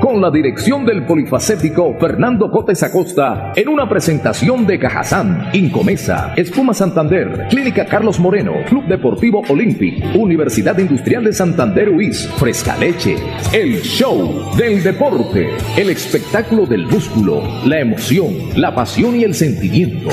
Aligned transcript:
Con 0.00 0.20
la 0.22 0.30
dirección 0.30 0.86
del 0.86 1.04
polifacético 1.04 1.94
Fernando 2.00 2.50
Cotes 2.50 2.82
Acosta. 2.82 3.52
En 3.54 3.68
una 3.68 3.86
presentación 3.86 4.66
de 4.66 4.78
Cajazán, 4.78 5.50
Incomesa, 5.52 6.32
Espuma 6.36 6.72
Santander, 6.72 7.48
Clínica 7.50 7.84
Carlos 7.84 8.18
Moreno, 8.18 8.54
Club 8.66 8.86
Deportivo 8.86 9.42
Olympic, 9.50 10.02
Universidad 10.16 10.78
Industrial 10.78 11.22
de 11.22 11.34
Santander 11.34 11.90
UIS, 11.90 12.26
Fresca 12.38 12.78
Leche. 12.78 13.16
El 13.52 13.82
show 13.82 14.56
del 14.56 14.82
deporte. 14.82 15.50
El 15.76 15.90
espectáculo 15.90 16.64
del 16.64 16.86
músculo, 16.86 17.42
la 17.66 17.80
emoción, 17.80 18.34
la 18.56 18.74
pasión 18.74 19.16
y 19.16 19.24
el 19.24 19.34
sentimiento. 19.34 20.08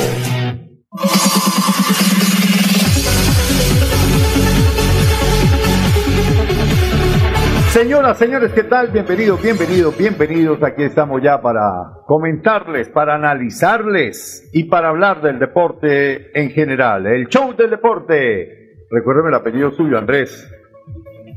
Señoras, 7.78 8.18
señores, 8.18 8.54
¿qué 8.54 8.64
tal? 8.64 8.88
Bienvenidos, 8.88 9.40
bienvenidos, 9.40 9.96
bienvenidos. 9.96 10.64
Aquí 10.64 10.82
estamos 10.82 11.22
ya 11.22 11.40
para 11.44 11.62
comentarles, 12.08 12.90
para 12.90 13.14
analizarles 13.14 14.50
y 14.52 14.64
para 14.64 14.90
hablar 14.90 15.22
del 15.22 15.38
deporte 15.38 16.32
en 16.34 16.50
general. 16.50 17.06
El 17.06 17.28
show 17.28 17.56
del 17.56 17.70
deporte. 17.70 18.88
Recuérdeme 18.90 19.30
el 19.30 19.36
apellido 19.36 19.70
suyo, 19.74 19.96
Andrés. 19.96 20.52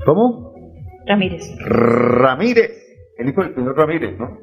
¿Cómo? 0.07 0.55
Ramírez. 1.07 1.43
Ramírez. 1.59 2.73
El 3.19 3.29
hijo 3.29 3.43
del 3.43 3.55
señor 3.55 3.77
Ramírez, 3.77 4.19
¿no? 4.19 4.39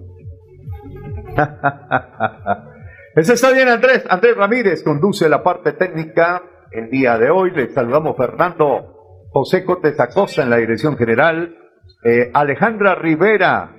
Eso 3.15 3.33
está 3.33 3.51
bien, 3.51 3.69
Andrés. 3.69 4.05
Andrés 4.07 4.37
Ramírez 4.37 4.83
conduce 4.83 5.27
la 5.27 5.41
parte 5.41 5.71
técnica 5.73 6.43
el 6.69 6.91
día 6.91 7.17
de 7.17 7.31
hoy. 7.31 7.49
Le 7.55 7.69
saludamos 7.69 8.15
Fernando 8.15 9.25
José 9.31 9.65
Cotes 9.65 9.99
Acosta 9.99 10.43
en 10.43 10.51
la 10.51 10.57
dirección 10.57 10.95
general. 10.95 11.63
Eh, 12.03 12.29
Alejandra 12.33 12.95
Rivera, 12.95 13.75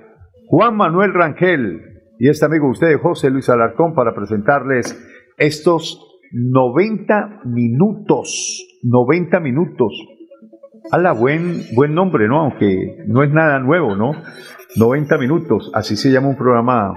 Juan 0.47 0.75
Manuel 0.75 1.13
Rangel 1.13 1.89
y 2.19 2.29
este 2.29 2.45
amigo 2.45 2.69
usted, 2.69 2.97
José 2.97 3.29
Luis 3.29 3.49
Alarcón, 3.49 3.93
para 3.93 4.13
presentarles 4.13 4.97
estos 5.37 6.05
90 6.31 7.41
minutos. 7.45 8.65
90 8.83 9.39
minutos. 9.39 9.93
la 10.91 11.13
buen, 11.13 11.61
buen 11.75 11.93
nombre, 11.93 12.27
¿no? 12.27 12.41
Aunque 12.41 13.03
no 13.07 13.23
es 13.23 13.31
nada 13.31 13.59
nuevo, 13.59 13.95
¿no? 13.95 14.11
90 14.75 15.17
minutos, 15.17 15.71
así 15.73 15.95
se 15.95 16.11
llama 16.11 16.29
un 16.29 16.37
programa 16.37 16.93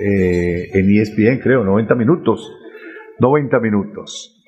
eh, 0.00 0.70
en 0.72 0.90
ESPN, 0.90 1.38
creo, 1.42 1.64
90 1.64 1.94
minutos. 1.94 2.50
90 3.20 3.60
minutos. 3.60 4.42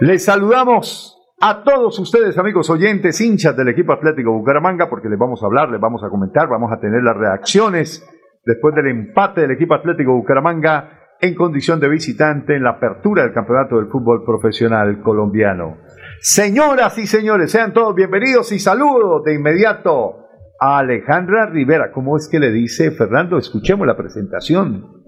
Les 0.00 0.24
saludamos 0.24 1.13
a 1.46 1.62
todos 1.62 1.98
ustedes, 1.98 2.38
amigos 2.38 2.70
oyentes, 2.70 3.20
hinchas 3.20 3.54
del 3.54 3.68
equipo 3.68 3.92
Atlético 3.92 4.32
Bucaramanga, 4.32 4.88
porque 4.88 5.10
les 5.10 5.18
vamos 5.18 5.42
a 5.42 5.46
hablar, 5.46 5.68
les 5.68 5.78
vamos 5.78 6.02
a 6.02 6.08
comentar, 6.08 6.48
vamos 6.48 6.72
a 6.72 6.80
tener 6.80 7.02
las 7.02 7.14
reacciones 7.14 8.02
después 8.46 8.74
del 8.74 8.86
empate 8.86 9.42
del 9.42 9.50
equipo 9.50 9.74
Atlético 9.74 10.14
Bucaramanga 10.14 11.16
en 11.20 11.34
condición 11.34 11.80
de 11.80 11.90
visitante 11.90 12.56
en 12.56 12.62
la 12.62 12.70
apertura 12.70 13.24
del 13.24 13.34
Campeonato 13.34 13.76
del 13.76 13.88
Fútbol 13.88 14.24
Profesional 14.24 15.02
Colombiano. 15.02 15.76
Señoras 16.20 16.96
y 16.96 17.06
señores, 17.06 17.50
sean 17.50 17.74
todos 17.74 17.94
bienvenidos 17.94 18.50
y 18.50 18.58
saludos 18.58 19.22
de 19.24 19.34
inmediato 19.34 20.24
a 20.58 20.78
Alejandra 20.78 21.44
Rivera. 21.44 21.92
¿Cómo 21.92 22.16
es 22.16 22.26
que 22.26 22.40
le 22.40 22.52
dice 22.52 22.90
Fernando? 22.90 23.36
Escuchemos 23.36 23.86
la 23.86 23.98
presentación. 23.98 25.04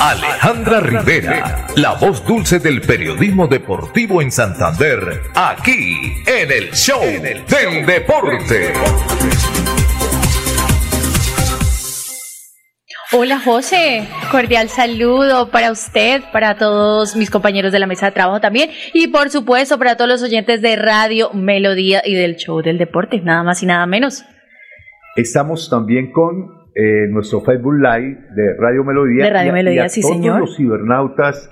Alejandra 0.00 0.80
Rivera, 0.80 1.66
la 1.76 1.92
voz 1.92 2.24
dulce 2.24 2.58
del 2.58 2.80
periodismo 2.80 3.46
deportivo 3.46 4.22
en 4.22 4.32
Santander, 4.32 5.20
aquí 5.34 6.14
en 6.26 6.50
el 6.50 6.70
show 6.72 7.02
del 7.02 7.84
deporte. 7.84 8.72
Hola 13.12 13.40
José, 13.40 14.08
cordial 14.30 14.70
saludo 14.70 15.50
para 15.50 15.70
usted, 15.70 16.22
para 16.32 16.56
todos 16.56 17.14
mis 17.14 17.28
compañeros 17.28 17.70
de 17.70 17.80
la 17.80 17.86
mesa 17.86 18.06
de 18.06 18.12
trabajo 18.12 18.40
también 18.40 18.70
y 18.94 19.08
por 19.08 19.28
supuesto 19.28 19.76
para 19.76 19.98
todos 19.98 20.08
los 20.08 20.22
oyentes 20.22 20.62
de 20.62 20.76
Radio 20.76 21.30
Melodía 21.34 22.00
y 22.02 22.14
del 22.14 22.36
show 22.36 22.62
del 22.62 22.78
deporte, 22.78 23.20
nada 23.20 23.42
más 23.42 23.62
y 23.62 23.66
nada 23.66 23.84
menos. 23.84 24.24
Estamos 25.14 25.68
también 25.68 26.10
con 26.10 26.59
eh, 26.74 27.06
nuestro 27.08 27.40
Facebook 27.40 27.74
Live 27.74 28.18
de 28.34 28.54
Radio 28.58 28.84
Melodía. 28.84 29.24
De 29.24 29.30
Radio 29.30 29.52
Melodía, 29.52 29.88
sí 29.88 30.00
todos 30.02 30.14
señor. 30.14 30.40
los 30.40 30.56
cibernautas. 30.56 31.50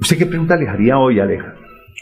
¿Usted 0.00 0.18
qué 0.18 0.26
pregunta 0.26 0.56
le 0.56 0.68
haría 0.68 0.98
hoy, 0.98 1.20
Aleja? 1.20 1.54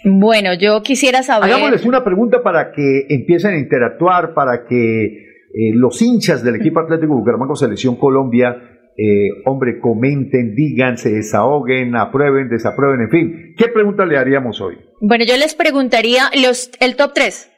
Bueno, 0.04 0.54
yo 0.54 0.82
quisiera 0.82 1.22
saber... 1.22 1.50
Hagámosles 1.50 1.84
una 1.84 2.02
pregunta 2.02 2.42
para 2.42 2.72
que 2.72 3.06
empiecen 3.08 3.54
a 3.54 3.58
interactuar, 3.58 4.32
para 4.32 4.64
que 4.64 5.04
eh, 5.04 5.74
los 5.74 6.00
hinchas 6.00 6.42
del 6.42 6.56
equipo 6.56 6.80
Atlético 6.80 7.14
Bucaramanga 7.16 7.54
Selección 7.54 7.96
Colombia, 7.96 8.56
eh, 8.96 9.28
hombre, 9.44 9.78
comenten, 9.78 10.54
digan, 10.54 10.96
se 10.96 11.10
desahoguen, 11.10 11.96
aprueben, 11.96 12.48
desaprueben, 12.48 13.02
en 13.02 13.10
fin. 13.10 13.54
¿Qué 13.56 13.68
pregunta 13.68 14.06
le 14.06 14.16
haríamos 14.16 14.60
hoy? 14.60 14.76
Bueno, 15.00 15.24
yo 15.26 15.36
les 15.36 15.54
preguntaría 15.54 16.24
los, 16.42 16.70
el 16.80 16.96
top 16.96 17.12
3 17.14 17.49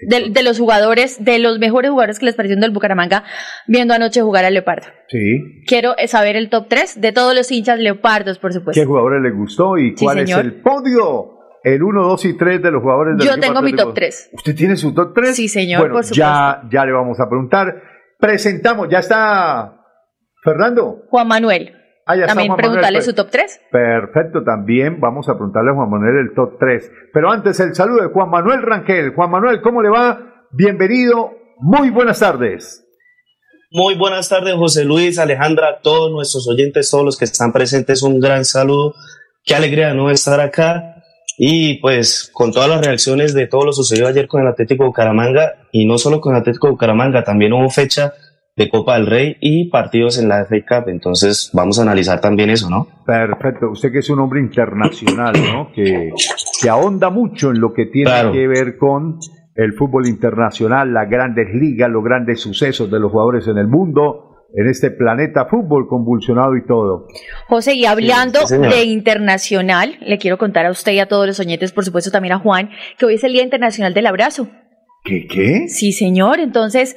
de, 0.00 0.30
de, 0.30 0.42
los 0.42 0.58
jugadores, 0.58 1.24
de 1.24 1.38
los 1.38 1.58
mejores 1.58 1.90
jugadores 1.90 2.18
que 2.18 2.26
les 2.26 2.34
parecieron 2.34 2.60
del 2.60 2.70
Bucaramanga 2.70 3.24
viendo 3.66 3.94
anoche 3.94 4.20
jugar 4.22 4.44
a 4.44 4.50
Leopardo. 4.50 4.86
Sí. 5.08 5.62
Quiero 5.66 5.94
saber 6.06 6.36
el 6.36 6.50
top 6.50 6.66
3 6.68 7.00
de 7.00 7.12
todos 7.12 7.34
los 7.34 7.50
hinchas 7.50 7.78
Leopardos, 7.78 8.38
por 8.38 8.52
supuesto. 8.52 8.80
¿Qué 8.80 8.86
jugadores 8.86 9.22
les 9.22 9.34
gustó 9.34 9.78
y 9.78 9.94
cuál 9.94 10.26
sí, 10.26 10.32
es 10.32 10.38
el 10.38 10.60
podio? 10.60 11.32
El 11.62 11.82
1, 11.82 12.02
2 12.02 12.24
y 12.26 12.36
3 12.36 12.62
de 12.62 12.70
los 12.70 12.82
jugadores 12.82 13.16
del 13.16 13.26
Yo 13.26 13.40
tengo 13.40 13.60
mi 13.60 13.72
top 13.72 13.92
3. 13.92 14.30
¿Usted 14.34 14.54
tiene 14.54 14.76
su 14.76 14.94
top 14.94 15.12
3? 15.14 15.34
Sí, 15.34 15.48
señor, 15.48 15.80
bueno, 15.80 15.94
por 15.94 16.04
supuesto. 16.04 16.24
Ya, 16.24 16.62
ya 16.70 16.84
le 16.84 16.92
vamos 16.92 17.18
a 17.18 17.28
preguntar. 17.28 17.82
Presentamos, 18.20 18.88
ya 18.88 19.00
está 19.00 19.80
Fernando. 20.44 21.02
Juan 21.08 21.26
Manuel. 21.26 21.74
Ah, 22.08 22.14
ya 22.14 22.26
también 22.26 22.54
preguntarle 22.54 22.98
Manuel. 22.98 23.02
su 23.02 23.14
top 23.14 23.30
3. 23.30 23.60
Perfecto, 23.72 24.44
también 24.44 25.00
vamos 25.00 25.28
a 25.28 25.32
preguntarle 25.32 25.72
a 25.72 25.74
Juan 25.74 25.90
Manuel 25.90 26.28
el 26.28 26.34
top 26.36 26.56
3. 26.56 26.92
Pero 27.12 27.32
antes 27.32 27.58
el 27.58 27.74
saludo 27.74 28.02
de 28.02 28.12
Juan 28.12 28.30
Manuel 28.30 28.62
Rangel. 28.62 29.12
Juan 29.12 29.28
Manuel, 29.28 29.60
¿cómo 29.60 29.82
le 29.82 29.88
va? 29.88 30.46
Bienvenido, 30.52 31.32
muy 31.58 31.90
buenas 31.90 32.20
tardes. 32.20 32.84
Muy 33.72 33.96
buenas 33.96 34.28
tardes, 34.28 34.54
José 34.54 34.84
Luis, 34.84 35.18
Alejandra, 35.18 35.80
todos 35.82 36.12
nuestros 36.12 36.46
oyentes, 36.48 36.88
todos 36.88 37.04
los 37.04 37.18
que 37.18 37.24
están 37.24 37.52
presentes, 37.52 38.04
un 38.04 38.20
gran 38.20 38.44
saludo. 38.44 38.94
Qué 39.44 39.56
alegría 39.56 39.92
no 39.92 40.08
estar 40.08 40.38
acá. 40.38 41.02
Y 41.36 41.80
pues 41.80 42.30
con 42.32 42.52
todas 42.52 42.68
las 42.68 42.86
reacciones 42.86 43.34
de 43.34 43.48
todo 43.48 43.64
lo 43.64 43.72
sucedido 43.72 44.06
ayer 44.06 44.28
con 44.28 44.42
el 44.42 44.48
Atlético 44.48 44.84
Bucaramanga, 44.84 45.56
y 45.72 45.86
no 45.86 45.98
solo 45.98 46.20
con 46.20 46.34
el 46.34 46.40
Atlético 46.40 46.70
Bucaramanga, 46.70 47.24
también 47.24 47.52
hubo 47.52 47.68
fecha 47.68 48.12
de 48.56 48.70
Copa 48.70 48.94
del 48.94 49.06
Rey 49.06 49.36
y 49.40 49.68
partidos 49.68 50.18
en 50.18 50.28
la 50.28 50.46
FA 50.46 50.56
Cup. 50.66 50.88
Entonces 50.88 51.50
vamos 51.52 51.78
a 51.78 51.82
analizar 51.82 52.20
también 52.20 52.48
eso, 52.48 52.70
¿no? 52.70 52.88
Perfecto. 53.04 53.70
Usted 53.70 53.92
que 53.92 53.98
es 53.98 54.08
un 54.08 54.18
hombre 54.20 54.40
internacional, 54.40 55.34
¿no? 55.52 55.70
Que, 55.74 56.10
que 56.62 56.68
ahonda 56.70 57.10
mucho 57.10 57.50
en 57.50 57.60
lo 57.60 57.74
que 57.74 57.84
tiene 57.86 58.10
Claro. 58.10 58.32
que 58.32 58.48
ver 58.48 58.78
con 58.78 59.18
el 59.54 59.74
fútbol 59.74 60.06
internacional, 60.08 60.92
las 60.92 61.08
grandes 61.08 61.48
ligas, 61.54 61.90
los 61.90 62.02
grandes 62.02 62.40
sucesos 62.40 62.90
de 62.90 62.98
los 62.98 63.12
jugadores 63.12 63.46
en 63.46 63.58
el 63.58 63.68
mundo, 63.68 64.46
en 64.54 64.66
este 64.68 64.90
planeta 64.90 65.46
fútbol 65.50 65.86
convulsionado 65.86 66.56
y 66.56 66.64
todo. 66.66 67.08
José, 67.48 67.74
y 67.74 67.84
hablando 67.84 68.46
sí, 68.46 68.56
de 68.56 68.84
internacional, 68.84 69.98
le 70.00 70.16
quiero 70.18 70.38
contar 70.38 70.64
a 70.66 70.70
usted 70.70 70.92
y 70.92 70.98
a 71.00 71.08
todos 71.08 71.26
los 71.26 71.40
oyentes, 71.40 71.72
por 71.72 71.84
supuesto 71.84 72.10
también 72.10 72.32
a 72.34 72.38
Juan, 72.38 72.70
que 72.98 73.04
hoy 73.06 73.14
es 73.14 73.24
el 73.24 73.32
Día 73.32 73.42
Internacional 73.42 73.92
del 73.92 74.06
Abrazo. 74.06 74.48
¿Qué 75.04 75.26
qué? 75.26 75.68
Sí, 75.68 75.92
señor. 75.92 76.40
Entonces, 76.40 76.96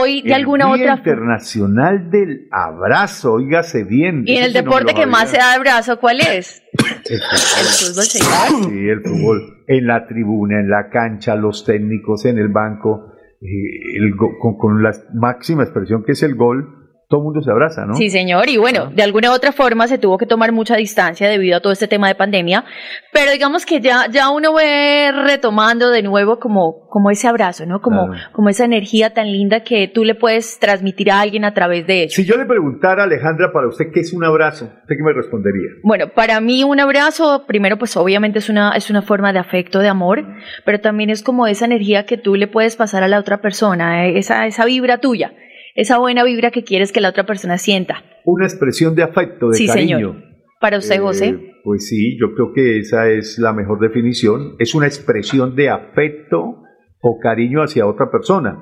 hoy 0.00 0.22
de 0.22 0.28
El 0.28 0.34
alguna 0.34 0.66
Día 0.66 0.74
otra 0.74 0.94
Internacional 0.96 2.10
del 2.10 2.48
Abrazo, 2.50 3.34
óigase 3.34 3.84
bien. 3.84 4.22
Y 4.26 4.36
en 4.36 4.44
el 4.44 4.52
no 4.52 4.60
deporte 4.60 4.94
que 4.94 5.06
más 5.06 5.30
se 5.30 5.38
da 5.38 5.54
abrazo, 5.54 5.98
¿cuál 5.98 6.20
es? 6.20 6.62
El 7.08 7.20
fútbol, 7.20 8.04
señor. 8.04 8.70
Sí, 8.70 8.88
el 8.88 9.00
fútbol. 9.00 9.64
En 9.68 9.86
la 9.86 10.06
tribuna, 10.06 10.60
en 10.60 10.68
la 10.68 10.88
cancha, 10.90 11.36
los 11.36 11.64
técnicos, 11.64 12.24
en 12.24 12.38
el 12.38 12.48
banco, 12.48 13.12
eh, 13.40 13.96
el 13.96 14.16
con, 14.16 14.58
con 14.58 14.82
la 14.82 14.92
máxima 15.14 15.62
expresión 15.62 16.02
que 16.04 16.12
es 16.12 16.22
el 16.22 16.34
gol, 16.34 16.75
todo 17.08 17.20
el 17.20 17.24
mundo 17.24 17.40
se 17.40 17.50
abraza, 17.52 17.86
¿no? 17.86 17.94
Sí, 17.94 18.10
señor. 18.10 18.48
Y 18.48 18.56
bueno, 18.56 18.90
de 18.92 19.02
alguna 19.02 19.30
u 19.30 19.34
otra 19.34 19.52
forma 19.52 19.86
se 19.86 19.96
tuvo 19.96 20.18
que 20.18 20.26
tomar 20.26 20.50
mucha 20.50 20.74
distancia 20.74 21.28
debido 21.28 21.56
a 21.56 21.60
todo 21.60 21.72
este 21.72 21.86
tema 21.86 22.08
de 22.08 22.16
pandemia. 22.16 22.64
Pero 23.12 23.30
digamos 23.30 23.64
que 23.64 23.80
ya, 23.80 24.06
ya 24.10 24.30
uno 24.30 24.54
ve 24.54 25.12
retomando 25.12 25.90
de 25.90 26.02
nuevo 26.02 26.40
como, 26.40 26.88
como 26.88 27.12
ese 27.12 27.28
abrazo, 27.28 27.64
¿no? 27.64 27.80
Como, 27.80 28.08
como 28.32 28.48
esa 28.48 28.64
energía 28.64 29.14
tan 29.14 29.30
linda 29.30 29.60
que 29.60 29.86
tú 29.86 30.02
le 30.02 30.16
puedes 30.16 30.58
transmitir 30.58 31.12
a 31.12 31.20
alguien 31.20 31.44
a 31.44 31.54
través 31.54 31.86
de 31.86 32.04
eso. 32.04 32.16
Si 32.16 32.24
yo 32.24 32.36
le 32.36 32.44
preguntara, 32.44 33.04
Alejandra, 33.04 33.52
para 33.52 33.68
usted, 33.68 33.86
¿qué 33.94 34.00
es 34.00 34.12
un 34.12 34.24
abrazo? 34.24 34.64
¿Usted 34.64 34.96
qué 34.96 35.02
me 35.04 35.12
respondería? 35.12 35.70
Bueno, 35.84 36.08
para 36.12 36.40
mí 36.40 36.64
un 36.64 36.80
abrazo, 36.80 37.44
primero, 37.46 37.78
pues 37.78 37.96
obviamente 37.96 38.40
es 38.40 38.48
una, 38.48 38.72
es 38.72 38.90
una 38.90 39.02
forma 39.02 39.32
de 39.32 39.38
afecto, 39.38 39.78
de 39.78 39.88
amor, 39.88 40.24
pero 40.64 40.80
también 40.80 41.10
es 41.10 41.22
como 41.22 41.46
esa 41.46 41.66
energía 41.66 42.04
que 42.04 42.18
tú 42.18 42.34
le 42.34 42.48
puedes 42.48 42.74
pasar 42.74 43.04
a 43.04 43.08
la 43.08 43.20
otra 43.20 43.40
persona, 43.40 44.06
eh, 44.06 44.18
esa, 44.18 44.46
esa 44.46 44.64
vibra 44.64 44.98
tuya 44.98 45.32
esa 45.76 45.98
buena 45.98 46.24
vibra 46.24 46.50
que 46.50 46.64
quieres 46.64 46.90
que 46.90 47.00
la 47.00 47.10
otra 47.10 47.26
persona 47.26 47.58
sienta. 47.58 48.02
Una 48.24 48.46
expresión 48.46 48.94
de 48.94 49.02
afecto, 49.02 49.50
de 49.50 49.58
sí, 49.58 49.66
cariño. 49.66 49.98
Señor. 49.98 50.22
Para 50.60 50.78
usted, 50.78 51.00
José. 51.00 51.28
Eh, 51.28 51.52
pues 51.62 51.86
sí, 51.86 52.18
yo 52.18 52.34
creo 52.34 52.52
que 52.54 52.78
esa 52.78 53.10
es 53.10 53.38
la 53.38 53.52
mejor 53.52 53.78
definición. 53.78 54.56
Es 54.58 54.74
una 54.74 54.86
expresión 54.86 55.54
de 55.54 55.68
afecto 55.68 56.62
o 57.00 57.18
cariño 57.20 57.62
hacia 57.62 57.86
otra 57.86 58.10
persona, 58.10 58.58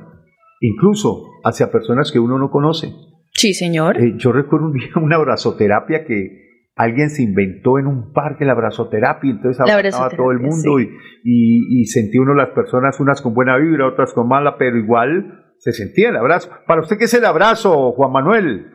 incluso 0.61 1.23
hacia 1.45 1.71
personas 1.71 2.11
que 2.11 2.19
uno 2.19 2.37
no 2.37 2.51
conoce. 2.51 2.93
Sí, 3.33 3.55
señor. 3.55 3.97
Eh, 3.97 4.15
yo 4.17 4.33
recuerdo 4.33 4.67
un 4.67 4.73
día 4.73 4.91
una 4.97 5.17
abrazoterapia 5.17 6.05
que 6.05 6.43
alguien 6.75 7.11
se 7.11 7.23
inventó 7.23 7.79
en 7.79 7.87
un 7.87 8.13
parque 8.13 8.45
la 8.45 8.53
abrazoterapia, 8.53 9.31
entonces 9.31 9.61
abrazaba 9.61 10.07
a 10.07 10.11
todo 10.11 10.33
el 10.33 10.41
mundo 10.41 10.81
y, 10.81 10.91
y, 11.23 11.81
y 11.81 11.85
sentía 11.85 12.21
uno 12.21 12.35
las 12.35 12.51
personas, 12.51 12.99
unas 12.99 13.23
con 13.23 13.35
buena 13.35 13.57
vibra, 13.57 13.87
otras 13.87 14.13
con 14.13 14.27
mala, 14.27 14.57
pero 14.59 14.77
igual 14.77 15.44
se 15.65 15.73
sentía 15.73 16.11
el 16.11 16.17
abrazo. 16.17 16.51
Para 16.67 16.83
usted, 16.83 16.99
¿qué 16.99 17.07
es 17.07 17.15
el 17.15 17.25
abrazo, 17.25 17.93
Juan 17.93 18.13
Manuel? 18.13 18.67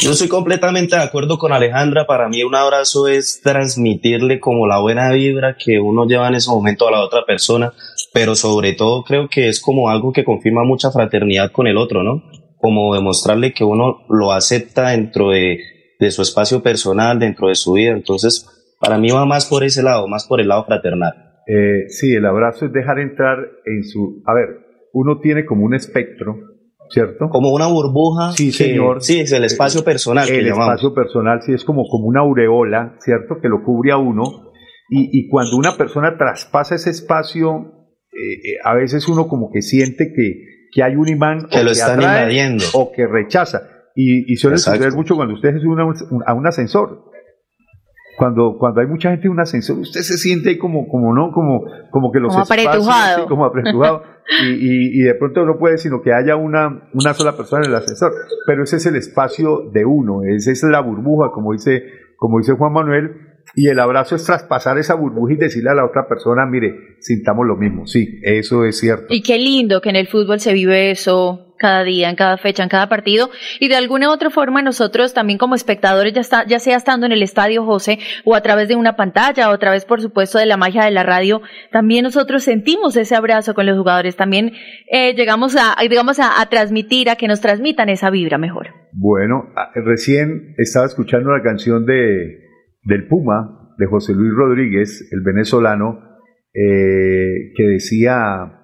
Yo 0.00 0.12
estoy 0.12 0.28
completamente 0.28 0.94
de 0.94 1.02
acuerdo 1.02 1.36
con 1.36 1.52
Alejandra. 1.52 2.06
Para 2.06 2.28
mí 2.28 2.44
un 2.44 2.54
abrazo 2.54 3.08
es 3.08 3.40
transmitirle 3.42 4.38
como 4.38 4.68
la 4.68 4.80
buena 4.80 5.10
vibra 5.10 5.56
que 5.58 5.80
uno 5.80 6.06
lleva 6.06 6.28
en 6.28 6.36
ese 6.36 6.48
momento 6.48 6.86
a 6.86 6.92
la 6.92 7.00
otra 7.00 7.26
persona, 7.26 7.72
pero 8.14 8.36
sobre 8.36 8.74
todo 8.74 9.02
creo 9.02 9.28
que 9.28 9.48
es 9.48 9.60
como 9.60 9.88
algo 9.88 10.12
que 10.12 10.22
confirma 10.22 10.62
mucha 10.62 10.92
fraternidad 10.92 11.50
con 11.50 11.66
el 11.66 11.76
otro, 11.76 12.04
¿no? 12.04 12.22
Como 12.58 12.94
demostrarle 12.94 13.52
que 13.52 13.64
uno 13.64 14.06
lo 14.08 14.30
acepta 14.30 14.90
dentro 14.90 15.30
de, 15.30 15.58
de 15.98 16.10
su 16.12 16.22
espacio 16.22 16.62
personal, 16.62 17.18
dentro 17.18 17.48
de 17.48 17.56
su 17.56 17.72
vida. 17.72 17.90
Entonces, 17.90 18.46
para 18.78 18.96
mí 18.96 19.10
va 19.10 19.26
más 19.26 19.46
por 19.46 19.64
ese 19.64 19.82
lado, 19.82 20.06
más 20.06 20.24
por 20.28 20.40
el 20.40 20.46
lado 20.46 20.64
fraternal. 20.66 21.42
Eh, 21.48 21.88
sí, 21.88 22.14
el 22.14 22.26
abrazo 22.26 22.66
es 22.66 22.72
dejar 22.72 23.00
entrar 23.00 23.38
en 23.64 23.82
su... 23.82 24.22
A 24.24 24.34
ver, 24.34 24.67
uno 24.92 25.20
tiene 25.20 25.44
como 25.44 25.64
un 25.64 25.74
espectro, 25.74 26.36
¿cierto? 26.90 27.28
Como 27.30 27.50
una 27.50 27.66
burbuja. 27.66 28.32
Sí, 28.32 28.52
señor. 28.52 29.02
Sí, 29.02 29.20
es 29.20 29.32
el 29.32 29.44
espacio 29.44 29.84
personal. 29.84 30.28
El 30.28 30.46
espacio 30.46 30.94
personal, 30.94 31.40
sí, 31.42 31.52
es 31.52 31.64
como, 31.64 31.84
como 31.88 32.06
una 32.06 32.20
aureola, 32.20 32.96
¿cierto? 33.00 33.36
Que 33.40 33.48
lo 33.48 33.62
cubre 33.62 33.92
a 33.92 33.96
uno. 33.96 34.52
Y, 34.90 35.10
y 35.12 35.28
cuando 35.28 35.56
una 35.56 35.76
persona 35.76 36.16
traspasa 36.16 36.74
ese 36.74 36.90
espacio, 36.90 37.88
eh, 38.12 38.32
eh, 38.32 38.56
a 38.64 38.74
veces 38.74 39.06
uno 39.08 39.28
como 39.28 39.50
que 39.52 39.60
siente 39.60 40.12
que, 40.14 40.44
que 40.72 40.82
hay 40.82 40.96
un 40.96 41.08
imán 41.08 41.46
que 41.50 41.62
lo 41.62 41.70
están 41.70 42.00
invadiendo 42.00 42.64
o 42.74 42.90
que 42.92 43.06
rechaza. 43.06 43.62
Y, 43.94 44.32
y 44.32 44.36
suele 44.36 44.58
suceder 44.58 44.92
mucho 44.92 45.16
cuando 45.16 45.34
usted 45.34 45.54
se 45.54 45.60
sube 45.60 45.82
a 46.26 46.34
un 46.34 46.46
ascensor 46.46 47.08
cuando, 48.18 48.56
cuando 48.58 48.80
hay 48.80 48.88
mucha 48.88 49.10
gente 49.10 49.26
en 49.26 49.32
un 49.32 49.40
ascensor, 49.40 49.78
usted 49.78 50.00
se 50.00 50.18
siente 50.18 50.50
ahí 50.50 50.58
como, 50.58 50.88
como 50.88 51.14
no, 51.14 51.30
como, 51.30 51.64
como 51.90 52.10
que 52.10 52.18
los 52.18 52.32
como 52.32 52.42
apretujado. 52.42 53.26
como 53.26 53.44
apretujado. 53.44 54.02
y, 54.42 55.00
y, 55.00 55.04
de 55.04 55.14
pronto 55.14 55.46
no 55.46 55.56
puede 55.56 55.78
sino 55.78 56.02
que 56.02 56.12
haya 56.12 56.36
una, 56.36 56.90
una 56.92 57.14
sola 57.14 57.36
persona 57.36 57.64
en 57.64 57.70
el 57.70 57.76
ascensor. 57.76 58.12
Pero 58.44 58.64
ese 58.64 58.76
es 58.76 58.86
el 58.86 58.96
espacio 58.96 59.70
de 59.72 59.84
uno, 59.84 60.22
esa 60.24 60.50
es 60.50 60.62
la 60.64 60.80
burbuja, 60.80 61.30
como 61.30 61.52
dice, 61.52 61.84
como 62.16 62.38
dice 62.38 62.54
Juan 62.54 62.72
Manuel, 62.72 63.27
y 63.54 63.68
el 63.68 63.78
abrazo 63.78 64.16
es 64.16 64.24
traspasar 64.24 64.78
esa 64.78 64.94
burbuja 64.94 65.34
y 65.34 65.36
decirle 65.36 65.70
a 65.70 65.74
la 65.74 65.84
otra 65.84 66.06
persona, 66.08 66.46
mire, 66.46 66.96
sintamos 67.00 67.46
lo 67.46 67.56
mismo. 67.56 67.86
Sí, 67.86 68.20
eso 68.22 68.64
es 68.64 68.78
cierto. 68.78 69.06
Y 69.08 69.22
qué 69.22 69.38
lindo 69.38 69.80
que 69.80 69.90
en 69.90 69.96
el 69.96 70.06
fútbol 70.06 70.40
se 70.40 70.52
vive 70.52 70.90
eso 70.90 71.48
cada 71.58 71.84
día, 71.84 72.08
en 72.08 72.16
cada 72.16 72.38
fecha, 72.38 72.62
en 72.62 72.68
cada 72.68 72.88
partido. 72.88 73.30
Y 73.60 73.68
de 73.68 73.76
alguna 73.76 74.08
u 74.08 74.12
otra 74.12 74.30
forma 74.30 74.62
nosotros 74.62 75.12
también 75.12 75.38
como 75.38 75.54
espectadores, 75.54 76.12
ya, 76.12 76.20
está, 76.20 76.46
ya 76.46 76.58
sea 76.58 76.76
estando 76.76 77.06
en 77.06 77.12
el 77.12 77.22
estadio, 77.22 77.64
José, 77.64 77.98
o 78.24 78.34
a 78.34 78.40
través 78.40 78.68
de 78.68 78.76
una 78.76 78.96
pantalla, 78.96 79.50
o 79.50 79.52
a 79.52 79.58
través, 79.58 79.84
por 79.84 80.00
supuesto, 80.00 80.38
de 80.38 80.46
la 80.46 80.56
magia 80.56 80.84
de 80.84 80.90
la 80.92 81.02
radio, 81.02 81.42
también 81.72 82.04
nosotros 82.04 82.44
sentimos 82.44 82.96
ese 82.96 83.16
abrazo 83.16 83.54
con 83.54 83.66
los 83.66 83.76
jugadores. 83.76 84.16
También 84.16 84.52
eh, 84.90 85.14
llegamos 85.14 85.56
a, 85.56 85.76
digamos, 85.82 86.18
a, 86.20 86.46
transmitir, 86.48 87.10
a 87.10 87.16
que 87.16 87.28
nos 87.28 87.40
transmitan 87.40 87.88
esa 87.88 88.10
vibra 88.10 88.38
mejor. 88.38 88.68
Bueno, 88.92 89.52
recién 89.74 90.54
estaba 90.56 90.86
escuchando 90.86 91.30
la 91.30 91.42
canción 91.42 91.84
de, 91.84 92.47
del 92.82 93.06
Puma, 93.06 93.74
de 93.78 93.86
José 93.86 94.14
Luis 94.14 94.32
Rodríguez, 94.34 95.08
el 95.12 95.20
venezolano, 95.20 96.00
eh, 96.54 97.52
que 97.54 97.64
decía 97.64 98.58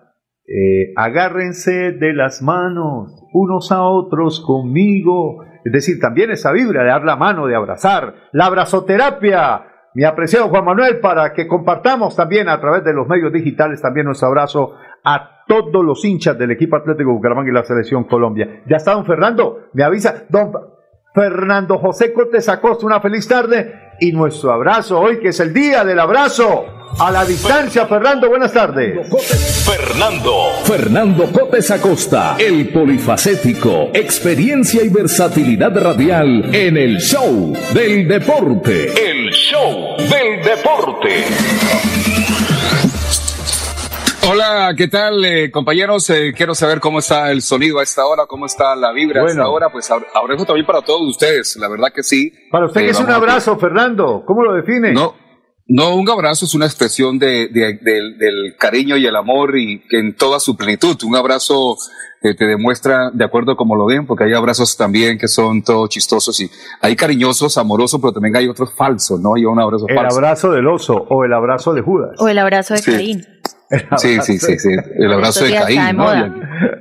eh, 0.46 0.92
agárrense 0.96 1.92
de 1.92 2.12
las 2.12 2.42
manos 2.42 3.24
unos 3.32 3.72
a 3.72 3.82
otros 3.82 4.40
conmigo. 4.40 5.44
Es 5.64 5.72
decir, 5.72 5.98
también 6.00 6.30
esa 6.30 6.52
vibra 6.52 6.82
de 6.82 6.88
dar 6.88 7.04
la 7.04 7.16
mano, 7.16 7.46
de 7.46 7.54
abrazar, 7.54 8.14
la 8.32 8.46
abrazoterapia. 8.46 9.66
Mi 9.94 10.04
apreciado 10.04 10.48
Juan 10.48 10.64
Manuel, 10.64 10.98
para 10.98 11.32
que 11.32 11.46
compartamos 11.46 12.16
también 12.16 12.48
a 12.48 12.60
través 12.60 12.84
de 12.84 12.92
los 12.92 13.06
medios 13.06 13.32
digitales 13.32 13.80
también 13.80 14.06
nuestro 14.06 14.28
abrazo 14.28 14.74
a 15.04 15.44
todos 15.46 15.84
los 15.84 16.04
hinchas 16.04 16.36
del 16.36 16.50
equipo 16.50 16.76
Atlético 16.76 17.12
Bucaramanga 17.12 17.50
y 17.50 17.54
la 17.54 17.64
Selección 17.64 18.04
Colombia. 18.04 18.62
Ya 18.66 18.76
está 18.76 18.92
don 18.92 19.06
Fernando, 19.06 19.68
me 19.72 19.84
avisa, 19.84 20.24
don 20.28 20.52
Fernando 21.14 21.78
José 21.78 22.12
Cortés 22.12 22.48
Acosta, 22.48 22.84
una 22.84 23.00
feliz 23.00 23.28
tarde 23.28 23.72
y 24.00 24.12
nuestro 24.12 24.52
abrazo 24.52 25.00
hoy 25.00 25.20
que 25.20 25.28
es 25.28 25.40
el 25.40 25.52
día 25.52 25.84
del 25.84 25.98
abrazo 25.98 26.66
a 26.98 27.10
la 27.10 27.24
distancia, 27.24 27.86
Fernando, 27.86 28.28
buenas 28.28 28.52
tardes. 28.52 29.08
Fernando. 29.64 30.50
Fernando 30.64 31.24
Cotes 31.32 31.70
Acosta, 31.70 32.36
el 32.38 32.68
polifacético, 32.68 33.90
experiencia 33.92 34.82
y 34.84 34.88
versatilidad 34.90 35.76
radial 35.76 36.54
en 36.54 36.76
el 36.76 36.98
show 36.98 37.52
del 37.72 38.06
deporte. 38.06 38.92
El 38.92 39.30
show 39.32 39.96
del 39.98 40.44
deporte. 40.44 41.24
Hola, 44.26 44.72
¿qué 44.74 44.88
tal, 44.88 45.22
eh, 45.24 45.50
compañeros? 45.50 46.08
Eh, 46.08 46.32
quiero 46.34 46.54
saber 46.54 46.80
cómo 46.80 47.00
está 47.00 47.30
el 47.30 47.42
sonido 47.42 47.78
a 47.78 47.82
esta 47.82 48.06
hora, 48.06 48.24
cómo 48.26 48.46
está 48.46 48.74
la 48.74 48.90
vibra 48.92 49.22
a 49.22 49.26
esta 49.26 49.48
hora. 49.48 49.70
Pues 49.70 49.90
abrazo 49.90 50.44
también 50.46 50.64
para 50.66 50.80
todos 50.80 51.02
ustedes, 51.02 51.56
la 51.60 51.68
verdad 51.68 51.88
que 51.94 52.02
sí. 52.02 52.32
Para 52.50 52.66
usted, 52.66 52.80
¿qué 52.80 52.90
es 52.90 53.00
un 53.00 53.10
abrazo, 53.10 53.58
Fernando? 53.58 54.24
¿Cómo 54.26 54.42
lo 54.42 54.54
define? 54.54 54.92
No, 54.92 55.14
no, 55.66 55.94
un 55.96 56.08
abrazo 56.08 56.46
es 56.46 56.54
una 56.54 56.64
expresión 56.64 57.18
de, 57.18 57.48
del 57.48 58.56
cariño 58.58 58.96
y 58.96 59.06
el 59.06 59.16
amor 59.16 59.58
y 59.58 59.80
que 59.88 59.98
en 59.98 60.14
toda 60.14 60.40
su 60.40 60.56
plenitud. 60.56 60.96
Un 61.04 61.16
abrazo 61.16 61.76
eh, 62.22 62.34
te 62.34 62.46
demuestra 62.46 63.10
de 63.12 63.24
acuerdo 63.24 63.56
como 63.56 63.76
lo 63.76 63.84
ven, 63.84 64.06
porque 64.06 64.24
hay 64.24 64.32
abrazos 64.32 64.76
también 64.76 65.18
que 65.18 65.28
son 65.28 65.62
todos 65.62 65.90
chistosos 65.90 66.40
y 66.40 66.50
hay 66.80 66.96
cariñosos, 66.96 67.58
amorosos, 67.58 68.00
pero 68.00 68.12
también 68.12 68.36
hay 68.36 68.48
otros 68.48 68.72
falsos, 68.74 69.20
¿no? 69.20 69.34
Hay 69.36 69.44
un 69.44 69.60
abrazo 69.60 69.86
el 69.86 69.94
falso. 69.94 70.18
El 70.18 70.24
abrazo 70.24 70.52
del 70.52 70.66
oso 70.66 71.06
o 71.10 71.24
el 71.24 71.32
abrazo 71.34 71.74
de 71.74 71.82
Judas. 71.82 72.12
O 72.18 72.28
el 72.28 72.38
abrazo 72.38 72.72
de 72.72 72.82
Caín. 72.82 73.26
Sí, 73.96 74.18
sí, 74.22 74.38
sí, 74.38 74.58
sí, 74.58 74.70
el 74.96 75.12
abrazo 75.12 75.44
de 75.44 75.52
Caín, 75.52 75.96
¿no? 75.96 76.06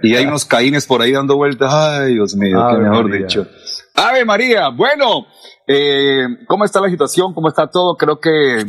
Y 0.01 0.15
hay 0.15 0.25
unos 0.25 0.45
Caínes 0.45 0.85
por 0.85 1.01
ahí 1.01 1.11
dando 1.11 1.35
vueltas. 1.35 1.71
Ay, 1.73 2.13
Dios 2.13 2.35
mío, 2.35 2.59
qué 2.71 2.77
mejor 2.77 3.11
dicho. 3.11 3.47
Ave 3.95 4.25
María, 4.25 4.69
bueno, 4.69 5.27
eh, 5.67 6.27
¿Cómo 6.47 6.65
está 6.65 6.81
la 6.81 6.89
situación? 6.89 7.33
¿Cómo 7.33 7.47
está 7.47 7.67
todo? 7.67 7.95
Creo 7.95 8.19
que 8.19 8.65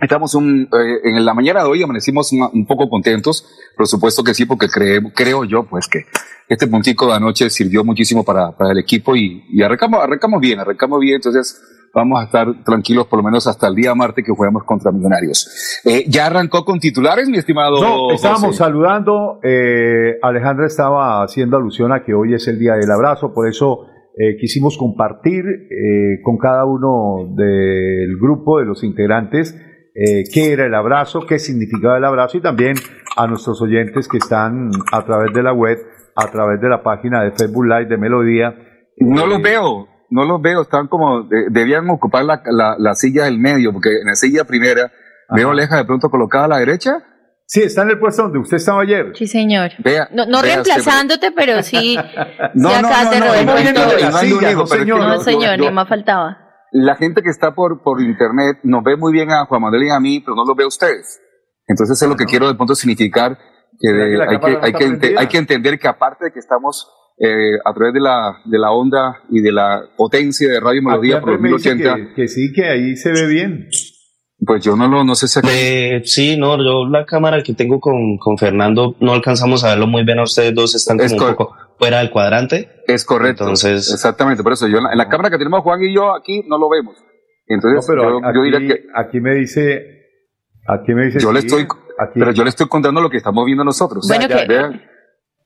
estamos 0.00 0.34
un, 0.34 0.62
eh, 0.62 1.00
en 1.04 1.24
la 1.24 1.34
mañana 1.34 1.62
de 1.62 1.68
hoy 1.68 1.82
amanecimos 1.82 2.32
un, 2.32 2.66
poco 2.66 2.88
contentos. 2.88 3.46
Por 3.76 3.86
supuesto 3.86 4.24
que 4.24 4.34
sí, 4.34 4.46
porque 4.46 4.68
creo, 4.68 5.02
creo 5.14 5.44
yo 5.44 5.64
pues 5.64 5.88
que 5.88 6.06
este 6.48 6.66
puntico 6.66 7.06
de 7.06 7.14
anoche 7.14 7.50
sirvió 7.50 7.84
muchísimo 7.84 8.24
para, 8.24 8.56
para 8.56 8.72
el 8.72 8.78
equipo 8.78 9.14
y, 9.14 9.44
y 9.50 9.62
arrancamos, 9.62 10.02
arrancamos 10.02 10.40
bien, 10.40 10.60
arrancamos 10.60 11.00
bien. 11.00 11.16
Entonces 11.16 11.60
vamos 11.94 12.20
a 12.20 12.24
estar 12.24 12.64
tranquilos 12.64 13.06
por 13.06 13.18
lo 13.18 13.24
menos 13.24 13.46
hasta 13.46 13.68
el 13.68 13.74
día 13.74 13.94
martes 13.94 14.24
que 14.24 14.32
juguemos 14.32 14.64
contra 14.64 14.92
Millonarios. 14.92 15.80
Eh, 15.84 16.04
¿Ya 16.08 16.26
arrancó 16.26 16.64
con 16.64 16.80
titulares, 16.80 17.28
mi 17.28 17.38
estimado? 17.38 17.80
No, 17.80 18.12
estábamos 18.12 18.56
saludando. 18.56 19.40
Eh, 19.42 20.18
Alejandra 20.22 20.66
estaba 20.66 21.22
haciendo 21.22 21.56
alusión 21.56 21.92
a 21.92 22.04
que 22.04 22.14
hoy 22.14 22.34
es 22.34 22.48
el 22.48 22.58
día 22.58 22.74
del 22.74 22.90
abrazo, 22.90 23.32
por 23.34 23.48
eso 23.48 23.86
eh, 24.16 24.36
quisimos 24.38 24.76
compartir 24.76 25.44
eh, 25.46 26.20
con 26.22 26.38
cada 26.38 26.64
uno 26.64 27.34
del 27.34 28.16
grupo 28.18 28.58
de 28.58 28.66
los 28.66 28.84
integrantes 28.84 29.56
eh, 29.94 30.24
qué 30.32 30.52
era 30.52 30.64
el 30.64 30.74
abrazo, 30.74 31.26
qué 31.26 31.38
significaba 31.38 31.98
el 31.98 32.04
abrazo 32.04 32.38
y 32.38 32.40
también 32.40 32.76
a 33.16 33.26
nuestros 33.26 33.60
oyentes 33.60 34.08
que 34.08 34.16
están 34.16 34.70
a 34.90 35.04
través 35.04 35.34
de 35.34 35.42
la 35.42 35.52
web, 35.52 35.78
a 36.16 36.30
través 36.30 36.60
de 36.62 36.68
la 36.68 36.82
página 36.82 37.22
de 37.22 37.32
Facebook 37.32 37.66
Live 37.66 37.86
de 37.86 37.98
Melodía. 37.98 38.54
No 38.96 39.26
los 39.26 39.42
veo, 39.42 39.88
no 40.12 40.24
los 40.24 40.40
veo, 40.40 40.62
están 40.62 40.88
como, 40.88 41.28
debían 41.50 41.88
ocupar 41.90 42.24
la, 42.24 42.42
la, 42.78 42.94
silla 42.94 43.24
del 43.24 43.38
medio, 43.38 43.72
porque 43.72 43.90
en 44.00 44.06
la 44.06 44.14
silla 44.14 44.44
primera 44.44 44.92
veo 45.34 45.50
Aleja 45.50 45.76
de 45.76 45.84
pronto 45.84 46.08
colocada 46.10 46.44
a 46.44 46.48
la 46.48 46.58
derecha 46.58 47.02
Sí, 47.52 47.60
está 47.62 47.82
en 47.82 47.90
el 47.90 47.98
puesto 47.98 48.22
donde 48.22 48.38
usted 48.38 48.56
estaba 48.56 48.80
ayer. 48.80 49.12
Sí, 49.14 49.26
señor. 49.26 49.72
Vea, 49.84 50.08
no, 50.12 50.24
no 50.24 50.40
reemplazándote, 50.40 51.32
pero 51.32 51.62
sí. 51.62 51.98
no, 52.54 52.80
no, 52.80 52.88
no, 52.88 52.94
no, 54.86 55.08
no, 55.08 55.20
señor, 55.20 55.58
ni 55.58 55.70
más 55.70 55.86
faltaba. 55.86 56.38
La 56.70 56.96
gente 56.96 57.20
que 57.20 57.28
está 57.28 57.54
por, 57.54 57.82
por 57.82 58.00
internet 58.00 58.60
nos 58.62 58.82
ve 58.82 58.96
muy 58.96 59.12
bien 59.12 59.30
a 59.30 59.44
Juan 59.44 59.60
Manuel 59.60 59.82
y 59.82 59.90
a 59.90 60.00
mí, 60.00 60.20
pero 60.20 60.34
no 60.34 60.46
lo 60.46 60.54
ve 60.54 60.64
a 60.64 60.68
ustedes. 60.68 61.20
Entonces 61.66 62.00
es 62.00 62.08
lo 62.08 62.16
que 62.16 62.24
quiero 62.24 62.48
de 62.48 62.54
punto 62.54 62.74
significar 62.74 63.36
que, 63.78 63.88
hay, 63.90 64.38
que, 64.38 64.58
hay, 64.62 64.72
que, 64.72 65.14
hay 65.18 65.26
que 65.26 65.36
entender 65.36 65.78
que 65.78 65.88
aparte 65.88 66.24
de 66.24 66.32
que 66.32 66.38
estamos 66.38 66.90
eh, 67.18 67.58
a 67.64 67.72
través 67.72 67.94
de 67.94 68.00
la, 68.00 68.40
de 68.44 68.58
la 68.58 68.72
onda 68.72 69.22
y 69.30 69.40
de 69.40 69.52
la 69.52 69.82
potencia 69.96 70.48
de 70.48 70.60
Radio 70.60 70.82
Melodía 70.82 71.20
por 71.20 71.32
2080. 71.32 71.94
Que, 71.94 72.14
que 72.14 72.28
sí, 72.28 72.52
que 72.52 72.64
ahí 72.66 72.96
se 72.96 73.12
ve 73.12 73.26
bien. 73.26 73.68
Pues 74.44 74.64
yo 74.64 74.74
no 74.74 74.88
lo, 74.88 75.04
no 75.04 75.14
sé 75.14 75.28
si... 75.28 75.38
Eh, 75.48 76.02
sí, 76.04 76.36
no, 76.36 76.56
yo 76.56 76.88
la 76.88 77.04
cámara 77.04 77.42
que 77.44 77.54
tengo 77.54 77.78
con, 77.78 78.18
con 78.18 78.36
Fernando 78.38 78.96
no 78.98 79.12
alcanzamos 79.12 79.62
a 79.62 79.68
verlo 79.68 79.86
muy 79.86 80.04
bien 80.04 80.18
a 80.18 80.24
ustedes 80.24 80.52
dos, 80.52 80.74
están 80.74 80.98
como 80.98 81.12
un 81.12 81.36
poco 81.36 81.56
fuera 81.78 81.98
del 81.98 82.10
cuadrante. 82.10 82.68
Es 82.88 83.04
correcto. 83.04 83.44
Entonces... 83.44 83.92
Exactamente, 83.92 84.42
por 84.42 84.52
eso 84.52 84.66
yo 84.66 84.78
en 84.78 84.98
la, 84.98 85.08
cámara 85.08 85.30
que 85.30 85.38
tenemos 85.38 85.60
Juan 85.62 85.80
y 85.82 85.94
yo 85.94 86.12
aquí 86.16 86.42
no 86.48 86.58
lo 86.58 86.68
vemos. 86.68 86.96
Entonces 87.46 87.86
pero 87.86 88.20
yo, 88.20 88.26
aquí, 88.26 88.40
diría 88.42 88.74
que... 88.74 88.84
Aquí 88.96 89.20
me 89.20 89.34
dice... 89.36 89.80
Aquí 90.66 90.92
me 90.92 91.06
dice... 91.06 91.20
Yo 91.20 91.32
le 91.32 91.38
estoy... 91.38 91.68
Pero 92.14 92.32
yo 92.32 92.42
le 92.42 92.48
estoy 92.48 92.66
contando 92.66 93.00
lo 93.00 93.10
que 93.10 93.18
estamos 93.18 93.44
viendo 93.46 93.62
nosotros. 93.62 94.08
Bueno, 94.08 94.26
que... 94.26 94.46
Vean, 94.48 94.82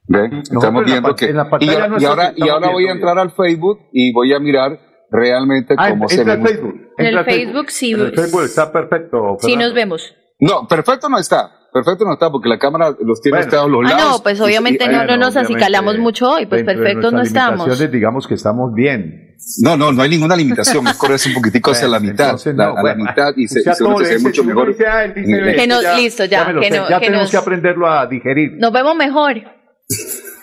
vean, 0.09 0.43
estamos 0.43 0.85
viendo 0.85 1.15
que... 1.15 1.27
Y, 1.61 1.67
y, 1.67 2.05
ahora, 2.05 2.33
y 2.37 2.49
ahora 2.49 2.71
voy 2.71 2.87
a 2.87 2.93
entrar 2.93 3.19
al 3.19 3.31
Facebook 3.31 3.81
y 3.93 4.13
voy 4.13 4.33
a 4.33 4.41
mirar 4.41 4.79
realmente 5.11 5.75
ah, 5.77 5.91
cómo 5.91 6.09
se 6.09 6.25
ve. 6.25 6.33
En 6.33 6.47
Facebook. 6.47 6.81
El 6.99 7.25
Facebook 7.25 7.71
sí. 7.71 7.93
En 7.93 8.01
el 8.01 8.15
Facebook 8.15 8.43
está 8.45 8.73
perfecto. 8.73 9.37
Sí 9.41 9.57
nos 9.57 9.75
vemos. 9.75 10.15
No, 10.41 10.67
perfecto 10.69 11.09
no 11.09 11.19
está. 11.19 11.53
Perfecto 11.73 12.07
no 12.07 12.15
está 12.15 12.31
porque 12.31 12.49
la 12.49 12.59
cámara 12.59 12.95
los 13.01 13.21
tiene 13.21 13.39
bueno. 13.39 13.61
a 13.61 13.69
los 13.69 13.85
lados. 13.85 14.03
Ah, 14.03 14.11
no, 14.13 14.23
pues 14.23 14.41
obviamente 14.41 14.89
no, 14.89 15.05
no 15.05 15.17
nos 15.19 15.37
acicalamos 15.37 15.99
mucho 15.99 16.39
y 16.39 16.47
pues 16.47 16.65
perfectos 16.65 17.13
no 17.13 17.23
estamos. 17.23 17.91
digamos 17.91 18.27
que 18.27 18.35
estamos 18.35 18.73
bien. 18.73 19.37
No, 19.63 19.77
no, 19.77 19.93
no 19.93 20.03
hay 20.03 20.09
ninguna 20.09 20.35
limitación. 20.35 20.87
Es 20.87 20.97
correr 20.97 21.21
un 21.27 21.35
poquitico 21.35 21.73
hacia 21.73 21.89
la 21.89 22.01
mitad. 22.01 22.39
la, 22.55 22.71
a 22.71 22.83
la 22.83 22.95
mitad 22.95 23.35
y 23.37 23.47
se, 23.47 23.61
se, 23.61 23.85
ve 23.85 24.19
mucho 24.21 24.45
mejor. 24.45 24.75
Que 24.75 25.67
no, 25.69 25.81
listo, 25.97 26.25
ya. 26.25 26.47
que 26.47 26.71
no, 26.71 26.89
ya 26.89 26.99
tenemos 26.99 27.31
que 27.31 27.37
aprenderlo 27.37 27.87
a 27.87 28.07
digerir. 28.07 28.53
Nos 28.59 28.73
vemos 28.73 28.97
mejor. 28.97 29.56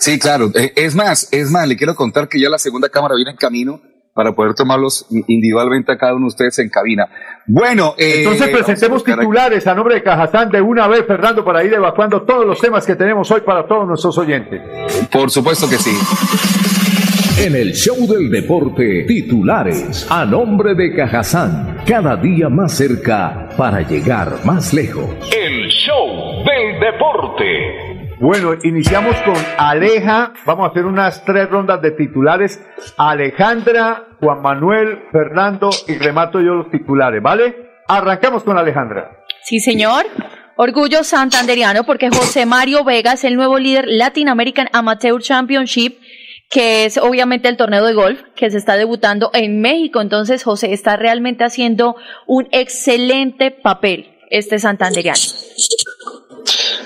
Sí, 0.04 0.20
claro. 0.20 0.52
Eh, 0.54 0.74
es 0.76 0.96
más, 0.96 1.30
es 1.32 1.50
más, 1.50 1.66
le 1.66 1.78
quiero 1.78 1.96
contar 1.96 2.28
que 2.28 2.38
ya 2.38 2.50
la 2.50 2.58
segunda 2.58 2.90
cámara 2.90 3.16
viene 3.16 3.32
en 3.32 3.38
camino 3.38 3.80
para 4.14 4.36
poder 4.36 4.54
tomarlos 4.54 5.08
individualmente 5.10 5.94
a 5.94 5.98
cada 5.98 6.14
uno 6.14 6.26
de 6.26 6.28
ustedes 6.28 6.60
en 6.60 6.70
cabina. 6.70 7.08
Bueno, 7.48 7.96
eh, 7.98 8.16
entonces 8.18 8.50
presentemos 8.50 9.02
titulares 9.02 9.66
a 9.66 9.74
nombre 9.74 9.96
de 9.96 10.04
Cajazán 10.04 10.50
de 10.50 10.60
una 10.60 10.90
vez, 10.90 11.06
Fernando, 11.08 11.46
para 11.46 11.64
ir 11.64 11.74
evacuando 11.74 12.24
todos 12.24 12.46
los 12.46 12.60
temas 12.60 12.86
que 12.86 12.98
tenemos 12.98 13.32
hoy 13.32 13.40
para 13.46 13.66
todos 13.66 13.88
nuestros 13.88 14.18
oyentes. 14.18 14.62
Por 15.10 15.32
supuesto 15.32 15.70
que 15.70 15.78
sí. 15.78 15.98
En 17.42 17.56
el 17.56 17.72
show 17.72 18.06
del 18.06 18.30
deporte, 18.30 19.06
titulares 19.08 20.06
a 20.12 20.26
nombre 20.26 20.76
de 20.76 20.94
Cajazán, 20.94 21.78
cada 21.88 22.18
día 22.18 22.50
más 22.50 22.74
cerca 22.74 23.48
para 23.56 23.80
llegar 23.88 24.44
más 24.44 24.74
lejos. 24.74 25.16
El 25.32 25.70
show 25.70 26.44
del 26.44 26.78
deporte. 26.82 27.93
Bueno, 28.24 28.54
iniciamos 28.64 29.18
con 29.26 29.36
Aleja. 29.58 30.32
Vamos 30.46 30.66
a 30.66 30.72
hacer 30.72 30.86
unas 30.86 31.26
tres 31.26 31.50
rondas 31.50 31.82
de 31.82 31.92
titulares. 31.92 32.58
Alejandra, 32.96 34.08
Juan 34.22 34.42
Manuel, 34.42 35.00
Fernando 35.12 35.70
y 35.90 35.96
remato 35.96 36.40
yo 36.40 36.54
los 36.54 36.72
titulares, 36.72 37.22
¿vale? 37.22 37.54
Arrancamos 37.86 38.46
con 38.46 38.58
Alejandra. 38.58 39.26
Sí, 39.44 39.60
señor. 39.60 40.06
Orgullo 40.56 41.04
santanderiano 41.04 41.84
porque 41.84 42.08
José 42.12 42.46
Mario 42.46 42.86
Vega 42.86 43.12
es 43.12 43.26
el 43.26 43.36
nuevo 43.36 43.60
líder 43.60 43.88
Latin 43.90 44.30
American 44.30 44.70
Amateur 44.72 45.22
Championship, 45.22 45.98
que 46.50 46.86
es 46.86 46.98
obviamente 46.98 47.50
el 47.50 47.58
torneo 47.58 47.86
de 47.86 47.94
golf 47.94 48.22
que 48.38 48.50
se 48.50 48.58
está 48.58 48.78
debutando 48.78 49.32
en 49.34 49.60
México. 49.60 50.00
Entonces, 50.00 50.46
José 50.46 50.72
está 50.72 50.96
realmente 50.96 51.44
haciendo 51.44 51.98
un 52.26 52.48
excelente 52.54 53.52
papel, 53.52 54.16
este 54.30 54.60
santanderiano. 54.60 55.20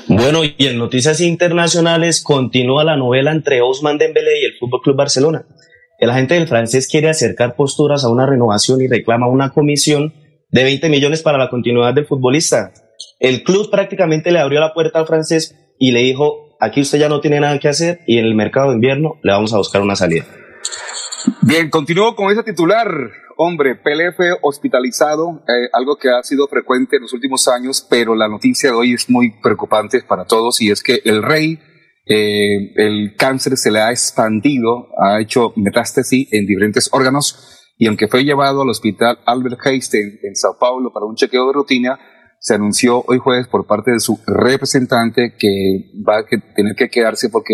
Bueno, 0.10 0.44
y 0.46 0.56
en 0.68 0.78
noticias 0.78 1.20
internacionales 1.20 2.24
continúa 2.24 2.86
la 2.86 2.96
novela 2.96 3.34
entre 3.34 3.62
Osman 3.62 3.98
Dembélé 3.98 4.42
y 4.42 4.46
el 4.46 4.58
Fútbol 4.58 4.82
Club 4.82 4.96
Barcelona. 4.96 5.46
El 6.00 6.10
agente 6.10 6.36
del 6.36 6.48
francés 6.48 6.88
quiere 6.88 7.10
acercar 7.10 7.58
posturas 7.58 8.06
a 8.06 8.10
una 8.10 8.26
renovación 8.26 8.82
y 8.82 8.88
reclama 8.88 9.28
una 9.28 9.50
comisión 9.50 10.14
de 10.50 10.64
20 10.64 10.88
millones 10.88 11.24
para 11.24 11.38
la 11.38 11.50
continuidad 11.50 11.94
del 11.94 12.06
futbolista. 12.06 12.72
El 13.20 13.44
club 13.44 13.70
prácticamente 13.70 14.32
le 14.32 14.40
abrió 14.40 14.62
la 14.62 14.74
puerta 14.74 15.00
al 15.00 15.08
francés 15.08 15.56
y 15.78 15.92
le 15.92 16.00
dijo, 16.00 16.56
aquí 16.62 16.80
usted 16.80 17.00
ya 17.00 17.10
no 17.10 17.20
tiene 17.20 17.42
nada 17.42 17.60
que 17.60 17.68
hacer 17.68 18.00
y 18.08 18.20
en 18.20 18.26
el 18.26 18.34
mercado 18.34 18.70
de 18.70 18.76
invierno 18.76 19.16
le 19.24 19.34
vamos 19.34 19.54
a 19.54 19.58
buscar 19.58 19.82
una 19.82 19.98
salida. 19.98 20.26
Bien, 21.41 21.69
continúo 21.69 22.15
con 22.15 22.31
ese 22.31 22.43
titular. 22.43 22.88
Hombre, 23.38 23.75
Pelé 23.75 24.13
fue 24.13 24.31
hospitalizado, 24.41 25.43
eh, 25.47 25.69
algo 25.74 25.97
que 25.97 26.09
ha 26.09 26.24
sido 26.24 26.47
frecuente 26.47 26.95
en 26.95 27.03
los 27.03 27.13
últimos 27.13 27.47
años, 27.47 27.86
pero 27.88 28.15
la 28.15 28.27
noticia 28.27 28.71
de 28.71 28.75
hoy 28.75 28.93
es 28.93 29.09
muy 29.09 29.39
preocupante 29.41 30.01
para 30.01 30.25
todos 30.25 30.59
y 30.62 30.71
es 30.71 30.81
que 30.81 31.01
el 31.05 31.21
rey, 31.21 31.59
eh, 32.07 32.74
el 32.75 33.15
cáncer 33.15 33.57
se 33.57 33.71
le 33.71 33.79
ha 33.79 33.91
expandido, 33.91 34.88
ha 35.03 35.21
hecho 35.21 35.53
metástasis 35.55 36.27
en 36.31 36.47
diferentes 36.47 36.89
órganos 36.91 37.74
y 37.77 37.86
aunque 37.88 38.07
fue 38.07 38.24
llevado 38.24 38.63
al 38.63 38.69
hospital 38.69 39.19
Albert 39.25 39.59
Einstein 39.65 40.19
en 40.24 40.36
Sao 40.36 40.57
Paulo 40.59 40.91
para 40.91 41.05
un 41.05 41.15
chequeo 41.15 41.47
de 41.47 41.53
rutina, 41.53 42.00
se 42.39 42.55
anunció 42.55 43.03
hoy 43.07 43.19
jueves 43.19 43.47
por 43.47 43.67
parte 43.67 43.91
de 43.91 44.00
su 44.00 44.19
representante 44.25 45.36
que 45.38 45.91
va 46.07 46.19
a 46.19 46.25
tener 46.55 46.75
que 46.75 46.89
quedarse 46.89 47.29
porque 47.29 47.53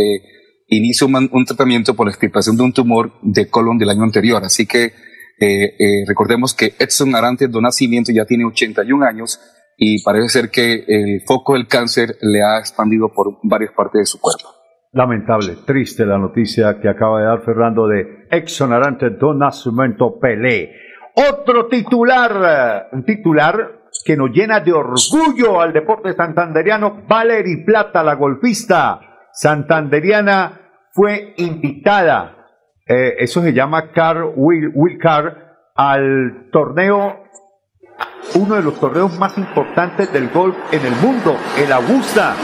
inició 0.77 1.08
un, 1.08 1.46
tratamiento 1.46 1.96
por 1.96 2.08
la 2.08 2.12
extirpación 2.12 2.56
de 2.58 2.63
un 2.63 2.74
tumor 2.74 3.12
de 3.22 3.50
colon 3.50 3.77
del 3.77 3.89
año 3.89 4.03
anterior. 4.03 4.44
Así 4.44 4.65
que 4.65 4.86
eh, 4.86 5.75
eh, 5.80 6.06
recordemos 6.08 6.53
que 6.53 6.74
Edson 6.80 7.15
Arantes 7.15 7.51
de 7.51 7.62
nacimiento 7.62 8.12
ya 8.13 8.25
tiene 8.25 8.46
81 8.46 9.06
años 9.06 9.39
y 9.77 10.03
parece 10.03 10.30
ser 10.30 10.50
que 10.50 10.86
el 10.88 11.22
foco 11.25 11.53
del 11.53 11.68
cáncer 11.68 12.18
le 12.22 12.44
ha 12.44 12.60
expandido 12.60 13.12
por 13.13 13.39
varias 13.44 13.72
partes 13.74 14.00
de 14.01 14.06
su 14.06 14.20
cuerpo. 14.20 14.50
Lamentable, 14.92 15.58
triste 15.65 16.06
la 16.06 16.20
noticia 16.20 16.80
que 16.80 16.88
acaba 16.88 17.20
de 17.20 17.25
dar 17.25 17.42
Fernando 17.42 17.88
de 17.88 18.27
Edson 18.30 18.72
Arantes 18.74 19.18
do 19.20 19.34
Nascimento 19.34 20.20
Pelé. 20.20 20.72
Otro 21.15 21.68
titular, 21.68 22.89
un 22.92 23.03
titular 23.03 23.84
que 24.06 24.15
nos 24.15 24.30
llena 24.32 24.60
de 24.60 24.72
orgullo 24.72 25.62
al 25.62 25.74
deporte 25.74 26.13
santanderiano, 26.13 27.03
Valery 27.08 27.63
Plata, 27.65 28.03
la 28.03 28.15
golfista 28.15 29.00
santanderiana, 29.32 30.62
fue 30.94 31.34
invitada 31.38 32.44
eh, 32.86 33.16
eso 33.20 33.42
se 33.42 33.54
llama 33.54 33.92
Car 33.92 34.26
Will, 34.36 34.72
Will 34.74 34.98
Car, 35.00 35.72
al 35.76 36.50
torneo, 36.52 37.24
uno 38.36 38.56
de 38.56 38.62
los 38.62 38.78
torneos 38.78 39.18
más 39.18 39.38
importantes 39.38 40.12
del 40.12 40.30
golf 40.30 40.56
en 40.72 40.86
el 40.86 40.94
mundo, 40.98 41.38
el 41.58 41.72
Augusta. 41.72 42.36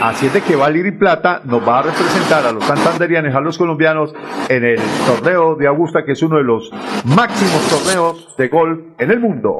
Así 0.00 0.26
es 0.26 0.32
de 0.32 0.40
que 0.40 0.54
Valir 0.54 0.96
Plata 0.98 1.42
nos 1.44 1.66
va 1.66 1.80
a 1.80 1.82
representar 1.82 2.46
a 2.46 2.52
los 2.52 2.64
santanderianos, 2.64 3.34
a 3.34 3.40
los 3.40 3.58
colombianos, 3.58 4.14
en 4.48 4.64
el 4.64 4.80
torneo 5.04 5.56
de 5.56 5.66
Augusta, 5.66 6.04
que 6.04 6.12
es 6.12 6.22
uno 6.22 6.36
de 6.36 6.44
los 6.44 6.70
máximos 7.04 7.68
torneos 7.68 8.36
de 8.36 8.48
golf 8.48 8.80
en 8.98 9.10
el 9.10 9.18
mundo. 9.18 9.58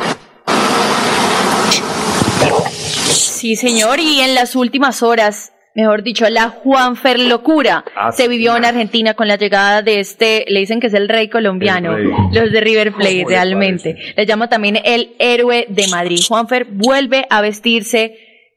Sí, 3.10 3.56
señor, 3.56 3.98
y 3.98 4.20
en 4.20 4.36
las 4.36 4.54
últimas 4.54 5.02
horas 5.02 5.52
mejor 5.74 6.02
dicho, 6.02 6.28
la 6.28 6.48
Juanfer 6.48 7.18
locura 7.18 7.84
ah, 7.96 8.12
se 8.12 8.28
vivió 8.28 8.56
en 8.56 8.64
Argentina 8.64 9.14
con 9.14 9.28
la 9.28 9.36
llegada 9.36 9.82
de 9.82 10.00
este, 10.00 10.44
le 10.48 10.60
dicen 10.60 10.80
que 10.80 10.88
es 10.88 10.94
el 10.94 11.08
rey 11.08 11.28
colombiano, 11.28 11.96
los 11.96 12.52
de 12.52 12.60
River 12.60 12.92
Plate 12.92 13.24
realmente. 13.26 13.96
Le 14.16 14.26
llama 14.26 14.48
también 14.48 14.78
el 14.84 15.14
héroe 15.18 15.66
de 15.68 15.88
Madrid. 15.88 16.20
Juanfer 16.26 16.66
vuelve 16.66 17.26
a 17.30 17.40
vestirse 17.40 18.14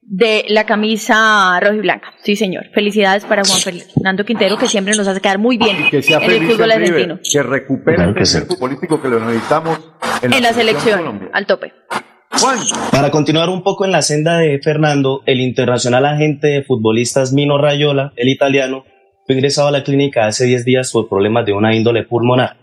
de 0.07 0.45
la 0.49 0.65
camisa 0.65 1.59
roja 1.59 1.75
y 1.75 1.79
blanca. 1.79 2.13
Sí, 2.21 2.35
señor. 2.35 2.65
Felicidades 2.73 3.25
para 3.25 3.43
Juan 3.43 3.59
Fernando 3.59 4.23
Quintero, 4.23 4.57
que 4.57 4.67
siempre 4.67 4.93
nos 4.95 5.07
hace 5.07 5.19
quedar 5.19 5.39
muy 5.39 5.57
bien 5.57 5.89
que 5.89 6.01
sea 6.03 6.19
en 6.19 6.31
el 6.31 6.47
fútbol 6.47 6.71
argentino. 6.71 7.19
que 7.23 7.43
recupere 7.43 8.03
el 8.03 8.13
político 8.59 9.01
que 9.01 9.07
lo 9.07 9.19
necesitamos 9.19 9.79
en 10.21 10.43
la, 10.43 10.53
selección, 10.53 11.29
al 11.33 11.45
tope. 11.47 11.73
Para 12.91 13.11
continuar 13.11 13.49
un 13.49 13.63
poco 13.63 13.85
en 13.85 13.91
la 13.91 14.01
senda 14.01 14.37
de 14.37 14.59
Fernando, 14.59 15.21
el 15.25 15.39
internacional 15.39 16.05
agente 16.05 16.47
de 16.47 16.63
futbolistas 16.63 17.31
Mino 17.31 17.57
Rayola, 17.57 18.11
el 18.17 18.27
italiano, 18.27 18.83
fue 19.25 19.35
ingresado 19.35 19.69
a 19.69 19.71
la 19.71 19.83
clínica 19.83 20.27
hace 20.27 20.45
10 20.45 20.65
días 20.65 20.91
por 20.91 21.07
problemas 21.07 21.45
de 21.45 21.53
una 21.53 21.75
índole 21.75 22.03
pulmonar. 22.03 22.57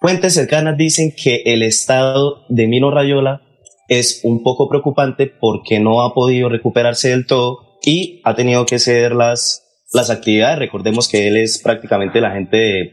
Fuentes 0.00 0.34
cercanas 0.34 0.76
dicen 0.76 1.12
que 1.16 1.42
el 1.44 1.62
estado 1.62 2.46
de 2.48 2.68
Mino 2.68 2.90
Rayola 2.90 3.42
es 3.88 4.20
un 4.22 4.42
poco 4.42 4.68
preocupante 4.68 5.26
porque 5.26 5.80
no 5.80 6.02
ha 6.02 6.14
podido 6.14 6.48
recuperarse 6.48 7.10
del 7.10 7.26
todo 7.26 7.78
y 7.82 8.22
ha 8.24 8.34
tenido 8.34 8.64
que 8.64 8.78
ceder 8.78 9.12
las, 9.12 9.86
las 9.92 10.10
actividades. 10.10 10.58
Recordemos 10.58 11.08
que 11.08 11.26
él 11.26 11.36
es 11.36 11.60
prácticamente 11.62 12.20
el 12.20 12.24
agente 12.24 12.56
de 12.56 12.92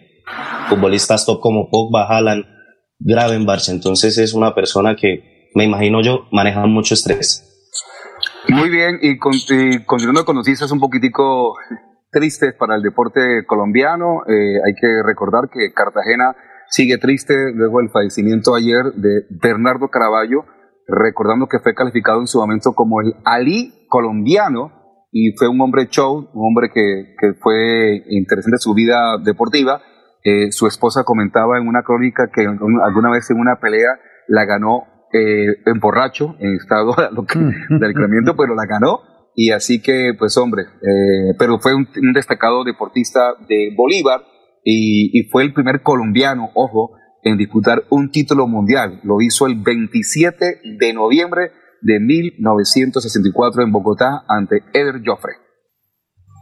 futbolistas 0.68 1.26
top 1.26 1.40
como 1.40 1.70
Pogba, 1.70 2.08
Haaland, 2.08 2.46
Gravenbach, 3.00 3.70
entonces 3.70 4.18
es 4.18 4.34
una 4.34 4.56
persona 4.56 4.96
que 4.96 5.37
me 5.56 5.66
imagino 5.66 6.02
yo, 6.02 6.28
manejan 6.32 6.72
mucho 6.72 6.94
estrés. 6.94 7.44
Muy 8.50 8.70
bien, 8.70 9.00
y, 9.02 9.18
continuando 9.18 10.24
con 10.26 10.36
noticias 10.36 10.72
un 10.72 10.80
poquitico 10.80 11.56
tristes 12.12 12.54
para 12.58 12.76
el 12.76 12.82
deporte 12.82 13.46
colombiano, 13.46 14.24
eh, 14.28 14.56
hay 14.66 14.74
que 14.74 15.04
recordar 15.06 15.50
que 15.52 15.74
Cartagena 15.74 16.36
sigue 16.70 16.98
triste 16.98 17.34
luego 17.54 17.80
del 17.80 17.90
fallecimiento 17.90 18.56
ayer 18.56 18.94
de 18.96 19.24
Bernardo 19.42 19.90
Caraballo, 19.90 20.46
recordando 20.88 21.48
que 21.48 21.60
fue 21.60 21.74
calificado 21.74 22.22
en 22.22 22.28
su 22.28 22.40
momento 22.40 22.74
como 22.74 23.02
el 23.02 23.16
Ali 23.26 23.86
colombiano 23.90 24.72
y 25.12 25.32
fue 25.38 25.48
un 25.48 25.60
hombre 25.62 25.88
show, 25.88 26.30
un 26.34 26.48
hombre 26.48 26.70
que, 26.74 27.16
que 27.20 27.34
fue 27.42 28.04
interesante 28.10 28.58
su 28.58 28.74
vida 28.74 29.18
deportiva. 29.24 29.82
Eh, 30.24 30.52
su 30.52 30.68
esposa 30.68 31.04
comentaba 31.04 31.58
en 31.58 31.68
una 31.68 31.84
crónica 31.84 32.30
que 32.34 32.46
alguna 32.46 33.12
vez 33.12 33.30
en 33.30 33.40
una 33.40 33.60
pelea 33.60 34.00
la 34.28 34.46
ganó 34.46 34.84
eh, 35.14 35.62
en 35.66 35.80
borracho, 35.80 36.36
en 36.40 36.56
estado 36.56 36.94
de 36.98 37.86
alcoholamiento, 37.86 38.36
pero 38.36 38.56
la 38.56 38.66
ganó. 38.66 39.02
Y 39.36 39.52
así 39.52 39.82
que, 39.82 40.14
pues 40.18 40.36
hombre, 40.38 40.64
eh, 40.64 41.36
pero 41.38 41.60
fue 41.60 41.76
un, 41.76 41.88
destacado 42.14 42.64
deportista 42.64 43.36
de 43.48 43.74
Bolívar 43.76 44.22
y, 44.64 45.12
y, 45.14 45.30
fue 45.30 45.44
el 45.44 45.54
primer 45.54 45.84
colombiano, 45.84 46.50
ojo, 46.56 46.98
en 47.24 47.38
disputar 47.38 47.84
un 47.90 48.10
título 48.10 48.48
mundial. 48.48 49.00
Lo 49.04 49.22
hizo 49.22 49.46
el 49.46 49.56
27 49.62 50.62
de 50.80 50.94
noviembre 50.94 51.52
de 51.82 52.00
1964 52.00 53.64
en 53.64 53.72
Bogotá 53.72 54.24
ante 54.28 54.64
Eder 54.74 55.02
Joffre. 55.06 55.47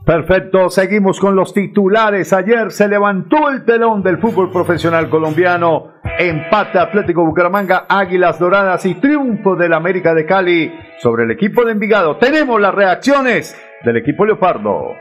Perfecto, 0.06 0.70
seguimos 0.70 1.20
con 1.20 1.36
los 1.36 1.52
titulares. 1.52 2.32
Ayer 2.32 2.72
se 2.72 2.88
levantó 2.88 3.50
el 3.50 3.66
telón 3.66 4.04
del 4.04 4.20
fútbol 4.20 4.52
profesional 4.52 5.10
colombiano. 5.10 5.96
Empate 6.20 6.78
Atlético 6.78 7.26
Bucaramanga, 7.26 7.88
Águilas 7.90 8.38
Doradas 8.38 8.86
y 8.86 8.94
triunfo 8.94 9.56
del 9.56 9.74
América 9.74 10.14
de 10.14 10.28
Cali 10.28 10.72
sobre 11.02 11.24
el 11.24 11.32
equipo 11.32 11.66
de 11.66 11.72
Envigado. 11.72 12.18
Tenemos 12.18 12.62
las 12.62 12.76
reacciones 12.76 13.60
del 13.84 13.98
equipo 13.98 14.28
Leopardo. 14.28 14.94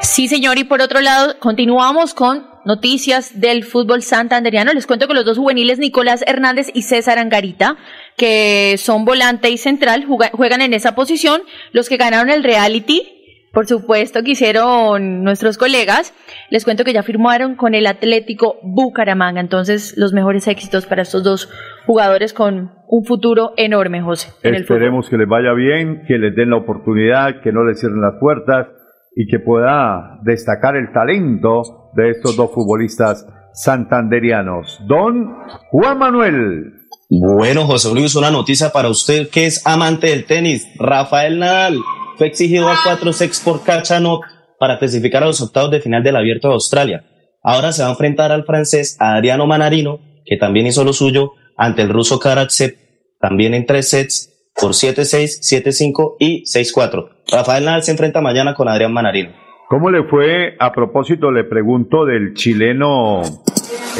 Sí, 0.00 0.26
señor, 0.26 0.58
y 0.58 0.64
por 0.64 0.82
otro 0.82 1.00
lado, 1.00 1.38
continuamos 1.38 2.14
con 2.14 2.46
noticias 2.64 3.40
del 3.40 3.62
fútbol 3.62 4.02
santanderiano. 4.02 4.72
Les 4.72 4.88
cuento 4.88 5.06
que 5.06 5.14
los 5.14 5.24
dos 5.24 5.38
juveniles, 5.38 5.78
Nicolás 5.78 6.24
Hernández 6.26 6.68
y 6.74 6.82
César 6.82 7.18
Angarita, 7.18 7.76
que 8.16 8.74
son 8.76 9.04
volante 9.04 9.50
y 9.50 9.56
central, 9.56 10.04
juegan 10.04 10.62
en 10.62 10.74
esa 10.74 10.96
posición. 10.96 11.42
Los 11.70 11.88
que 11.88 11.96
ganaron 11.96 12.28
el 12.30 12.42
reality 12.42 13.17
por 13.52 13.66
supuesto 13.66 14.22
que 14.22 14.32
hicieron 14.32 15.22
nuestros 15.22 15.58
colegas. 15.58 16.14
Les 16.50 16.64
cuento 16.64 16.84
que 16.84 16.92
ya 16.92 17.02
firmaron 17.02 17.56
con 17.56 17.74
el 17.74 17.86
Atlético 17.86 18.56
Bucaramanga. 18.62 19.40
Entonces, 19.40 19.94
los 19.96 20.12
mejores 20.12 20.46
éxitos 20.48 20.86
para 20.86 21.02
estos 21.02 21.24
dos 21.24 21.50
jugadores 21.86 22.32
con 22.32 22.72
un 22.86 23.04
futuro 23.04 23.52
enorme, 23.56 24.02
José. 24.02 24.32
Esperemos 24.42 25.08
que 25.08 25.16
les 25.16 25.28
vaya 25.28 25.52
bien, 25.54 26.02
que 26.06 26.18
les 26.18 26.34
den 26.34 26.50
la 26.50 26.56
oportunidad, 26.56 27.40
que 27.42 27.52
no 27.52 27.64
les 27.64 27.80
cierren 27.80 28.00
las 28.00 28.14
puertas 28.20 28.68
y 29.14 29.26
que 29.26 29.38
pueda 29.38 30.18
destacar 30.22 30.76
el 30.76 30.92
talento 30.92 31.90
de 31.94 32.10
estos 32.10 32.36
dos 32.36 32.52
futbolistas 32.52 33.26
santanderianos. 33.52 34.80
Don 34.86 35.34
Juan 35.70 35.98
Manuel. 35.98 36.74
Bueno, 37.10 37.62
José 37.62 37.92
Luis, 37.94 38.14
una 38.16 38.30
noticia 38.30 38.70
para 38.70 38.88
usted 38.88 39.28
que 39.30 39.46
es 39.46 39.66
amante 39.66 40.08
del 40.08 40.26
tenis. 40.26 40.68
Rafael 40.78 41.38
Nadal 41.38 41.78
fue 42.18 42.26
exigido 42.26 42.68
a 42.68 42.76
cuatro 42.84 43.12
sets 43.12 43.40
por 43.40 43.62
Kachanov 43.62 44.20
para 44.58 44.78
clasificar 44.78 45.22
a 45.22 45.26
los 45.26 45.40
octavos 45.40 45.70
de 45.70 45.80
final 45.80 46.02
del 46.02 46.16
Abierto 46.16 46.48
de 46.48 46.54
Australia. 46.54 47.04
Ahora 47.44 47.70
se 47.70 47.82
va 47.82 47.88
a 47.88 47.92
enfrentar 47.92 48.32
al 48.32 48.44
francés 48.44 48.96
Adriano 48.98 49.46
Manarino, 49.46 50.00
que 50.26 50.36
también 50.36 50.66
hizo 50.66 50.82
lo 50.82 50.92
suyo, 50.92 51.32
ante 51.56 51.82
el 51.82 51.88
ruso 51.88 52.18
Karatsev, 52.18 52.76
también 53.20 53.54
en 53.54 53.66
tres 53.66 53.88
sets 53.90 54.34
por 54.60 54.72
7-6, 54.72 55.40
7-5 55.64 56.16
y 56.18 56.42
6-4. 56.42 57.08
Rafael 57.30 57.64
Nadal 57.64 57.84
se 57.84 57.92
enfrenta 57.92 58.20
mañana 58.20 58.54
con 58.54 58.68
Adrián 58.68 58.92
Manarino. 58.92 59.30
¿Cómo 59.68 59.90
le 59.90 60.02
fue? 60.04 60.56
A 60.58 60.72
propósito, 60.72 61.30
le 61.30 61.44
pregunto 61.44 62.04
del 62.04 62.34
chileno 62.34 63.22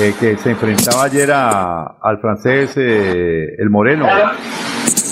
eh, 0.00 0.14
que 0.18 0.36
se 0.38 0.50
enfrentaba 0.50 1.04
ayer 1.04 1.30
al 1.30 2.20
francés, 2.20 2.74
eh, 2.76 3.54
el 3.58 3.70
moreno, 3.70 4.06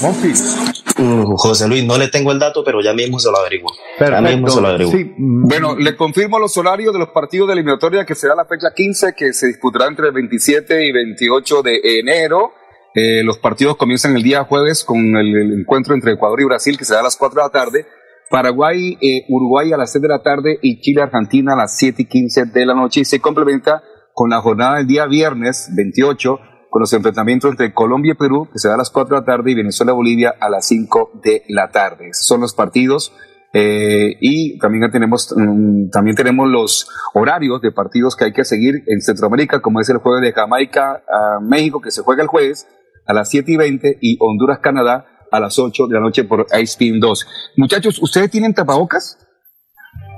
Monfils. 0.02 0.65
José 0.96 1.68
Luis, 1.68 1.84
no 1.84 1.98
le 1.98 2.08
tengo 2.08 2.32
el 2.32 2.38
dato, 2.38 2.64
pero 2.64 2.80
ya 2.80 2.94
mismo 2.94 3.18
se 3.18 3.30
lo 3.30 3.38
averiguo. 3.38 3.72
Ya 4.00 4.20
mismo 4.20 4.48
se 4.48 4.60
lo 4.60 4.68
averiguo. 4.68 4.92
Bueno, 5.18 5.76
le 5.76 5.94
confirmo 5.96 6.38
los 6.38 6.56
horarios 6.56 6.92
de 6.92 6.98
los 6.98 7.10
partidos 7.10 7.48
de 7.48 7.54
eliminatoria 7.54 8.04
que 8.04 8.14
será 8.14 8.34
la 8.34 8.46
fecha 8.46 8.68
15, 8.74 9.14
que 9.14 9.32
se 9.32 9.48
disputará 9.48 9.86
entre 9.86 10.08
el 10.08 10.12
27 10.12 10.86
y 10.86 10.92
28 10.92 11.62
de 11.62 11.80
enero. 12.00 12.52
Eh, 12.94 13.22
los 13.22 13.38
partidos 13.38 13.76
comienzan 13.76 14.16
el 14.16 14.22
día 14.22 14.44
jueves 14.44 14.82
con 14.82 14.98
el, 15.16 15.60
encuentro 15.60 15.94
entre 15.94 16.12
Ecuador 16.12 16.40
y 16.40 16.44
Brasil, 16.44 16.78
que 16.78 16.86
será 16.86 17.00
a 17.00 17.04
las 17.04 17.16
4 17.16 17.42
de 17.42 17.46
la 17.46 17.50
tarde. 17.50 17.86
Paraguay, 18.30 18.96
eh, 19.00 19.24
Uruguay 19.28 19.72
a 19.72 19.76
las 19.76 19.92
6 19.92 20.02
de 20.02 20.08
la 20.08 20.22
tarde 20.22 20.58
y 20.62 20.80
Chile, 20.80 21.02
Argentina 21.02 21.52
a 21.52 21.56
las 21.56 21.76
7 21.76 22.02
y 22.02 22.04
15 22.06 22.46
de 22.46 22.66
la 22.66 22.74
noche. 22.74 23.00
Y 23.00 23.04
se 23.04 23.20
complementa 23.20 23.82
con 24.14 24.30
la 24.30 24.40
jornada 24.40 24.78
del 24.78 24.86
día 24.86 25.04
viernes 25.06 25.68
28 25.76 26.38
con 26.70 26.80
los 26.80 26.92
enfrentamientos 26.92 27.50
entre 27.50 27.72
Colombia 27.72 28.12
y 28.12 28.16
Perú, 28.16 28.48
que 28.52 28.58
se 28.58 28.68
da 28.68 28.74
a 28.74 28.78
las 28.78 28.90
4 28.90 29.14
de 29.14 29.20
la 29.20 29.26
tarde, 29.26 29.50
y 29.50 29.54
Venezuela-Bolivia 29.54 30.34
a 30.38 30.50
las 30.50 30.66
5 30.66 31.20
de 31.22 31.42
la 31.48 31.70
tarde. 31.70 32.10
son 32.12 32.40
los 32.40 32.54
partidos. 32.54 33.12
Eh, 33.52 34.16
y 34.20 34.58
también 34.58 34.90
tenemos, 34.90 35.32
mm, 35.34 35.88
también 35.90 36.14
tenemos 36.14 36.48
los 36.48 36.88
horarios 37.14 37.62
de 37.62 37.72
partidos 37.72 38.14
que 38.14 38.26
hay 38.26 38.32
que 38.32 38.44
seguir 38.44 38.82
en 38.86 39.00
Centroamérica, 39.00 39.60
como 39.60 39.80
es 39.80 39.88
el 39.88 39.98
jueves 39.98 40.22
de 40.22 40.32
Jamaica 40.32 41.02
a 41.08 41.40
México, 41.40 41.80
que 41.80 41.90
se 41.90 42.02
juega 42.02 42.22
el 42.22 42.28
jueves 42.28 42.66
a 43.06 43.14
las 43.14 43.30
7 43.30 43.52
y 43.52 43.56
20, 43.56 43.98
y 44.00 44.18
Honduras-Canadá 44.20 45.06
a 45.30 45.40
las 45.40 45.58
8 45.58 45.86
de 45.86 45.94
la 45.94 46.00
noche 46.00 46.24
por 46.24 46.46
Spin 46.50 47.00
2. 47.00 47.26
Muchachos, 47.56 48.02
¿ustedes 48.02 48.30
tienen 48.30 48.52
tapabocas? 48.52 49.18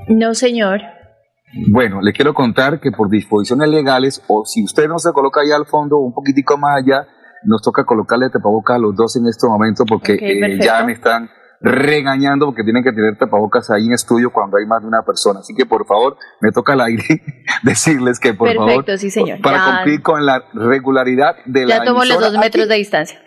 No, 0.08 0.34
señor. 0.34 0.80
Bueno, 1.70 2.00
le 2.02 2.12
quiero 2.12 2.34
contar 2.34 2.78
que 2.80 2.90
por 2.90 3.08
disposiciones 3.08 3.68
legales, 3.68 4.22
o 4.28 4.44
si 4.44 4.62
usted 4.62 4.86
no 4.86 4.98
se 4.98 5.12
coloca 5.12 5.40
ahí 5.40 5.50
al 5.50 5.66
fondo, 5.66 5.96
un 5.96 6.12
poquitico 6.12 6.58
más 6.58 6.82
allá, 6.82 7.06
nos 7.44 7.62
toca 7.62 7.84
colocarle 7.84 8.28
tapabocas 8.30 8.76
a 8.76 8.78
los 8.78 8.94
dos 8.94 9.16
en 9.16 9.26
este 9.26 9.46
momento 9.46 9.84
porque 9.86 10.14
eh, 10.14 10.58
ya 10.60 10.84
me 10.84 10.92
están 10.92 11.30
regañando 11.60 12.46
porque 12.46 12.62
tienen 12.62 12.84
que 12.84 12.92
tener 12.92 13.16
tapabocas 13.16 13.70
ahí 13.70 13.86
en 13.86 13.92
estudio 13.92 14.30
cuando 14.30 14.58
hay 14.58 14.66
más 14.66 14.82
de 14.82 14.88
una 14.88 15.02
persona. 15.02 15.40
Así 15.40 15.54
que 15.54 15.64
por 15.64 15.86
favor, 15.86 16.16
me 16.40 16.52
toca 16.52 16.74
al 16.74 16.82
aire 16.82 17.22
decirles 17.62 18.20
que 18.20 18.34
por 18.34 18.52
favor, 18.54 18.84
para 19.42 19.64
cumplir 19.64 20.02
con 20.02 20.26
la 20.26 20.44
regularidad 20.52 21.36
de 21.46 21.66
la 21.66 21.78
Ya 21.78 21.84
tomo 21.84 22.04
los 22.04 22.20
dos 22.20 22.36
metros 22.38 22.68
de 22.68 22.74
distancia. 22.74 23.20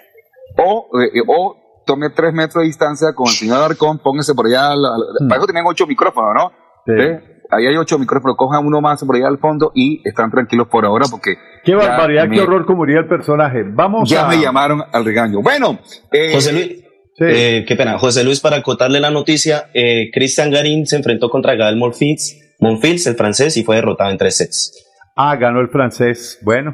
O, 0.57 0.89
eh, 0.99 1.21
o 1.27 1.55
tome 1.85 2.09
tres 2.09 2.33
metros 2.33 2.61
de 2.61 2.67
distancia 2.67 3.13
con 3.15 3.27
el 3.27 3.33
señor 3.33 3.63
Arcón, 3.63 3.99
póngase 3.99 4.35
por 4.35 4.45
allá, 4.45 4.75
mm. 4.75 5.27
para 5.27 5.37
eso 5.37 5.47
tienen 5.47 5.65
ocho 5.65 5.87
micrófonos, 5.87 6.31
¿no? 6.35 6.51
Sí 6.85 7.31
ahí 7.51 7.67
hay 7.67 7.77
ocho 7.77 7.99
micrófonos, 7.99 8.35
cojan 8.37 8.65
uno 8.65 8.81
más 8.81 9.03
por 9.03 9.15
allá 9.15 9.27
al 9.27 9.37
fondo 9.37 9.71
y 9.75 10.01
están 10.07 10.31
tranquilos 10.31 10.67
por 10.67 10.85
ahora 10.85 11.05
porque... 11.09 11.35
Qué 11.63 11.75
barbaridad, 11.75 12.29
qué 12.29 12.41
horror 12.41 12.65
como 12.65 12.85
el 12.85 13.07
personaje. 13.07 13.63
Vamos 13.63 14.09
Ya 14.09 14.27
me 14.27 14.41
llamaron 14.41 14.81
al 14.91 15.05
regaño. 15.05 15.41
Bueno, 15.41 15.79
eh, 16.11 16.31
José 16.33 16.53
Luis. 16.53 16.83
Eh, 17.19 17.65
qué 17.67 17.75
pena, 17.75 17.99
José 17.99 18.23
Luis, 18.23 18.39
para 18.39 18.57
acotarle 18.57 18.99
la 18.99 19.11
noticia, 19.11 19.69
eh, 19.73 20.09
Cristian 20.11 20.49
Garín 20.49 20.87
se 20.87 20.95
enfrentó 20.95 21.29
contra 21.29 21.55
Gael 21.55 21.77
Monfils, 21.77 22.55
Monfils, 22.59 23.05
el 23.05 23.15
francés, 23.15 23.57
y 23.57 23.63
fue 23.63 23.75
derrotado 23.75 24.09
en 24.09 24.17
tres 24.17 24.37
sets. 24.37 24.87
Ah, 25.15 25.35
ganó 25.35 25.59
el 25.59 25.69
francés. 25.69 26.39
Bueno, 26.41 26.73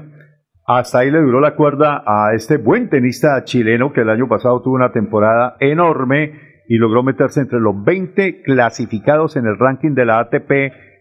hasta 0.65 0.99
ahí 0.99 1.11
le 1.11 1.19
duró 1.19 1.41
la 1.41 1.55
cuerda 1.55 2.03
a 2.05 2.33
este 2.35 2.57
buen 2.57 2.89
tenista 2.89 3.43
chileno 3.43 3.91
que 3.91 4.01
el 4.01 4.09
año 4.09 4.27
pasado 4.27 4.61
tuvo 4.61 4.75
una 4.75 4.91
temporada 4.91 5.57
enorme 5.59 6.46
y 6.67 6.77
logró 6.77 7.03
meterse 7.03 7.41
entre 7.41 7.59
los 7.59 7.83
20 7.83 8.41
clasificados 8.41 9.35
en 9.35 9.45
el 9.45 9.57
ranking 9.57 9.93
de 9.93 10.05
la 10.05 10.19
ATP 10.19 10.51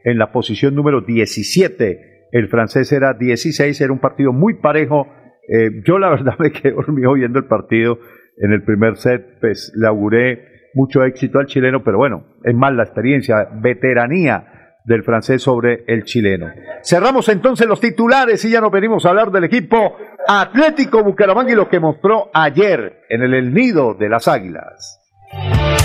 en 0.05 0.19
la 0.19 0.31
posición 0.31 0.75
número 0.75 1.01
17. 1.01 2.29
El 2.33 2.49
francés 2.49 2.93
era 2.93 3.15
16, 3.15 3.81
era 3.81 3.93
un 3.93 3.99
partido 3.99 4.33
muy 4.33 4.55
parejo. 4.55 5.09
Eh, 5.49 5.83
yo 5.85 5.99
la 5.99 6.11
verdad 6.11 6.35
me 6.39 6.53
quedé 6.53 6.73
dormido 6.73 7.15
viendo 7.15 7.39
el 7.39 7.47
partido 7.47 7.99
en 8.39 8.53
el 8.53 8.63
primer 8.63 8.97
set, 8.97 9.39
pues 9.41 9.73
le 9.75 9.89
auguré 9.89 10.57
mucho 10.75 11.03
éxito 11.05 11.39
al 11.39 11.47
chileno, 11.47 11.83
pero 11.83 11.97
bueno, 11.97 12.37
es 12.45 12.55
más 12.55 12.73
la 12.75 12.83
experiencia, 12.83 13.49
veteranía 13.61 14.73
del 14.85 15.03
francés 15.03 15.43
sobre 15.43 15.85
el 15.89 16.05
chileno. 16.05 16.49
Cerramos 16.83 17.29
entonces 17.29 17.67
los 17.67 17.81
titulares 17.81 18.45
y 18.45 18.51
ya 18.51 18.61
nos 18.61 18.71
venimos 18.71 19.05
a 19.05 19.09
hablar 19.09 19.33
del 19.33 19.45
equipo 19.45 19.97
Atlético 20.29 21.03
Bucaramanga 21.03 21.51
y 21.51 21.57
lo 21.57 21.69
que 21.69 21.81
mostró 21.81 22.31
ayer 22.33 23.01
en 23.09 23.23
el, 23.23 23.35
el 23.35 23.55
nido 23.55 23.95
de 23.95 24.09
las 24.09 24.29
Águilas. 24.29 25.06
Bono 25.33 25.76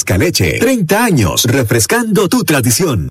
fresca 0.00 0.16
leche, 0.16 0.58
30 0.58 1.04
años, 1.04 1.44
refrescando 1.44 2.26
tu 2.26 2.42
tradición. 2.42 3.10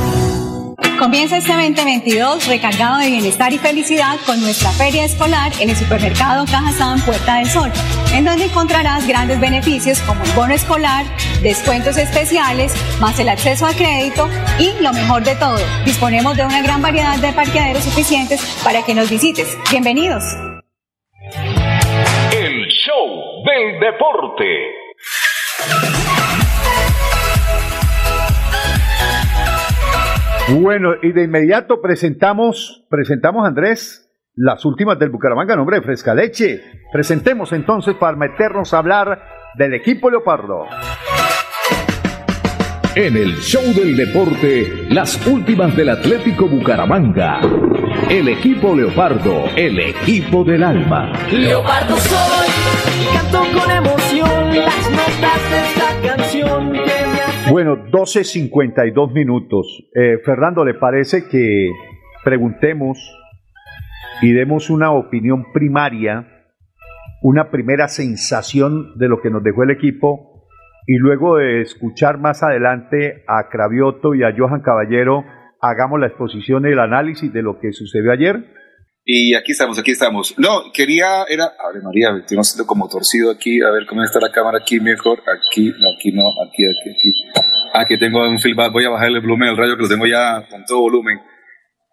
Comienza 1.01 1.37
este 1.37 1.51
2022 1.51 2.47
recargado 2.47 2.99
de 2.99 3.07
bienestar 3.09 3.51
y 3.51 3.57
felicidad 3.57 4.17
con 4.23 4.39
nuestra 4.39 4.69
feria 4.69 5.03
escolar 5.03 5.51
en 5.59 5.71
el 5.71 5.75
supermercado 5.75 6.45
Cajazán 6.45 7.01
Puerta 7.01 7.37
del 7.37 7.47
Sol, 7.47 7.71
en 8.13 8.23
donde 8.23 8.45
encontrarás 8.45 9.07
grandes 9.07 9.39
beneficios 9.39 9.99
como 10.01 10.23
el 10.23 10.31
bono 10.33 10.53
escolar, 10.53 11.05
descuentos 11.41 11.97
especiales, 11.97 12.71
más 12.99 13.19
el 13.19 13.29
acceso 13.29 13.65
a 13.65 13.73
crédito 13.73 14.29
y 14.59 14.79
lo 14.79 14.93
mejor 14.93 15.23
de 15.23 15.33
todo, 15.37 15.57
disponemos 15.85 16.37
de 16.37 16.45
una 16.45 16.61
gran 16.61 16.83
variedad 16.83 17.17
de 17.17 17.33
parqueaderos 17.33 17.83
suficientes 17.83 18.39
para 18.63 18.85
que 18.85 18.93
nos 18.93 19.09
visites. 19.09 19.57
Bienvenidos. 19.71 20.23
El 22.31 22.67
show 22.67 23.43
del 23.43 23.79
deporte. 23.79 24.80
Bueno, 30.49 30.95
y 31.01 31.11
de 31.11 31.23
inmediato 31.23 31.81
presentamos, 31.81 32.85
presentamos 32.89 33.47
Andrés, 33.47 34.09
las 34.35 34.65
últimas 34.65 34.97
del 34.99 35.09
Bucaramanga, 35.09 35.55
nombre 35.55 35.77
de 35.77 35.83
Fresca 35.83 36.13
Leche. 36.13 36.61
Presentemos 36.91 37.53
entonces 37.53 37.95
para 37.95 38.17
meternos 38.17 38.73
a 38.73 38.79
hablar 38.79 39.23
del 39.55 39.73
equipo 39.73 40.09
Leopardo. 40.09 40.65
En 42.95 43.15
el 43.15 43.37
show 43.37 43.63
del 43.73 43.95
deporte, 43.95 44.87
las 44.89 45.25
últimas 45.25 45.75
del 45.77 45.89
Atlético 45.89 46.47
Bucaramanga. 46.47 47.39
El 48.09 48.27
equipo 48.27 48.75
Leopardo, 48.75 49.45
el 49.55 49.79
equipo 49.79 50.43
del 50.43 50.63
alma. 50.63 51.13
Leopardo 51.31 51.95
soy, 51.95 52.47
canto 53.13 53.39
con 53.57 53.71
emoción 53.71 54.55
las 54.57 54.91
notas 54.91 55.49
de 55.49 55.59
esta 55.61 56.15
canción 56.15 56.90
bueno, 57.51 57.75
12.52 57.75 59.11
minutos. 59.11 59.83
Eh, 59.93 60.19
Fernando, 60.23 60.63
¿le 60.63 60.73
parece 60.73 61.27
que 61.27 61.69
preguntemos 62.23 62.97
y 64.21 64.31
demos 64.31 64.69
una 64.69 64.91
opinión 64.91 65.51
primaria, 65.51 66.45
una 67.21 67.51
primera 67.51 67.89
sensación 67.89 68.97
de 68.97 69.09
lo 69.09 69.21
que 69.21 69.29
nos 69.29 69.43
dejó 69.43 69.63
el 69.63 69.71
equipo 69.71 70.47
y 70.87 70.95
luego 70.95 71.37
de 71.37 71.59
escuchar 71.59 72.19
más 72.19 72.41
adelante 72.41 73.25
a 73.27 73.49
Cravioto 73.49 74.15
y 74.15 74.23
a 74.23 74.33
Johan 74.35 74.61
Caballero, 74.61 75.25
hagamos 75.59 75.99
la 75.99 76.07
exposición 76.07 76.65
y 76.65 76.69
el 76.69 76.79
análisis 76.79 77.33
de 77.33 77.41
lo 77.41 77.59
que 77.59 77.73
sucedió 77.73 78.13
ayer? 78.13 78.45
Y 79.03 79.33
aquí 79.33 79.51
estamos, 79.51 79.79
aquí 79.79 79.91
estamos. 79.91 80.35
No, 80.37 80.71
quería, 80.73 81.23
era, 81.23 81.51
María, 81.83 82.15
estoy 82.19 82.37
haciendo 82.37 82.67
como 82.67 82.87
torcido 82.87 83.31
aquí, 83.31 83.61
a 83.61 83.71
ver 83.71 83.85
cómo 83.87 84.03
está 84.03 84.19
la 84.19 84.31
cámara 84.31 84.59
aquí 84.59 84.79
mejor, 84.79 85.21
aquí, 85.21 85.71
no, 85.79 85.89
aquí 85.97 86.11
no, 86.11 86.23
aquí, 86.45 86.63
aquí, 86.65 86.89
aquí. 86.91 87.13
Aquí 87.73 87.97
tengo 87.97 88.27
un 88.27 88.39
feedback, 88.39 88.71
voy 88.71 88.85
a 88.85 88.89
bajar 88.89 89.07
el 89.07 89.21
volumen 89.21 89.49
del 89.49 89.57
radio 89.57 89.75
que 89.75 89.83
lo 89.83 89.89
tengo 89.89 90.05
ya 90.05 90.47
con 90.49 90.63
todo 90.65 90.81
volumen. 90.81 91.19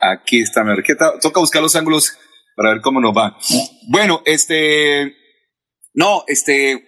Aquí 0.00 0.42
está, 0.42 0.64
mejor. 0.64 0.82
¿Qué 0.82 0.94
Toca 0.94 1.40
buscar 1.40 1.62
los 1.62 1.74
ángulos 1.76 2.18
para 2.54 2.70
ver 2.70 2.80
cómo 2.82 3.00
nos 3.00 3.16
va. 3.16 3.38
Bueno, 3.88 4.20
este, 4.24 5.14
no, 5.94 6.24
este, 6.26 6.84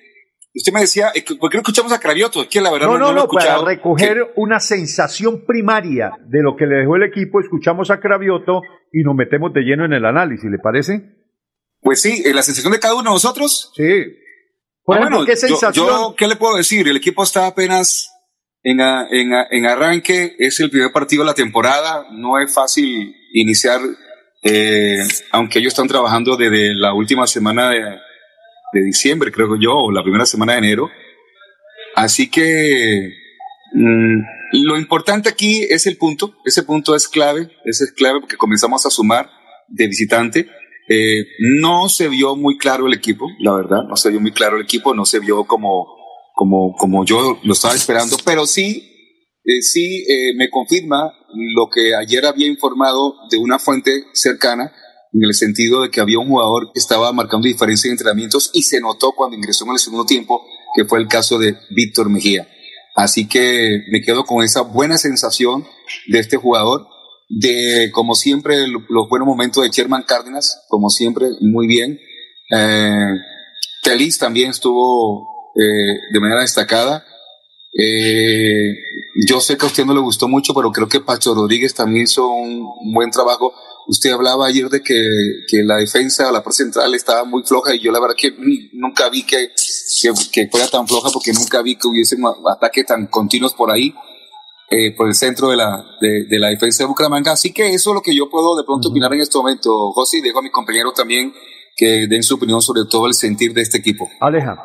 Usted 0.53 0.73
me 0.73 0.81
decía, 0.81 1.13
eh, 1.15 1.23
¿por 1.39 1.49
qué 1.49 1.59
no 1.59 1.61
escuchamos 1.61 1.93
a 1.93 2.01
Cravioto? 2.01 2.43
Es 2.43 2.49
que 2.49 2.61
la 2.61 2.73
verdad 2.73 2.89
no, 2.89 2.99
no, 2.99 3.13
no, 3.13 3.23
no 3.23 3.29
para 3.29 3.63
recoger 3.65 4.33
una 4.35 4.59
sensación 4.59 5.45
primaria 5.47 6.11
de 6.27 6.43
lo 6.43 6.57
que 6.57 6.67
le 6.67 6.81
dejó 6.81 6.97
el 6.97 7.05
equipo, 7.05 7.41
escuchamos 7.41 7.91
a 7.93 8.01
Cravioto 8.01 8.63
y 8.93 9.03
nos 9.03 9.15
metemos 9.15 9.53
de 9.53 9.63
lleno 9.63 9.85
en 9.85 9.93
el 9.93 10.05
análisis, 10.05 10.51
¿le 10.51 10.59
parece? 10.59 11.17
Pues 11.81 12.01
sí, 12.01 12.23
eh, 12.25 12.35
la 12.35 12.43
sensación 12.43 12.73
de 12.73 12.81
cada 12.81 12.95
uno 12.95 13.11
de 13.11 13.15
nosotros. 13.15 13.73
Sí. 13.75 14.05
Por 14.83 14.97
ah, 14.97 15.01
ejemplo, 15.01 15.25
¿qué 15.25 15.37
sensación? 15.37 15.87
Yo, 15.87 16.15
¿qué 16.17 16.27
le 16.27 16.37
puedo 16.37 16.57
decir? 16.57 16.87
El 16.89 16.97
equipo 16.97 17.23
está 17.23 17.47
apenas 17.47 18.11
en, 18.63 18.81
en, 18.81 19.33
en, 19.51 19.67
arranque, 19.67 20.35
es 20.39 20.61
el 20.61 20.71
primer 20.71 20.93
partido 20.93 21.23
de 21.23 21.29
la 21.29 21.35
temporada, 21.35 22.07
no 22.13 22.39
es 22.39 22.53
fácil 22.53 23.15
iniciar, 23.33 23.81
eh, 24.43 25.03
aunque 25.33 25.59
ellos 25.59 25.73
están 25.73 25.89
trabajando 25.89 26.37
desde 26.37 26.75
la 26.75 26.93
última 26.93 27.27
semana 27.27 27.71
de 27.71 27.99
de 28.73 28.83
diciembre, 28.83 29.33
creo 29.33 29.57
yo, 29.57 29.75
o 29.75 29.93
la 29.93 30.03
primera 30.03 30.25
semana 30.25 30.53
de 30.53 30.59
enero. 30.59 30.91
Así 31.95 32.31
que 32.31 33.13
mm, 33.73 34.21
lo 34.53 34.79
importante 34.79 35.29
aquí 35.29 35.65
es 35.69 35.87
el 35.87 35.97
punto, 35.97 36.35
ese 36.45 36.63
punto 36.63 36.95
es 36.95 37.09
clave, 37.09 37.51
ese 37.65 37.85
es 37.85 37.93
clave 37.93 38.21
porque 38.21 38.37
comenzamos 38.37 38.85
a 38.87 38.91
sumar 38.91 39.31
de 39.69 39.87
visitante. 39.87 40.49
Eh, 40.89 41.25
no 41.61 41.89
se 41.89 42.09
vio 42.09 42.35
muy 42.35 42.59
claro 42.59 42.87
el 42.87 42.95
equipo, 42.95 43.29
la 43.39 43.55
verdad, 43.55 43.85
no 43.89 43.97
se 43.97 44.11
vio 44.11 44.21
muy 44.21 44.33
claro 44.33 44.57
el 44.57 44.63
equipo, 44.63 44.93
no 44.93 45.05
se 45.05 45.21
vio 45.21 45.45
como, 45.45 45.87
como, 46.35 46.75
como 46.77 47.05
yo 47.05 47.39
lo 47.45 47.53
estaba 47.53 47.75
esperando, 47.75 48.17
pero 48.25 48.45
sí, 48.45 48.91
eh, 49.45 49.63
sí 49.63 50.05
eh, 50.09 50.35
me 50.37 50.51
confirma 50.51 51.13
lo 51.55 51.69
que 51.73 51.95
ayer 51.95 52.27
había 52.27 52.49
informado 52.49 53.15
de 53.31 53.39
una 53.39 53.61
fuente 53.61 54.05
cercana, 54.15 54.73
en 55.13 55.25
el 55.25 55.35
sentido 55.35 55.83
de 55.83 55.91
que 55.91 56.01
había 56.01 56.19
un 56.19 56.29
jugador 56.29 56.73
que 56.73 56.79
estaba 56.79 57.13
marcando 57.13 57.47
diferencia 57.47 57.89
en 57.89 57.93
entrenamientos 57.93 58.51
y 58.55 58.63
se 58.63 58.81
notó 58.81 59.13
cuando 59.13 59.37
ingresó 59.37 59.65
en 59.65 59.73
el 59.73 59.79
segundo 59.79 60.07
tiempo, 60.07 60.45
que 60.75 60.85
fue 60.85 60.99
el 60.99 61.09
caso 61.09 61.39
de 61.39 61.57
Víctor 61.71 62.11
Mejía. 62.11 62.49
Así 62.95 63.29
que 63.29 63.83
me 63.91 64.01
quedo 64.03 64.25
con 64.25 64.45
esa 64.45 64.63
buena 64.63 64.99
sensación 64.99 65.67
de 66.09 66.19
este 66.19 66.37
jugador, 66.37 66.87
de 67.29 67.91
como 67.93 68.15
siempre 68.15 68.67
los 68.67 69.09
buenos 69.09 69.27
momentos 69.27 69.63
de 69.63 69.71
Sherman 69.71 70.03
Cárdenas, 70.03 70.63
como 70.69 70.91
siempre, 70.91 71.29
muy 71.41 71.67
bien. 71.67 72.01
Eh, 72.51 73.15
también 74.19 74.51
estuvo 74.51 75.53
eh, 75.57 76.01
de 76.13 76.21
manera 76.21 76.43
destacada. 76.43 77.05
Eh, 77.73 78.75
yo 79.29 79.41
sé 79.41 79.57
que 79.57 79.65
a 79.65 79.69
usted 79.69 79.85
no 79.85 79.95
le 79.95 80.01
gustó 80.01 80.29
mucho, 80.29 80.53
pero 80.55 80.73
creo 80.73 80.89
que 80.89 81.01
Pacho 81.01 81.35
Rodríguez 81.35 81.75
también 81.75 82.05
hizo 82.05 82.29
un 82.29 82.93
buen 82.93 83.11
trabajo 83.11 83.55
Usted 83.91 84.13
hablaba 84.13 84.47
ayer 84.47 84.69
de 84.69 84.83
que, 84.83 84.95
que 85.49 85.65
la 85.65 85.79
defensa, 85.79 86.31
la 86.31 86.45
parte 86.45 86.59
central 86.59 86.95
estaba 86.95 87.25
muy 87.25 87.43
floja 87.43 87.75
y 87.75 87.81
yo 87.81 87.91
la 87.91 87.99
verdad 87.99 88.15
que 88.17 88.33
nunca 88.73 89.09
vi 89.09 89.25
que, 89.25 89.51
que, 90.33 90.49
fuera 90.49 90.69
tan 90.69 90.87
floja 90.87 91.11
porque 91.13 91.33
nunca 91.33 91.63
vi 91.63 91.77
que 91.77 91.89
hubiesen 91.89 92.21
ataques 92.51 92.87
tan 92.87 93.07
continuos 93.07 93.55
por 93.55 93.71
ahí. 93.71 93.95
Eh, 94.73 94.95
por 94.97 95.09
el 95.09 95.15
centro 95.15 95.49
de 95.49 95.57
la, 95.57 95.85
de, 96.01 96.39
la 96.39 96.47
defensa 96.47 96.85
de 96.85 96.87
Bucaramanga. 96.87 97.33
Así 97.33 97.53
que 97.53 97.75
eso 97.75 97.91
es 97.91 97.95
lo 97.95 98.03
que 98.03 98.15
yo 98.15 98.31
puedo 98.31 98.57
de 98.57 98.63
pronto 98.63 98.91
opinar 98.91 99.13
en 99.13 99.21
este 99.21 99.37
momento, 99.37 99.91
José, 99.91 100.19
y 100.19 100.21
dejo 100.21 100.39
a 100.39 100.43
mi 100.43 100.51
compañero 100.53 100.93
también 100.93 101.33
que 101.77 102.07
den 102.09 102.23
su 102.23 102.37
opinión 102.37 102.63
sobre 102.63 102.83
todo 102.89 103.09
el 103.09 103.15
sentir 103.15 103.53
de 103.53 103.63
este 103.63 103.79
equipo. 103.79 104.09
Aleja. 104.21 104.57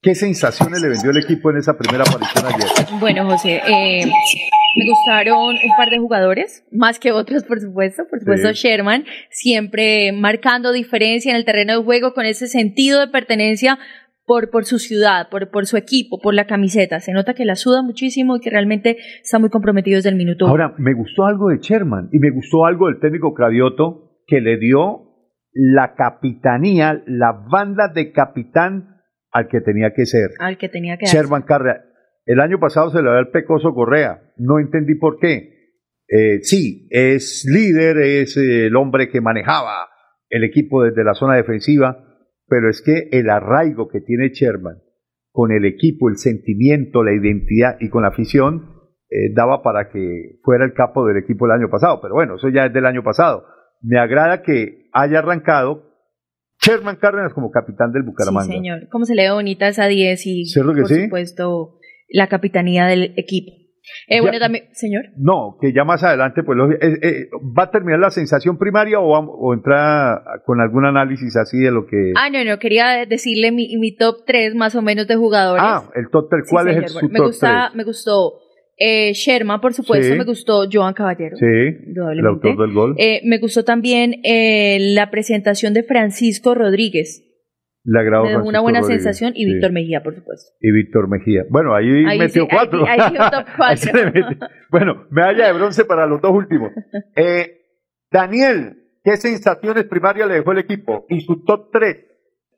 ¿Qué 0.00 0.14
sensaciones 0.14 0.80
le 0.80 0.88
vendió 0.88 1.10
el 1.10 1.18
equipo 1.18 1.50
en 1.50 1.58
esa 1.58 1.76
primera 1.76 2.04
aparición 2.04 2.46
ayer? 2.46 2.68
Bueno, 3.00 3.26
José, 3.26 3.60
eh, 3.66 4.04
me 4.76 4.86
gustaron 4.86 5.54
un 5.54 5.76
par 5.76 5.88
de 5.88 5.98
jugadores, 5.98 6.64
más 6.72 6.98
que 6.98 7.12
otros, 7.12 7.44
por 7.44 7.60
supuesto. 7.60 8.02
Por 8.10 8.20
supuesto, 8.20 8.52
Sherman, 8.52 9.06
siempre 9.30 10.12
marcando 10.12 10.72
diferencia 10.72 11.30
en 11.30 11.36
el 11.36 11.44
terreno 11.44 11.78
de 11.78 11.84
juego 11.84 12.12
con 12.12 12.26
ese 12.26 12.48
sentido 12.48 13.00
de 13.00 13.08
pertenencia 13.08 13.78
por, 14.26 14.50
por 14.50 14.64
su 14.64 14.78
ciudad, 14.78 15.28
por, 15.30 15.50
por 15.50 15.66
su 15.66 15.76
equipo, 15.76 16.18
por 16.20 16.34
la 16.34 16.46
camiseta. 16.46 17.00
Se 17.00 17.12
nota 17.12 17.34
que 17.34 17.44
la 17.44 17.56
suda 17.56 17.82
muchísimo 17.82 18.36
y 18.36 18.40
que 18.40 18.50
realmente 18.50 18.96
está 19.22 19.38
muy 19.38 19.50
comprometido 19.50 19.96
desde 19.96 20.10
el 20.10 20.16
minuto. 20.16 20.46
Ahora, 20.46 20.74
me 20.78 20.94
gustó 20.94 21.26
algo 21.26 21.48
de 21.48 21.58
Sherman 21.58 22.08
y 22.12 22.18
me 22.18 22.30
gustó 22.30 22.64
algo 22.64 22.86
del 22.86 23.00
técnico 23.00 23.34
Cravioto 23.34 24.20
que 24.26 24.40
le 24.40 24.58
dio 24.58 25.10
la 25.52 25.94
capitanía, 25.94 27.02
la 27.06 27.32
banda 27.32 27.88
de 27.88 28.12
capitán 28.12 29.00
al 29.30 29.48
que 29.48 29.60
tenía 29.60 29.92
que 29.94 30.06
ser. 30.06 30.30
Al 30.38 30.58
que 30.58 30.68
tenía 30.68 30.96
que 30.96 31.06
ser. 31.06 31.22
Sherman 31.22 31.42
Carrera. 31.42 31.84
El 32.26 32.40
año 32.40 32.58
pasado 32.58 32.90
se 32.90 33.02
le 33.02 33.10
dio 33.10 33.18
el 33.18 33.28
Pecoso 33.28 33.74
Correa. 33.74 34.32
No 34.36 34.58
entendí 34.58 34.94
por 34.94 35.18
qué. 35.18 35.54
Eh, 36.08 36.40
sí, 36.42 36.86
es 36.90 37.46
líder, 37.50 37.98
es 37.98 38.36
el 38.36 38.74
hombre 38.76 39.08
que 39.08 39.20
manejaba 39.20 39.88
el 40.28 40.44
equipo 40.44 40.82
desde 40.82 41.04
la 41.04 41.14
zona 41.14 41.36
defensiva, 41.36 42.13
pero 42.48 42.68
es 42.70 42.82
que 42.82 43.08
el 43.12 43.30
arraigo 43.30 43.88
que 43.88 44.00
tiene 44.00 44.30
Sherman 44.30 44.78
con 45.30 45.50
el 45.50 45.64
equipo, 45.64 46.08
el 46.08 46.16
sentimiento, 46.16 47.02
la 47.02 47.12
identidad 47.12 47.76
y 47.80 47.88
con 47.88 48.02
la 48.02 48.08
afición, 48.08 48.70
eh, 49.10 49.32
daba 49.34 49.62
para 49.62 49.90
que 49.90 50.38
fuera 50.42 50.64
el 50.64 50.74
capo 50.74 51.06
del 51.06 51.18
equipo 51.18 51.46
el 51.46 51.52
año 51.52 51.68
pasado. 51.70 52.00
Pero 52.00 52.14
bueno, 52.14 52.36
eso 52.36 52.48
ya 52.48 52.66
es 52.66 52.72
del 52.72 52.86
año 52.86 53.02
pasado. 53.02 53.44
Me 53.80 53.98
agrada 53.98 54.42
que 54.42 54.88
haya 54.92 55.18
arrancado 55.18 55.94
Sherman 56.60 56.96
Cárdenas 56.96 57.34
como 57.34 57.50
capitán 57.50 57.92
del 57.92 58.04
Bucaramanga. 58.04 58.46
Sí, 58.46 58.52
señor. 58.52 58.88
Cómo 58.90 59.04
se 59.04 59.14
le 59.14 59.22
ve 59.22 59.32
bonita 59.32 59.68
esa 59.68 59.86
10 59.86 60.26
y, 60.26 60.44
por 60.54 60.88
supuesto, 60.88 61.78
la 62.08 62.28
capitanía 62.28 62.86
del 62.86 63.14
equipo. 63.16 63.52
Eh, 64.08 64.20
bueno, 64.20 64.38
también, 64.38 64.66
señor. 64.72 65.04
No, 65.16 65.56
que 65.60 65.72
ya 65.72 65.84
más 65.84 66.02
adelante, 66.02 66.42
pues, 66.42 66.58
eh, 66.80 66.98
eh, 67.02 67.28
¿va 67.56 67.64
a 67.64 67.70
terminar 67.70 68.00
la 68.00 68.10
sensación 68.10 68.58
primaria 68.58 69.00
o, 69.00 69.12
o 69.12 69.54
entra 69.54 70.22
con 70.44 70.60
algún 70.60 70.86
análisis 70.86 71.36
así 71.36 71.58
de 71.58 71.70
lo 71.70 71.86
que... 71.86 72.12
Ah, 72.16 72.30
no, 72.30 72.44
no, 72.44 72.58
quería 72.58 73.06
decirle 73.06 73.52
mi, 73.52 73.76
mi 73.78 73.94
top 73.94 74.24
3 74.26 74.54
más 74.54 74.74
o 74.74 74.82
menos 74.82 75.06
de 75.06 75.16
jugadores. 75.16 75.64
Ah, 75.64 75.84
el 75.94 76.08
top 76.10 76.28
3, 76.30 76.44
¿cuál 76.50 76.68
es 76.68 76.76
el 76.76 76.88
su 76.88 77.08
me 77.08 77.20
gusta, 77.20 77.70
Me 77.74 77.84
gustó 77.84 78.40
eh, 78.76 79.12
Sherman, 79.12 79.60
por 79.60 79.72
supuesto, 79.72 80.14
me 80.16 80.24
gustó 80.24 80.64
Joan 80.70 80.94
Caballero. 80.94 81.36
Sí, 81.36 81.46
el 81.46 82.26
autor 82.26 82.58
del 82.58 82.72
gol. 82.72 82.94
Eh, 82.98 83.20
me 83.24 83.38
gustó 83.38 83.64
también 83.64 84.20
eh, 84.24 84.78
la 84.80 85.10
presentación 85.10 85.74
de 85.74 85.84
Francisco 85.84 86.54
Rodríguez. 86.54 87.23
La 87.84 88.02
grabó 88.02 88.24
me 88.24 88.38
una 88.38 88.60
buena 88.60 88.82
sensación 88.82 89.32
y 89.36 89.44
Víctor 89.44 89.70
Mejía, 89.72 90.02
por 90.02 90.14
supuesto. 90.14 90.52
Y 90.60 90.72
Víctor 90.72 91.06
Mejía. 91.08 91.42
Bueno, 91.50 91.74
ahí, 91.74 91.86
metió 92.18 92.48
cuatro. 92.48 92.86
Ahí, 92.86 92.98
ahí 92.98 93.12
top 93.30 93.46
cuatro. 93.56 93.92
bueno, 94.70 95.06
medalla 95.10 95.48
de 95.48 95.52
bronce 95.52 95.84
para 95.84 96.06
los 96.06 96.20
dos 96.20 96.32
últimos. 96.32 96.70
Eh, 97.16 97.60
Daniel, 98.10 98.76
¿qué 99.04 99.16
sensaciones 99.16 99.84
primarias 99.84 100.28
le 100.28 100.34
dejó 100.34 100.52
el 100.52 100.58
equipo? 100.58 101.04
Y 101.08 101.20
su 101.20 101.44
top 101.44 101.70
tres. 101.72 101.96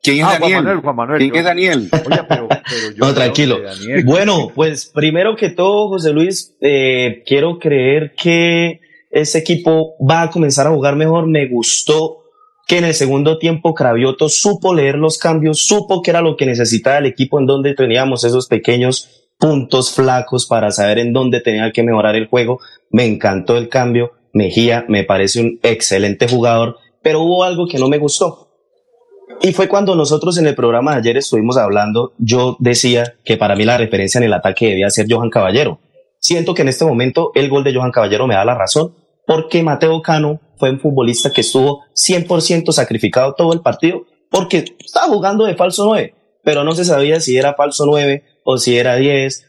¿Quién 0.01 0.19
es 0.19 0.23
ah, 0.23 0.37
Daniel? 0.39 0.77
Juan 0.77 0.95
Manuel, 0.95 1.19
¿Quién 1.19 1.35
es 1.35 1.43
Daniel? 1.43 1.89
no, 2.97 3.13
tranquilo. 3.13 3.57
Bueno, 4.05 4.51
pues 4.55 4.91
primero 4.93 5.35
que 5.35 5.49
todo, 5.49 5.89
José 5.89 6.13
Luis, 6.13 6.55
eh, 6.61 7.23
quiero 7.25 7.59
creer 7.59 8.13
que 8.15 8.79
ese 9.11 9.39
equipo 9.39 9.95
va 9.99 10.23
a 10.23 10.29
comenzar 10.29 10.67
a 10.67 10.71
jugar 10.71 10.95
mejor. 10.95 11.27
Me 11.27 11.47
gustó 11.47 12.26
que 12.67 12.77
en 12.77 12.85
el 12.85 12.93
segundo 12.93 13.37
tiempo 13.37 13.73
Cravioto 13.73 14.29
supo 14.29 14.73
leer 14.73 14.95
los 14.95 15.17
cambios, 15.17 15.65
supo 15.65 16.01
que 16.01 16.11
era 16.11 16.21
lo 16.21 16.35
que 16.35 16.45
necesitaba 16.45 16.97
el 16.97 17.05
equipo, 17.05 17.39
en 17.39 17.45
donde 17.45 17.73
teníamos 17.73 18.23
esos 18.23 18.47
pequeños 18.47 19.29
puntos 19.39 19.93
flacos 19.93 20.45
para 20.45 20.71
saber 20.71 20.99
en 20.99 21.13
dónde 21.13 21.41
tenía 21.41 21.71
que 21.71 21.83
mejorar 21.83 22.15
el 22.15 22.27
juego. 22.27 22.59
Me 22.89 23.05
encantó 23.05 23.57
el 23.57 23.69
cambio. 23.69 24.11
Mejía 24.33 24.85
me 24.87 25.03
parece 25.03 25.41
un 25.41 25.59
excelente 25.63 26.27
jugador, 26.27 26.77
pero 27.01 27.21
hubo 27.21 27.43
algo 27.43 27.67
que 27.67 27.79
no 27.79 27.87
me 27.87 27.97
gustó 27.97 28.47
y 29.41 29.53
fue 29.53 29.67
cuando 29.67 29.95
nosotros 29.95 30.37
en 30.37 30.47
el 30.47 30.55
programa 30.55 30.93
de 30.93 30.99
ayer 30.99 31.17
estuvimos 31.17 31.57
hablando, 31.57 32.13
yo 32.17 32.55
decía 32.59 33.15
que 33.23 33.37
para 33.37 33.55
mí 33.55 33.65
la 33.65 33.77
referencia 33.77 34.17
en 34.19 34.25
el 34.25 34.33
ataque 34.33 34.67
debía 34.67 34.89
ser 34.89 35.05
Johan 35.09 35.29
Caballero. 35.29 35.79
Siento 36.19 36.53
que 36.53 36.63
en 36.63 36.69
este 36.69 36.85
momento 36.85 37.31
el 37.35 37.49
gol 37.49 37.63
de 37.63 37.73
Johan 37.73 37.91
Caballero 37.91 38.25
me 38.25 38.35
da 38.35 38.45
la 38.45 38.55
razón, 38.55 38.95
porque 39.25 39.61
Mateo 39.63 40.01
Cano 40.01 40.39
fue 40.57 40.71
un 40.71 40.79
futbolista 40.79 41.31
que 41.31 41.41
estuvo 41.41 41.83
100% 41.95 42.71
sacrificado 42.71 43.33
todo 43.35 43.53
el 43.53 43.61
partido, 43.61 44.05
porque 44.29 44.65
estaba 44.83 45.07
jugando 45.07 45.45
de 45.45 45.55
falso 45.55 45.85
9, 45.85 46.13
pero 46.43 46.63
no 46.63 46.73
se 46.75 46.85
sabía 46.85 47.19
si 47.19 47.37
era 47.37 47.53
falso 47.53 47.85
9 47.85 48.23
o 48.43 48.57
si 48.57 48.77
era 48.77 48.95
10. 48.95 49.45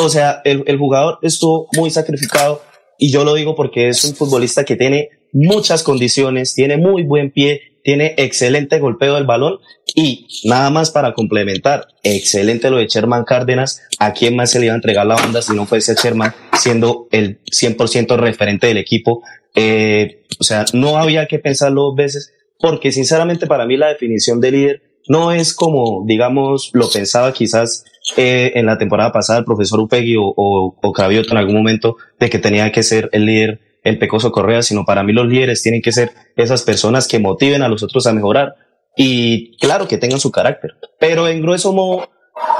O 0.00 0.08
sea, 0.08 0.42
el, 0.44 0.64
el 0.66 0.78
jugador 0.78 1.18
estuvo 1.22 1.68
muy 1.76 1.90
sacrificado 1.90 2.62
y 2.98 3.10
yo 3.10 3.24
lo 3.24 3.34
digo 3.34 3.54
porque 3.54 3.88
es 3.88 4.04
un 4.04 4.14
futbolista 4.14 4.64
que 4.64 4.76
tiene 4.76 5.08
muchas 5.32 5.82
condiciones, 5.82 6.54
tiene 6.54 6.76
muy 6.76 7.02
buen 7.02 7.30
pie, 7.30 7.62
tiene 7.82 8.14
excelente 8.16 8.78
golpeo 8.78 9.14
del 9.14 9.24
balón 9.24 9.58
y 9.94 10.26
nada 10.44 10.70
más 10.70 10.90
para 10.90 11.14
complementar, 11.14 11.88
excelente 12.02 12.70
lo 12.70 12.78
de 12.78 12.86
Sherman 12.86 13.24
Cárdenas, 13.24 13.82
a 13.98 14.12
quién 14.12 14.36
más 14.36 14.50
se 14.50 14.58
le 14.58 14.66
iba 14.66 14.74
a 14.74 14.76
entregar 14.76 15.06
la 15.06 15.16
banda 15.16 15.42
si 15.42 15.54
no 15.54 15.66
fuese 15.66 15.94
Sherman 15.94 16.34
siendo 16.58 17.08
el 17.10 17.40
100% 17.44 18.16
referente 18.16 18.66
del 18.66 18.78
equipo. 18.78 19.22
Eh, 19.54 20.22
o 20.38 20.44
sea, 20.44 20.64
no 20.72 20.98
había 20.98 21.26
que 21.26 21.38
pensarlo 21.38 21.82
dos 21.82 21.96
veces 21.96 22.32
porque 22.58 22.92
sinceramente 22.92 23.46
para 23.46 23.66
mí 23.66 23.76
la 23.76 23.88
definición 23.88 24.40
de 24.40 24.52
líder 24.52 24.82
no 25.08 25.32
es 25.32 25.54
como, 25.54 26.04
digamos, 26.06 26.70
lo 26.72 26.88
pensaba 26.90 27.32
quizás 27.32 27.84
eh, 28.16 28.52
en 28.54 28.66
la 28.66 28.78
temporada 28.78 29.12
pasada 29.12 29.40
el 29.40 29.44
profesor 29.44 29.80
Upegui 29.80 30.16
o, 30.16 30.32
o, 30.36 30.76
o 30.80 31.10
en 31.10 31.36
algún 31.36 31.56
momento 31.56 31.96
de 32.18 32.30
que 32.30 32.38
tenía 32.38 32.70
que 32.70 32.82
ser 32.82 33.08
el 33.12 33.24
líder 33.24 33.60
el 33.82 33.98
Pecoso 33.98 34.32
Correa, 34.32 34.62
sino 34.62 34.84
para 34.84 35.02
mí 35.02 35.12
los 35.12 35.26
líderes 35.26 35.62
tienen 35.62 35.82
que 35.82 35.92
ser 35.92 36.10
esas 36.36 36.62
personas 36.62 37.08
que 37.08 37.18
motiven 37.18 37.62
a 37.62 37.68
los 37.68 37.82
otros 37.82 38.06
a 38.06 38.12
mejorar 38.12 38.54
y 38.96 39.56
claro 39.58 39.88
que 39.88 39.98
tengan 39.98 40.20
su 40.20 40.30
carácter. 40.30 40.72
Pero 40.98 41.28
en 41.28 41.40
grueso 41.40 41.72
modo, 41.72 42.08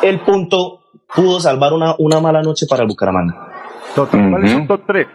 el 0.02 0.20
punto 0.20 0.80
pudo 1.14 1.40
salvar 1.40 1.72
una, 1.72 1.94
una 1.98 2.20
mala 2.20 2.42
noche 2.42 2.66
para 2.66 2.82
el 2.82 2.88
Bucaramanga. 2.88 3.48
¿Cuál 3.94 4.44
es 4.44 4.52
el 4.52 4.66
top 4.66 4.82
3? 4.86 5.06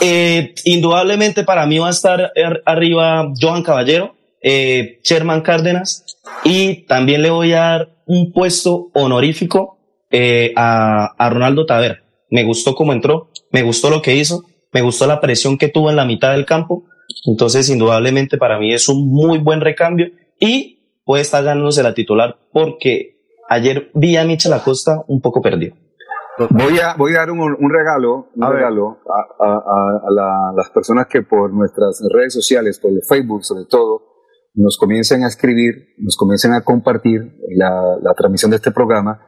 Eh, 0.00 0.54
indudablemente 0.64 1.44
para 1.44 1.66
mí 1.66 1.78
va 1.78 1.86
a 1.86 1.90
estar 1.90 2.32
arriba 2.66 3.32
Johan 3.40 3.62
Caballero, 3.62 4.14
eh, 4.42 5.00
Sherman 5.02 5.40
Cárdenas 5.40 6.18
y 6.44 6.84
también 6.86 7.22
le 7.22 7.30
voy 7.30 7.52
a 7.52 7.60
dar 7.60 7.88
un 8.04 8.32
puesto 8.32 8.90
honorífico 8.92 9.73
eh, 10.16 10.52
a, 10.54 11.28
Ronaldo 11.28 11.66
Taver. 11.66 12.04
Me 12.30 12.44
gustó 12.44 12.76
cómo 12.76 12.92
entró, 12.92 13.30
me 13.50 13.62
gustó 13.62 13.90
lo 13.90 14.00
que 14.00 14.14
hizo, 14.14 14.44
me 14.72 14.80
gustó 14.80 15.08
la 15.08 15.20
presión 15.20 15.58
que 15.58 15.66
tuvo 15.66 15.90
en 15.90 15.96
la 15.96 16.04
mitad 16.04 16.30
del 16.30 16.46
campo. 16.46 16.84
Entonces, 17.26 17.68
indudablemente 17.68 18.38
para 18.38 18.60
mí 18.60 18.72
es 18.72 18.88
un 18.88 19.10
muy 19.10 19.38
buen 19.38 19.60
recambio 19.60 20.06
y 20.38 21.00
puede 21.04 21.22
estar 21.22 21.42
ganándose 21.42 21.82
la 21.82 21.94
titular 21.94 22.36
porque 22.52 23.16
ayer 23.48 23.90
vi 23.94 24.16
a 24.16 24.24
Michel 24.24 24.52
Acosta 24.52 25.02
un 25.08 25.20
poco 25.20 25.42
perdido. 25.42 25.74
Voy 26.50 26.78
a, 26.78 26.94
voy 26.96 27.14
a 27.14 27.18
dar 27.18 27.30
un, 27.32 27.38
regalo, 27.70 28.28
un 28.36 28.44
a 28.44 28.50
regalo 28.50 28.98
a, 29.40 30.52
las 30.56 30.70
personas 30.70 31.06
que 31.08 31.22
por 31.22 31.52
nuestras 31.52 32.00
redes 32.12 32.34
sociales, 32.34 32.78
por 32.78 32.92
el 32.92 33.02
Facebook 33.08 33.44
sobre 33.44 33.64
todo, 33.68 34.02
nos 34.54 34.76
comiencen 34.78 35.24
a 35.24 35.26
escribir, 35.26 35.94
nos 35.98 36.16
comiencen 36.16 36.52
a 36.52 36.62
compartir 36.62 37.36
la, 37.56 37.96
la 38.00 38.14
transmisión 38.14 38.52
de 38.52 38.58
este 38.58 38.70
programa 38.70 39.20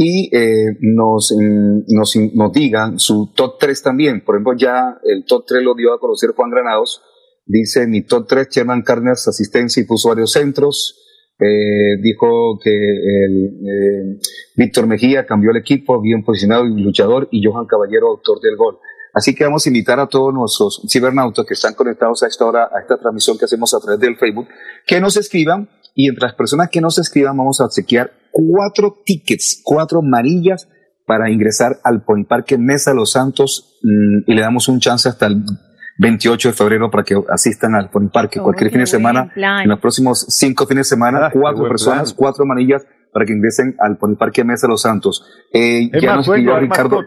y 0.00 0.30
eh, 0.32 0.76
nos, 0.80 1.34
mm, 1.36 1.80
nos, 1.88 2.52
digan 2.52 3.00
su 3.00 3.32
top 3.34 3.58
3 3.58 3.82
también. 3.82 4.24
Por 4.24 4.36
ejemplo, 4.36 4.54
ya 4.56 4.96
el 5.02 5.24
top 5.24 5.44
3 5.44 5.60
lo 5.60 5.74
dio 5.74 5.92
a 5.92 5.98
conocer 5.98 6.30
Juan 6.36 6.50
Granados. 6.50 7.02
Dice 7.44 7.88
mi 7.88 8.02
top 8.02 8.28
3, 8.28 8.48
Sherman 8.48 8.82
Cárdenas, 8.82 9.26
asistencia 9.26 9.82
y 9.82 9.86
puso 9.86 10.10
varios 10.10 10.30
centros. 10.30 10.96
Eh, 11.40 12.00
dijo 12.00 12.60
que 12.62 12.70
eh, 12.70 14.20
Víctor 14.54 14.86
Mejía 14.86 15.26
cambió 15.26 15.50
el 15.50 15.56
equipo, 15.56 16.00
bien 16.00 16.22
posicionado 16.22 16.64
y 16.64 16.80
luchador, 16.80 17.26
y 17.32 17.44
Johan 17.44 17.66
Caballero, 17.66 18.06
autor 18.10 18.40
del 18.40 18.56
gol. 18.56 18.78
Así 19.14 19.34
que 19.34 19.42
vamos 19.42 19.66
a 19.66 19.68
invitar 19.68 19.98
a 19.98 20.06
todos 20.06 20.32
nuestros 20.32 20.80
cibernautas 20.88 21.44
que 21.44 21.54
están 21.54 21.74
conectados 21.74 22.22
a 22.22 22.28
esta 22.28 22.44
hora, 22.44 22.70
a 22.72 22.80
esta 22.80 22.98
transmisión 22.98 23.36
que 23.36 23.46
hacemos 23.46 23.74
a 23.74 23.80
través 23.80 23.98
del 23.98 24.16
Facebook, 24.16 24.46
que 24.86 25.00
nos 25.00 25.16
escriban 25.16 25.68
y 25.92 26.08
entre 26.08 26.26
las 26.26 26.34
personas 26.34 26.68
que 26.70 26.80
nos 26.80 26.98
escriban 26.98 27.36
vamos 27.36 27.60
a 27.60 27.64
obsequiar 27.64 28.12
cuatro 28.38 29.02
tickets, 29.04 29.60
cuatro 29.64 29.98
amarillas 29.98 30.68
para 31.06 31.30
ingresar 31.30 31.78
al 31.82 32.04
Parque 32.28 32.58
Mesa 32.58 32.94
Los 32.94 33.12
Santos 33.12 33.78
mm, 33.82 34.30
y 34.30 34.34
le 34.34 34.42
damos 34.42 34.68
un 34.68 34.78
chance 34.78 35.08
hasta 35.08 35.26
el 35.26 35.42
28 35.98 36.50
de 36.50 36.54
febrero 36.54 36.90
para 36.90 37.02
que 37.02 37.20
asistan 37.30 37.74
al 37.74 37.90
Pony 37.90 38.08
Parque. 38.12 38.40
Cualquier 38.40 38.70
fin 38.70 38.80
de 38.80 38.86
semana, 38.86 39.32
en 39.34 39.68
los 39.68 39.80
próximos 39.80 40.26
cinco 40.28 40.66
fines 40.66 40.86
de 40.86 40.96
semana, 40.96 41.26
ah, 41.26 41.30
cuatro 41.32 41.66
personas, 41.66 42.12
cuatro 42.14 42.44
manillas 42.46 42.86
para 43.12 43.26
que 43.26 43.32
ingresen 43.32 43.74
al 43.80 43.96
Pony 43.98 44.14
Parque 44.16 44.44
Mesa 44.44 44.66
de 44.68 44.72
los 44.72 44.82
Santos. 44.82 45.24
Eh, 45.52 45.90
ya 46.00 46.14
nos 46.14 46.28
escribió 46.28 46.60
Ricardo, 46.60 47.04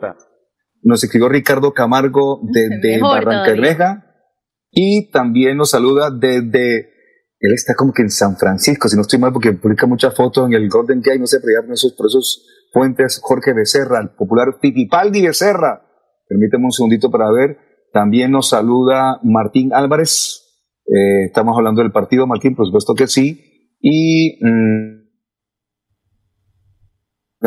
nos 0.84 1.04
escribió 1.04 1.30
Ricardo 1.30 1.72
Camargo 1.72 2.42
desde 2.44 3.00
Barranca 3.02 4.04
y 4.72 5.10
también 5.12 5.58
nos 5.58 5.70
saluda 5.70 6.10
desde 6.12 6.91
él 7.42 7.54
está 7.54 7.74
como 7.74 7.92
que 7.92 8.04
en 8.04 8.12
San 8.12 8.38
Francisco, 8.38 8.88
si 8.88 8.96
no 8.96 9.02
estoy 9.02 9.18
mal, 9.18 9.34
porque 9.34 9.52
publica 9.54 9.88
muchas 9.88 10.16
fotos 10.16 10.48
en 10.48 10.54
el 10.54 10.70
Golden 10.70 11.02
Gate, 11.02 11.20
no 11.20 11.26
sé, 11.26 11.40
pero 11.40 11.60
ya 11.60 11.66
por 11.66 11.74
esos, 11.74 11.94
por 11.94 12.06
esos 12.06 12.46
puentes, 12.72 13.20
Jorge 13.22 13.54
Becerra, 13.54 14.00
el 14.00 14.10
popular 14.10 14.60
Pipipaldi 14.62 15.26
Becerra. 15.26 15.82
Permíteme 16.28 16.66
un 16.66 16.72
segundito 16.72 17.10
para 17.10 17.32
ver. 17.32 17.58
También 17.92 18.32
nos 18.32 18.50
saluda 18.50 19.20
Martín 19.24 19.74
Álvarez. 19.74 20.42
Eh, 20.86 21.26
estamos 21.26 21.58
hablando 21.58 21.82
del 21.82 21.92
partido, 21.92 22.28
Martín, 22.28 22.56
por 22.56 22.68
supuesto 22.68 22.94
que 22.94 23.08
sí. 23.08 23.76
Y 23.82 24.38
mm, 24.46 25.02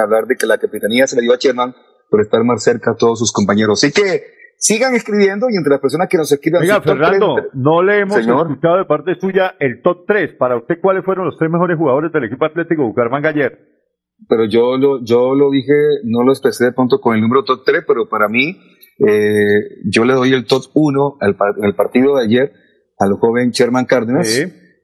hablar 0.00 0.26
de 0.26 0.35
que 0.35 0.46
la 0.46 0.59
capitanía 0.59 1.07
se 1.07 1.14
le 1.14 1.22
dio 1.22 1.35
a 1.35 1.38
Sherman 1.38 1.72
por 2.11 2.20
estar 2.20 2.42
más 2.42 2.64
cerca 2.64 2.90
a 2.90 2.96
todos 2.96 3.20
sus 3.20 3.33
compañeros. 3.33 3.83
Así 3.83 3.92
que 3.92 4.24
sigan 4.57 4.95
escribiendo 4.95 5.47
y 5.51 5.57
entre 5.57 5.71
las 5.71 5.81
personas 5.81 6.09
que 6.09 6.17
nos 6.17 6.31
escriban. 6.31 6.62
Oiga, 6.62 6.81
Fernando, 6.81 7.37
no 7.55 7.83
le 7.83 8.01
hemos 8.01 8.19
escuchado 8.19 8.79
de 8.79 8.85
parte 8.87 9.14
suya 9.21 9.55
el 9.59 9.83
top 9.83 10.05
3. 10.07 10.35
Para 10.38 10.57
usted, 10.57 10.77
¿cuáles 10.81 11.05
fueron 11.05 11.27
los 11.27 11.37
tres 11.38 11.51
mejores 11.51 11.77
jugadores 11.79 12.12
del 12.12 12.25
equipo 12.25 12.45
atlético 12.45 12.85
Bucaramanga 12.85 13.31
ayer? 13.31 13.59
Pero 14.29 14.45
yo 14.47 14.77
lo, 14.77 15.05
yo 15.05 15.35
lo 15.35 15.51
dije, 15.51 15.75
no 16.05 16.23
lo 16.23 16.33
expresé 16.33 16.67
de 16.67 16.73
pronto 16.73 17.01
con 17.01 17.14
el 17.14 17.21
número 17.21 17.45
top 17.45 17.62
3, 17.64 17.85
pero 17.87 18.09
para 18.09 18.29
mí, 18.29 18.57
eh, 19.07 19.83
yo 19.90 20.05
le 20.05 20.14
doy 20.14 20.33
el 20.33 20.47
top 20.47 20.62
1 20.73 21.17
al, 21.21 21.37
el 21.62 21.75
partido 21.75 22.17
de 22.17 22.25
ayer 22.25 22.53
al 22.99 23.12
joven 23.14 23.51
Sherman 23.51 23.85
Cárdenas. 23.85 24.38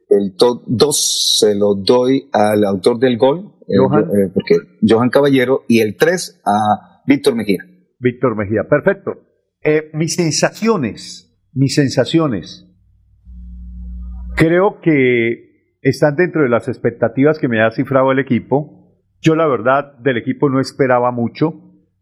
El 0.08 0.34
top 0.36 0.64
2 0.66 1.38
se 1.38 1.54
lo 1.54 1.74
doy 1.76 2.28
al 2.32 2.64
autor 2.64 2.98
del 2.98 3.16
gol, 3.16 3.54
eh, 3.68 3.78
Johan. 3.78 4.02
Eh, 4.02 4.30
porque 4.34 4.56
Johan 4.86 5.08
Caballero, 5.08 5.62
y 5.68 5.80
el 5.80 5.96
3 5.96 6.42
a 6.44 7.02
Víctor 7.06 7.36
Mejía. 7.36 7.62
Víctor 8.00 8.36
Mejía, 8.36 8.62
perfecto. 8.68 9.12
Eh, 9.62 9.90
mis 9.92 10.14
sensaciones, 10.14 11.38
mis 11.52 11.74
sensaciones, 11.74 12.66
creo 14.36 14.80
que 14.80 15.76
están 15.82 16.16
dentro 16.16 16.42
de 16.42 16.48
las 16.48 16.66
expectativas 16.66 17.38
que 17.38 17.48
me 17.48 17.62
ha 17.62 17.70
cifrado 17.70 18.10
el 18.10 18.18
equipo. 18.18 18.96
Yo 19.20 19.34
la 19.34 19.46
verdad 19.46 19.98
del 19.98 20.16
equipo 20.16 20.48
no 20.48 20.60
esperaba 20.60 21.10
mucho. 21.10 21.52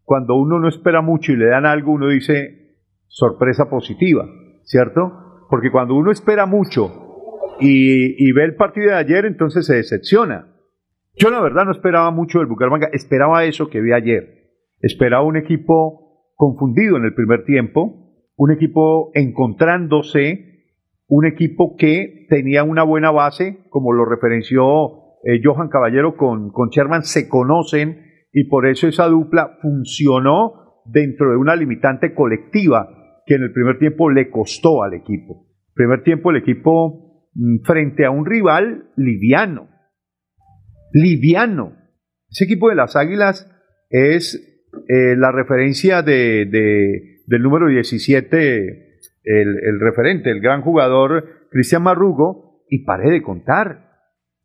Cuando 0.03 0.35
uno 0.35 0.57
no 0.59 0.69
espera 0.69 1.01
mucho 1.01 1.33
y 1.33 1.35
le 1.35 1.47
dan 1.47 1.65
algo, 1.65 1.91
uno 1.91 2.07
dice 2.07 2.77
sorpresa 3.07 3.69
positiva, 3.69 4.25
¿cierto? 4.63 5.45
Porque 5.49 5.69
cuando 5.69 5.95
uno 5.95 6.11
espera 6.11 6.45
mucho 6.45 7.57
y, 7.59 8.31
ve 8.31 8.45
el 8.45 8.55
partido 8.55 8.91
de 8.91 8.95
ayer, 8.95 9.25
entonces 9.25 9.65
se 9.65 9.75
decepciona. 9.75 10.55
Yo 11.17 11.29
la 11.29 11.41
verdad 11.41 11.65
no 11.65 11.71
esperaba 11.71 12.09
mucho 12.11 12.39
del 12.39 12.47
Bucaramanga, 12.47 12.87
esperaba 12.93 13.43
eso 13.43 13.69
que 13.69 13.81
vi 13.81 13.91
ayer. 13.91 14.53
Esperaba 14.79 15.23
un 15.23 15.35
equipo 15.35 16.08
confundido 16.39 16.95
en 16.95 17.03
el 17.03 17.13
primer 17.13 17.43
tiempo, 17.43 18.13
un 18.37 18.51
equipo 18.53 19.11
encontrándose, 19.13 20.63
un 21.05 21.25
equipo 21.25 21.75
que 21.75 22.27
tenía 22.29 22.63
una 22.63 22.83
buena 22.83 23.11
base, 23.11 23.65
como 23.69 23.91
lo 23.91 24.05
referenció 24.05 25.17
eh, 25.25 25.41
Johan 25.43 25.67
Caballero 25.67 26.15
con, 26.15 26.53
con 26.53 26.69
Sherman, 26.69 27.03
se 27.03 27.27
conocen 27.27 28.05
y 28.31 28.45
por 28.45 28.67
eso 28.67 28.87
esa 28.87 29.07
dupla 29.07 29.57
funcionó 29.61 30.81
dentro 30.85 31.31
de 31.31 31.35
una 31.35 31.57
limitante 31.57 32.13
colectiva 32.13 32.87
que 33.25 33.35
en 33.35 33.43
el 33.43 33.51
primer 33.51 33.77
tiempo 33.77 34.09
le 34.09 34.29
costó 34.29 34.83
al 34.83 34.93
equipo. 34.93 35.45
Primer 35.73 36.03
tiempo 36.03 36.31
el 36.31 36.37
equipo 36.37 37.27
mm, 37.33 37.65
frente 37.65 38.05
a 38.05 38.11
un 38.11 38.25
rival 38.25 38.91
liviano, 38.95 39.67
liviano. 40.93 41.73
Ese 42.29 42.45
equipo 42.45 42.69
de 42.69 42.75
las 42.75 42.95
Águilas 42.95 43.45
es 43.89 44.49
eh, 44.87 45.15
la 45.17 45.31
referencia 45.31 46.01
de, 46.01 46.45
del 47.25 47.41
número 47.41 47.67
17, 47.67 48.99
el, 49.23 49.79
referente, 49.79 50.31
el 50.31 50.41
gran 50.41 50.61
jugador 50.61 51.47
Cristian 51.51 51.83
Marrugo, 51.83 52.63
y 52.69 52.85
paré 52.85 53.09
de 53.09 53.21
contar, 53.21 53.89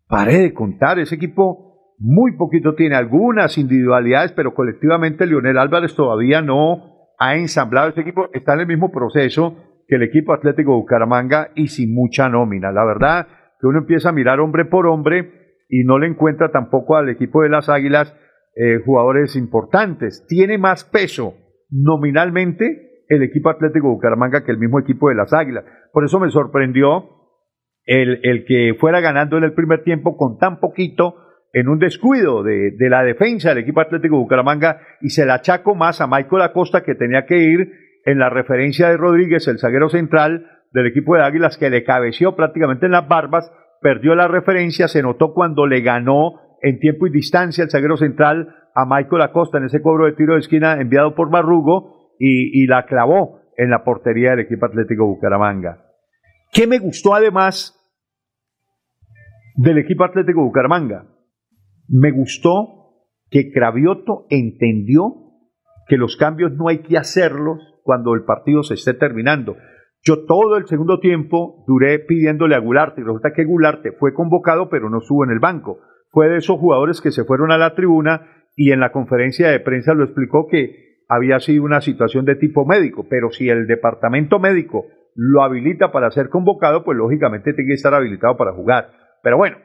paré 0.09 0.39
de 0.39 0.55
contar, 0.55 0.99
ese 0.99 1.15
equipo 1.15 1.95
muy 1.99 2.37
poquito 2.37 2.75
tiene 2.75 2.97
algunas 2.97 3.57
individualidades, 3.59 4.33
pero 4.33 4.55
colectivamente 4.55 5.27
Lionel 5.27 5.59
Álvarez 5.59 5.95
todavía 5.95 6.43
no 6.43 6.95
ha 7.19 7.37
ensamblado 7.37 7.91
ese 7.91 8.01
equipo, 8.01 8.29
está 8.33 8.55
en 8.55 8.61
el 8.61 8.67
mismo 8.67 8.91
proceso 8.91 9.57
que 9.87 9.97
el 9.97 10.03
equipo 10.03 10.33
Atlético 10.33 10.75
Bucaramanga 10.77 11.51
y 11.55 11.69
sin 11.69 11.95
mucha 11.95 12.29
nómina. 12.29 12.73
La 12.73 12.85
verdad 12.85 13.29
que 13.61 13.67
uno 13.67 13.79
empieza 13.81 14.09
a 14.09 14.13
mirar 14.13 14.41
hombre 14.41 14.65
por 14.65 14.87
hombre 14.87 15.45
y 15.69 15.85
no 15.85 15.99
le 15.99 16.07
encuentra 16.07 16.51
tampoco 16.51 16.97
al 16.97 17.09
equipo 17.09 17.43
de 17.43 17.51
las 17.51 17.69
Águilas 17.69 18.15
eh, 18.57 18.81
jugadores 18.85 19.37
importantes. 19.37 20.27
Tiene 20.29 20.59
más 20.59 20.85
peso 20.85 21.35
nominalmente 21.71 23.05
el 23.09 23.23
equipo 23.23 23.51
Atlético 23.51 23.89
Bucaramanga 23.89 24.45
que 24.45 24.53
el 24.53 24.59
mismo 24.59 24.79
equipo 24.79 25.09
de 25.09 25.17
las 25.17 25.33
Águilas. 25.33 25.65
Por 25.93 26.05
eso 26.05 26.21
me 26.21 26.31
sorprendió 26.31 27.11
el, 27.85 28.21
el 28.23 28.45
que 28.45 28.75
fuera 28.79 29.01
ganando 29.01 29.37
en 29.37 29.45
el 29.45 29.55
primer 29.55 29.83
tiempo 29.83 30.17
con 30.17 30.39
tan 30.39 30.61
poquito 30.61 31.17
en 31.53 31.69
un 31.69 31.79
descuido 31.79 32.43
de, 32.43 32.73
de, 32.77 32.89
la 32.89 33.05
defensa 33.05 33.51
del 33.51 33.59
equipo 33.59 33.81
Atlético 33.81 34.17
Bucaramanga 34.17 34.81
y 35.01 35.11
se 35.11 35.25
la 35.25 35.35
achaco 35.35 35.75
más 35.75 36.01
a 36.01 36.07
Michael 36.07 36.43
Acosta 36.43 36.83
que 36.83 36.95
tenía 36.95 37.27
que 37.27 37.39
ir 37.39 37.73
en 38.05 38.19
la 38.19 38.29
referencia 38.29 38.89
de 38.89 38.97
Rodríguez, 38.97 39.47
el 39.49 39.59
zaguero 39.59 39.89
central 39.89 40.47
del 40.73 40.87
equipo 40.87 41.15
de 41.15 41.23
Águilas, 41.23 41.57
que 41.57 41.71
le 41.71 41.85
cabeció 41.85 42.35
prácticamente 42.35 42.87
en 42.87 42.93
las 42.93 43.09
barbas, 43.09 43.51
perdió 43.81 44.15
la 44.15 44.29
referencia, 44.29 44.89
se 44.89 45.03
notó 45.03 45.33
cuando 45.33 45.67
le 45.67 45.81
ganó 45.81 46.41
en 46.65 46.79
tiempo 46.79 47.07
y 47.07 47.11
distancia 47.11 47.63
el 47.63 47.71
zaguero 47.71 47.99
central 47.99 48.49
a 48.75 48.87
Michael 48.87 49.21
Acosta 49.21 49.59
en 49.59 49.65
ese 49.65 49.83
cobro 49.83 50.07
de 50.07 50.13
tiro 50.13 50.33
de 50.33 50.41
esquina 50.41 50.81
enviado 50.81 51.15
por 51.15 51.31
Marrugo 51.31 52.15
y, 52.19 52.67
la 52.67 52.87
clavó 52.87 53.41
en 53.59 53.69
la 53.69 53.85
portería 53.85 54.31
del 54.31 54.41
equipo 54.41 54.65
Atlético 54.65 55.07
Bucaramanga. 55.07 55.85
¿Qué 56.53 56.67
me 56.67 56.79
gustó 56.79 57.15
además 57.15 57.79
del 59.57 59.77
equipo 59.77 60.05
Atlético 60.05 60.43
Bucaramanga? 60.43 61.07
Me 61.89 62.13
gustó 62.13 63.11
que 63.29 63.53
Cravioto 63.53 64.25
entendió 64.31 65.17
que 65.87 65.99
los 65.99 66.17
cambios 66.17 66.53
no 66.53 66.69
hay 66.69 66.79
que 66.79 66.97
hacerlos 66.97 67.59
cuando 67.83 68.15
el 68.15 68.25
partido 68.25 68.63
se 68.63 68.75
esté 68.75 68.95
terminando. 68.95 69.57
Yo 70.03 70.25
todo 70.25 70.57
el 70.57 70.67
segundo 70.67 70.99
tiempo 70.99 71.63
duré 71.67 71.99
pidiéndole 71.99 72.55
a 72.55 72.61
Gularte 72.61 73.03
y 73.03 73.05
resulta 73.05 73.35
que 73.35 73.45
Gularte 73.45 73.93
fue 73.93 74.15
convocado 74.15 74.71
pero 74.71 74.89
no 74.89 74.99
estuvo 74.99 75.25
en 75.25 75.31
el 75.31 75.41
banco 75.41 75.81
fue 76.15 76.29
de 76.29 76.39
esos 76.39 76.59
jugadores 76.59 77.01
que 77.01 77.11
se 77.11 77.25
fueron 77.25 77.51
a 77.51 77.59
la 77.59 77.75
tribuna 77.75 78.47
y 78.57 78.71
en 78.71 78.81
la 78.81 78.93
conferencia 78.93 79.51
de 79.51 79.61
prensa 79.61 79.93
lo 79.93 80.05
explicó 80.05 80.47
que 80.49 81.03
había 81.09 81.41
sido 81.41 81.65
una 81.65 81.81
situación 81.81 82.25
de 82.25 82.37
tipo 82.37 82.65
médico, 82.65 83.07
pero 83.11 83.31
si 83.31 83.49
el 83.49 83.67
departamento 83.67 84.39
médico 84.39 84.87
lo 85.15 85.43
habilita 85.43 85.93
para 85.93 86.11
ser 86.11 86.29
convocado, 86.29 86.85
pues 86.85 86.97
lógicamente 86.97 87.53
tiene 87.53 87.69
que 87.69 87.75
estar 87.75 87.93
habilitado 87.93 88.37
para 88.37 88.53
jugar. 88.53 88.91
Pero 89.23 89.37
bueno, 89.37 89.59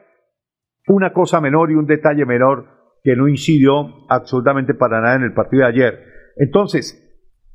una 0.88 1.12
cosa 1.12 1.40
menor 1.40 1.70
y 1.70 1.74
un 1.74 1.86
detalle 1.86 2.26
menor 2.26 2.66
que 3.02 3.16
no 3.16 3.28
incidió 3.28 4.06
absolutamente 4.08 4.74
para 4.74 5.00
nada 5.00 5.16
en 5.16 5.22
el 5.22 5.32
partido 5.32 5.62
de 5.62 5.68
ayer. 5.68 6.04
Entonces, 6.36 7.06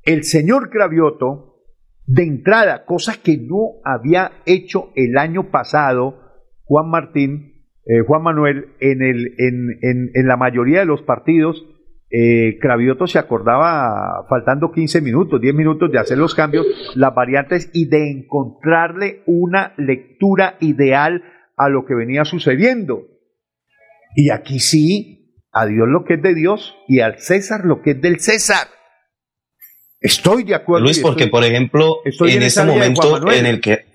el 0.03 0.23
señor 0.23 0.69
Cravioto, 0.69 1.63
de 2.05 2.23
entrada, 2.23 2.85
cosas 2.85 3.17
que 3.17 3.37
no 3.37 3.81
había 3.83 4.31
hecho 4.45 4.89
el 4.95 5.17
año 5.17 5.51
pasado, 5.51 6.19
Juan 6.63 6.89
Martín, 6.89 7.54
eh, 7.85 8.01
Juan 8.05 8.23
Manuel, 8.23 8.69
en, 8.79 9.03
el, 9.03 9.35
en, 9.37 10.09
en, 10.13 10.27
la 10.27 10.37
mayoría 10.37 10.79
de 10.79 10.85
los 10.85 11.03
partidos, 11.03 11.65
eh, 12.09 12.57
Cravioto 12.59 13.05
se 13.05 13.19
acordaba 13.19 14.25
faltando 14.27 14.71
15 14.71 15.01
minutos, 15.01 15.39
10 15.39 15.53
minutos 15.53 15.91
de 15.91 15.99
hacer 15.99 16.17
los 16.17 16.33
cambios, 16.33 16.65
las 16.95 17.13
variantes 17.13 17.69
y 17.73 17.87
de 17.87 18.09
encontrarle 18.09 19.21
una 19.27 19.73
lectura 19.77 20.57
ideal 20.61 21.23
a 21.57 21.69
lo 21.69 21.85
que 21.85 21.93
venía 21.93 22.25
sucediendo. 22.25 23.03
Y 24.15 24.31
aquí 24.31 24.59
sí, 24.59 25.35
a 25.51 25.67
Dios 25.67 25.87
lo 25.87 26.05
que 26.05 26.15
es 26.15 26.21
de 26.23 26.33
Dios 26.33 26.75
y 26.87 27.01
al 27.01 27.19
César 27.19 27.65
lo 27.65 27.81
que 27.81 27.91
es 27.91 28.01
del 28.01 28.19
César. 28.19 28.67
Estoy 29.99 30.43
de 30.43 30.55
acuerdo. 30.55 30.85
Luis, 30.85 30.99
porque 30.99 31.27
por 31.27 31.43
ejemplo, 31.43 31.97
en, 32.05 32.43
ese 32.43 32.63
momento 32.63 33.31
en 33.31 33.45
el 33.45 33.61
que 33.61 33.94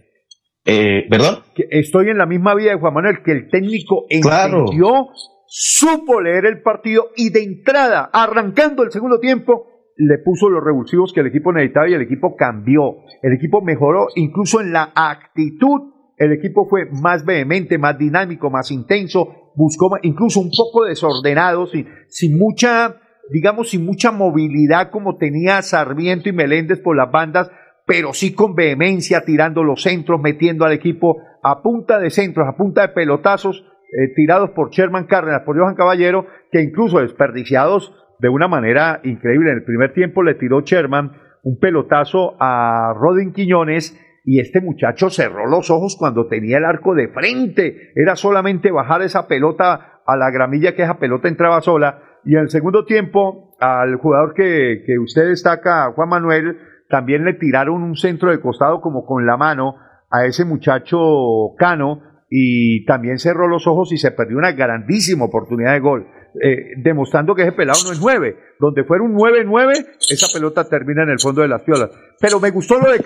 eh, 0.71 1.07
¿Perdón? 1.09 1.39
estoy 1.71 2.09
en 2.09 2.19
la 2.19 2.27
misma 2.27 2.55
vida 2.55 2.71
de 2.71 2.79
Juan 2.79 2.95
Manuel, 2.95 3.23
que 3.25 3.33
el 3.33 3.49
técnico 3.49 4.07
entendió, 4.09 5.09
supo 5.47 6.21
leer 6.21 6.47
el 6.47 6.63
partido 6.63 7.09
y 7.17 7.31
de 7.31 7.43
entrada, 7.43 8.09
arrancando 8.13 8.83
el 8.83 8.91
segundo 8.91 9.19
tiempo, 9.19 9.67
le 9.97 10.19
puso 10.19 10.49
los 10.49 10.65
revulsivos 10.65 11.13
que 11.13 11.21
el 11.21 11.27
equipo 11.27 11.53
necesitaba 11.53 11.89
y 11.89 11.95
el 11.95 12.03
equipo 12.03 12.35
cambió. 12.35 12.99
El 13.23 13.35
equipo 13.35 13.61
mejoró 13.61 14.07
incluso 14.15 14.61
en 14.61 14.73
la 14.73 14.93
actitud. 14.95 15.93
El 16.17 16.33
equipo 16.33 16.67
fue 16.69 16.87
más 16.91 17.25
vehemente, 17.25 17.77
más 17.77 17.99
dinámico, 17.99 18.49
más 18.49 18.71
intenso, 18.71 19.53
buscó 19.55 19.91
incluso 20.03 20.41
un 20.41 20.51
poco 20.57 20.85
desordenado, 20.85 21.67
sin, 21.67 21.87
sin 22.09 22.39
mucha, 22.39 22.97
digamos, 23.31 23.71
sin 23.71 23.85
mucha 23.85 24.11
movilidad 24.11 24.91
como 24.91 25.17
tenía 25.17 25.63
Sarmiento 25.63 26.29
y 26.29 26.33
Meléndez 26.33 26.81
por 26.81 26.97
las 26.97 27.11
bandas, 27.11 27.51
pero 27.91 28.13
sí 28.13 28.37
con 28.37 28.55
vehemencia, 28.55 29.25
tirando 29.25 29.65
los 29.65 29.83
centros, 29.83 30.21
metiendo 30.21 30.65
al 30.65 30.71
equipo 30.71 31.17
a 31.43 31.61
punta 31.61 31.99
de 31.99 32.11
centros, 32.11 32.47
a 32.47 32.57
punta 32.57 32.83
de 32.83 32.89
pelotazos, 32.91 33.67
eh, 33.91 34.13
tirados 34.15 34.51
por 34.51 34.71
Sherman 34.71 35.07
Cárdenas, 35.07 35.43
por 35.45 35.59
Johan 35.59 35.75
Caballero, 35.75 36.27
que 36.53 36.63
incluso 36.63 37.01
desperdiciados 37.01 37.93
de 38.21 38.29
una 38.29 38.47
manera 38.47 39.01
increíble. 39.03 39.51
En 39.51 39.57
el 39.57 39.65
primer 39.65 39.93
tiempo 39.93 40.23
le 40.23 40.37
tiró 40.37 40.61
Sherman 40.61 41.11
un 41.43 41.59
pelotazo 41.59 42.37
a 42.39 42.95
Rodin 42.97 43.33
Quiñones 43.33 44.01
y 44.25 44.39
este 44.39 44.61
muchacho 44.61 45.11
cerró 45.11 45.49
los 45.49 45.69
ojos 45.69 45.97
cuando 45.99 46.29
tenía 46.29 46.59
el 46.59 46.67
arco 46.67 46.95
de 46.95 47.09
frente. 47.09 47.91
Era 47.97 48.15
solamente 48.15 48.71
bajar 48.71 49.03
esa 49.03 49.27
pelota 49.27 50.01
a 50.07 50.17
la 50.17 50.31
gramilla 50.31 50.77
que 50.77 50.85
esa 50.85 51.01
pelota 51.01 51.27
entraba 51.27 51.61
sola. 51.61 52.05
Y 52.25 52.37
en 52.37 52.43
el 52.43 52.51
segundo 52.51 52.85
tiempo, 52.85 53.57
al 53.59 53.97
jugador 53.97 54.35
que, 54.35 54.85
que 54.87 54.97
usted 55.01 55.27
destaca, 55.27 55.91
Juan 55.91 56.09
Manuel, 56.09 56.57
también 56.91 57.25
le 57.25 57.35
tiraron 57.35 57.83
un 57.83 57.97
centro 57.97 58.31
de 58.31 58.41
costado 58.41 58.81
como 58.81 59.07
con 59.07 59.25
la 59.25 59.37
mano 59.37 59.77
a 60.11 60.27
ese 60.27 60.45
muchacho 60.45 61.55
Cano 61.57 62.03
y 62.29 62.85
también 62.85 63.19
cerró 63.19 63.49
los 63.49 63.67
ojos 63.67 63.93
y 63.93 63.97
se 63.97 64.11
perdió 64.11 64.37
una 64.37 64.53
grandísima 64.53 65.25
oportunidad 65.25 65.73
de 65.73 65.81
gol. 65.81 66.07
Eh, 66.41 66.75
demostrando 66.77 67.35
que 67.35 67.43
ese 67.43 67.53
pelado 67.53 67.79
no 67.85 67.93
es 67.93 68.01
nueve. 68.01 68.37
Donde 68.61 68.85
fuera 68.85 69.03
un 69.03 69.17
9-9, 69.17 69.87
esa 70.11 70.33
pelota 70.33 70.69
termina 70.69 71.03
en 71.03 71.11
el 71.11 71.19
fondo 71.19 71.43
de 71.43 71.49
las 71.49 71.63
piolas. 71.63 71.91
Pero 72.21 72.39
me 72.39 72.51
gustó 72.51 72.79
lo 72.79 72.91
de, 72.91 73.03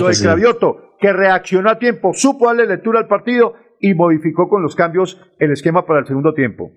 lo 0.00 0.08
de 0.08 0.16
Cravioto, 0.16 0.94
que 0.98 1.12
reaccionó 1.12 1.70
a 1.70 1.78
tiempo, 1.78 2.12
supo 2.14 2.46
darle 2.46 2.66
lectura 2.66 3.00
al 3.00 3.08
partido 3.08 3.54
y 3.78 3.94
modificó 3.94 4.48
con 4.48 4.62
los 4.62 4.74
cambios 4.74 5.20
el 5.38 5.52
esquema 5.52 5.84
para 5.84 6.00
el 6.00 6.06
segundo 6.06 6.32
tiempo. 6.32 6.70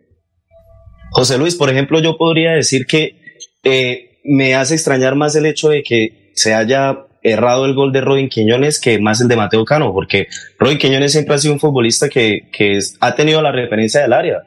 José 1.12 1.38
Luis, 1.38 1.56
por 1.56 1.70
ejemplo, 1.70 2.02
yo 2.02 2.18
podría 2.18 2.54
decir 2.54 2.88
que 2.88 3.38
eh, 3.64 4.20
me 4.26 4.56
hace 4.56 4.74
extrañar 4.74 5.16
más 5.16 5.36
el 5.36 5.46
hecho 5.46 5.70
de 5.70 5.84
que 5.84 6.25
se 6.36 6.54
haya 6.54 7.08
errado 7.24 7.66
el 7.66 7.74
gol 7.74 7.92
de 7.92 8.02
Robin 8.02 8.30
Quiñones 8.30 8.80
que 8.80 9.00
más 9.00 9.20
el 9.20 9.28
de 9.28 9.36
Mateo 9.36 9.66
Cano, 9.66 9.94
porque 9.94 10.28
Robin 10.60 10.78
Quiñones 10.78 11.12
siempre 11.12 11.34
ha 11.34 11.40
sido 11.40 11.56
un 11.56 11.60
futbolista 11.60 12.08
que, 12.08 12.50
que 12.52 12.78
ha 13.00 13.16
tenido 13.16 13.42
la 13.42 13.52
referencia 13.52 14.02
del 14.02 14.14
área 14.14 14.44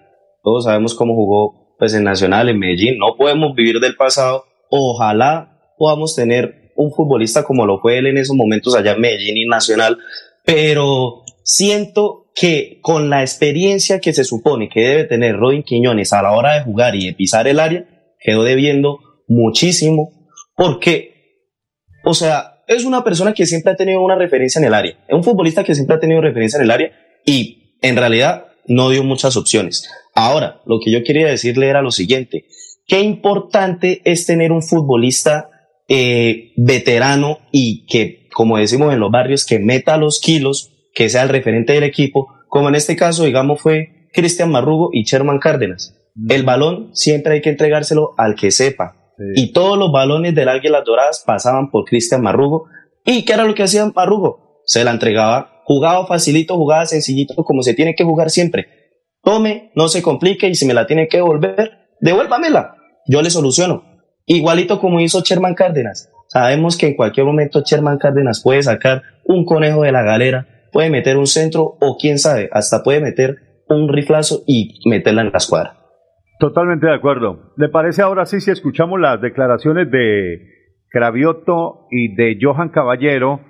todos 0.49 0.65
sabemos 0.65 0.95
cómo 0.95 1.15
jugó 1.15 1.75
pues 1.79 1.93
en 1.95 2.05
Nacional, 2.05 2.49
en 2.49 2.59
Medellín. 2.59 2.97
No 2.99 3.17
podemos 3.17 3.55
vivir 3.55 3.81
del 3.81 3.97
pasado. 3.97 4.45
Ojalá 4.71 5.61
podamos 5.77 6.17
tener 6.17 6.73
un 6.75 6.91
futbolista 6.93 7.45
como 7.45 7.67
lo 7.67 7.81
fue 7.81 7.99
él 7.99 8.07
en 8.07 8.17
esos 8.17 8.35
momentos 8.35 8.75
allá 8.75 8.93
en 8.93 9.01
Medellín 9.01 9.37
y 9.37 9.47
Nacional, 9.47 9.99
pero 10.45 11.23
siento 11.43 12.31
que 12.35 12.79
con 12.81 13.11
la 13.11 13.21
experiencia 13.21 14.01
que 14.01 14.13
se 14.13 14.25
supone 14.25 14.69
que 14.69 14.81
debe 14.81 15.05
tener 15.05 15.37
Robin 15.37 15.63
Quiñones 15.63 16.13
a 16.13 16.23
la 16.23 16.33
hora 16.33 16.55
de 16.55 16.63
jugar 16.63 16.95
y 16.95 17.07
de 17.07 17.13
pisar 17.13 17.47
el 17.47 17.61
área, 17.61 17.85
quedó 18.21 18.45
debiendo 18.45 19.01
muchísimo, 19.27 20.13
porque, 20.57 21.18
o 22.05 22.15
sea, 22.15 22.63
es 22.67 22.85
una 22.85 23.03
persona 23.05 23.33
que 23.33 23.47
siempre 23.47 23.73
ha 23.73 23.77
tenido 23.77 24.03
una 24.03 24.17
referencia 24.17 24.59
en 24.59 24.67
el 24.67 24.75
área, 24.75 24.93
es 25.09 25.15
un 25.15 25.25
futbolista 25.25 25.65
que 25.65 25.75
siempre 25.75 25.97
ha 25.97 26.01
tenido 26.01 26.21
referencia 26.21 26.59
en 26.59 26.65
el 26.65 26.71
área 26.71 26.93
y 27.25 27.77
en 27.83 27.97
realidad 27.97 28.47
no 28.67 28.91
dio 28.91 29.03
muchas 29.03 29.37
opciones. 29.37 29.89
Ahora, 30.15 30.61
lo 30.67 30.79
que 30.81 30.91
yo 30.91 31.03
quería 31.05 31.27
decirle 31.27 31.69
era 31.69 31.83
lo 31.83 31.91
siguiente, 31.91 32.47
qué 32.87 33.01
importante 33.01 34.03
es 34.05 34.27
tener 34.27 34.53
un 34.53 34.63
futbolista 34.63 35.51
eh, 35.89 36.53
veterano 36.57 37.39
y 37.51 37.87
que, 37.87 38.29
como 38.33 38.59
decimos 38.59 38.93
en 38.93 39.01
los 39.01 39.11
barrios, 39.11 39.47
que 39.47 39.59
meta 39.59 39.97
los 39.97 40.21
kilos, 40.21 40.71
que 40.95 41.09
sea 41.09 41.23
el 41.23 41.29
referente 41.29 41.73
del 41.73 41.85
equipo, 41.85 42.29
como 42.49 42.69
en 42.69 42.75
este 42.75 42.97
caso, 42.97 43.25
digamos, 43.25 43.61
fue 43.61 44.09
Cristian 44.13 44.51
Marrugo 44.51 44.91
y 44.93 45.05
Sherman 45.05 45.39
Cárdenas. 45.39 45.95
Mm. 46.15 46.33
El 46.33 46.43
balón 46.43 46.91
siempre 46.95 47.35
hay 47.35 47.41
que 47.41 47.51
entregárselo 47.51 48.15
al 48.17 48.35
que 48.35 48.51
sepa. 48.51 48.97
Y 49.35 49.53
todos 49.53 49.79
los 49.79 49.91
balones 49.91 50.35
del 50.35 50.49
Águilas 50.49 50.85
Doradas 50.85 51.25
pasaban 51.27 51.71
por 51.71 51.85
Cristian 51.85 52.23
Marrugo. 52.23 52.67
¿Y 53.05 53.25
qué 53.25 53.33
era 53.33 53.45
lo 53.45 53.55
que 53.55 53.65
hacía 53.65 53.91
Marrugo? 53.95 54.63
Se 54.65 54.85
la 54.85 54.91
entregaba 54.91 55.59
jugado 55.69 56.07
facilito, 56.07 56.57
jugada 56.57 56.87
sencillito, 56.87 57.35
como 57.45 57.63
se 57.63 57.75
tiene 57.75 57.95
que 57.95 58.03
jugar 58.03 58.31
siempre. 58.31 58.69
Tome, 59.23 59.71
no 59.75 59.89
se 59.89 60.01
complique 60.01 60.49
y 60.49 60.55
si 60.55 60.65
me 60.65 60.73
la 60.73 60.87
tiene 60.87 61.09
que 61.09 61.19
devolver, 61.19 61.91
devuélvamela. 62.01 62.77
Yo 63.07 63.21
le 63.21 63.29
soluciono. 63.29 63.83
Igualito 64.25 64.81
como 64.81 65.01
hizo 65.01 65.21
Sherman 65.21 65.55
Cárdenas. 65.55 66.11
Sabemos 66.29 66.79
que 66.79 66.87
en 66.87 66.97
cualquier 66.97 67.27
momento 67.27 67.63
Sherman 67.63 67.99
Cárdenas 67.99 68.43
puede 68.43 68.63
sacar 68.63 69.03
un 69.25 69.45
conejo 69.45 69.83
de 69.83 69.93
la 69.93 70.03
galera, 70.03 70.47
puede 70.73 70.89
meter 70.89 71.19
un 71.19 71.27
centro 71.27 71.77
o 71.81 71.97
quién 71.99 72.19
sabe, 72.19 72.49
hasta 72.53 72.83
puede 72.83 73.01
meter 73.01 73.37
un 73.69 73.89
riflazo 73.89 74.45
y 74.47 74.81
meterla 74.89 75.23
en 75.23 75.33
la 75.33 75.39
escuadra. 75.39 75.78
Totalmente 76.39 76.87
de 76.87 76.95
acuerdo. 76.95 77.53
¿Le 77.57 77.69
parece 77.69 78.03
ahora 78.03 78.25
sí 78.25 78.41
si 78.41 78.51
escuchamos 78.51 79.01
las 79.01 79.21
declaraciones 79.21 79.91
de 79.91 80.59
Cravioto 80.89 81.87
y 81.91 82.15
de 82.15 82.39
Johan 82.41 82.69
Caballero 82.69 83.41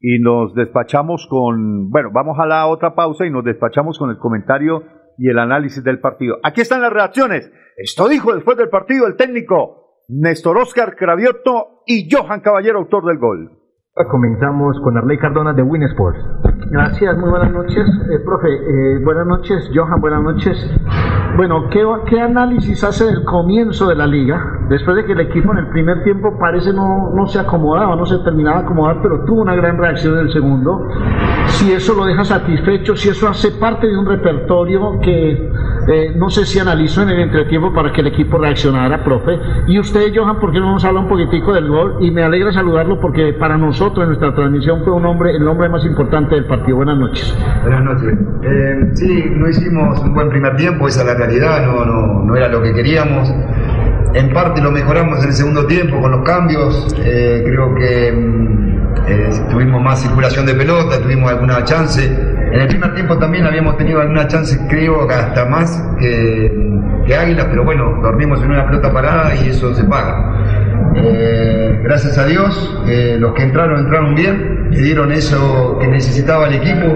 y 0.00 0.18
nos 0.18 0.54
despachamos 0.54 1.26
con, 1.28 1.90
bueno, 1.90 2.10
vamos 2.12 2.38
a 2.38 2.46
la 2.46 2.66
otra 2.66 2.94
pausa 2.94 3.26
y 3.26 3.30
nos 3.30 3.44
despachamos 3.44 3.98
con 3.98 4.10
el 4.10 4.16
comentario 4.16 4.84
y 5.18 5.28
el 5.28 5.38
análisis 5.38 5.84
del 5.84 6.00
partido. 6.00 6.38
Aquí 6.42 6.62
están 6.62 6.80
las 6.80 6.92
reacciones. 6.92 7.52
Esto 7.76 8.08
dijo 8.08 8.34
después 8.34 8.56
del 8.56 8.70
partido 8.70 9.06
el 9.06 9.16
técnico 9.16 10.04
Néstor 10.08 10.56
Oscar 10.56 10.96
Cravioto 10.96 11.82
y 11.86 12.08
Johan 12.10 12.40
Caballero, 12.40 12.78
autor 12.78 13.04
del 13.04 13.18
gol. 13.18 13.57
Comenzamos 14.06 14.78
con 14.80 14.96
Arley 14.96 15.18
Cardona 15.18 15.52
de 15.52 15.62
Winsports. 15.62 16.20
Gracias, 16.70 17.18
muy 17.18 17.30
buenas 17.30 17.50
noches. 17.50 17.84
Eh, 18.10 18.20
profe, 18.24 18.48
eh, 18.48 18.98
buenas 19.02 19.26
noches. 19.26 19.68
Johan, 19.74 20.00
buenas 20.00 20.22
noches. 20.22 20.70
Bueno, 21.36 21.68
¿qué, 21.70 21.84
¿qué, 22.06 22.20
análisis 22.20 22.82
hace 22.84 23.06
del 23.06 23.24
comienzo 23.24 23.88
de 23.88 23.96
la 23.96 24.06
liga? 24.06 24.40
Después 24.68 24.96
de 24.96 25.04
que 25.04 25.12
el 25.12 25.20
equipo 25.20 25.52
en 25.52 25.58
el 25.58 25.68
primer 25.68 26.04
tiempo 26.04 26.38
parece 26.38 26.72
no, 26.72 27.10
no 27.14 27.26
se 27.26 27.40
acomodaba, 27.40 27.96
no 27.96 28.06
se 28.06 28.18
terminaba 28.18 28.58
de 28.58 28.64
acomodar, 28.64 29.00
pero 29.02 29.24
tuvo 29.24 29.42
una 29.42 29.56
gran 29.56 29.78
reacción 29.78 30.14
en 30.14 30.26
el 30.26 30.32
segundo. 30.32 30.88
Si 31.46 31.72
eso 31.72 31.94
lo 31.94 32.04
deja 32.04 32.24
satisfecho, 32.24 32.94
si 32.94 33.08
eso 33.08 33.28
hace 33.28 33.50
parte 33.52 33.88
de 33.88 33.98
un 33.98 34.06
repertorio 34.06 35.00
que 35.00 35.50
eh, 35.88 36.12
no 36.16 36.28
sé 36.30 36.44
si 36.44 36.58
analizó 36.58 37.02
en 37.02 37.10
el 37.10 37.20
entretiempo 37.20 37.72
para 37.72 37.92
que 37.92 38.00
el 38.00 38.08
equipo 38.08 38.38
reaccionara, 38.38 39.02
profe. 39.02 39.38
Y 39.66 39.78
usted, 39.78 40.12
Johan, 40.14 40.38
¿por 40.38 40.52
qué 40.52 40.60
no 40.60 40.72
nos 40.72 40.84
habla 40.84 41.00
un 41.00 41.08
poquitico 41.08 41.52
del 41.52 41.68
gol? 41.68 41.96
Y 42.00 42.10
me 42.10 42.22
alegra 42.22 42.52
saludarlo 42.52 43.00
porque 43.00 43.32
para 43.32 43.56
nosotros 43.56 43.87
en 43.96 44.08
nuestra 44.08 44.34
transmisión 44.34 44.82
fue 44.84 44.92
un 44.92 45.06
hombre, 45.06 45.34
el 45.34 45.46
hombre 45.48 45.68
más 45.68 45.84
importante 45.84 46.34
del 46.34 46.46
partido. 46.46 46.76
Buenas 46.76 46.98
noches. 46.98 47.36
Buenas 47.62 47.84
noches. 47.84 48.18
Eh, 48.42 48.90
sí, 48.94 49.24
no 49.34 49.48
hicimos 49.48 49.98
un 50.00 50.14
buen 50.14 50.28
primer 50.28 50.56
tiempo, 50.56 50.86
esa 50.86 51.00
es 51.00 51.06
la 51.06 51.14
realidad, 51.14 51.66
no, 51.66 51.84
no, 51.84 52.24
no 52.24 52.36
era 52.36 52.48
lo 52.48 52.62
que 52.62 52.72
queríamos. 52.74 53.32
En 54.14 54.32
parte 54.32 54.60
lo 54.60 54.70
mejoramos 54.70 55.22
en 55.22 55.28
el 55.28 55.34
segundo 55.34 55.66
tiempo 55.66 56.00
con 56.00 56.10
los 56.10 56.22
cambios. 56.22 56.94
Eh, 56.98 57.42
creo 57.44 57.74
que 57.74 58.12
mm, 58.12 59.50
tuvimos 59.50 59.82
más 59.82 60.00
circulación 60.00 60.46
de 60.46 60.54
pelota, 60.54 61.00
tuvimos 61.02 61.30
alguna 61.30 61.64
chance 61.64 62.36
en 62.50 62.60
el 62.62 62.68
primer 62.68 62.94
tiempo 62.94 63.18
también 63.18 63.44
habíamos 63.44 63.76
tenido 63.76 64.00
alguna 64.00 64.26
chance, 64.26 64.58
creo, 64.70 65.08
hasta 65.10 65.44
más 65.44 65.84
que, 65.98 66.77
que 67.08 67.14
Águila, 67.16 67.46
pero 67.50 67.64
bueno, 67.64 67.98
dormimos 68.02 68.42
en 68.42 68.50
una 68.50 68.66
pelota 68.66 68.92
parada 68.92 69.34
y 69.34 69.48
eso 69.48 69.74
se 69.74 69.82
paga. 69.84 70.36
Eh, 70.94 71.80
gracias 71.82 72.18
a 72.18 72.26
Dios, 72.26 72.80
eh, 72.86 73.16
los 73.18 73.32
que 73.32 73.42
entraron 73.42 73.80
entraron 73.80 74.14
bien, 74.14 74.68
le 74.70 74.80
dieron 74.80 75.10
eso 75.10 75.78
que 75.80 75.88
necesitaba 75.88 76.48
el 76.48 76.56
equipo, 76.56 76.86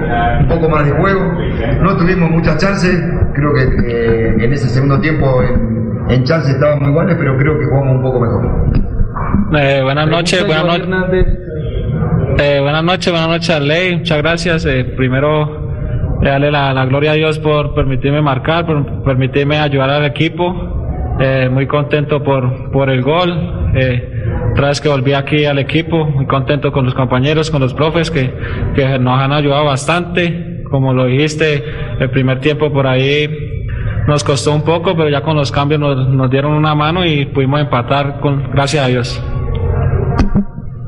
un 0.40 0.48
poco 0.48 0.68
más 0.68 0.84
de 0.84 0.92
juego. 0.92 1.32
No 1.80 1.96
tuvimos 1.96 2.30
muchas 2.30 2.58
chances, 2.58 3.02
creo 3.34 3.54
que 3.54 4.44
en 4.44 4.52
ese 4.52 4.68
segundo 4.68 5.00
tiempo 5.00 5.42
en, 5.42 6.10
en 6.10 6.24
chances 6.24 6.54
estaban 6.54 6.80
muy 6.80 6.90
iguales, 6.90 7.16
pero 7.18 7.36
creo 7.38 7.58
que 7.58 7.64
jugamos 7.64 7.96
un 7.96 8.02
poco 8.02 8.20
mejor. 8.20 8.72
Eh, 9.58 9.80
buenas 9.82 10.08
noches, 10.08 10.46
buenas 10.46 10.86
noches. 10.88 11.26
Eh, 12.38 12.60
buenas 12.60 12.84
noches, 12.84 13.12
buenas 13.12 13.28
noches, 13.28 13.60
Ley. 13.60 13.96
Muchas 13.96 14.18
gracias. 14.18 14.66
Eh, 16.22 16.28
darle 16.28 16.50
la, 16.50 16.84
gloria 16.86 17.12
a 17.12 17.14
Dios 17.14 17.38
por 17.38 17.74
permitirme 17.74 18.22
marcar, 18.22 18.64
por 18.64 19.02
permitirme 19.02 19.58
ayudar 19.58 19.90
al 19.90 20.04
equipo. 20.04 20.54
Eh, 21.20 21.48
muy 21.50 21.66
contento 21.66 22.22
por, 22.22 22.70
por 22.70 22.88
el 22.88 23.02
gol. 23.02 23.30
otra 24.52 24.68
vez 24.68 24.80
que 24.80 24.88
volví 24.88 25.12
aquí 25.12 25.44
al 25.44 25.58
equipo, 25.58 26.06
muy 26.06 26.26
contento 26.26 26.72
con 26.72 26.84
los 26.84 26.94
compañeros, 26.94 27.50
con 27.50 27.60
los 27.60 27.74
profes 27.74 28.10
que, 28.10 28.32
que 28.74 28.98
nos 28.98 29.18
han 29.20 29.32
ayudado 29.32 29.64
bastante. 29.64 30.62
Como 30.70 30.94
lo 30.94 31.04
dijiste, 31.04 31.62
el 32.00 32.10
primer 32.10 32.40
tiempo 32.40 32.72
por 32.72 32.86
ahí 32.86 33.28
nos 34.06 34.24
costó 34.24 34.54
un 34.54 34.62
poco, 34.62 34.96
pero 34.96 35.08
ya 35.08 35.22
con 35.22 35.36
los 35.36 35.52
cambios 35.52 35.80
nos, 35.80 36.08
nos 36.08 36.30
dieron 36.30 36.52
una 36.52 36.74
mano 36.74 37.04
y 37.04 37.26
pudimos 37.26 37.60
empatar 37.60 38.20
con, 38.20 38.50
gracias 38.52 38.84
a 38.84 38.88
Dios. 38.88 39.22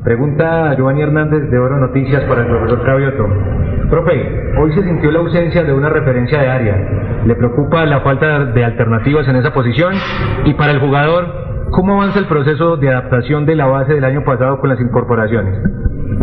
Pregunta 0.05 0.75
Giovanni 0.77 1.03
Hernández 1.03 1.51
de 1.51 1.59
Oro 1.59 1.79
Noticias 1.79 2.25
para 2.25 2.43
el 2.43 2.49
profesor 2.49 2.83
Cravioto. 2.83 3.27
Profe, 3.95 4.29
hoy 4.61 4.75
se 4.75 4.83
sintió 4.83 5.13
la 5.13 5.21
ausencia 5.21 5.63
de 5.63 5.73
una 5.73 5.89
referencia 5.89 6.41
de 6.41 6.49
área. 6.49 7.23
¿Le 7.27 7.37
preocupa 7.37 7.87
la 7.87 8.01
falta 8.01 8.47
de 8.47 8.65
alternativas 8.65 9.29
en 9.29 9.37
esa 9.37 9.55
posición? 9.55 9.95
Y 10.45 10.55
para 10.55 10.73
el 10.73 10.81
jugador, 10.81 11.69
¿cómo 11.71 11.95
avanza 11.95 12.19
el 12.19 12.27
proceso 12.27 12.77
de 12.77 12.89
adaptación 12.89 13.47
de 13.47 13.55
la 13.55 13.67
base 13.67 13.93
del 13.95 14.03
año 14.03 14.25
pasado 14.25 14.59
con 14.59 14.69
las 14.69 14.81
incorporaciones? 14.81 15.63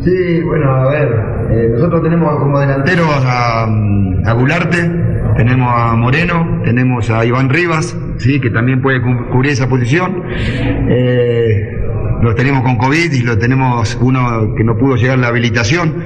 Sí, 0.02 0.42
bueno, 0.44 0.70
a 0.70 0.90
ver, 0.90 1.08
eh, 1.50 1.70
nosotros 1.72 2.04
tenemos 2.04 2.36
como 2.40 2.60
delanteros 2.60 3.26
a, 3.26 3.64
a 3.64 4.34
Gularte, 4.34 4.92
tenemos 5.38 5.72
a 5.74 5.96
Moreno, 5.96 6.62
tenemos 6.66 7.10
a 7.10 7.24
Iván 7.24 7.48
Rivas, 7.48 7.98
sí, 8.18 8.42
que 8.42 8.50
también 8.50 8.82
puede 8.82 9.02
cubrir 9.02 9.54
esa 9.54 9.70
posición. 9.70 10.24
Eh, 10.90 11.81
los 12.22 12.36
tenemos 12.36 12.62
con 12.62 12.78
COVID 12.78 13.12
y 13.12 13.22
lo 13.24 13.38
tenemos 13.38 13.98
uno 14.02 14.54
que 14.56 14.64
no 14.64 14.78
pudo 14.78 14.96
llegar 14.96 15.18
a 15.18 15.22
la 15.22 15.28
habilitación. 15.28 16.04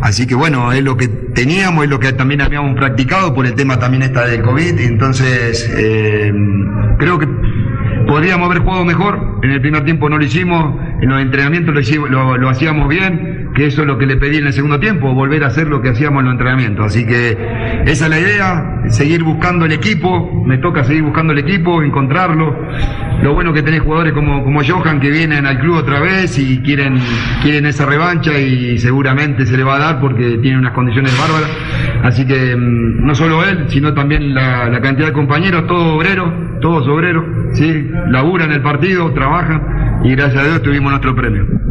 Así 0.00 0.26
que 0.26 0.34
bueno, 0.34 0.72
es 0.72 0.82
lo 0.82 0.96
que 0.96 1.08
teníamos, 1.08 1.84
es 1.84 1.90
lo 1.90 1.98
que 1.98 2.12
también 2.12 2.40
habíamos 2.40 2.76
practicado 2.76 3.34
por 3.34 3.46
el 3.46 3.54
tema 3.54 3.78
también 3.78 4.02
esta 4.02 4.26
del 4.26 4.42
COVID. 4.42 4.80
Entonces, 4.80 5.70
eh, 5.76 6.32
creo 6.98 7.18
que 7.18 7.28
podríamos 8.06 8.46
haber 8.46 8.62
jugado 8.62 8.84
mejor. 8.84 9.38
En 9.42 9.50
el 9.50 9.60
primer 9.60 9.84
tiempo 9.84 10.08
no 10.08 10.18
lo 10.18 10.24
hicimos, 10.24 10.74
en 11.00 11.08
los 11.08 11.20
entrenamientos 11.20 11.74
lo, 12.10 12.36
lo 12.36 12.48
hacíamos 12.48 12.88
bien 12.88 13.47
que 13.58 13.66
eso 13.66 13.82
es 13.82 13.88
lo 13.88 13.98
que 13.98 14.06
le 14.06 14.16
pedí 14.16 14.36
en 14.36 14.46
el 14.46 14.52
segundo 14.52 14.78
tiempo, 14.78 15.12
volver 15.12 15.42
a 15.42 15.48
hacer 15.48 15.66
lo 15.66 15.82
que 15.82 15.88
hacíamos 15.88 16.20
en 16.20 16.26
los 16.26 16.32
entrenamientos. 16.34 16.86
Así 16.86 17.04
que 17.04 17.36
esa 17.86 18.04
es 18.04 18.10
la 18.10 18.20
idea, 18.20 18.82
seguir 18.86 19.24
buscando 19.24 19.64
el 19.64 19.72
equipo, 19.72 20.44
me 20.46 20.58
toca 20.58 20.84
seguir 20.84 21.02
buscando 21.02 21.32
el 21.32 21.40
equipo, 21.40 21.82
encontrarlo. 21.82 22.56
Lo 23.20 23.34
bueno 23.34 23.52
que 23.52 23.62
tenés 23.62 23.80
jugadores 23.80 24.12
como, 24.12 24.44
como 24.44 24.62
Johan 24.64 25.00
que 25.00 25.10
vienen 25.10 25.44
al 25.44 25.58
club 25.58 25.74
otra 25.74 25.98
vez 25.98 26.38
y 26.38 26.60
quieren, 26.60 26.98
quieren 27.42 27.66
esa 27.66 27.84
revancha 27.84 28.38
y 28.38 28.78
seguramente 28.78 29.44
se 29.44 29.56
le 29.56 29.64
va 29.64 29.74
a 29.74 29.78
dar 29.80 30.00
porque 30.00 30.38
tiene 30.40 30.56
unas 30.56 30.72
condiciones 30.72 31.18
bárbaras. 31.18 31.50
Así 32.04 32.24
que 32.24 32.54
mm, 32.54 33.04
no 33.04 33.14
solo 33.16 33.44
él, 33.44 33.64
sino 33.66 33.92
también 33.92 34.34
la, 34.34 34.68
la 34.68 34.80
cantidad 34.80 35.08
de 35.08 35.12
compañeros, 35.12 35.66
todos 35.66 35.96
obreros, 35.96 36.32
todos 36.60 36.86
obreros, 36.86 37.24
¿sí? 37.54 37.90
laburan 38.08 38.52
el 38.52 38.62
partido, 38.62 39.12
trabajan 39.12 40.00
y 40.04 40.14
gracias 40.14 40.44
a 40.44 40.46
Dios 40.46 40.62
tuvimos 40.62 40.90
nuestro 40.90 41.16
premio. 41.16 41.67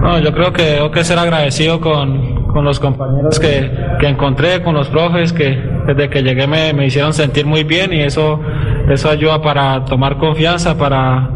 No, 0.00 0.18
yo 0.18 0.32
creo 0.32 0.52
que 0.52 0.62
tengo 0.62 0.90
que 0.90 1.04
ser 1.04 1.18
agradecido 1.18 1.80
con, 1.80 2.46
con 2.46 2.64
los 2.64 2.80
compañeros 2.80 3.38
que, 3.38 3.70
que, 4.00 4.08
encontré, 4.08 4.62
con 4.62 4.74
los 4.74 4.88
profes 4.88 5.32
que 5.32 5.62
desde 5.86 6.08
que 6.08 6.22
llegué 6.22 6.46
me, 6.46 6.72
me, 6.72 6.86
hicieron 6.86 7.12
sentir 7.12 7.46
muy 7.46 7.64
bien 7.64 7.92
y 7.92 8.00
eso, 8.00 8.40
eso 8.88 9.10
ayuda 9.10 9.40
para 9.40 9.84
tomar 9.84 10.18
confianza, 10.18 10.76
para 10.76 11.28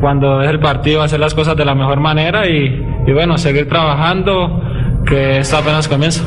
cuando 0.00 0.42
es 0.42 0.50
el 0.50 0.60
partido 0.60 1.02
hacer 1.02 1.20
las 1.20 1.34
cosas 1.34 1.56
de 1.56 1.64
la 1.64 1.74
mejor 1.74 2.00
manera 2.00 2.48
y, 2.48 2.84
y 3.06 3.12
bueno, 3.12 3.38
seguir 3.38 3.68
trabajando, 3.68 4.60
que 5.06 5.38
esto 5.38 5.56
apenas 5.56 5.88
comienza. 5.88 6.24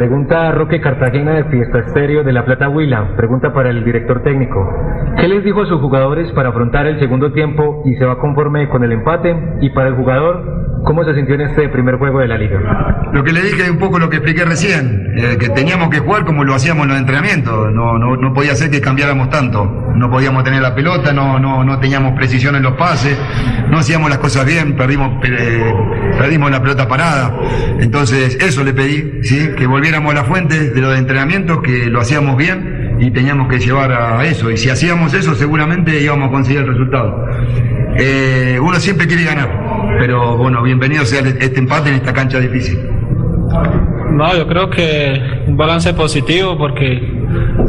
Pregunta 0.00 0.50
Roque 0.52 0.80
Cartagena 0.80 1.34
de 1.34 1.44
Fiesta 1.44 1.80
Estéreo 1.80 2.24
de 2.24 2.32
La 2.32 2.46
Plata 2.46 2.70
Huila. 2.70 3.16
Pregunta 3.18 3.52
para 3.52 3.68
el 3.68 3.84
director 3.84 4.22
técnico. 4.22 4.66
¿Qué 5.18 5.28
les 5.28 5.44
dijo 5.44 5.60
a 5.60 5.66
sus 5.66 5.78
jugadores 5.78 6.32
para 6.32 6.48
afrontar 6.48 6.86
el 6.86 6.98
segundo 6.98 7.32
tiempo 7.32 7.82
y 7.84 7.92
se 7.96 8.06
va 8.06 8.18
conforme 8.18 8.66
con 8.70 8.82
el 8.82 8.92
empate? 8.92 9.36
Y 9.60 9.68
para 9.68 9.88
el 9.88 9.96
jugador, 9.96 10.79
¿cómo 10.84 11.04
se 11.04 11.14
sintió 11.14 11.34
en 11.34 11.42
este 11.42 11.68
primer 11.68 11.96
juego 11.96 12.20
de 12.20 12.28
la 12.28 12.38
liga? 12.38 13.10
Lo 13.12 13.24
que 13.24 13.32
le 13.32 13.42
dije 13.42 13.62
es 13.62 13.70
un 13.70 13.78
poco 13.78 13.98
lo 13.98 14.08
que 14.08 14.16
expliqué 14.16 14.44
recién, 14.44 15.12
eh, 15.16 15.36
que 15.38 15.48
teníamos 15.50 15.90
que 15.90 15.98
jugar 15.98 16.24
como 16.24 16.44
lo 16.44 16.54
hacíamos 16.54 16.84
en 16.84 16.90
los 16.90 16.98
entrenamientos. 16.98 17.72
No, 17.72 17.98
no, 17.98 18.16
no 18.16 18.32
podía 18.34 18.54
ser 18.54 18.70
que 18.70 18.80
cambiáramos 18.80 19.30
tanto. 19.30 19.64
No 19.96 20.10
podíamos 20.10 20.44
tener 20.44 20.62
la 20.62 20.74
pelota, 20.74 21.12
no, 21.12 21.38
no, 21.38 21.64
no 21.64 21.78
teníamos 21.78 22.14
precisión 22.14 22.56
en 22.56 22.62
los 22.62 22.74
pases, 22.74 23.18
no 23.68 23.78
hacíamos 23.78 24.08
las 24.08 24.18
cosas 24.18 24.46
bien, 24.46 24.76
perdimos, 24.76 25.22
eh, 25.24 25.74
perdimos 26.18 26.50
la 26.50 26.62
pelota 26.62 26.88
parada. 26.88 27.36
Entonces, 27.80 28.38
eso 28.40 28.64
le 28.64 28.72
pedí, 28.72 29.22
¿sí? 29.22 29.50
que 29.56 29.66
volviéramos 29.66 30.12
a 30.12 30.14
la 30.14 30.24
fuente 30.24 30.70
de 30.70 30.80
los 30.80 30.96
entrenamientos, 30.98 31.60
que 31.60 31.86
lo 31.86 32.00
hacíamos 32.00 32.36
bien 32.36 32.96
y 33.00 33.10
teníamos 33.10 33.48
que 33.48 33.58
llevar 33.58 33.92
a 33.92 34.24
eso. 34.24 34.50
Y 34.50 34.56
si 34.56 34.70
hacíamos 34.70 35.14
eso, 35.14 35.34
seguramente 35.34 36.00
íbamos 36.00 36.28
a 36.28 36.32
conseguir 36.32 36.60
el 36.60 36.68
resultado. 36.68 37.26
Eh, 37.96 38.58
uno 38.62 38.78
siempre 38.78 39.06
quiere 39.06 39.24
ganar, 39.24 39.59
pero 39.98 40.36
bueno, 40.36 40.62
bienvenido 40.62 41.04
sea 41.04 41.20
este 41.20 41.58
empate 41.58 41.90
en 41.90 41.96
esta 41.96 42.12
cancha 42.12 42.38
difícil. 42.38 42.78
No, 44.12 44.36
yo 44.36 44.46
creo 44.46 44.68
que 44.70 45.44
un 45.46 45.56
balance 45.56 45.94
positivo 45.94 46.56
porque 46.58 47.00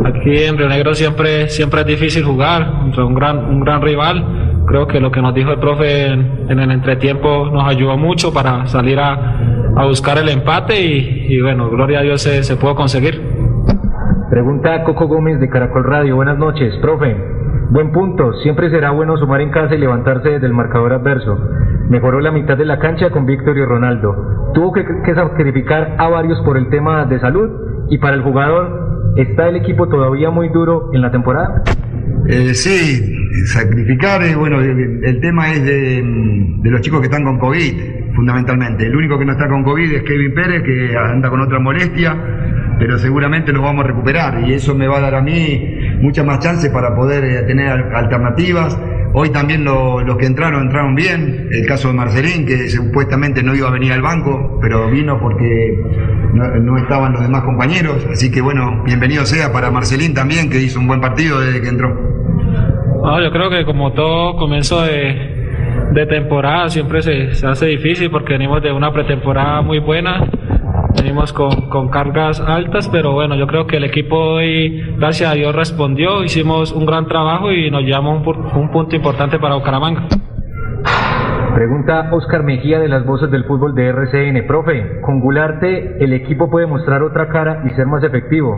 aquí 0.05 0.43
en 0.43 0.57
Río 0.57 0.67
Negro 0.67 0.93
siempre, 0.93 1.49
siempre 1.49 1.81
es 1.81 1.87
difícil 1.87 2.23
jugar 2.23 2.71
contra 2.79 3.05
un 3.05 3.13
gran, 3.13 3.37
un 3.45 3.59
gran 3.61 3.81
rival. 3.81 4.63
Creo 4.67 4.87
que 4.87 4.99
lo 4.99 5.11
que 5.11 5.21
nos 5.21 5.33
dijo 5.33 5.51
el 5.51 5.59
profe 5.59 6.07
en, 6.07 6.45
en 6.49 6.59
el 6.59 6.71
entretiempo 6.71 7.49
nos 7.51 7.67
ayudó 7.67 7.97
mucho 7.97 8.33
para 8.33 8.67
salir 8.67 8.99
a, 8.99 9.37
a 9.75 9.85
buscar 9.85 10.17
el 10.17 10.29
empate 10.29 10.79
y, 10.79 11.25
y, 11.29 11.41
bueno, 11.41 11.69
gloria 11.69 11.99
a 11.99 12.01
Dios 12.03 12.21
se, 12.21 12.43
se 12.43 12.55
pudo 12.55 12.75
conseguir. 12.75 13.21
Pregunta 14.29 14.83
Coco 14.83 15.07
Gómez 15.07 15.39
de 15.39 15.49
Caracol 15.49 15.83
Radio. 15.83 16.15
Buenas 16.15 16.37
noches, 16.37 16.73
profe. 16.81 17.15
Buen 17.71 17.91
punto. 17.91 18.33
Siempre 18.43 18.69
será 18.69 18.91
bueno 18.91 19.15
sumar 19.17 19.41
en 19.41 19.49
casa 19.49 19.75
y 19.75 19.77
levantarse 19.77 20.39
del 20.39 20.53
marcador 20.53 20.93
adverso. 20.93 21.37
Mejoró 21.89 22.19
la 22.19 22.31
mitad 22.31 22.57
de 22.57 22.65
la 22.65 22.79
cancha 22.79 23.09
con 23.11 23.25
Víctor 23.25 23.57
y 23.57 23.63
Ronaldo. 23.63 24.51
Tuvo 24.53 24.73
que, 24.73 24.83
sacrificar 25.15 25.95
a 25.97 26.09
varios 26.09 26.41
por 26.41 26.57
el 26.57 26.69
tema 26.69 27.05
de 27.05 27.19
salud 27.19 27.49
y 27.89 27.97
para 27.97 28.15
el 28.15 28.23
jugador, 28.23 29.13
¿está 29.15 29.47
el 29.47 29.55
equipo 29.55 29.87
todavía 29.87 30.29
muy 30.29 30.49
duro 30.49 30.89
en 30.93 31.01
la 31.01 31.11
temporada? 31.11 31.63
Eh, 32.27 32.53
sí, 32.53 33.15
sacrificar, 33.45 34.21
eh, 34.23 34.35
bueno, 34.35 34.61
el, 34.61 35.03
el, 35.03 35.21
tema 35.21 35.51
es 35.51 35.63
de, 35.63 36.03
de, 36.61 36.69
los 36.69 36.81
chicos 36.81 36.99
que 36.99 37.07
están 37.07 37.23
con 37.23 37.39
COVID, 37.39 38.13
fundamentalmente. 38.15 38.85
El 38.85 38.95
único 38.95 39.17
que 39.17 39.25
no 39.25 39.31
está 39.31 39.47
con 39.47 39.63
COVID 39.63 39.93
es 39.93 40.03
Kevin 40.03 40.33
Pérez, 40.33 40.63
que 40.63 40.95
anda 40.95 41.29
con 41.29 41.41
otra 41.41 41.59
molestia, 41.59 42.15
pero 42.82 42.97
seguramente 42.97 43.53
lo 43.53 43.61
vamos 43.61 43.86
a 43.86 43.89
recuperar 43.89 44.43
y 44.43 44.53
eso 44.53 44.73
me 44.73 44.88
va 44.88 44.97
a 44.97 45.01
dar 45.01 45.13
a 45.13 45.21
mí 45.21 45.77
muchas 46.01 46.25
más 46.25 46.39
chances 46.39 46.71
para 46.71 46.95
poder 46.95 47.23
eh, 47.23 47.43
tener 47.43 47.69
alternativas. 47.69 48.75
Hoy 49.13 49.29
también 49.29 49.63
lo, 49.63 50.01
los 50.01 50.17
que 50.17 50.25
entraron, 50.25 50.63
entraron 50.63 50.95
bien. 50.95 51.47
El 51.51 51.67
caso 51.67 51.89
de 51.89 51.93
Marcelín, 51.93 52.43
que 52.43 52.69
supuestamente 52.69 53.43
no 53.43 53.53
iba 53.53 53.67
a 53.67 53.71
venir 53.71 53.91
al 53.91 54.01
banco, 54.01 54.57
pero 54.59 54.89
vino 54.89 55.19
porque 55.19 55.77
no, 56.34 56.77
estaban 56.79 57.13
los 57.13 57.21
demás 57.21 57.43
compañeros. 57.43 58.03
Así 58.11 58.32
que 58.32 58.41
bueno, 58.41 58.82
bienvenido 58.84 59.27
sea 59.27 59.53
para 59.53 59.69
Marcelín 59.69 60.15
también, 60.15 60.49
que 60.49 60.57
hizo 60.57 60.79
un 60.79 60.88
buen 60.88 61.01
partido 61.01 61.39
desde 61.39 61.61
que 61.61 61.67
entró. 61.67 61.89
Yo 63.23 63.32
creo 63.32 63.51
que 63.51 63.63
como 63.63 63.93
todo 63.93 64.38
comienzo 64.38 64.82
de, 64.82 66.07
temporada 66.09 66.69
siempre 66.69 67.03
se 67.03 67.45
hace 67.45 67.67
difícil 67.67 68.09
porque 68.09 68.34
venimos 68.34 68.63
de 68.63 68.71
una 68.71 68.91
pretemporada 68.91 69.61
muy 69.61 69.77
buena 69.77 70.25
venimos 70.95 71.33
con, 71.33 71.69
con, 71.69 71.89
cargas 71.89 72.39
altas, 72.39 72.89
pero 72.89 73.13
bueno, 73.13 73.35
yo 73.35 73.47
creo 73.47 73.67
que 73.67 73.77
el 73.77 73.83
equipo 73.83 74.15
hoy, 74.15 74.95
gracias 74.97 75.31
a 75.31 75.33
Dios, 75.35 75.55
respondió, 75.55 76.23
hicimos 76.23 76.71
un 76.71 76.85
gran 76.85 77.07
trabajo 77.07 77.51
y 77.51 77.69
nos 77.71 77.83
llevamos 77.83 78.25
un, 78.25 78.61
un 78.61 78.71
punto 78.71 78.95
importante 78.95 79.39
para 79.39 79.55
Bucaramanga. 79.55 80.07
Pregunta 81.55 82.09
Oscar 82.11 82.43
Mejía 82.43 82.79
de 82.79 82.87
las 82.87 83.05
voces 83.05 83.29
del 83.29 83.43
fútbol 83.43 83.75
de 83.75 83.87
RCN. 83.87 84.47
Profe, 84.47 85.01
con 85.01 85.19
Gularte 85.19 86.03
el 86.03 86.13
equipo 86.13 86.49
puede 86.49 86.65
mostrar 86.65 87.03
otra 87.03 87.27
cara 87.27 87.63
y 87.65 87.69
ser 87.75 87.87
más 87.87 88.03
efectivo. 88.03 88.57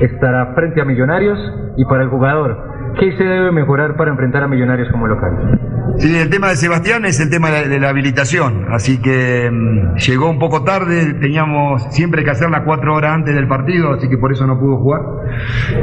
Estará 0.00 0.52
frente 0.54 0.80
a 0.80 0.84
Millonarios 0.84 1.38
y 1.76 1.84
para 1.84 2.02
el 2.02 2.08
jugador. 2.08 2.73
¿Qué 2.98 3.16
se 3.16 3.24
debe 3.24 3.50
mejorar 3.50 3.96
para 3.96 4.10
enfrentar 4.10 4.42
a 4.42 4.48
Millonarios 4.48 4.88
como 4.90 5.06
local? 5.06 5.58
Sí, 5.98 6.16
el 6.16 6.28
tema 6.28 6.48
de 6.48 6.56
Sebastián 6.56 7.04
es 7.04 7.20
el 7.20 7.30
tema 7.30 7.50
de 7.50 7.66
la, 7.66 7.78
de 7.78 7.86
habilitación, 7.86 8.66
así 8.70 9.00
que 9.00 9.48
mmm, 9.50 9.94
llegó 9.96 10.28
un 10.28 10.38
poco 10.40 10.64
tarde, 10.64 11.14
teníamos 11.14 11.86
siempre 11.94 12.24
que 12.24 12.30
hacerla 12.30 12.64
cuatro 12.64 12.94
horas 12.94 13.12
antes 13.14 13.34
del 13.34 13.46
partido, 13.46 13.92
así 13.92 14.08
que 14.08 14.18
por 14.18 14.32
eso 14.32 14.44
no 14.46 14.58
pudo 14.58 14.78
jugar. 14.78 15.02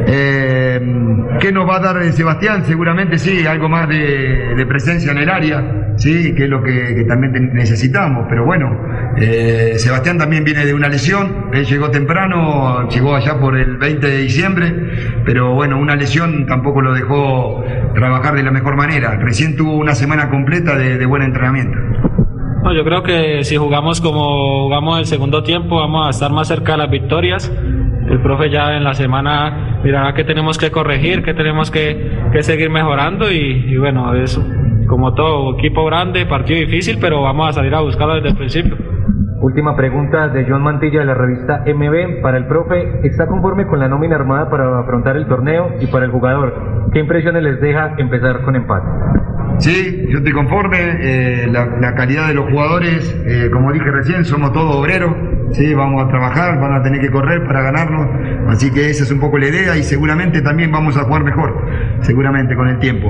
Eh, 0.07 0.81
¿Qué 1.39 1.51
nos 1.53 1.67
va 1.67 1.77
a 1.77 1.79
dar 1.79 2.03
Sebastián? 2.11 2.65
Seguramente 2.65 3.17
sí, 3.17 3.45
algo 3.45 3.69
más 3.69 3.87
de, 3.87 4.53
de, 4.55 4.65
presencia 4.65 5.11
en 5.11 5.17
el 5.17 5.29
área, 5.29 5.93
sí, 5.95 6.35
que 6.35 6.43
es 6.43 6.49
lo 6.49 6.61
que, 6.61 7.05
también 7.07 7.53
necesitamos, 7.53 8.25
pero 8.29 8.45
bueno, 8.45 8.69
eh, 9.17 9.75
Sebastián 9.77 10.17
también 10.17 10.43
viene 10.43 10.65
de 10.65 10.73
una 10.73 10.89
lesión, 10.89 11.49
él 11.53 11.65
llegó 11.65 11.89
temprano, 11.89 12.89
llegó 12.89 13.15
allá 13.15 13.39
por 13.39 13.57
el 13.57 13.77
20 13.77 14.07
de 14.07 14.17
diciembre, 14.17 14.73
pero 15.25 15.53
bueno, 15.53 15.79
una 15.79 15.95
lesión 15.95 16.45
tampoco 16.45 16.81
lo 16.81 16.93
dejó 17.01 17.63
trabajar 17.93 18.35
de 18.35 18.43
la 18.43 18.51
mejor 18.51 18.75
manera. 18.75 19.17
Recién 19.17 19.57
tuvo 19.57 19.73
una 19.73 19.95
semana 19.95 20.29
completa 20.29 20.77
de, 20.77 20.97
de 20.97 21.05
buen 21.05 21.23
entrenamiento. 21.23 21.77
No, 22.63 22.73
yo 22.73 22.83
creo 22.83 23.01
que 23.01 23.43
si 23.43 23.57
jugamos 23.57 24.01
como 24.01 24.65
jugamos 24.65 24.99
el 24.99 25.05
segundo 25.05 25.41
tiempo, 25.41 25.77
vamos 25.77 26.07
a 26.07 26.09
estar 26.11 26.31
más 26.31 26.47
cerca 26.47 26.73
de 26.73 26.77
las 26.77 26.91
victorias. 26.91 27.51
El 28.09 28.21
profe 28.21 28.49
ya 28.49 28.75
en 28.75 28.83
la 28.83 28.93
semana 28.93 29.79
mirará 29.83 30.13
qué 30.13 30.23
tenemos 30.23 30.57
que 30.57 30.69
corregir, 30.69 31.23
qué 31.23 31.33
tenemos 31.33 31.71
que, 31.71 32.19
que 32.31 32.43
seguir 32.43 32.69
mejorando 32.69 33.31
y, 33.31 33.65
y 33.67 33.77
bueno, 33.77 34.13
es 34.15 34.39
como 34.87 35.13
todo, 35.13 35.57
equipo 35.57 35.85
grande, 35.85 36.25
partido 36.25 36.59
difícil, 36.59 36.97
pero 36.99 37.21
vamos 37.21 37.49
a 37.49 37.53
salir 37.53 37.73
a 37.73 37.81
buscarlo 37.81 38.15
desde 38.15 38.29
el 38.29 38.35
principio. 38.35 38.77
Última 39.41 39.75
pregunta 39.75 40.27
de 40.27 40.45
John 40.47 40.61
Mantilla 40.61 40.99
de 40.99 41.05
la 41.05 41.15
revista 41.15 41.63
MB 41.65 42.21
para 42.21 42.37
el 42.37 42.45
profe. 42.45 42.99
¿Está 43.01 43.25
conforme 43.25 43.65
con 43.65 43.79
la 43.79 43.87
nómina 43.87 44.15
armada 44.15 44.51
para 44.51 44.79
afrontar 44.79 45.17
el 45.17 45.25
torneo 45.25 45.73
y 45.79 45.87
para 45.87 46.05
el 46.05 46.11
jugador? 46.11 46.89
¿Qué 46.93 46.99
impresiones 46.99 47.41
les 47.41 47.59
deja 47.59 47.95
empezar 47.97 48.43
con 48.43 48.55
empate? 48.55 48.85
Sí, 49.57 50.05
yo 50.09 50.19
estoy 50.19 50.31
conforme. 50.31 50.77
Eh, 50.99 51.47
la, 51.51 51.95
calidad 51.95 52.27
de 52.27 52.35
los 52.35 52.51
jugadores, 52.51 53.19
eh, 53.25 53.49
como 53.51 53.71
dije 53.71 53.89
recién, 53.89 54.25
somos 54.25 54.53
todos 54.53 54.75
obreros. 54.75 55.11
Sí, 55.51 55.73
vamos 55.73 56.05
a 56.05 56.07
trabajar, 56.07 56.59
van 56.59 56.73
a 56.73 56.81
tener 56.81 57.01
que 57.01 57.11
correr 57.11 57.45
para 57.45 57.61
ganarnos. 57.61 58.07
Así 58.47 58.71
que 58.71 58.89
esa 58.89 59.03
es 59.03 59.11
un 59.11 59.19
poco 59.19 59.37
la 59.37 59.47
idea 59.47 59.77
y 59.77 59.83
seguramente 59.83 60.41
también 60.41 60.71
vamos 60.71 60.97
a 60.97 61.03
jugar 61.03 61.23
mejor, 61.23 61.65
seguramente 62.01 62.55
con 62.55 62.69
el 62.69 62.79
tiempo. 62.79 63.09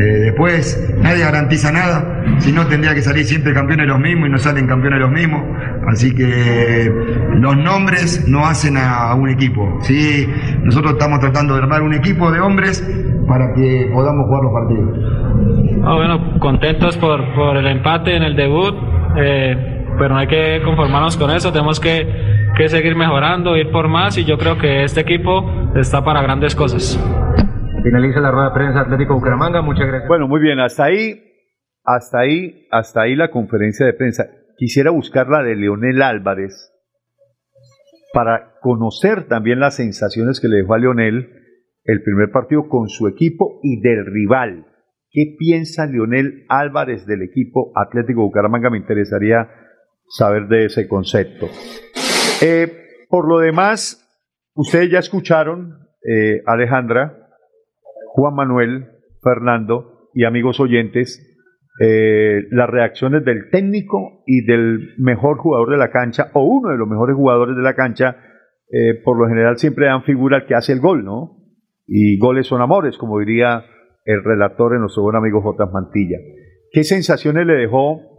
Eh, 0.00 0.04
después, 0.20 0.94
nadie 1.02 1.22
garantiza 1.22 1.70
nada. 1.70 2.24
Si 2.38 2.50
no, 2.52 2.66
tendría 2.66 2.94
que 2.94 3.02
salir 3.02 3.24
siempre 3.24 3.52
campeones 3.52 3.86
los 3.86 3.98
mismos 3.98 4.28
y 4.28 4.32
no 4.32 4.38
salen 4.38 4.66
campeones 4.66 5.00
los 5.00 5.10
mismos. 5.10 5.42
Así 5.86 6.14
que 6.14 6.90
los 7.34 7.56
nombres 7.56 8.26
no 8.26 8.46
hacen 8.46 8.76
a, 8.78 9.14
un 9.14 9.28
equipo. 9.28 9.78
¿sí? 9.82 10.26
Nosotros 10.62 10.92
estamos 10.92 11.20
tratando 11.20 11.54
de 11.54 11.62
armar 11.62 11.82
un 11.82 11.94
equipo 11.94 12.30
de 12.30 12.40
hombres 12.40 12.82
para 13.28 13.52
que 13.54 13.90
podamos 13.92 14.26
jugar 14.26 14.42
los 14.44 14.52
partidos. 14.52 15.82
Ah, 15.84 15.94
bueno, 15.94 16.38
contentos 16.38 16.96
por, 16.96 17.34
por 17.34 17.56
el 17.56 17.66
empate 17.66 18.16
en 18.16 18.22
el 18.22 18.36
debut, 18.36 18.74
eh, 19.16 19.81
pero 19.98 20.14
no 20.14 20.18
hay 20.18 20.26
que 20.26 20.60
conformarnos 20.64 21.16
con 21.16 21.30
eso, 21.30 21.52
tenemos 21.52 21.80
que, 21.80 22.06
que 22.56 22.68
seguir 22.68 22.96
mejorando, 22.96 23.56
ir 23.56 23.70
por 23.70 23.88
más 23.88 24.16
y 24.18 24.24
yo 24.24 24.38
creo 24.38 24.58
que 24.58 24.84
este 24.84 25.00
equipo 25.00 25.72
está 25.74 26.04
para 26.04 26.22
grandes 26.22 26.54
cosas. 26.54 26.98
Finaliza 27.82 28.20
la 28.20 28.30
rueda 28.30 28.48
de 28.50 28.54
prensa 28.54 28.80
Atlético 28.80 29.14
Bucaramanga, 29.14 29.60
muchas 29.62 29.86
gracias. 29.86 30.08
Bueno, 30.08 30.28
muy 30.28 30.40
bien, 30.40 30.60
hasta 30.60 30.84
ahí, 30.84 31.20
hasta 31.84 32.20
ahí, 32.20 32.66
hasta 32.70 33.02
ahí 33.02 33.16
la 33.16 33.30
conferencia 33.30 33.84
de 33.84 33.92
prensa. 33.94 34.26
Quisiera 34.56 34.90
buscar 34.90 35.28
la 35.28 35.42
de 35.42 35.56
Leonel 35.56 36.00
Álvarez 36.02 36.72
para 38.12 38.52
conocer 38.60 39.26
también 39.26 39.58
las 39.58 39.76
sensaciones 39.76 40.40
que 40.40 40.48
le 40.48 40.58
dejó 40.58 40.74
a 40.74 40.78
Leonel 40.78 41.28
el 41.84 42.02
primer 42.02 42.30
partido 42.30 42.68
con 42.68 42.88
su 42.88 43.08
equipo 43.08 43.58
y 43.62 43.80
del 43.80 44.06
rival. 44.06 44.66
¿Qué 45.10 45.34
piensa 45.38 45.86
Leonel 45.86 46.44
Álvarez 46.48 47.06
del 47.06 47.22
equipo 47.22 47.72
Atlético 47.74 48.22
Bucaramanga? 48.22 48.70
Me 48.70 48.78
interesaría 48.78 49.48
saber 50.12 50.46
de 50.46 50.66
ese 50.66 50.86
concepto. 50.86 51.48
Eh, 52.42 52.70
por 53.08 53.26
lo 53.28 53.38
demás, 53.38 54.06
ustedes 54.54 54.90
ya 54.90 54.98
escucharon, 54.98 55.78
eh, 56.06 56.42
Alejandra, 56.46 57.30
Juan 58.08 58.34
Manuel, 58.34 58.88
Fernando 59.22 60.10
y 60.12 60.24
amigos 60.24 60.60
oyentes, 60.60 61.28
eh, 61.80 62.42
las 62.50 62.68
reacciones 62.68 63.24
del 63.24 63.48
técnico 63.50 64.22
y 64.26 64.44
del 64.44 64.94
mejor 64.98 65.38
jugador 65.38 65.70
de 65.70 65.78
la 65.78 65.90
cancha, 65.90 66.30
o 66.34 66.44
uno 66.44 66.70
de 66.70 66.76
los 66.76 66.88
mejores 66.88 67.16
jugadores 67.16 67.56
de 67.56 67.62
la 67.62 67.74
cancha, 67.74 68.16
por 69.04 69.18
lo 69.18 69.28
general 69.28 69.58
siempre 69.58 69.84
dan 69.84 70.02
figura 70.02 70.38
al 70.38 70.46
que 70.46 70.54
hace 70.54 70.72
el 70.72 70.80
gol, 70.80 71.04
¿no? 71.04 71.36
Y 71.86 72.16
goles 72.16 72.46
son 72.46 72.62
amores, 72.62 72.96
como 72.96 73.18
diría 73.18 73.66
el 74.06 74.24
relator 74.24 74.72
en 74.72 74.80
nuestro 74.80 75.02
buen 75.02 75.16
amigo 75.16 75.42
J. 75.42 75.66
Mantilla. 75.66 76.16
¿Qué 76.70 76.82
sensaciones 76.82 77.46
le 77.46 77.52
dejó 77.52 78.11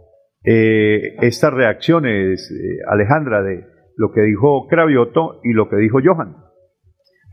eh, 0.44 1.16
estas 1.22 1.52
reacciones, 1.52 2.52
Alejandra, 2.86 3.42
de 3.42 3.64
lo 3.96 4.12
que 4.12 4.22
dijo 4.22 4.66
Cravioto 4.68 5.40
y 5.42 5.52
lo 5.52 5.68
que 5.68 5.76
dijo 5.76 5.98
Johan? 6.04 6.36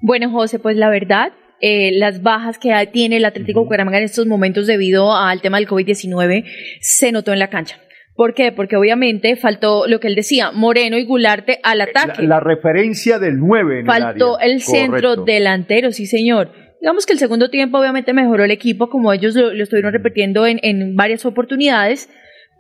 Bueno, 0.01 0.32
José, 0.32 0.59
pues 0.59 0.78
la 0.78 0.89
verdad, 0.89 1.34
eh, 1.59 1.91
las 1.93 2.24
bajas 2.24 2.57
que 2.57 2.74
tiene 2.91 3.18
el 3.18 3.26
Atlético 3.26 3.64
Bucaramanga 3.64 3.99
en 3.99 4.05
estos 4.05 4.26
momentos 4.26 4.66
debido 4.66 5.16
al 5.16 5.41
tema 5.41 5.57
del 5.57 5.68
COVID-19 5.68 6.45
se 6.80 7.12
notó 7.12 7.34
en 7.34 7.39
la 7.39 7.49
cancha. 7.49 7.78
¿Por 8.16 8.34
qué? 8.34 8.51
Porque 8.51 8.76
obviamente 8.76 9.36
faltó 9.36 9.88
lo 9.88 9.99
que 9.99 10.07
él 10.07 10.16
decía, 10.16 10.51
Moreno 10.51 10.97
y 10.97 11.05
Gularte 11.05 11.59
al 11.64 11.82
ataque. 11.82 12.24
La, 12.24 12.39
referencia 12.39 13.20
del 13.20 13.38
9 13.38 13.80
en 13.80 13.86
Faltó 13.86 14.39
el, 14.39 14.62
centro 14.62 15.16
delantero, 15.18 15.91
sí 15.91 16.07
señor. 16.07 16.51
Digamos 16.82 17.05
que 17.05 17.14
el 17.14 17.20
segundo 17.20 17.49
tiempo 17.49 17.78
obviamente 17.80 18.12
mejoró 18.12 18.43
el 18.43 18.51
equipo, 18.51 18.89
como 18.89 19.14
ellos 19.14 19.36
lo, 19.36 19.51
estuvieron 19.51 19.93
repitiendo 19.93 20.45
en, 20.45 20.59
en 20.64 20.95
varias 20.95 21.26
oportunidades, 21.26 22.09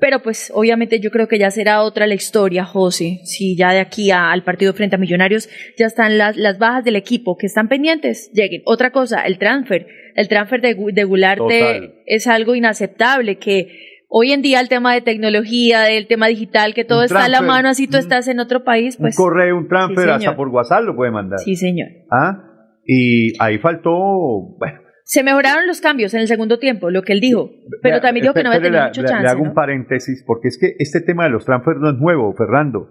pero 0.01 0.19
pues 0.23 0.51
obviamente 0.55 0.99
yo 0.99 1.11
creo 1.11 1.27
que 1.27 1.37
ya 1.37 1.51
será 1.51 1.83
otra 1.83 2.07
la 2.07 2.15
historia, 2.15 2.65
José, 2.65 3.19
si 3.23 3.55
ya 3.55 3.71
de 3.71 3.79
aquí 3.79 4.09
al 4.09 4.43
partido 4.43 4.73
frente 4.73 4.95
a 4.95 4.99
Millonarios 4.99 5.47
ya 5.77 5.85
están 5.85 6.17
las, 6.17 6.35
las 6.35 6.57
bajas 6.57 6.83
del 6.83 6.95
equipo 6.95 7.37
que 7.37 7.45
están 7.45 7.67
pendientes, 7.67 8.31
lleguen. 8.33 8.63
Otra 8.65 8.89
cosa, 8.89 9.21
el 9.21 9.37
transfer, 9.37 9.85
el 10.15 10.27
transfer 10.27 10.59
de, 10.59 10.75
de 10.91 11.03
Gularte 11.03 12.01
es 12.07 12.25
algo 12.25 12.55
inaceptable 12.55 13.37
que 13.37 14.01
hoy 14.07 14.31
en 14.31 14.41
día 14.41 14.59
el 14.59 14.69
tema 14.69 14.91
de 14.95 15.01
tecnología, 15.01 15.91
el 15.91 16.07
tema 16.07 16.27
digital, 16.27 16.73
que 16.73 16.83
todo 16.83 17.03
está 17.03 17.25
a 17.25 17.29
la 17.29 17.41
mano, 17.41 17.69
así 17.69 17.87
tú 17.87 17.97
estás 17.97 18.27
en 18.27 18.39
otro 18.39 18.63
país, 18.63 18.97
pues... 18.97 19.17
Un 19.19 19.23
correo, 19.23 19.55
un 19.55 19.67
transfer, 19.67 20.09
hasta 20.09 20.35
por 20.35 20.47
WhatsApp 20.47 20.81
lo 20.83 20.95
puede 20.95 21.11
mandar. 21.11 21.37
Sí, 21.37 21.55
señor. 21.55 21.89
Ah, 22.09 22.43
y 22.87 23.39
ahí 23.39 23.59
faltó, 23.59 23.91
bueno, 24.57 24.80
se 25.11 25.23
mejoraron 25.23 25.67
los 25.67 25.81
cambios 25.81 26.13
en 26.13 26.21
el 26.21 26.27
segundo 26.27 26.57
tiempo, 26.57 26.89
lo 26.89 27.01
que 27.01 27.11
él 27.11 27.19
dijo, 27.19 27.51
pero 27.83 27.99
también 27.99 28.23
dijo 28.23 28.33
que 28.33 28.43
no 28.43 28.49
había 28.49 28.61
tenido 28.61 28.83
mucho 28.85 29.03
chance. 29.03 29.23
Le 29.23 29.27
hago 29.27 29.43
un 29.43 29.53
paréntesis, 29.53 30.23
porque 30.25 30.47
es 30.47 30.57
que 30.57 30.73
este 30.79 31.01
tema 31.01 31.25
de 31.25 31.31
los 31.31 31.43
transfers 31.43 31.81
no 31.81 31.89
es 31.89 31.97
nuevo, 31.97 32.33
Fernando. 32.33 32.87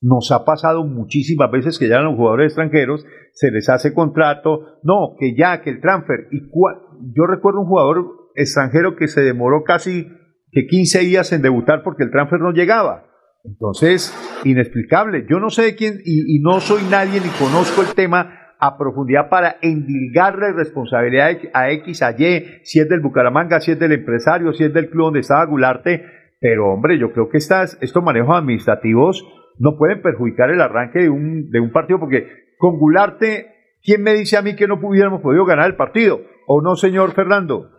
Nos 0.00 0.30
ha 0.30 0.44
pasado 0.44 0.84
muchísimas 0.84 1.50
veces 1.50 1.76
que 1.80 1.88
ya 1.88 1.98
los 1.98 2.14
jugadores 2.14 2.52
extranjeros, 2.52 3.04
se 3.32 3.50
les 3.50 3.68
hace 3.68 3.92
contrato, 3.92 4.78
no, 4.84 5.16
que 5.18 5.34
ya, 5.36 5.62
que 5.62 5.70
el 5.70 5.80
transfer. 5.80 6.28
Y 6.30 6.42
yo 6.42 7.26
recuerdo 7.26 7.62
un 7.62 7.66
jugador 7.66 8.30
extranjero 8.36 8.94
que 8.94 9.08
se 9.08 9.22
demoró 9.22 9.64
casi 9.64 10.06
que 10.52 10.68
15 10.68 11.00
días 11.00 11.32
en 11.32 11.42
debutar 11.42 11.82
porque 11.82 12.04
el 12.04 12.12
transfer 12.12 12.38
no 12.38 12.52
llegaba. 12.52 13.08
Entonces, 13.42 14.14
inexplicable. 14.44 15.26
Yo 15.28 15.40
no 15.40 15.50
sé 15.50 15.62
de 15.62 15.74
quién, 15.74 15.94
y, 16.04 16.36
y 16.36 16.40
no 16.40 16.60
soy 16.60 16.84
nadie 16.88 17.20
ni 17.20 17.30
conozco 17.30 17.82
el 17.82 17.92
tema 17.96 18.43
a 18.58 18.78
profundidad 18.78 19.28
para 19.28 19.56
endilgarle 19.60 20.52
responsabilidad 20.52 21.36
a 21.52 21.70
X, 21.70 22.02
a 22.02 22.12
Y, 22.12 22.60
si 22.62 22.80
es 22.80 22.88
del 22.88 23.00
Bucaramanga, 23.00 23.60
si 23.60 23.72
es 23.72 23.78
del 23.78 23.92
empresario, 23.92 24.52
si 24.52 24.64
es 24.64 24.72
del 24.72 24.90
club 24.90 25.06
donde 25.06 25.20
estaba 25.20 25.44
Gularte. 25.44 26.04
Pero 26.40 26.72
hombre, 26.72 26.98
yo 26.98 27.12
creo 27.12 27.28
que 27.28 27.38
estas, 27.38 27.78
estos 27.80 28.02
manejos 28.02 28.36
administrativos 28.36 29.24
no 29.58 29.76
pueden 29.76 30.02
perjudicar 30.02 30.50
el 30.50 30.60
arranque 30.60 31.00
de 31.00 31.10
un, 31.10 31.50
de 31.50 31.60
un 31.60 31.72
partido 31.72 32.00
porque 32.00 32.54
con 32.58 32.78
Gularte, 32.78 33.78
¿quién 33.82 34.02
me 34.02 34.14
dice 34.14 34.36
a 34.36 34.42
mí 34.42 34.56
que 34.56 34.66
no 34.66 34.78
hubiéramos 34.82 35.20
podido 35.20 35.44
ganar 35.44 35.66
el 35.66 35.76
partido? 35.76 36.20
¿O 36.46 36.62
no, 36.62 36.76
señor 36.76 37.12
Fernando? 37.12 37.70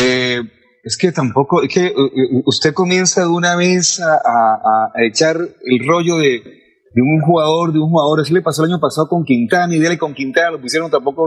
Eh, 0.00 0.40
es 0.82 0.96
que 0.96 1.12
tampoco, 1.12 1.62
es 1.62 1.74
que 1.74 1.86
eh, 1.86 1.92
eh, 1.92 2.42
usted 2.46 2.72
comienza 2.72 3.22
de 3.22 3.28
una 3.28 3.56
vez 3.56 4.00
a 4.00 4.92
echar 4.96 5.36
el 5.36 5.86
rollo 5.86 6.18
de 6.18 6.67
de 6.98 7.02
un 7.02 7.20
jugador, 7.20 7.72
de 7.72 7.78
un 7.78 7.90
jugador. 7.90 8.20
Así 8.20 8.34
le 8.34 8.42
pasó 8.42 8.64
el 8.64 8.72
año 8.72 8.80
pasado 8.80 9.08
con 9.08 9.24
Quintana 9.24 9.74
y 9.74 9.78
dele 9.78 9.98
con 9.98 10.14
Quintana 10.14 10.50
lo 10.52 10.60
pusieron, 10.60 10.90
tampoco 10.90 11.26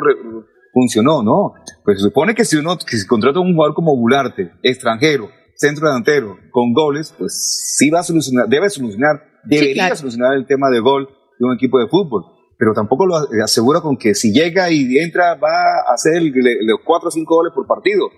funcionó, 0.73 1.23
¿no? 1.23 1.53
Pues 1.85 1.99
se 1.99 2.03
supone 2.03 2.35
que 2.35 2.43
si 2.43 2.57
uno 2.57 2.77
que 2.77 2.97
si 2.97 3.07
contrata 3.07 3.39
a 3.39 3.41
un 3.41 3.53
jugador 3.53 3.73
como 3.73 3.95
Bularte, 3.95 4.51
extranjero, 4.63 5.29
centro 5.55 5.87
delantero, 5.87 6.37
con 6.51 6.73
goles, 6.73 7.13
pues 7.17 7.75
sí 7.77 7.89
va 7.89 7.99
a 7.99 8.03
solucionar, 8.03 8.49
debe 8.49 8.69
solucionar, 8.69 9.21
debería 9.45 9.95
solucionar 9.95 10.35
el 10.35 10.45
tema 10.45 10.69
de 10.69 10.81
gol 10.81 11.07
de 11.39 11.45
un 11.45 11.53
equipo 11.53 11.79
de 11.79 11.87
fútbol. 11.87 12.23
Pero 12.57 12.73
tampoco 12.73 13.05
lo 13.05 13.15
asegura 13.43 13.81
con 13.81 13.97
que 13.97 14.13
si 14.13 14.33
llega 14.33 14.69
y 14.69 14.97
entra 14.99 15.35
va 15.35 15.87
a 15.89 15.93
hacer 15.93 16.21
los 16.21 16.79
cuatro 16.85 17.07
o 17.07 17.11
cinco 17.11 17.35
goles 17.35 17.53
por 17.55 17.65
partido 17.65 18.09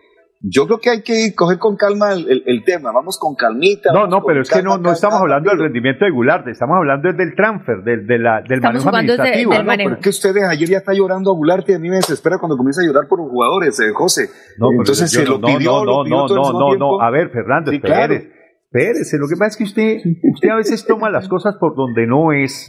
yo 0.46 0.66
creo 0.68 0.80
que 0.80 0.90
hay 0.90 1.02
que 1.04 1.34
coger 1.34 1.58
con 1.58 1.78
calma 1.78 2.12
el, 2.12 2.64
tema, 2.66 2.92
vamos 2.92 3.18
con 3.18 3.34
calmita. 3.34 3.94
No, 3.94 4.08
no, 4.08 4.24
pero 4.26 4.42
es 4.42 4.50
que 4.50 4.62
no, 4.62 4.78
no 4.78 4.92
estamos 4.92 5.22
hablando 5.22 5.50
del 5.50 5.60
rendimiento 5.60 6.04
de 6.04 6.12
Gularte, 6.12 6.52
estamos 6.52 6.76
hablando 6.76 7.14
del 7.14 7.34
transfer, 7.34 7.82
del, 7.82 8.06
de 8.06 8.20
la, 8.20 8.42
del 8.42 8.60
manejo 8.60 8.90
administrativo. 8.90 9.54
no, 9.54 9.74
pero 9.78 9.94
es 9.94 10.00
que 10.00 10.10
ustedes 10.10 10.44
ayer 10.44 10.68
ya 10.68 10.78
está 10.80 10.94
llorando 10.94 11.32
a 11.32 11.34
Gularte 11.34 11.72
y 11.72 11.76
a 11.76 11.80
mí 11.80 11.90
me 11.90 11.96
desespera 11.96 12.40
cuando 12.40 12.58
comienza 12.58 12.82
a 12.82 12.86
llorar 12.86 13.08
por 13.08 13.20
los 13.20 13.30
jugadores, 13.30 13.80
eh, 13.80 13.94
José. 13.94 14.28
No, 14.58 14.68
Entonces 14.72 15.10
se 15.10 15.26
lo 15.26 15.40
pidió, 15.40 15.86
no, 15.86 16.04
no, 16.04 16.28
no, 16.28 16.28
no, 16.28 16.52
no, 16.52 16.76
no, 16.76 17.02
a 17.02 17.10
ver, 17.10 17.30
Fernando, 17.30 17.72
sí, 17.72 17.78
espérese, 17.78 19.18
lo 19.18 19.28
que 19.30 19.36
pasa 19.38 19.48
es 19.48 19.58
que 19.58 19.64
usted, 19.64 19.98
usted 20.24 20.50
a 20.50 20.56
veces 20.56 20.86
toma 20.86 21.10
las 21.10 21.30
cosas 21.30 21.56
por 21.58 21.74
donde 21.74 22.06
no 22.06 22.34
es. 22.34 22.68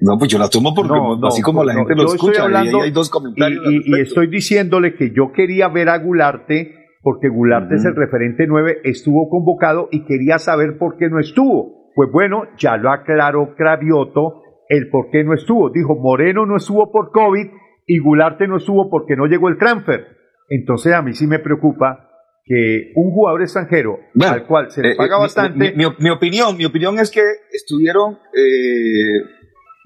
No, 0.00 0.18
pues 0.18 0.30
yo 0.30 0.38
la 0.38 0.48
tomo 0.48 0.74
porque 0.74 0.94
así 1.26 1.42
como 1.42 1.64
la 1.64 1.74
gente 1.74 1.94
lo 1.94 2.06
escucha, 2.06 2.44
hablando, 2.44 2.78
y 2.78 2.82
hay 2.82 2.90
dos 2.90 3.10
comentarios. 3.10 3.64
Y, 3.66 4.00
estoy 4.00 4.28
diciéndole 4.28 4.94
que 4.94 5.10
yo 5.14 5.32
quería 5.32 5.68
ver 5.68 5.88
a 5.88 5.98
Gularte 5.98 6.74
porque 7.02 7.28
Gularte 7.28 7.76
es 7.76 7.84
el 7.84 7.94
referente 7.94 8.46
9, 8.46 8.80
estuvo 8.84 9.28
convocado 9.30 9.88
y 9.90 10.04
quería 10.04 10.38
saber 10.38 10.78
por 10.78 10.96
qué 10.96 11.08
no 11.08 11.18
estuvo. 11.20 11.90
Pues 11.94 12.10
bueno, 12.12 12.44
ya 12.58 12.76
lo 12.76 12.90
aclaró 12.90 13.54
Cravioto 13.56 14.42
el 14.68 14.90
por 14.90 15.10
qué 15.10 15.24
no 15.24 15.34
estuvo. 15.34 15.70
Dijo, 15.70 15.96
Moreno 15.96 16.44
no 16.44 16.56
estuvo 16.56 16.92
por 16.92 17.10
COVID 17.10 17.46
y 17.86 17.98
Gularte 17.98 18.46
no 18.46 18.58
estuvo 18.58 18.90
porque 18.90 19.16
no 19.16 19.26
llegó 19.26 19.48
el 19.48 19.58
transfer. 19.58 20.06
Entonces 20.48 20.92
a 20.92 21.02
mí 21.02 21.14
sí 21.14 21.26
me 21.26 21.38
preocupa 21.38 22.08
que 22.44 22.92
un 22.94 23.10
jugador 23.10 23.42
extranjero 23.42 23.98
al 24.20 24.46
cual 24.46 24.70
se 24.70 24.82
le 24.82 24.92
eh, 24.92 24.96
paga 24.96 25.16
eh, 25.16 25.20
bastante. 25.20 25.74
Mi, 25.74 26.10
opinión, 26.10 26.56
mi 26.56 26.64
opinión 26.64 26.98
es 26.98 27.10
que 27.10 27.22
estuvieron, 27.52 28.18
eh, 28.34 29.20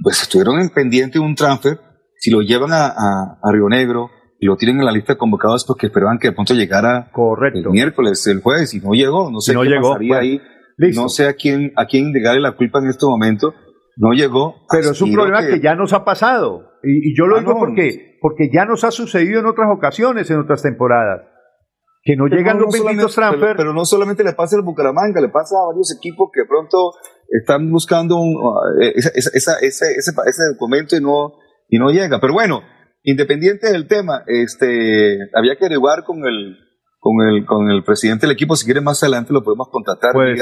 pues 0.03 0.23
estuvieron 0.23 0.61
en 0.61 0.71
pendiente 0.71 1.19
de 1.19 1.25
un 1.25 1.35
transfer. 1.35 1.79
Si 2.17 2.31
lo 2.31 2.41
llevan 2.41 2.73
a, 2.73 2.87
a, 2.87 3.53
Río 3.53 3.69
Negro 3.69 4.11
y 4.39 4.47
lo 4.47 4.57
tienen 4.57 4.79
en 4.79 4.85
la 4.85 4.93
lista 4.93 5.15
de 5.15 5.19
convocados 5.19 5.65
porque 5.67 5.87
esperaban 5.87 6.19
que 6.19 6.29
de 6.29 6.35
pronto 6.35 6.55
llegara 6.55 7.11
Correcto. 7.13 7.59
el 7.59 7.71
miércoles, 7.71 8.27
el 8.27 8.41
jueves, 8.41 8.75
y 8.75 8.81
no 8.81 8.93
llegó. 8.93 9.31
No 9.31 9.41
sé 9.41 9.55
no 9.55 9.63
qué 9.63 9.69
llegó, 9.69 9.91
pasaría 9.91 10.19
ahí. 10.19 10.41
No 10.95 11.09
sé 11.09 11.27
a 11.29 11.35
quién, 11.35 11.73
a 11.77 11.87
quién 11.87 12.13
negarle 12.13 12.41
la 12.41 12.57
culpa 12.57 12.79
en 12.81 12.89
este 12.89 13.07
momento. 13.07 13.55
No 13.97 14.13
llegó. 14.13 14.57
Pero 14.71 14.91
es 14.91 15.03
un 15.03 15.13
problema 15.13 15.47
que... 15.47 15.61
ya 15.61 15.75
nos 15.75 15.93
ha 15.93 16.05
pasado. 16.05 16.71
Y, 16.83 17.17
yo 17.17 17.27
lo 17.27 17.37
ah, 17.37 17.41
digo 17.41 17.59
porque, 17.59 18.19
porque 18.21 18.51
ya 18.53 18.65
nos 18.65 18.85
ha 18.85 18.91
sucedido 18.91 19.41
en 19.41 19.47
otras 19.47 19.69
ocasiones, 19.71 20.31
en 20.31 20.39
otras 20.39 20.63
temporadas 20.63 21.33
que 22.03 22.17
no 22.17 22.27
llegan 22.27 22.59
los 22.59 22.73
benditos 22.73 23.15
transfer. 23.15 23.57
Pero, 23.57 23.73
no 23.73 23.85
solamente 23.85 24.25
le 24.25 24.33
pasa 24.33 24.57
al 24.57 24.63
Bucaramanga, 24.63 25.21
le 25.21 25.29
pasa 25.29 25.55
a 25.63 25.69
varios 25.69 25.95
equipos 25.97 26.31
que 26.33 26.43
de 26.43 26.49
pronto 26.49 26.93
están 27.33 27.71
buscando 27.71 28.19
un, 28.19 28.37
eh, 28.83 28.93
esa, 28.97 29.59
ese, 29.61 30.43
documento 30.53 30.97
y 30.97 31.01
no, 31.01 31.33
y 31.69 31.79
no 31.79 31.91
llega. 31.91 32.21
Pero 32.21 32.35
bueno, 32.35 32.63
independiente 33.03 33.73
del 33.73 33.87
tema, 33.87 34.23
este, 34.27 35.19
había 35.35 35.57
que 35.57 35.65
averiguar 35.65 36.05
con 36.05 36.25
el, 36.27 36.57
con 36.99 37.21
el, 37.27 37.47
con 37.47 37.71
el 37.71 37.83
presidente 37.85 38.27
del 38.27 38.35
equipo. 38.35 38.57
Si 38.57 38.65
quiere 38.65 38.81
más 38.81 39.03
adelante 39.03 39.33
lo 39.33 39.43
podemos 39.43 39.69
contactar. 39.71 40.13
Puede 40.13 40.37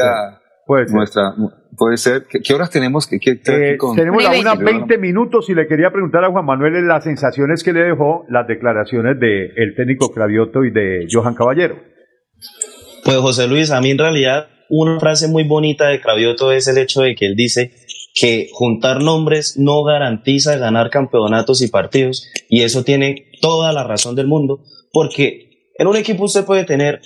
Puede 0.67 0.87
ser. 0.87 0.97
Nuestra, 0.97 1.35
puede 1.77 1.97
ser. 1.97 2.27
¿Qué, 2.29 2.55
horas 2.55 2.71
tenemos? 2.71 3.09
¿Qué, 3.09 3.19
qué, 3.19 3.33
eh, 3.33 3.77
tenemos 3.97 4.25
unas 4.25 4.59
20 4.59 4.99
minutos 4.99 5.51
y 5.51 5.55
le 5.55 5.67
quería 5.67 5.91
preguntar 5.91 6.23
a 6.23 6.31
Juan 6.31 6.45
Manuel 6.45 6.87
las 6.87 7.03
sensaciones 7.03 7.65
que 7.65 7.73
le 7.73 7.81
dejó 7.81 8.25
las 8.29 8.47
declaraciones 8.47 9.19
del 9.19 9.51
el 9.57 9.75
técnico 9.75 10.13
Cravioto 10.13 10.65
y 10.65 10.71
de 10.71 11.09
Johan 11.11 11.35
Caballero. 11.35 11.75
Pues 13.05 13.17
José 13.17 13.49
Luis, 13.49 13.73
a 13.73 13.81
mí 13.81 13.91
en 13.91 13.99
realidad 13.99 14.47
una 14.71 14.99
frase 15.01 15.29
muy 15.29 15.45
bonita 15.45 15.89
de 15.89 16.01
Cravioto 16.01 16.53
es 16.53 16.67
el 16.69 16.79
hecho 16.79 17.03
de 17.03 17.15
que 17.15 17.27
él 17.27 17.35
dice 17.37 17.73
que 18.15 18.49
juntar 18.53 19.03
nombres 19.03 19.57
no 19.59 19.83
garantiza 19.85 20.57
ganar 20.57 20.91
campeonatos 20.91 21.61
y 21.63 21.69
partidos 21.69 22.27
y 22.49 22.63
eso 22.63 22.85
tiene 22.85 23.31
toda 23.41 23.73
la 23.73 23.85
razón 23.85 24.15
del 24.15 24.27
mundo 24.27 24.65
porque 24.93 25.73
en 25.77 25.87
un 25.87 25.97
equipo 25.97 26.25
usted 26.25 26.45
puede 26.45 26.65
tener 26.65 27.01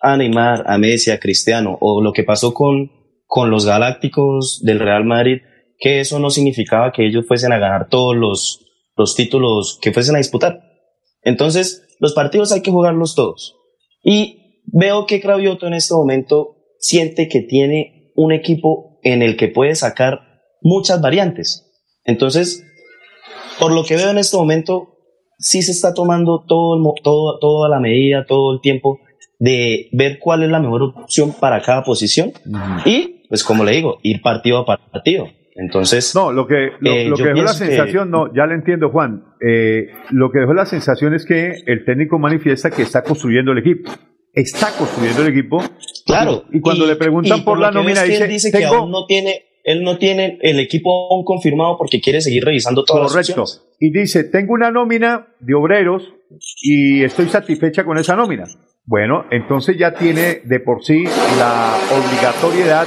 a 0.00 0.16
Neymar, 0.16 0.64
a 0.66 0.76
Messi, 0.76 1.10
a 1.10 1.18
Cristiano 1.18 1.78
o 1.80 2.02
lo 2.02 2.12
que 2.12 2.24
pasó 2.24 2.52
con, 2.52 2.90
con 3.26 3.50
los 3.50 3.64
Galácticos 3.64 4.60
del 4.62 4.80
Real 4.80 5.04
Madrid, 5.04 5.38
que 5.78 6.00
eso 6.00 6.18
no 6.18 6.30
significaba 6.30 6.92
que 6.92 7.06
ellos 7.06 7.26
fuesen 7.26 7.52
a 7.52 7.58
ganar 7.58 7.88
todos 7.88 8.14
los, 8.14 8.66
los 8.96 9.14
títulos 9.14 9.78
que 9.80 9.92
fuesen 9.92 10.14
a 10.14 10.18
disputar. 10.18 10.60
Entonces, 11.22 11.96
los 12.00 12.12
partidos 12.12 12.52
hay 12.52 12.60
que 12.60 12.70
jugarlos 12.70 13.14
todos. 13.14 13.56
Y 14.02 14.60
veo 14.66 15.06
que 15.06 15.20
Cravioto 15.20 15.66
en 15.66 15.74
este 15.74 15.94
momento 15.94 16.53
siente 16.84 17.28
que 17.28 17.40
tiene 17.40 18.12
un 18.14 18.32
equipo 18.32 19.00
en 19.02 19.22
el 19.22 19.36
que 19.36 19.48
puede 19.48 19.74
sacar 19.74 20.20
muchas 20.60 21.00
variantes. 21.00 21.72
Entonces, 22.04 22.62
por 23.58 23.72
lo 23.72 23.84
que 23.84 23.96
veo 23.96 24.10
en 24.10 24.18
este 24.18 24.36
momento, 24.36 24.98
sí 25.38 25.62
se 25.62 25.72
está 25.72 25.94
tomando 25.94 26.44
todo, 26.46 26.94
todo, 27.02 27.38
toda 27.38 27.70
la 27.70 27.80
medida, 27.80 28.26
todo 28.26 28.52
el 28.52 28.60
tiempo 28.60 29.00
de 29.38 29.88
ver 29.92 30.18
cuál 30.20 30.42
es 30.42 30.50
la 30.50 30.60
mejor 30.60 30.82
opción 30.82 31.34
para 31.40 31.62
cada 31.62 31.82
posición 31.84 32.32
y, 32.84 33.26
pues 33.28 33.42
como 33.42 33.64
le 33.64 33.72
digo, 33.72 33.98
ir 34.02 34.20
partido 34.20 34.58
a 34.58 34.66
partido. 34.66 35.28
Entonces, 35.56 36.14
no, 36.14 36.32
lo 36.32 36.46
que, 36.46 36.72
lo, 36.80 36.92
eh, 36.92 37.12
que 37.16 37.22
dejó 37.22 37.42
la 37.42 37.54
sensación, 37.54 38.10
no, 38.10 38.34
ya 38.34 38.44
le 38.46 38.54
entiendo, 38.54 38.90
Juan. 38.90 39.24
Eh, 39.40 39.86
lo 40.10 40.30
que 40.30 40.40
dejó 40.40 40.52
la 40.52 40.66
sensación 40.66 41.14
es 41.14 41.24
que 41.24 41.62
el 41.66 41.84
técnico 41.86 42.18
manifiesta 42.18 42.70
que 42.70 42.82
está 42.82 43.02
construyendo 43.02 43.52
el 43.52 43.58
equipo. 43.58 43.90
Está 44.34 44.68
construyendo 44.76 45.22
el 45.22 45.28
equipo. 45.28 45.62
Claro. 46.04 46.44
Y, 46.52 46.60
cuando 46.60 46.86
le 46.86 46.96
preguntan 46.96 47.44
por, 47.44 47.58
la 47.58 47.70
nómina, 47.70 48.02
dice, 48.02 48.26
dice 48.28 48.52
que 48.52 48.64
aún 48.64 48.90
no 48.90 49.06
tiene 49.06 49.44
él 49.64 49.82
no 49.82 49.96
tiene 49.96 50.38
el 50.42 50.60
equipo 50.60 51.08
aún 51.10 51.24
confirmado 51.24 51.78
porque 51.78 52.00
quiere 52.00 52.20
seguir 52.20 52.44
revisando 52.44 52.84
todas 52.84 53.10
Correcto. 53.10 53.40
las 53.40 53.54
opciones. 53.54 53.76
Y 53.80 53.90
dice, 53.90 54.24
tengo 54.24 54.52
una 54.52 54.70
nómina 54.70 55.28
de 55.40 55.54
obreros 55.54 56.14
y 56.62 57.02
estoy 57.02 57.28
satisfecha 57.28 57.82
con 57.84 57.96
esa 57.98 58.14
nómina. 58.14 58.44
Bueno, 58.84 59.24
entonces 59.30 59.78
ya 59.78 59.94
tiene 59.94 60.42
de 60.44 60.60
por 60.60 60.84
sí 60.84 61.04
la 61.38 61.78
obligatoriedad 61.90 62.86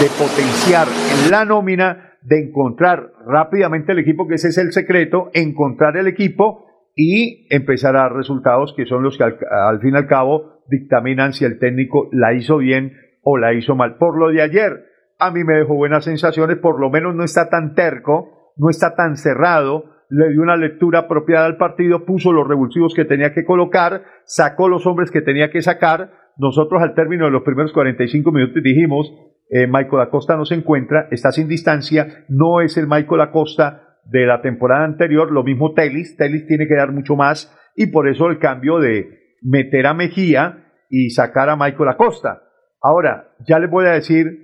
de 0.00 0.06
potenciar 0.10 0.86
en 0.86 1.30
la 1.32 1.44
nómina, 1.44 2.16
de 2.22 2.38
encontrar 2.38 3.12
rápidamente 3.26 3.90
el 3.90 3.98
equipo, 3.98 4.28
que 4.28 4.36
ese 4.36 4.48
es 4.48 4.58
el 4.58 4.72
secreto, 4.72 5.30
encontrar 5.34 5.96
el 5.96 6.06
equipo 6.06 6.66
y 6.94 7.48
empezar 7.50 7.96
a 7.96 8.02
dar 8.02 8.12
resultados 8.12 8.74
que 8.76 8.86
son 8.86 9.02
los 9.02 9.18
que 9.18 9.24
al, 9.24 9.36
al 9.50 9.80
fin 9.80 9.94
y 9.94 9.96
al 9.96 10.06
cabo 10.06 10.51
dictaminan 10.68 11.32
si 11.32 11.44
el 11.44 11.58
técnico 11.58 12.08
la 12.12 12.34
hizo 12.34 12.58
bien 12.58 12.92
o 13.22 13.38
la 13.38 13.54
hizo 13.54 13.74
mal. 13.76 13.96
Por 13.96 14.18
lo 14.18 14.30
de 14.30 14.42
ayer, 14.42 14.84
a 15.18 15.30
mí 15.30 15.44
me 15.44 15.54
dejó 15.54 15.74
buenas 15.74 16.04
sensaciones, 16.04 16.58
por 16.58 16.80
lo 16.80 16.90
menos 16.90 17.14
no 17.14 17.24
está 17.24 17.48
tan 17.48 17.74
terco, 17.74 18.52
no 18.56 18.70
está 18.70 18.94
tan 18.94 19.16
cerrado, 19.16 19.84
le 20.08 20.30
dio 20.30 20.42
una 20.42 20.56
lectura 20.56 21.00
apropiada 21.00 21.46
al 21.46 21.56
partido, 21.56 22.04
puso 22.04 22.32
los 22.32 22.46
revulsivos 22.46 22.94
que 22.94 23.04
tenía 23.04 23.32
que 23.32 23.44
colocar, 23.44 24.02
sacó 24.24 24.68
los 24.68 24.86
hombres 24.86 25.10
que 25.10 25.22
tenía 25.22 25.50
que 25.50 25.62
sacar. 25.62 26.10
Nosotros 26.36 26.82
al 26.82 26.94
término 26.94 27.24
de 27.24 27.30
los 27.30 27.42
primeros 27.42 27.72
45 27.72 28.30
minutos 28.32 28.62
dijimos, 28.62 29.12
eh, 29.48 29.66
Michael 29.66 30.02
Acosta 30.02 30.36
no 30.36 30.44
se 30.44 30.54
encuentra, 30.54 31.08
está 31.10 31.30
sin 31.30 31.48
distancia, 31.48 32.24
no 32.28 32.60
es 32.60 32.76
el 32.76 32.86
Michael 32.86 33.20
Acosta 33.20 33.98
de 34.04 34.26
la 34.26 34.42
temporada 34.42 34.84
anterior, 34.84 35.30
lo 35.30 35.44
mismo 35.44 35.72
Telis, 35.72 36.16
Telis 36.16 36.46
tiene 36.46 36.66
que 36.66 36.74
dar 36.74 36.92
mucho 36.92 37.16
más 37.16 37.56
y 37.76 37.86
por 37.86 38.08
eso 38.08 38.26
el 38.28 38.38
cambio 38.38 38.80
de 38.80 39.21
meter 39.42 39.86
a 39.86 39.94
Mejía 39.94 40.72
y 40.88 41.10
sacar 41.10 41.48
a 41.48 41.56
Michael 41.56 41.88
Acosta. 41.88 42.42
Ahora, 42.80 43.34
ya 43.46 43.58
les 43.58 43.70
voy 43.70 43.86
a 43.86 43.92
decir 43.92 44.42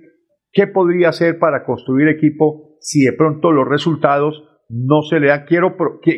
¿Qué 0.51 0.67
podría 0.67 1.09
hacer 1.09 1.37
para 1.37 1.63
construir 1.63 2.07
equipo 2.07 2.77
si 2.79 3.03
de 3.03 3.13
pronto 3.13 3.51
los 3.51 3.67
resultados 3.67 4.43
no 4.67 5.01
se 5.03 5.19
le 5.19 5.27
dan? 5.27 5.45
Quiero, 5.45 5.75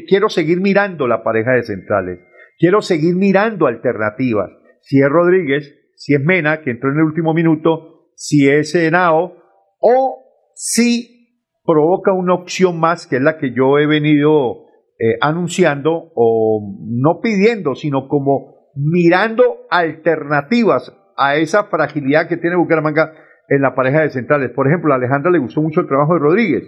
quiero 0.07 0.29
seguir 0.29 0.61
mirando 0.61 1.07
la 1.07 1.23
pareja 1.23 1.51
de 1.51 1.63
centrales. 1.63 2.19
Quiero 2.57 2.81
seguir 2.81 3.15
mirando 3.15 3.67
alternativas. 3.67 4.49
Si 4.81 4.99
es 4.99 5.09
Rodríguez, 5.09 5.75
si 5.95 6.13
es 6.13 6.21
Mena, 6.21 6.61
que 6.61 6.71
entró 6.71 6.91
en 6.91 6.97
el 6.97 7.03
último 7.03 7.33
minuto, 7.33 8.11
si 8.15 8.47
es 8.47 8.73
Henao, 8.73 9.35
o 9.79 10.51
si 10.53 11.49
provoca 11.65 12.13
una 12.13 12.33
opción 12.33 12.79
más, 12.79 13.07
que 13.07 13.17
es 13.17 13.21
la 13.21 13.37
que 13.37 13.53
yo 13.53 13.79
he 13.79 13.85
venido 13.85 14.65
eh, 14.97 15.17
anunciando, 15.19 16.11
o 16.15 16.77
no 16.87 17.19
pidiendo, 17.21 17.75
sino 17.75 18.07
como 18.07 18.60
mirando 18.75 19.67
alternativas 19.69 20.95
a 21.17 21.35
esa 21.35 21.65
fragilidad 21.65 22.27
que 22.27 22.37
tiene 22.37 22.55
Bucaramanga 22.55 23.13
en 23.47 23.61
la 23.61 23.75
pareja 23.75 24.01
de 24.01 24.09
centrales. 24.09 24.51
Por 24.51 24.67
ejemplo, 24.67 24.93
a 24.93 24.95
Alejandra 24.95 25.31
le 25.31 25.39
gustó 25.39 25.61
mucho 25.61 25.81
el 25.81 25.87
trabajo 25.87 26.13
de 26.13 26.19
Rodríguez. 26.19 26.63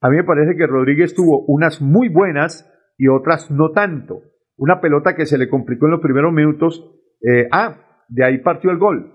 A 0.00 0.10
mí 0.10 0.16
me 0.16 0.24
parece 0.24 0.56
que 0.56 0.66
Rodríguez 0.66 1.14
tuvo 1.14 1.44
unas 1.46 1.80
muy 1.80 2.08
buenas 2.08 2.70
y 2.98 3.08
otras 3.08 3.50
no 3.50 3.70
tanto. 3.70 4.20
Una 4.56 4.80
pelota 4.80 5.14
que 5.14 5.26
se 5.26 5.38
le 5.38 5.48
complicó 5.48 5.86
en 5.86 5.92
los 5.92 6.00
primeros 6.00 6.32
minutos. 6.32 6.92
Eh, 7.22 7.48
ah, 7.50 8.04
de 8.08 8.24
ahí 8.24 8.38
partió 8.38 8.70
el 8.70 8.78
gol. 8.78 9.12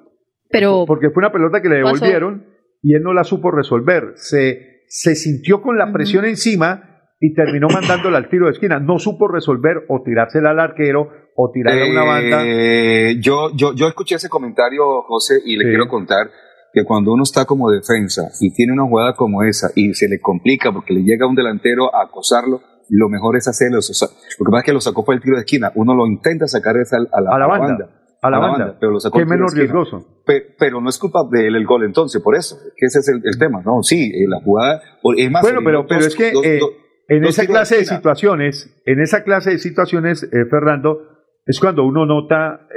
Pero 0.49 0.85
porque 0.85 1.09
fue 1.11 1.21
una 1.21 1.31
pelota 1.31 1.61
que 1.61 1.69
le 1.69 1.77
devolvieron 1.77 2.45
y 2.81 2.95
él 2.95 3.03
no 3.03 3.13
la 3.13 3.23
supo 3.23 3.51
resolver. 3.51 4.13
Se, 4.15 4.81
se 4.87 5.15
sintió 5.15 5.61
con 5.61 5.77
la 5.77 5.91
presión 5.93 6.25
encima 6.25 6.91
y 7.19 7.33
terminó 7.33 7.67
mandándola 7.69 8.17
al 8.17 8.29
tiro 8.29 8.47
de 8.47 8.53
esquina. 8.53 8.79
No 8.79 8.99
supo 8.99 9.27
resolver 9.27 9.85
o 9.87 10.01
tirársela 10.03 10.49
al 10.49 10.59
arquero 10.59 11.09
o 11.35 11.51
tirarla 11.51 11.85
a 11.85 11.89
una 11.89 12.03
banda. 12.03 12.43
Eh, 12.45 13.17
yo, 13.19 13.51
yo, 13.55 13.73
yo 13.73 13.87
escuché 13.87 14.15
ese 14.15 14.29
comentario, 14.29 15.03
José, 15.03 15.41
y 15.45 15.57
le 15.57 15.65
quiero 15.65 15.87
contar 15.87 16.29
que 16.73 16.83
cuando 16.85 17.13
uno 17.13 17.23
está 17.23 17.45
como 17.45 17.69
defensa 17.69 18.29
y 18.39 18.53
tiene 18.53 18.73
una 18.73 18.83
jugada 18.83 19.15
como 19.15 19.43
esa 19.43 19.71
y 19.75 19.93
se 19.93 20.07
le 20.07 20.19
complica 20.19 20.71
porque 20.71 20.93
le 20.93 21.01
llega 21.01 21.27
un 21.27 21.35
delantero 21.35 21.93
a 21.93 22.03
acosarlo, 22.03 22.61
lo 22.89 23.09
mejor 23.09 23.37
es 23.37 23.47
hacerlo. 23.47 23.77
Lo 23.77 23.81
que 23.81 24.51
pasa 24.51 24.59
es 24.59 24.65
que 24.65 24.73
lo 24.73 24.81
sacó 24.81 25.03
por 25.03 25.15
el 25.15 25.21
tiro 25.21 25.35
de 25.35 25.41
esquina. 25.41 25.71
Uno 25.75 25.95
lo 25.95 26.07
intenta 26.07 26.47
sacar 26.47 26.75
a 26.75 26.79
la, 26.79 27.07
a 27.11 27.39
la, 27.39 27.47
banda. 27.47 27.89
A 28.21 28.29
la, 28.29 28.39
banda, 28.39 28.77
pero 28.79 28.91
lo 28.91 28.99
sacó 28.99 29.17
Qué 29.17 29.25
menos 29.25 29.53
riesgoso. 29.53 30.23
Pero, 30.25 30.81
no 30.81 30.89
es 30.89 30.97
culpa 30.97 31.21
de 31.29 31.47
él 31.47 31.55
el 31.55 31.65
gol 31.65 31.83
entonces, 31.83 32.21
por 32.21 32.35
eso, 32.35 32.57
que 32.75 32.85
ese 32.85 32.99
es 32.99 33.07
el, 33.09 33.21
tema, 33.39 33.61
¿no? 33.65 33.81
Sí, 33.81 34.11
eh, 34.13 34.27
la 34.27 34.41
jugada, 34.41 34.81
es 35.17 35.31
más... 35.31 35.41
Bueno, 35.41 35.59
pero, 35.63 35.85
pero 35.87 36.05
es 36.05 36.15
que 36.15 36.29
eh, 36.29 36.59
en 37.07 37.25
esa 37.25 37.45
clase 37.45 37.77
de, 37.77 37.85
situaciones, 37.85 38.73
en 38.85 39.01
esa 39.01 39.23
clase 39.23 39.51
de 39.51 39.59
situaciones, 39.59 40.23
eh, 40.23 40.45
Fernando, 40.49 41.10
es 41.45 41.59
cuando 41.59 41.83
uno 41.85 42.05
nota 42.05 42.67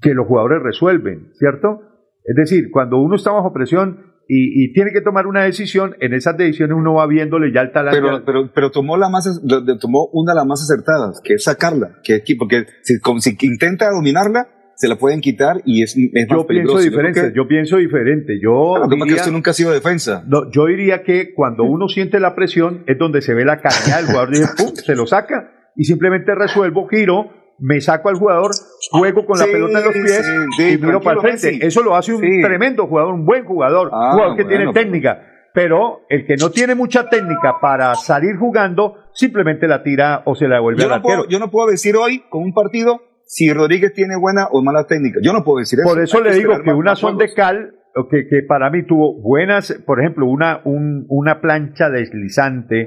que 0.00 0.14
los 0.14 0.26
jugadores 0.26 0.62
resuelven, 0.62 1.30
¿cierto? 1.34 1.80
Es 2.24 2.34
decir, 2.34 2.70
cuando 2.70 2.98
uno 2.98 3.16
está 3.16 3.30
bajo 3.30 3.52
presión 3.52 4.14
y, 4.28 4.72
tiene 4.72 4.90
que 4.92 5.00
tomar 5.00 5.28
una 5.28 5.44
decisión, 5.44 5.94
en 6.00 6.12
esas 6.12 6.36
decisiones 6.36 6.76
uno 6.76 6.94
va 6.94 7.06
viéndole 7.06 7.52
ya 7.52 7.60
el 7.60 7.70
talento. 7.70 8.00
Pero, 8.02 8.24
pero, 8.24 8.50
pero 8.52 8.70
tomó, 8.72 8.96
la 8.96 9.08
más, 9.08 9.40
tomó 9.80 10.08
una 10.12 10.32
de 10.32 10.36
las 10.36 10.46
más 10.46 10.62
acertadas, 10.62 11.20
que 11.22 11.34
es 11.34 11.44
sacarla. 11.44 12.00
Que, 12.02 12.22
porque 12.36 12.66
si, 12.82 12.96
si 13.20 13.46
intenta 13.46 13.88
dominarla, 13.90 14.48
se 14.74 14.88
la 14.88 14.96
pueden 14.96 15.20
quitar 15.20 15.62
y 15.64 15.84
es, 15.84 15.96
es 15.96 16.26
yo 16.28 16.46
pienso 16.46 16.78
diferente 16.78 17.32
yo, 17.34 17.48
pienso 17.48 17.78
diferente 17.78 18.38
yo 18.38 18.74
diría, 18.90 19.06
que 19.06 19.14
usted 19.14 19.32
nunca 19.32 19.52
ha 19.52 19.54
sido 19.54 19.72
defensa 19.72 20.22
no, 20.26 20.50
yo 20.50 20.66
diría 20.66 21.02
que 21.02 21.32
cuando 21.32 21.64
uno 21.64 21.88
siente 21.88 22.20
la 22.20 22.34
presión 22.34 22.84
es 22.86 22.98
donde 22.98 23.22
se 23.22 23.32
ve 23.32 23.46
la 23.46 23.62
calidad 23.62 24.00
del 24.00 24.06
jugador 24.08 24.30
dice, 24.32 24.48
¡pum! 24.58 24.74
se 24.74 24.94
lo 24.94 25.06
saca 25.06 25.55
y 25.76 25.84
simplemente 25.84 26.34
resuelvo 26.34 26.86
giro 26.88 27.30
me 27.58 27.80
saco 27.80 28.08
al 28.08 28.16
jugador, 28.16 28.50
juego 28.90 29.24
con 29.24 29.38
la 29.38 29.46
pelota 29.46 29.78
en 29.78 29.84
los 29.84 29.94
pies 29.94 30.30
y 30.58 30.78
miro 30.78 31.00
para 31.00 31.20
el 31.20 31.20
frente. 31.20 31.66
Eso 31.66 31.82
lo 31.82 31.96
hace 31.96 32.12
un 32.12 32.20
tremendo 32.42 32.86
jugador, 32.86 33.14
un 33.14 33.24
buen 33.24 33.44
jugador, 33.44 33.90
ah, 33.92 34.12
jugador 34.12 34.36
que 34.36 34.44
tiene 34.44 34.72
técnica. 34.72 35.22
Pero 35.54 36.02
el 36.10 36.26
que 36.26 36.36
no 36.36 36.50
tiene 36.50 36.74
mucha 36.74 37.08
técnica 37.08 37.56
para 37.62 37.94
salir 37.94 38.36
jugando, 38.36 38.96
simplemente 39.14 39.66
la 39.66 39.82
tira 39.82 40.22
o 40.26 40.34
se 40.34 40.48
la 40.48 40.56
devuelve 40.56 40.82
yo 40.82 40.88
al 40.88 40.94
arquero. 40.94 41.26
yo 41.28 41.38
no 41.38 41.50
puedo 41.50 41.70
decir 41.70 41.96
hoy 41.96 42.24
con 42.28 42.42
un 42.42 42.52
partido 42.52 43.00
si 43.24 43.50
Rodríguez 43.50 43.94
tiene 43.94 44.16
buena 44.18 44.48
o 44.52 44.62
mala 44.62 44.86
técnica. 44.86 45.18
Yo 45.22 45.32
no 45.32 45.42
puedo 45.42 45.60
decir 45.60 45.78
eso. 45.80 45.88
Por 45.88 46.02
eso 46.02 46.20
le 46.20 46.34
digo 46.34 46.52
que 46.62 46.72
una 46.72 46.94
son 46.94 47.16
de 47.16 47.32
cal, 47.32 47.74
que, 48.10 48.28
que, 48.28 48.42
para 48.42 48.68
mí 48.68 48.84
tuvo 48.84 49.18
buenas, 49.22 49.82
por 49.86 49.98
ejemplo, 49.98 50.26
una, 50.26 50.60
un, 50.64 51.06
una 51.08 51.40
plancha 51.40 51.88
deslizante 51.88 52.86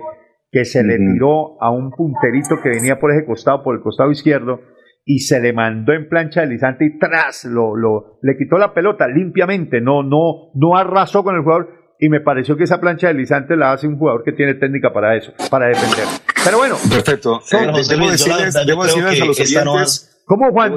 que 0.51 0.65
se 0.65 0.83
le 0.83 0.97
tiró 0.97 1.61
a 1.61 1.71
un 1.71 1.91
punterito 1.91 2.55
que 2.61 2.69
venía 2.69 2.99
por 2.99 3.11
ese 3.11 3.25
costado, 3.25 3.63
por 3.63 3.75
el 3.75 3.81
costado 3.81 4.11
izquierdo, 4.11 4.61
y 5.05 5.19
se 5.19 5.39
le 5.39 5.53
mandó 5.53 5.93
en 5.93 6.07
plancha 6.07 6.41
deslizante 6.41 6.85
y 6.85 6.99
tras 6.99 7.45
lo, 7.45 7.75
lo, 7.75 8.19
le 8.21 8.37
quitó 8.37 8.57
la 8.57 8.73
pelota 8.73 9.07
limpiamente, 9.07 9.81
no, 9.81 10.03
no, 10.03 10.51
no 10.55 10.75
arrasó 10.75 11.23
con 11.23 11.35
el 11.35 11.43
jugador, 11.43 11.69
y 11.99 12.09
me 12.09 12.21
pareció 12.21 12.55
que 12.57 12.63
esa 12.63 12.79
plancha 12.79 13.07
deslizante 13.07 13.55
la 13.55 13.73
hace 13.73 13.87
un 13.87 13.97
jugador 13.97 14.23
que 14.23 14.31
tiene 14.31 14.55
técnica 14.55 14.91
para 14.93 15.15
eso, 15.15 15.33
para 15.51 15.67
defender. 15.67 16.05
Pero 16.43 16.57
bueno, 16.57 16.75
perfecto. 16.89 17.41
debo 17.51 18.09
decirles, 18.09 18.53
debo 18.65 18.83
decirles 18.83 19.21
a 19.21 19.25
los 19.25 19.39
oyentes, 19.39 20.23
¿cómo 20.25 20.51
Juan? 20.51 20.69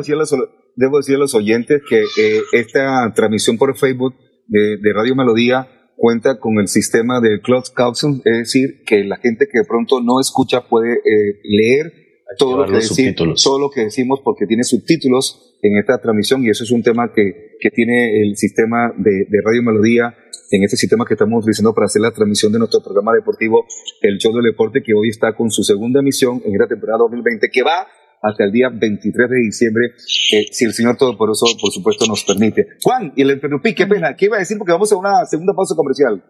Debo 0.74 0.96
decirles, 0.98 1.18
a 1.18 1.18
los 1.18 1.34
oyentes 1.34 1.82
que 1.88 2.00
eh, 2.00 2.40
esta 2.52 3.12
transmisión 3.14 3.56
por 3.56 3.76
Facebook 3.76 4.14
de, 4.48 4.78
de 4.80 4.92
Radio 4.92 5.14
Melodía 5.14 5.68
cuenta 6.02 6.40
con 6.40 6.58
el 6.58 6.66
sistema 6.66 7.20
de 7.20 7.40
closed 7.40 7.72
caption, 7.76 8.20
es 8.24 8.38
decir, 8.38 8.82
que 8.84 9.04
la 9.04 9.18
gente 9.18 9.46
que 9.46 9.60
de 9.60 9.64
pronto 9.64 10.00
no 10.00 10.18
escucha 10.18 10.66
puede 10.68 10.94
eh, 10.94 11.38
leer 11.44 11.92
todo 12.36 12.56
lo, 12.56 12.66
que 12.66 12.72
decimos, 12.72 13.40
todo 13.40 13.60
lo 13.60 13.70
que 13.70 13.82
decimos 13.82 14.20
porque 14.24 14.46
tiene 14.46 14.64
subtítulos 14.64 15.56
en 15.62 15.78
esta 15.78 16.00
transmisión 16.00 16.42
y 16.42 16.50
eso 16.50 16.64
es 16.64 16.72
un 16.72 16.82
tema 16.82 17.12
que, 17.14 17.54
que 17.60 17.70
tiene 17.70 18.20
el 18.20 18.36
sistema 18.36 18.92
de, 18.96 19.12
de, 19.28 19.38
Radio 19.44 19.62
Melodía 19.62 20.12
en 20.50 20.64
este 20.64 20.76
sistema 20.76 21.04
que 21.06 21.14
estamos 21.14 21.38
utilizando 21.38 21.72
para 21.72 21.84
hacer 21.84 22.02
la 22.02 22.10
transmisión 22.10 22.50
de 22.50 22.58
nuestro 22.58 22.82
programa 22.82 23.12
deportivo, 23.14 23.64
el 24.00 24.18
Show 24.18 24.34
del 24.34 24.50
Deporte, 24.50 24.82
que 24.82 24.94
hoy 24.94 25.08
está 25.08 25.36
con 25.36 25.52
su 25.52 25.62
segunda 25.62 26.00
emisión 26.00 26.42
en 26.44 26.52
esta 26.52 26.66
temporada 26.66 26.98
2020, 26.98 27.48
que 27.48 27.62
va 27.62 27.86
hasta 28.22 28.44
el 28.44 28.52
día 28.52 28.68
23 28.72 29.28
de 29.28 29.36
diciembre, 29.36 29.86
eh, 30.32 30.46
si 30.52 30.64
el 30.64 30.72
Señor 30.72 30.96
Todopoderoso, 30.96 31.46
por 31.60 31.72
supuesto, 31.72 32.06
nos 32.06 32.24
permite. 32.24 32.66
Juan, 32.82 33.12
y 33.16 33.22
el 33.22 33.32
interrumpí, 33.32 33.74
qué 33.74 33.86
pena, 33.86 34.14
¿qué 34.16 34.26
iba 34.26 34.36
a 34.36 34.40
decir? 34.40 34.56
Porque 34.56 34.72
vamos 34.72 34.92
a 34.92 34.96
una 34.96 35.26
segunda 35.26 35.52
pausa 35.54 35.74
comercial. 35.74 36.22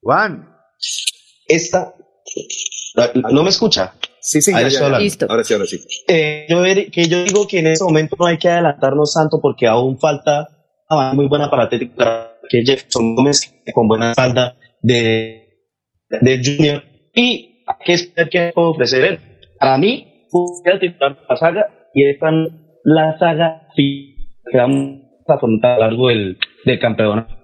Juan. 0.00 0.48
Esta. 1.46 1.94
¿No 3.30 3.42
me 3.42 3.50
escucha? 3.50 3.92
Sí, 4.20 4.40
sí, 4.40 4.52
ya, 4.52 4.68
ya, 4.68 4.98
Listo. 4.98 5.26
Ahora 5.28 5.44
sí, 5.44 5.54
ahora 5.54 5.66
sí. 5.66 5.84
Eh, 6.08 6.46
yo, 6.48 6.62
que 6.90 7.08
yo 7.08 7.24
digo 7.24 7.46
que 7.46 7.60
en 7.60 7.68
este 7.68 7.84
momento 7.84 8.16
no 8.18 8.26
hay 8.26 8.38
que 8.38 8.48
adelantarnos 8.48 9.14
tanto 9.14 9.38
porque 9.40 9.66
aún 9.66 9.98
falta 9.98 10.48
una 10.90 11.12
muy 11.12 11.28
buena 11.28 11.50
paratética 11.50 12.32
que 12.48 12.62
Jefferson 12.64 13.14
Gómez 13.14 13.54
con 13.72 13.86
buena 13.86 14.14
falda 14.14 14.56
de, 14.80 15.48
de 16.08 16.42
Junior 16.44 16.82
y 17.18 17.64
qué 17.84 17.94
es 17.94 18.12
que 18.30 18.52
puede 18.54 18.68
ofrecer 18.68 19.04
él. 19.04 19.18
Para 19.58 19.76
mí, 19.76 20.26
fue 20.30 20.72
el 20.72 20.78
titular 20.78 21.18
la 21.28 21.36
saga 21.36 21.66
y 21.92 22.08
esta 22.08 22.30
la 22.84 23.18
saga 23.18 23.68
que 23.74 24.56
vamos 24.56 25.02
a 25.26 25.34
afrontar 25.34 25.72
a 25.72 25.74
lo 25.74 25.80
largo 25.80 26.08
del, 26.08 26.38
del 26.64 26.78
campeonato. 26.78 27.34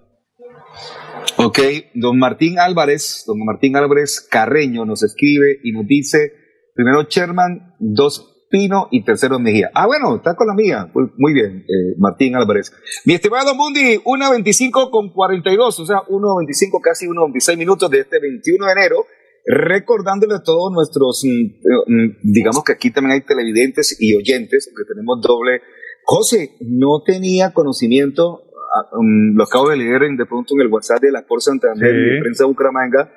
Ok, 1.39 1.59
don 1.95 2.18
Martín 2.18 2.61
Álvarez, 2.61 3.25
don 3.27 3.45
Martín 3.45 3.77
Álvarez 3.77 4.20
Carreño 4.31 4.85
nos 4.85 5.03
escribe 5.03 5.59
y 5.64 5.72
nos 5.72 5.87
dice, 5.87 6.31
primero 6.75 7.03
Sherman, 7.03 7.75
dos 7.81 8.31
Pino 8.51 8.87
y 8.93 9.03
tercero 9.03 9.41
Mejía. 9.41 9.72
Ah, 9.75 9.87
bueno, 9.87 10.14
está 10.14 10.37
con 10.37 10.47
la 10.47 10.55
mía. 10.55 10.89
Muy 10.95 11.33
bien, 11.33 11.64
eh, 11.66 11.97
Martín 11.99 12.37
Álvarez. 12.37 12.72
Mi 13.05 13.14
estimado 13.14 13.57
Mundi, 13.57 13.97
1.25 13.97 14.91
con 14.91 15.12
42, 15.12 15.81
o 15.81 15.87
sea, 15.87 15.97
1.25, 16.09 16.81
casi 16.81 17.07
1.26 17.07 17.57
minutos 17.57 17.91
de 17.91 18.01
este 18.01 18.20
21 18.20 18.66
de 18.66 18.72
enero 18.72 19.07
recordándole 19.45 20.34
a 20.34 20.42
todos 20.42 20.72
nuestros, 20.72 21.22
mm, 21.24 21.92
mm, 21.92 22.16
digamos 22.22 22.64
que 22.64 22.72
aquí 22.72 22.90
también 22.90 23.12
hay 23.12 23.20
televidentes 23.20 23.97
y 24.01 24.14
oyentes, 24.14 24.72
que 24.74 24.84
tenemos 24.84 25.20
doble. 25.20 25.61
José, 26.05 26.57
no 26.61 27.03
tenía 27.05 27.53
conocimiento, 27.53 28.42
ah, 28.74 28.88
mm, 29.01 29.36
lo 29.36 29.45
acabo 29.45 29.68
de 29.68 29.76
leer 29.76 30.05
en, 30.05 30.16
de 30.16 30.26
pronto 30.26 30.55
en 30.55 30.62
el 30.62 30.72
WhatsApp 30.72 31.01
de 31.01 31.12
la 31.12 31.26
Cor 31.26 31.42
Santander, 31.42 31.92
de 31.92 32.20
Prensa 32.20 32.47
Bucaramanga, 32.47 33.11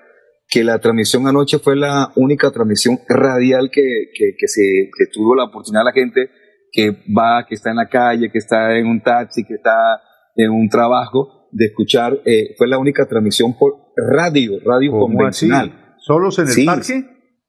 que 0.49 0.63
la 0.63 0.79
transmisión 0.79 1.27
anoche 1.27 1.59
fue 1.59 1.75
la 1.75 2.11
única 2.15 2.51
transmisión 2.51 2.99
radial 3.07 3.69
que, 3.71 3.83
que, 4.13 4.47
se, 4.47 4.89
que 4.97 5.05
tuvo 5.11 5.35
la 5.35 5.45
oportunidad 5.45 5.83
la 5.83 5.91
gente 5.91 6.29
que 6.71 6.91
va, 7.17 7.45
que 7.47 7.55
está 7.55 7.71
en 7.71 7.77
la 7.77 7.89
calle, 7.89 8.29
que 8.31 8.37
está 8.37 8.77
en 8.77 8.87
un 8.87 9.01
taxi, 9.01 9.43
que 9.43 9.55
está 9.55 10.01
en 10.35 10.51
un 10.51 10.69
trabajo, 10.69 11.49
de 11.51 11.65
escuchar, 11.65 12.19
eh, 12.25 12.55
fue 12.57 12.67
la 12.67 12.77
única 12.77 13.07
transmisión 13.07 13.57
por 13.57 13.73
radio, 13.95 14.59
radio 14.63 14.91
convencional. 14.91 15.86
¿Solos 16.07 16.39
en 16.39 16.47
el 16.47 16.65
parque? 16.65 17.03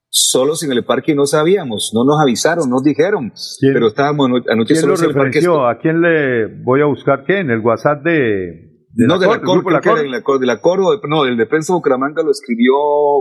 Solos 0.09 0.63
en 0.63 0.71
el 0.73 0.83
parque 0.83 1.15
no 1.15 1.25
sabíamos, 1.25 1.91
no 1.93 2.03
nos 2.03 2.21
avisaron, 2.21 2.69
nos 2.69 2.83
dijeron, 2.83 3.31
pero 3.61 3.87
estábamos 3.87 4.27
anoche 4.49 4.73
¿Quién 4.73 4.81
solos 4.81 5.01
lo 5.01 5.07
referenció? 5.07 5.65
¿A 5.65 5.77
quién 5.77 6.01
le 6.01 6.61
voy 6.63 6.81
a 6.81 6.85
buscar 6.85 7.23
qué? 7.25 7.39
¿En 7.39 7.51
el 7.51 7.59
WhatsApp 7.59 8.03
de, 8.03 8.87
no, 8.95 9.17
de 9.17 9.27
la 9.27 9.39
Cor, 9.39 9.63
de 9.63 9.71
la 9.71 9.81
Cor, 10.21 10.39
de 10.39 10.45
la 10.45 10.59
Cor, 10.59 11.07
no, 11.07 11.23
el 11.23 11.37
de 11.37 11.45
Prensa 11.45 11.73
Bucaramanga 11.73 12.21
lo 12.21 12.31
escribió 12.31 12.73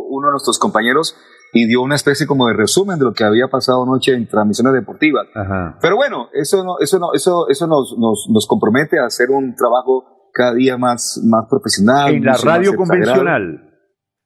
uno 0.08 0.26
de 0.26 0.32
nuestros 0.32 0.58
compañeros 0.58 1.14
y 1.52 1.68
dio 1.68 1.82
una 1.82 1.94
especie 1.94 2.26
como 2.26 2.48
de 2.48 2.54
resumen 2.54 2.98
de 2.98 3.04
lo 3.04 3.12
que 3.12 3.22
había 3.22 3.46
pasado 3.46 3.84
anoche 3.84 4.14
en 4.14 4.26
transmisiones 4.26 4.72
deportivas. 4.72 5.26
Pero 5.80 5.94
bueno, 5.94 6.30
eso 6.32 6.64
no, 6.64 6.80
eso 6.80 6.98
no, 6.98 7.12
eso, 7.14 7.48
eso 7.48 7.66
nos, 7.68 7.94
nos, 7.96 8.26
nos 8.28 8.46
compromete 8.48 8.98
a 8.98 9.06
hacer 9.06 9.30
un 9.30 9.54
trabajo 9.54 10.30
cada 10.32 10.54
día 10.54 10.76
más, 10.78 11.22
más 11.24 11.46
profesional. 11.48 12.14
En 12.14 12.24
la 12.24 12.36
radio 12.42 12.74
convencional 12.74 13.67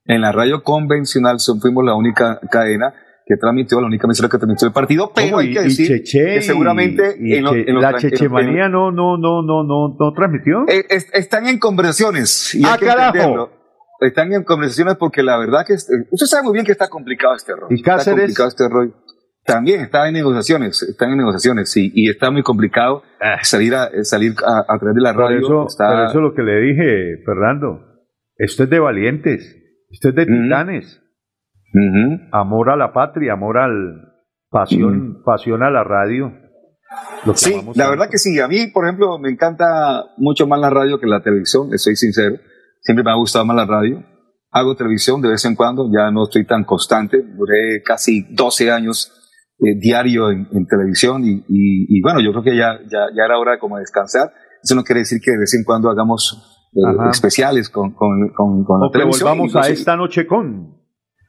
en 0.04 0.20
la 0.20 0.32
radio 0.32 0.62
convencional 0.62 1.38
fuimos 1.60 1.84
la 1.84 1.94
única 1.94 2.40
cadena 2.50 2.94
que 3.26 3.36
transmitió, 3.36 3.80
la 3.80 3.86
única 3.86 4.06
emisora 4.06 4.28
que 4.28 4.38
transmitió 4.38 4.66
el 4.66 4.74
partido, 4.74 5.12
pero 5.14 5.38
hay 5.38 5.52
que 5.52 5.60
decir 5.62 6.02
que 6.02 6.42
seguramente 6.42 7.16
en, 7.18 7.80
la 7.80 7.96
chechemanía 7.96 8.68
no, 8.68 8.90
no, 8.90 9.16
no, 9.16 9.42
no, 9.42 9.62
no, 9.62 9.96
no 9.98 10.12
transmitió. 10.12 10.64
Eh, 10.68 10.84
están 10.88 11.46
en 11.46 11.58
conversaciones. 11.58 12.54
Y 12.54 12.64
ah, 12.64 12.76
carajo. 12.78 13.50
Están 14.00 14.32
en 14.32 14.42
conversaciones 14.42 14.96
porque 14.96 15.22
la 15.22 15.38
verdad 15.38 15.64
que 15.64 15.74
usted 15.74 16.26
sabe 16.26 16.42
muy 16.42 16.54
bien 16.54 16.66
que 16.66 16.72
está 16.72 16.88
complicado 16.88 17.36
este 17.36 17.54
rol. 17.54 17.68
¿Y 17.70 17.80
Cáceres? 17.82 18.30
Está 18.30 18.44
complicado 18.44 18.48
este 18.48 18.68
rol. 18.68 18.96
También 19.44 19.80
está 19.80 20.06
en 20.06 20.14
negociaciones, 20.14 20.82
están 20.82 21.10
en 21.10 21.18
negociaciones, 21.18 21.70
sí, 21.70 21.90
y 21.94 22.08
está 22.08 22.30
muy 22.30 22.42
complicado 22.42 23.02
ah. 23.20 23.38
salir 23.42 23.74
a 23.74 23.90
salir 24.04 24.34
a, 24.44 24.78
través 24.78 24.94
de 24.94 25.00
la 25.00 25.12
radio. 25.12 25.40
Por 25.40 25.66
eso, 25.66 25.76
por 25.78 26.04
eso 26.04 26.20
lo 26.20 26.34
que 26.34 26.42
le 26.42 26.60
dije, 26.60 27.22
Fernando, 27.24 27.80
esto 28.36 28.64
es 28.64 28.70
de 28.70 28.78
valientes. 28.78 29.61
Esto 29.92 30.08
es 30.08 30.14
de 30.14 30.26
titanes. 30.26 31.00
Amor 32.32 32.70
a 32.70 32.76
la 32.76 32.92
patria, 32.92 33.34
amor 33.34 33.58
al 33.58 34.12
pasión, 34.50 35.22
pasión 35.24 35.62
a 35.62 35.70
la 35.70 35.84
radio. 35.84 36.32
sí, 37.34 37.54
la 37.74 37.90
verdad 37.90 38.08
que 38.10 38.18
sí. 38.18 38.40
A 38.40 38.48
mí, 38.48 38.68
por 38.68 38.84
ejemplo, 38.84 39.18
me 39.18 39.30
encanta 39.30 40.04
mucho 40.16 40.46
más 40.46 40.60
la 40.60 40.70
radio 40.70 40.98
que 40.98 41.06
la 41.06 41.22
televisión, 41.22 41.68
soy 41.78 41.96
sincero. 41.96 42.36
Siempre 42.80 43.04
me 43.04 43.10
ha 43.10 43.16
gustado 43.16 43.44
más 43.44 43.56
la 43.56 43.66
radio. 43.66 44.02
Hago 44.50 44.76
televisión 44.76 45.22
de 45.22 45.30
vez 45.30 45.44
en 45.44 45.54
cuando, 45.54 45.88
ya 45.90 46.10
no 46.10 46.24
estoy 46.24 46.46
tan 46.46 46.64
constante. 46.64 47.22
Duré 47.22 47.82
casi 47.84 48.26
12 48.34 48.70
años 48.70 49.12
eh, 49.58 49.78
diario 49.78 50.30
en, 50.30 50.66
televisión 50.66 51.22
y, 51.24 52.00
bueno, 52.02 52.20
yo 52.20 52.32
creo 52.32 52.42
que 52.42 52.56
ya, 52.56 52.78
ya, 52.90 53.06
ya 53.14 53.24
era 53.24 53.38
hora 53.38 53.52
de 53.52 53.58
como 53.58 53.78
descansar. 53.78 54.32
Eso 54.62 54.74
no 54.74 54.84
quiere 54.84 55.00
decir 55.00 55.20
que 55.22 55.32
de 55.32 55.38
vez 55.38 55.54
en 55.54 55.64
cuando 55.64 55.88
hagamos 55.88 56.51
eh, 56.74 57.10
especiales 57.10 57.68
con, 57.68 57.92
con, 57.92 58.30
con, 58.34 58.64
con 58.64 58.80
la 58.80 58.90
televisión. 58.90 59.28
Volvamos 59.28 59.56
a 59.56 59.68
esta 59.68 59.96
noche 59.96 60.26
con. 60.26 60.80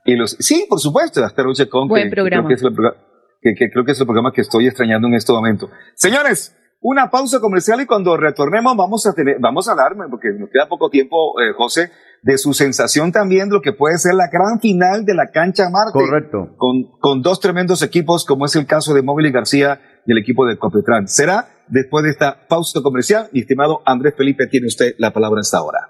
Y 0.05 0.15
los, 0.15 0.31
sí, 0.39 0.65
por 0.69 0.79
supuesto, 0.79 1.23
esta 1.23 1.43
noche 1.43 1.67
con. 1.67 1.87
Buen 1.87 2.09
que, 2.09 2.15
programa. 2.15 2.47
Creo 2.47 2.47
que, 2.47 2.53
es 2.53 2.63
el, 2.63 3.55
que, 3.57 3.69
creo 3.71 3.85
que 3.85 3.91
es 3.91 3.99
el 3.99 4.05
programa 4.05 4.31
que 4.31 4.41
estoy 4.41 4.67
extrañando 4.67 5.07
en 5.07 5.15
este 5.15 5.33
momento. 5.33 5.69
Señores, 5.95 6.55
una 6.81 7.09
pausa 7.09 7.39
comercial 7.39 7.81
y 7.81 7.85
cuando 7.85 8.17
retornemos 8.17 8.75
vamos 8.75 9.05
a 9.05 9.13
tener, 9.13 9.37
vamos 9.39 9.67
a 9.69 9.75
darme, 9.75 10.05
porque 10.09 10.29
nos 10.37 10.49
queda 10.49 10.67
poco 10.67 10.89
tiempo, 10.89 11.39
eh, 11.41 11.53
José, 11.55 11.91
de 12.21 12.37
su 12.37 12.53
sensación 12.53 13.11
también 13.11 13.49
de 13.49 13.55
lo 13.55 13.61
que 13.61 13.73
puede 13.73 13.97
ser 13.97 14.15
la 14.15 14.27
gran 14.31 14.59
final 14.59 15.05
de 15.05 15.13
la 15.13 15.27
cancha 15.31 15.69
Marte. 15.69 15.93
Correcto. 15.93 16.55
Con, 16.57 16.99
con 16.99 17.21
dos 17.21 17.39
tremendos 17.39 17.83
equipos, 17.83 18.25
como 18.25 18.45
es 18.45 18.55
el 18.55 18.65
caso 18.65 18.93
de 18.93 19.01
Móvil 19.01 19.27
y 19.27 19.31
García 19.31 19.79
y 20.05 20.11
el 20.11 20.17
equipo 20.17 20.45
de 20.45 20.57
Copetran. 20.57 21.07
Será 21.07 21.47
después 21.67 22.03
de 22.03 22.11
esta 22.11 22.37
pausa 22.47 22.81
comercial. 22.81 23.29
Mi 23.31 23.41
estimado 23.41 23.81
Andrés 23.85 24.13
Felipe, 24.17 24.47
tiene 24.47 24.67
usted 24.67 24.95
la 24.97 25.11
palabra 25.11 25.39
en 25.39 25.41
esta 25.41 25.61
hora. 25.61 25.89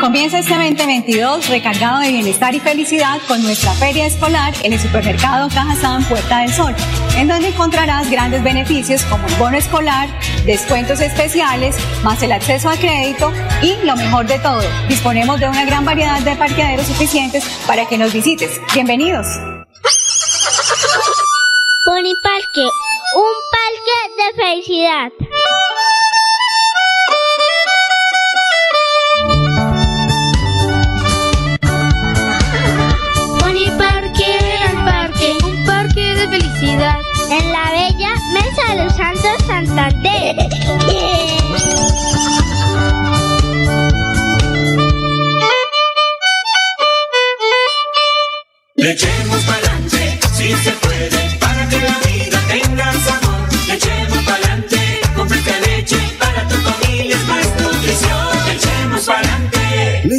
Comienza 0.00 0.38
este 0.38 0.54
2022 0.54 1.48
recargado 1.48 2.00
de 2.00 2.10
bienestar 2.10 2.54
y 2.54 2.60
felicidad 2.60 3.18
con 3.28 3.42
nuestra 3.42 3.72
feria 3.72 4.06
escolar 4.06 4.52
en 4.62 4.72
el 4.72 4.80
supermercado 4.80 5.48
Cajazán 5.48 6.04
Puerta 6.04 6.40
del 6.40 6.50
Sol, 6.50 6.74
en 7.16 7.28
donde 7.28 7.48
encontrarás 7.48 8.10
grandes 8.10 8.42
beneficios 8.42 9.04
como 9.04 9.26
el 9.26 9.34
bono 9.36 9.56
escolar, 9.56 10.08
descuentos 10.44 11.00
especiales, 11.00 11.76
más 12.02 12.22
el 12.22 12.32
acceso 12.32 12.68
a 12.68 12.76
crédito 12.76 13.32
y 13.62 13.76
lo 13.84 13.96
mejor 13.96 14.26
de 14.26 14.38
todo, 14.38 14.62
disponemos 14.88 15.38
de 15.40 15.48
una 15.48 15.64
gran 15.64 15.84
variedad 15.84 16.20
de 16.20 16.36
parqueaderos 16.36 16.86
suficientes 16.86 17.44
para 17.66 17.86
que 17.86 17.98
nos 17.98 18.12
visites. 18.12 18.60
Bienvenidos. 18.74 19.26
Pony 21.84 22.14
Parque, 22.22 22.62
un 23.14 23.34
parque 23.62 23.98
de 24.16 24.42
felicidad. 24.42 25.12
Pony 33.38 33.66
Parque, 33.78 34.38
el 34.64 34.76
parque, 34.84 35.36
un 35.44 35.64
parque 35.64 36.00
de 36.00 36.28
felicidad. 36.28 37.00
En 37.30 37.52
la 37.52 37.70
bella 37.70 38.14
Mesa 38.32 38.74
de 38.74 38.84
los 38.84 38.96
Santos 38.96 39.46
Santander. 39.46 40.36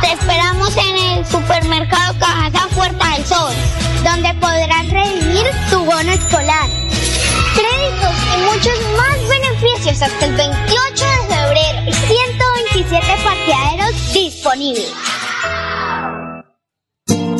Te 0.00 0.12
esperamos 0.12 0.76
en 0.76 0.96
el 0.96 1.26
supermercado 1.26 2.18
Cajazán 2.18 2.68
Puerta 2.70 3.10
del 3.10 3.24
Sol, 3.24 3.54
donde 4.02 4.34
podrás 4.34 4.90
redimir 4.90 5.46
tu 5.70 5.84
bono 5.84 6.10
escolar. 6.10 6.68
Créditos 7.54 8.14
y 8.34 8.40
muchos 8.40 8.78
más 8.96 9.28
beneficios 9.28 10.02
hasta 10.02 10.26
el 10.26 10.34
28 10.34 11.04
de 11.04 11.34
febrero 11.34 11.82
y 11.86 11.92
127 11.92 13.06
parqueaderos 13.22 14.12
disponibles. 14.12 14.92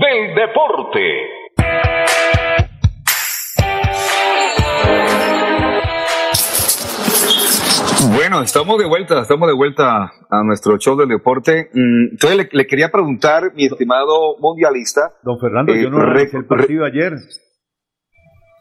Del 0.00 0.34
deporte. 0.34 1.00
Bueno, 8.16 8.40
estamos 8.42 8.78
de 8.78 8.86
vuelta, 8.86 9.20
estamos 9.20 9.48
de 9.48 9.54
vuelta 9.54 10.04
a 10.30 10.42
nuestro 10.44 10.78
show 10.78 10.96
del 10.96 11.08
deporte. 11.08 11.68
Mm, 11.74 12.12
Entonces 12.12 12.36
le, 12.38 12.48
le 12.52 12.66
quería 12.66 12.88
preguntar, 12.90 13.52
mi 13.54 13.66
estimado 13.66 14.36
mundialista. 14.40 15.12
Don 15.22 15.38
Fernando, 15.38 15.72
eh, 15.74 15.82
yo 15.82 15.90
no 15.90 15.98
re- 15.98 16.06
analicé 16.12 16.36
el 16.38 16.46
partido 16.46 16.84
de 16.84 16.90
ayer. 16.90 17.12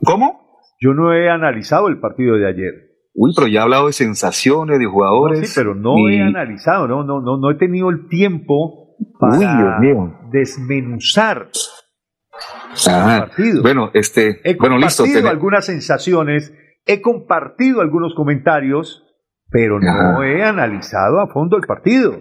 ¿Cómo? 0.04 0.60
Yo 0.82 0.94
no 0.94 1.14
he 1.14 1.30
analizado 1.30 1.88
el 1.88 2.00
partido 2.00 2.36
de 2.36 2.48
ayer. 2.48 2.74
Uy, 3.14 3.32
pero 3.36 3.48
ya 3.48 3.60
he 3.62 3.64
hablado 3.64 3.88
de 3.88 3.94
sensaciones, 3.94 4.78
de 4.80 4.86
jugadores. 4.86 5.40
No, 5.40 5.46
sí, 5.46 5.54
pero 5.56 5.74
no 5.76 5.98
y- 6.10 6.18
he 6.18 6.22
analizado, 6.22 6.88
no, 6.88 7.04
no, 7.04 7.22
no, 7.22 7.38
no 7.38 7.52
he 7.52 7.56
tenido 7.56 7.90
el 7.90 8.08
tiempo 8.08 8.89
para 9.20 9.34
Uy, 9.38 9.39
Dios 9.45 9.80
mío. 9.80 10.20
desmenuzar 10.32 11.47
Ajá. 12.88 13.20
partido. 13.28 13.62
Bueno, 13.62 13.91
este, 13.93 14.39
He 14.43 14.56
bueno, 14.56 14.78
listo. 14.78 15.04
compartido 15.04 15.28
tené- 15.30 15.32
algunas 15.32 15.66
sensaciones, 15.66 16.54
he 16.86 17.02
compartido 17.02 17.82
algunos 17.82 18.14
comentarios, 18.16 19.04
pero 19.50 19.80
no 19.80 19.89
Ajá. 19.89 20.28
he 20.28 20.43
analizado 20.43 21.20
a 21.20 21.28
fondo 21.28 21.58
el 21.58 21.64
partido. 21.64 22.20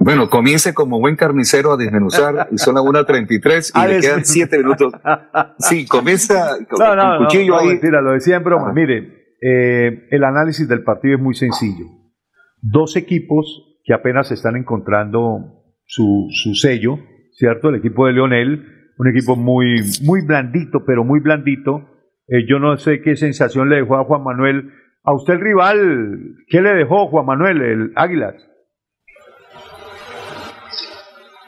Bueno, 0.00 0.30
comience 0.30 0.74
como 0.74 1.00
buen 1.00 1.16
carnicero 1.16 1.72
a 1.72 1.76
desmenuzar 1.76 2.48
y 2.52 2.58
son 2.58 2.76
las 2.76 2.84
1.33 2.84 3.72
y 3.74 3.78
A 3.78 3.86
le 3.88 4.00
quedan 4.00 4.18
desmenuzar. 4.20 4.24
7 4.26 4.58
minutos. 4.58 4.92
Sí, 5.58 5.86
comienza 5.88 6.56
con, 6.70 6.78
No, 6.78 6.94
no, 6.94 7.18
no, 7.18 7.24
cuchillo 7.26 7.54
no, 7.54 7.58
ahí. 7.60 7.66
mentira, 7.68 8.00
lo 8.00 8.12
decía 8.12 8.36
en 8.36 8.44
broma. 8.44 8.66
Ajá. 8.66 8.72
Mire, 8.74 9.36
eh, 9.42 10.06
el 10.10 10.22
análisis 10.24 10.68
del 10.68 10.84
partido 10.84 11.16
es 11.16 11.20
muy 11.20 11.34
sencillo. 11.34 11.84
Dos 12.60 12.94
equipos 12.96 13.76
que 13.84 13.92
apenas 13.92 14.30
están 14.30 14.54
encontrando 14.54 15.57
su, 15.88 16.28
su 16.30 16.54
sello, 16.54 16.98
¿cierto? 17.32 17.70
El 17.70 17.76
equipo 17.76 18.06
de 18.06 18.12
Leonel, 18.12 18.64
un 18.98 19.08
equipo 19.08 19.34
muy, 19.36 19.80
muy 20.04 20.24
blandito, 20.24 20.84
pero 20.86 21.02
muy 21.02 21.20
blandito. 21.20 21.88
Eh, 22.28 22.46
yo 22.48 22.58
no 22.58 22.76
sé 22.76 23.00
qué 23.02 23.16
sensación 23.16 23.70
le 23.70 23.76
dejó 23.76 23.96
a 23.96 24.04
Juan 24.04 24.22
Manuel. 24.22 24.70
A 25.02 25.14
usted 25.14 25.34
el 25.34 25.40
rival, 25.40 26.36
¿qué 26.48 26.60
le 26.60 26.74
dejó 26.74 27.08
Juan 27.08 27.26
Manuel, 27.26 27.62
el 27.62 27.92
Águilas? 27.96 28.34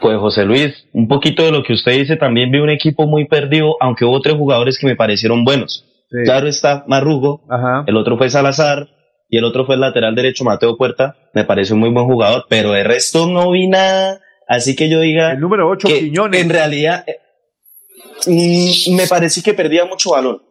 Pues 0.01 0.17
José 0.19 0.47
Luis, 0.47 0.89
un 0.95 1.09
poquito 1.09 1.45
de 1.45 1.53
lo 1.53 1.63
que 1.63 1.75
usted 1.75 1.93
dice, 1.93 2.17
también 2.17 2.51
vi 2.51 2.59
un 2.59 2.71
equipo 2.71 3.07
muy 3.07 3.27
perdido, 3.27 3.77
aunque 3.81 4.07
hubo 4.07 4.21
tres 4.23 4.35
jugadores 4.35 4.79
que 4.79 4.87
me 4.87 4.97
parecieron 4.97 5.45
buenos. 5.45 5.85
Sí. 6.11 6.19
Claro 6.25 6.49
está 6.49 6.85
Marrugo, 6.89 7.43
Ajá. 7.51 7.85
el 7.87 7.97
otro 7.97 8.17
fue 8.17 8.31
Salazar 8.31 8.89
y 9.29 9.37
el 9.37 9.45
otro 9.45 9.67
fue 9.67 9.75
el 9.75 9.83
lateral 9.83 10.15
derecho 10.15 10.43
Mateo 10.43 10.77
Puerta, 10.79 11.17
me 11.35 11.45
parece 11.45 11.75
un 11.75 11.81
muy 11.81 11.91
buen 11.91 12.07
jugador, 12.07 12.47
pero 12.49 12.73
de 12.73 12.83
resto 12.83 13.31
no 13.31 13.51
vi 13.51 13.69
nada, 13.69 14.21
así 14.51 14.77
que 14.77 14.91
yo 14.91 15.01
diga 15.01 15.33
El 15.33 15.41
número 15.41 15.69
8, 15.69 15.89
que 15.89 16.01
Quiñones. 16.01 16.43
en 16.43 16.51
realidad 16.51 17.05
eh, 17.07 17.19
me 18.93 19.07
pareció 19.07 19.43
que 19.43 19.55
perdía 19.55 19.85
mucho 19.87 20.11
balón. 20.11 20.43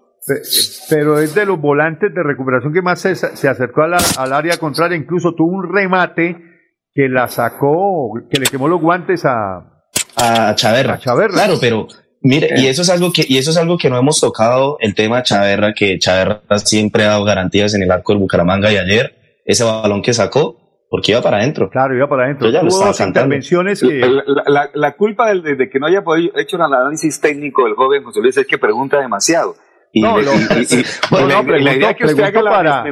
Pero 0.89 1.19
es 1.19 1.33
de 1.33 1.45
los 1.45 1.59
volantes 1.59 2.13
de 2.13 2.23
recuperación 2.23 2.73
que 2.73 2.81
más 2.81 3.01
se, 3.01 3.15
se 3.15 3.47
acercó 3.47 3.81
al 3.83 4.33
área 4.33 4.57
contraria, 4.57 4.97
incluso 4.97 5.33
tuvo 5.33 5.51
un 5.51 5.73
remate 5.73 6.37
que 6.93 7.07
la 7.09 7.27
sacó, 7.27 8.13
que 8.29 8.39
le 8.39 8.45
quemó 8.45 8.67
los 8.67 8.81
guantes 8.81 9.25
a, 9.25 9.83
a 10.15 10.55
Chaverra. 10.55 10.97
Claro, 11.33 11.55
pero 11.59 11.87
mire, 12.21 12.49
y 12.57 12.67
eso 12.67 12.81
es 12.83 12.89
algo 12.89 13.11
que, 13.11 13.25
y 13.27 13.37
eso 13.37 13.51
es 13.51 13.57
algo 13.57 13.77
que 13.77 13.89
no 13.89 13.97
hemos 13.97 14.19
tocado, 14.19 14.77
el 14.81 14.93
tema 14.93 15.23
Chaverra, 15.23 15.73
que 15.73 15.97
Chaverra 15.97 16.59
siempre 16.59 17.03
ha 17.05 17.09
dado 17.09 17.23
garantías 17.23 17.73
en 17.73 17.83
el 17.83 17.91
arco 17.91 18.13
del 18.13 18.19
Bucaramanga 18.21 18.71
y 18.71 18.77
ayer, 18.77 19.41
ese 19.45 19.63
balón 19.63 20.01
que 20.01 20.13
sacó, 20.13 20.68
porque 20.89 21.11
iba 21.11 21.21
para 21.21 21.37
adentro. 21.37 21.69
Claro, 21.69 21.95
iba 21.95 22.09
para 22.09 22.25
adentro. 22.25 22.49
ya 22.49 22.63
lo 22.63 22.69
estaba 22.69 23.07
intervenciones 23.07 23.81
que... 23.81 24.01
la, 24.47 24.69
la, 24.73 24.95
culpa 24.95 25.31
de, 25.33 25.69
que 25.69 25.79
no 25.79 25.85
haya 25.85 26.03
podido 26.03 26.37
hecho 26.37 26.55
el 26.55 26.63
análisis 26.63 27.21
técnico 27.21 27.65
del 27.65 27.75
joven 27.75 28.03
José 28.03 28.21
Luis 28.21 28.37
es 28.37 28.47
que 28.47 28.57
pregunta 28.57 28.99
demasiado. 28.99 29.55
Y, 29.91 30.01
no, 30.01 30.17
la, 30.19 31.73
idea 31.73 31.93
que 31.93 32.05
usted 32.05 32.23
haga 32.23 32.41
la 32.41 32.51
para... 32.51 32.85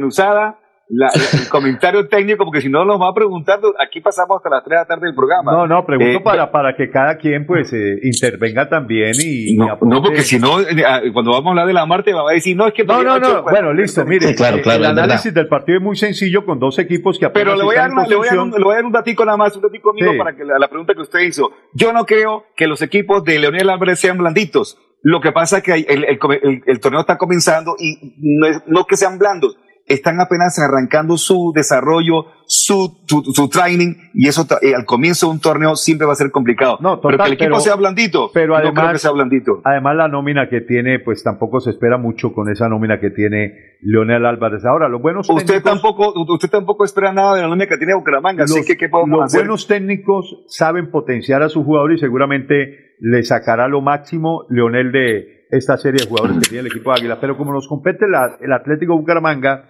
desmenuzada 0.88 1.42
el 1.42 1.48
comentario 1.48 2.08
técnico, 2.08 2.44
porque 2.44 2.60
si 2.60 2.68
no 2.68 2.84
nos 2.84 3.00
va 3.00 3.10
a 3.10 3.14
preguntar, 3.14 3.60
aquí 3.84 4.00
pasamos 4.00 4.38
hasta 4.38 4.50
las 4.50 4.64
3 4.64 4.70
de 4.70 4.76
la 4.76 4.86
tarde 4.86 5.06
del 5.06 5.14
programa. 5.14 5.52
No, 5.52 5.66
no, 5.66 5.84
pregunto 5.84 6.18
eh, 6.18 6.22
para, 6.22 6.50
para 6.50 6.74
que 6.76 6.90
cada 6.90 7.16
quien 7.16 7.46
pues 7.46 7.72
eh, 7.72 7.98
intervenga 8.02 8.68
también 8.68 9.12
y... 9.22 9.56
No, 9.56 9.78
no 9.82 10.02
porque 10.02 10.22
si 10.22 10.38
no, 10.38 10.60
eh, 10.60 10.84
ah, 10.86 11.00
cuando 11.12 11.32
vamos 11.32 11.46
a 11.46 11.50
hablar 11.50 11.66
de 11.66 11.72
la 11.74 11.86
Marte 11.86 12.12
va 12.12 12.30
a 12.30 12.34
decir, 12.34 12.56
no, 12.56 12.66
es 12.66 12.72
que... 12.72 12.84
No, 12.84 13.02
no, 13.02 13.18
no, 13.18 13.42
bueno, 13.42 13.72
listo, 13.72 14.04
mire, 14.04 14.34
claro, 14.34 14.60
claro, 14.62 14.80
el 14.80 14.86
análisis 14.86 15.32
del 15.32 15.48
partido 15.48 15.78
es 15.78 15.84
muy 15.84 15.96
sencillo 15.96 16.44
con 16.44 16.58
dos 16.58 16.78
equipos 16.78 17.18
que 17.18 17.28
Pero 17.30 17.56
le 17.56 17.64
voy, 17.64 17.76
a 17.76 17.88
dar, 17.88 18.08
le, 18.08 18.16
voy 18.16 18.26
a 18.26 18.30
dar 18.30 18.40
un, 18.40 18.50
le 18.50 18.64
voy 18.64 18.72
a 18.72 18.76
dar 18.76 18.84
un 18.84 18.92
datico 18.92 19.24
nada 19.24 19.36
más, 19.36 19.54
un 19.56 19.62
datico 19.62 19.92
mío 19.92 20.12
para 20.16 20.34
que 20.34 20.44
la, 20.44 20.58
la, 20.58 20.68
pregunta 20.68 20.94
que 20.94 21.02
usted 21.02 21.20
hizo. 21.20 21.50
Yo 21.74 21.92
no 21.92 22.04
creo 22.04 22.44
que 22.56 22.66
los 22.66 22.82
equipos 22.82 23.24
de 23.24 23.38
Leonel 23.38 23.70
Álvarez 23.70 24.00
sean 24.00 24.18
blanditos. 24.18 24.78
Lo 25.00 25.20
que 25.20 25.30
pasa 25.30 25.58
es 25.58 25.62
que 25.62 25.72
el, 25.74 26.04
el, 26.04 26.62
el, 26.66 26.80
torneo 26.80 27.00
está 27.00 27.16
comenzando 27.16 27.76
y 27.78 28.14
no, 28.18 28.46
es, 28.48 28.62
no 28.66 28.84
que 28.84 28.96
sean 28.96 29.16
blandos 29.16 29.56
están 29.88 30.20
apenas 30.20 30.58
arrancando 30.58 31.16
su 31.16 31.52
desarrollo, 31.54 32.26
su, 32.46 32.98
su, 33.06 33.48
training, 33.48 33.94
y 34.14 34.28
eso 34.28 34.46
eh, 34.62 34.74
al 34.74 34.84
comienzo 34.84 35.26
de 35.26 35.32
un 35.32 35.40
torneo 35.40 35.76
siempre 35.76 36.06
va 36.06 36.12
a 36.12 36.16
ser 36.16 36.30
complicado. 36.30 36.78
No, 36.80 37.00
pero 37.00 37.18
que 37.18 37.24
el 37.24 37.32
equipo 37.32 37.60
sea 37.60 37.74
blandito, 37.74 38.30
pero 38.32 38.56
además, 38.56 39.00
sea 39.00 39.10
blandito. 39.10 39.60
Además, 39.64 39.96
la 39.96 40.08
nómina 40.08 40.48
que 40.48 40.60
tiene, 40.60 41.00
pues 41.00 41.22
tampoco 41.22 41.60
se 41.60 41.70
espera 41.70 41.98
mucho 41.98 42.32
con 42.32 42.50
esa 42.50 42.68
nómina 42.68 43.00
que 43.00 43.10
tiene 43.10 43.76
Leonel 43.80 44.26
Álvarez. 44.26 44.64
Ahora, 44.64 44.88
los 44.88 45.00
buenos 45.00 45.28
usted 45.28 45.62
tampoco 45.62 46.12
Usted 46.28 46.50
tampoco 46.50 46.84
espera 46.84 47.12
nada 47.12 47.34
de 47.34 47.42
la 47.42 47.48
nómina 47.48 47.66
que 47.66 47.78
tiene 47.78 47.94
Bucaramanga, 47.94 48.42
los, 48.42 48.52
así 48.52 48.66
que 48.66 48.76
¿qué 48.76 48.88
podemos 48.88 49.20
los 49.20 49.32
buenos 49.32 49.66
técnicos 49.66 50.44
saben 50.48 50.90
potenciar 50.90 51.42
a 51.42 51.48
su 51.48 51.64
jugador 51.64 51.92
y 51.92 51.98
seguramente 51.98 52.96
le 53.00 53.22
sacará 53.22 53.68
lo 53.68 53.80
máximo 53.80 54.44
Leonel 54.50 54.92
de 54.92 55.38
esta 55.50 55.76
serie 55.76 56.02
de 56.02 56.08
jugadores 56.08 56.38
que 56.38 56.48
tiene 56.50 56.60
el 56.60 56.66
equipo 56.66 56.90
de 56.90 57.00
Águila. 57.00 57.18
Pero 57.20 57.36
como 57.36 57.52
nos 57.52 57.68
compete 57.68 58.06
el 58.06 58.52
Atlético 58.52 58.96
Bucaramanga, 58.96 59.64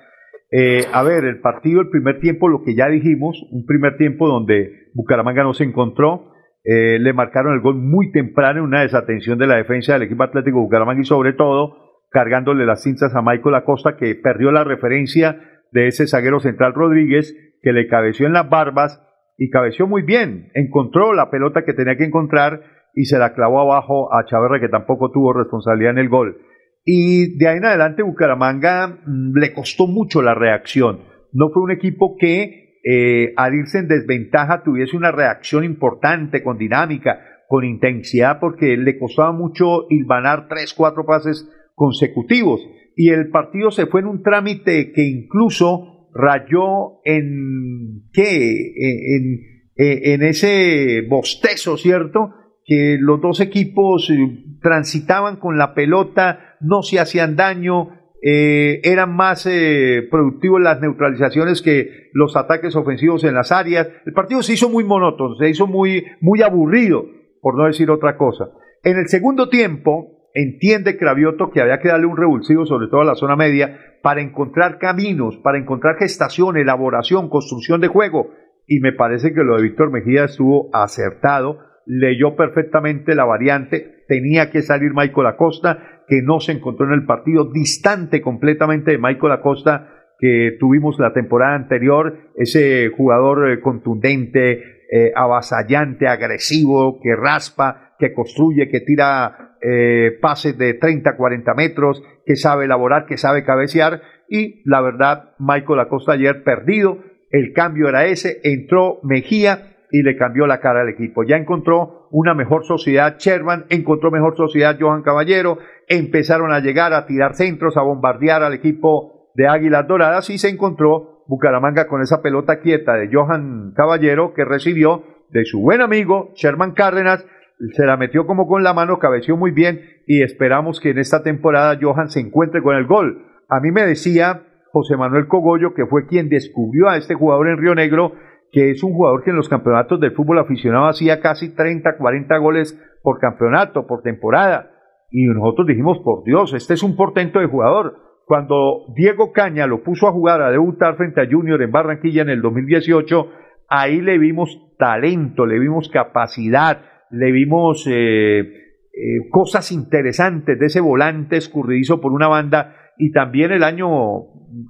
eh, 0.50 0.86
a 0.92 1.02
ver, 1.02 1.24
el 1.24 1.40
partido, 1.40 1.80
el 1.80 1.90
primer 1.90 2.20
tiempo, 2.20 2.48
lo 2.48 2.62
que 2.62 2.74
ya 2.74 2.88
dijimos, 2.88 3.46
un 3.50 3.66
primer 3.66 3.96
tiempo 3.96 4.26
donde 4.26 4.90
Bucaramanga 4.94 5.42
no 5.42 5.52
se 5.52 5.64
encontró, 5.64 6.32
eh, 6.64 6.98
le 6.98 7.12
marcaron 7.12 7.54
el 7.54 7.60
gol 7.60 7.76
muy 7.76 8.10
temprano 8.12 8.60
en 8.60 8.66
una 8.66 8.82
desatención 8.82 9.38
de 9.38 9.46
la 9.46 9.56
defensa 9.56 9.92
del 9.92 10.02
equipo 10.02 10.22
Atlético 10.22 10.60
Bucaramanga 10.60 11.00
y 11.00 11.04
sobre 11.04 11.32
todo 11.32 11.76
cargándole 12.10 12.66
las 12.66 12.82
cintas 12.82 13.14
a 13.14 13.22
Michael 13.22 13.54
Acosta 13.54 13.96
que 13.96 14.14
perdió 14.14 14.50
la 14.50 14.64
referencia 14.64 15.40
de 15.72 15.88
ese 15.88 16.06
zaguero 16.06 16.40
central 16.40 16.74
Rodríguez 16.74 17.34
que 17.62 17.72
le 17.72 17.86
cabeció 17.86 18.26
en 18.26 18.32
las 18.32 18.48
barbas 18.48 19.02
y 19.36 19.50
cabeció 19.50 19.86
muy 19.86 20.02
bien, 20.02 20.50
encontró 20.54 21.12
la 21.12 21.30
pelota 21.30 21.64
que 21.64 21.74
tenía 21.74 21.96
que 21.96 22.04
encontrar 22.04 22.62
y 22.94 23.04
se 23.04 23.18
la 23.18 23.34
clavó 23.34 23.60
abajo 23.60 24.12
a 24.14 24.24
Chaverra 24.24 24.58
que 24.60 24.68
tampoco 24.68 25.10
tuvo 25.10 25.32
responsabilidad 25.32 25.92
en 25.92 25.98
el 25.98 26.08
gol. 26.08 26.38
Y 26.84 27.36
de 27.36 27.48
ahí 27.48 27.58
en 27.58 27.64
adelante 27.64 28.02
Bucaramanga 28.02 28.88
mm, 28.88 29.36
le 29.38 29.52
costó 29.52 29.86
mucho 29.86 30.22
la 30.22 30.34
reacción. 30.34 31.00
No 31.32 31.50
fue 31.50 31.62
un 31.62 31.70
equipo 31.70 32.16
que 32.18 32.80
eh, 32.84 33.34
al 33.36 33.54
irse 33.54 33.78
en 33.78 33.88
desventaja 33.88 34.62
tuviese 34.62 34.96
una 34.96 35.12
reacción 35.12 35.64
importante, 35.64 36.42
con 36.42 36.58
dinámica, 36.58 37.20
con 37.48 37.64
intensidad, 37.64 38.38
porque 38.40 38.76
le 38.76 38.98
costaba 38.98 39.32
mucho 39.32 39.86
hilvanar 39.90 40.48
tres, 40.48 40.74
cuatro 40.74 41.04
pases 41.04 41.48
consecutivos. 41.74 42.60
Y 42.96 43.10
el 43.10 43.30
partido 43.30 43.70
se 43.70 43.86
fue 43.86 44.00
en 44.00 44.06
un 44.06 44.22
trámite 44.22 44.92
que 44.92 45.02
incluso 45.02 46.08
rayó 46.14 47.00
en 47.04 48.08
qué, 48.12 48.72
en, 49.16 49.40
en 49.76 50.22
ese 50.22 51.02
bostezo, 51.08 51.76
¿cierto? 51.76 52.34
Que 52.68 52.98
los 53.00 53.20
dos 53.20 53.40
equipos 53.40 54.08
eh, 54.10 54.44
transitaban 54.62 55.36
con 55.36 55.58
la 55.58 55.74
pelota 55.74 56.56
no 56.60 56.82
se 56.82 57.00
hacían 57.00 57.34
daño, 57.34 57.98
eh, 58.20 58.80
eran 58.82 59.14
más 59.14 59.46
eh, 59.46 60.06
productivos 60.10 60.60
las 60.60 60.80
neutralizaciones 60.80 61.62
que 61.62 62.10
los 62.12 62.36
ataques 62.36 62.76
ofensivos 62.76 63.24
en 63.24 63.34
las 63.34 63.52
áreas. 63.52 63.88
El 64.06 64.12
partido 64.12 64.42
se 64.42 64.52
hizo 64.54 64.68
muy 64.68 64.84
monótono, 64.84 65.36
se 65.36 65.48
hizo 65.48 65.66
muy, 65.66 66.04
muy 66.20 66.42
aburrido, 66.42 67.06
por 67.40 67.56
no 67.56 67.66
decir 67.66 67.90
otra 67.90 68.16
cosa. 68.16 68.50
En 68.82 68.98
el 68.98 69.08
segundo 69.08 69.48
tiempo, 69.48 70.30
entiende 70.34 70.96
Cravioto 70.96 71.50
que 71.50 71.60
había 71.60 71.78
que 71.78 71.88
darle 71.88 72.06
un 72.06 72.16
revulsivo, 72.16 72.66
sobre 72.66 72.88
todo 72.88 73.02
a 73.02 73.06
la 73.06 73.14
zona 73.14 73.36
media, 73.36 73.78
para 74.02 74.20
encontrar 74.20 74.78
caminos, 74.78 75.36
para 75.38 75.58
encontrar 75.58 75.96
gestación, 75.96 76.56
elaboración, 76.56 77.28
construcción 77.28 77.80
de 77.80 77.88
juego. 77.88 78.30
Y 78.66 78.80
me 78.80 78.92
parece 78.92 79.32
que 79.32 79.42
lo 79.42 79.56
de 79.56 79.62
Víctor 79.62 79.90
Mejía 79.90 80.24
estuvo 80.24 80.70
acertado, 80.72 81.60
leyó 81.88 82.36
perfectamente 82.36 83.14
la 83.14 83.24
variante, 83.24 84.04
tenía 84.06 84.50
que 84.50 84.62
salir 84.62 84.92
Michael 84.94 85.26
Acosta, 85.26 86.02
que 86.06 86.20
no 86.22 86.38
se 86.38 86.52
encontró 86.52 86.86
en 86.86 86.92
el 86.92 87.06
partido, 87.06 87.50
distante 87.50 88.20
completamente 88.20 88.92
de 88.92 88.98
Michael 88.98 89.32
Acosta 89.32 89.94
que 90.18 90.56
tuvimos 90.58 90.98
la 90.98 91.12
temporada 91.12 91.54
anterior, 91.54 92.18
ese 92.34 92.88
jugador 92.88 93.50
eh, 93.50 93.60
contundente, 93.60 94.84
eh, 94.90 95.12
avasallante, 95.14 96.08
agresivo, 96.08 97.00
que 97.00 97.14
raspa, 97.14 97.94
que 97.98 98.12
construye, 98.12 98.68
que 98.68 98.80
tira 98.80 99.56
eh, 99.62 100.18
pases 100.20 100.58
de 100.58 100.74
30, 100.74 101.16
40 101.16 101.54
metros, 101.54 102.02
que 102.26 102.36
sabe 102.36 102.64
elaborar, 102.64 103.06
que 103.06 103.16
sabe 103.16 103.44
cabecear, 103.44 104.02
y 104.28 104.60
la 104.64 104.80
verdad, 104.80 105.34
Michael 105.38 105.80
Acosta 105.80 106.12
ayer 106.12 106.42
perdido, 106.42 106.98
el 107.30 107.52
cambio 107.52 107.88
era 107.88 108.06
ese, 108.06 108.40
entró 108.42 108.98
Mejía, 109.02 109.77
y 109.90 110.02
le 110.02 110.16
cambió 110.16 110.46
la 110.46 110.60
cara 110.60 110.80
al 110.82 110.88
equipo. 110.88 111.24
Ya 111.24 111.36
encontró 111.36 112.08
una 112.10 112.34
mejor 112.34 112.64
sociedad 112.64 113.16
Sherman, 113.18 113.66
encontró 113.68 114.10
mejor 114.10 114.36
sociedad 114.36 114.76
Johan 114.78 115.02
Caballero, 115.02 115.58
empezaron 115.88 116.52
a 116.52 116.60
llegar 116.60 116.92
a 116.92 117.06
tirar 117.06 117.34
centros, 117.34 117.76
a 117.76 117.82
bombardear 117.82 118.42
al 118.42 118.54
equipo 118.54 119.30
de 119.34 119.48
Águilas 119.48 119.86
Doradas 119.86 120.30
y 120.30 120.38
se 120.38 120.48
encontró 120.48 121.24
Bucaramanga 121.26 121.86
con 121.86 122.02
esa 122.02 122.22
pelota 122.22 122.60
quieta 122.60 122.94
de 122.94 123.08
Johan 123.12 123.72
Caballero 123.76 124.32
que 124.34 124.44
recibió 124.44 125.04
de 125.30 125.44
su 125.44 125.60
buen 125.60 125.82
amigo 125.82 126.30
Sherman 126.34 126.72
Cárdenas, 126.72 127.24
se 127.72 127.84
la 127.84 127.96
metió 127.96 128.26
como 128.26 128.46
con 128.46 128.62
la 128.62 128.72
mano, 128.72 128.98
cabeció 128.98 129.36
muy 129.36 129.50
bien 129.50 129.80
y 130.06 130.22
esperamos 130.22 130.80
que 130.80 130.90
en 130.90 130.98
esta 130.98 131.22
temporada 131.22 131.78
Johan 131.80 132.08
se 132.08 132.20
encuentre 132.20 132.62
con 132.62 132.76
el 132.76 132.86
gol. 132.86 133.26
A 133.48 133.60
mí 133.60 133.70
me 133.70 133.84
decía 133.84 134.42
José 134.70 134.96
Manuel 134.96 135.26
Cogollo, 135.26 135.74
que 135.74 135.86
fue 135.86 136.06
quien 136.06 136.28
descubrió 136.28 136.88
a 136.88 136.96
este 136.96 137.14
jugador 137.14 137.48
en 137.48 137.58
Río 137.58 137.74
Negro, 137.74 138.12
que 138.50 138.70
es 138.70 138.82
un 138.82 138.92
jugador 138.92 139.22
que 139.24 139.30
en 139.30 139.36
los 139.36 139.48
campeonatos 139.48 140.00
del 140.00 140.12
fútbol 140.12 140.38
aficionado 140.38 140.86
hacía 140.86 141.20
casi 141.20 141.54
30, 141.54 141.96
40 141.98 142.36
goles 142.38 142.80
por 143.02 143.18
campeonato, 143.18 143.86
por 143.86 144.02
temporada. 144.02 144.70
Y 145.10 145.26
nosotros 145.26 145.66
dijimos, 145.66 145.98
por 146.04 146.24
Dios, 146.24 146.54
este 146.54 146.74
es 146.74 146.82
un 146.82 146.96
portento 146.96 147.40
de 147.40 147.46
jugador. 147.46 147.96
Cuando 148.26 148.86
Diego 148.94 149.32
Caña 149.32 149.66
lo 149.66 149.82
puso 149.82 150.06
a 150.06 150.12
jugar, 150.12 150.42
a 150.42 150.50
debutar 150.50 150.96
frente 150.96 151.20
a 151.20 151.26
Junior 151.30 151.62
en 151.62 151.72
Barranquilla 151.72 152.22
en 152.22 152.28
el 152.30 152.42
2018, 152.42 153.30
ahí 153.68 154.00
le 154.00 154.18
vimos 154.18 154.74
talento, 154.78 155.46
le 155.46 155.58
vimos 155.58 155.88
capacidad, 155.88 156.82
le 157.10 157.32
vimos 157.32 157.86
eh, 157.86 158.40
eh, 158.40 159.28
cosas 159.30 159.72
interesantes 159.72 160.58
de 160.58 160.66
ese 160.66 160.80
volante 160.80 161.36
escurridizo 161.36 162.00
por 162.00 162.12
una 162.12 162.28
banda. 162.28 162.74
Y 162.98 163.12
también 163.12 163.52
el 163.52 163.62
año 163.62 163.88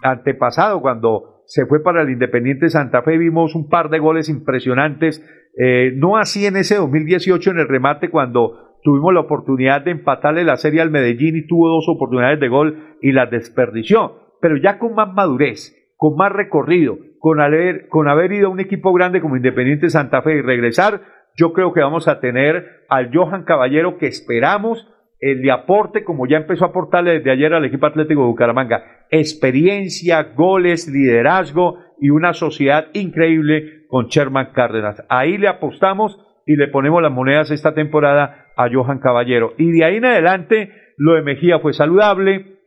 antepasado, 0.02 0.80
cuando 0.80 1.38
se 1.48 1.64
fue 1.64 1.82
para 1.82 2.02
el 2.02 2.10
Independiente 2.10 2.68
Santa 2.68 3.02
Fe, 3.02 3.16
vimos 3.16 3.54
un 3.54 3.70
par 3.70 3.88
de 3.88 3.98
goles 3.98 4.28
impresionantes, 4.28 5.24
eh, 5.56 5.92
no 5.96 6.18
así 6.18 6.44
en 6.44 6.56
ese 6.56 6.76
2018 6.76 7.52
en 7.52 7.58
el 7.58 7.68
remate 7.68 8.10
cuando 8.10 8.76
tuvimos 8.82 9.14
la 9.14 9.20
oportunidad 9.20 9.80
de 9.80 9.92
empatarle 9.92 10.44
la 10.44 10.58
serie 10.58 10.82
al 10.82 10.90
Medellín 10.90 11.36
y 11.36 11.46
tuvo 11.46 11.70
dos 11.70 11.88
oportunidades 11.88 12.38
de 12.38 12.48
gol 12.48 12.96
y 13.00 13.12
las 13.12 13.30
desperdició, 13.30 14.36
pero 14.42 14.58
ya 14.58 14.78
con 14.78 14.94
más 14.94 15.12
madurez, 15.14 15.74
con 15.96 16.16
más 16.16 16.30
recorrido, 16.32 16.98
con 17.18 17.40
haber, 17.40 17.88
con 17.88 18.08
haber 18.08 18.30
ido 18.32 18.48
a 18.48 18.50
un 18.50 18.60
equipo 18.60 18.92
grande 18.92 19.22
como 19.22 19.36
Independiente 19.36 19.88
Santa 19.88 20.20
Fe 20.20 20.36
y 20.36 20.42
regresar, 20.42 21.00
yo 21.34 21.54
creo 21.54 21.72
que 21.72 21.80
vamos 21.80 22.08
a 22.08 22.20
tener 22.20 22.84
al 22.90 23.10
Johan 23.10 23.44
Caballero 23.44 23.96
que 23.96 24.06
esperamos 24.06 24.86
el 25.20 25.42
de 25.42 25.50
aporte, 25.50 26.04
como 26.04 26.26
ya 26.26 26.36
empezó 26.36 26.64
a 26.64 26.68
aportarle 26.68 27.14
desde 27.14 27.30
ayer 27.30 27.52
al 27.52 27.64
equipo 27.64 27.86
Atlético 27.86 28.22
de 28.22 28.28
Bucaramanga, 28.28 28.84
experiencia, 29.10 30.22
goles, 30.34 30.88
liderazgo 30.88 31.78
y 32.00 32.10
una 32.10 32.32
sociedad 32.34 32.86
increíble 32.92 33.86
con 33.88 34.06
Sherman 34.06 34.52
Cárdenas. 34.54 35.02
Ahí 35.08 35.38
le 35.38 35.48
apostamos 35.48 36.18
y 36.46 36.56
le 36.56 36.68
ponemos 36.68 37.02
las 37.02 37.12
monedas 37.12 37.50
esta 37.50 37.74
temporada 37.74 38.46
a 38.56 38.68
Johan 38.72 39.00
Caballero. 39.00 39.54
Y 39.58 39.70
de 39.72 39.84
ahí 39.84 39.96
en 39.96 40.04
adelante, 40.04 40.72
lo 40.96 41.14
de 41.14 41.22
Mejía 41.22 41.58
fue 41.58 41.72
saludable, 41.72 42.58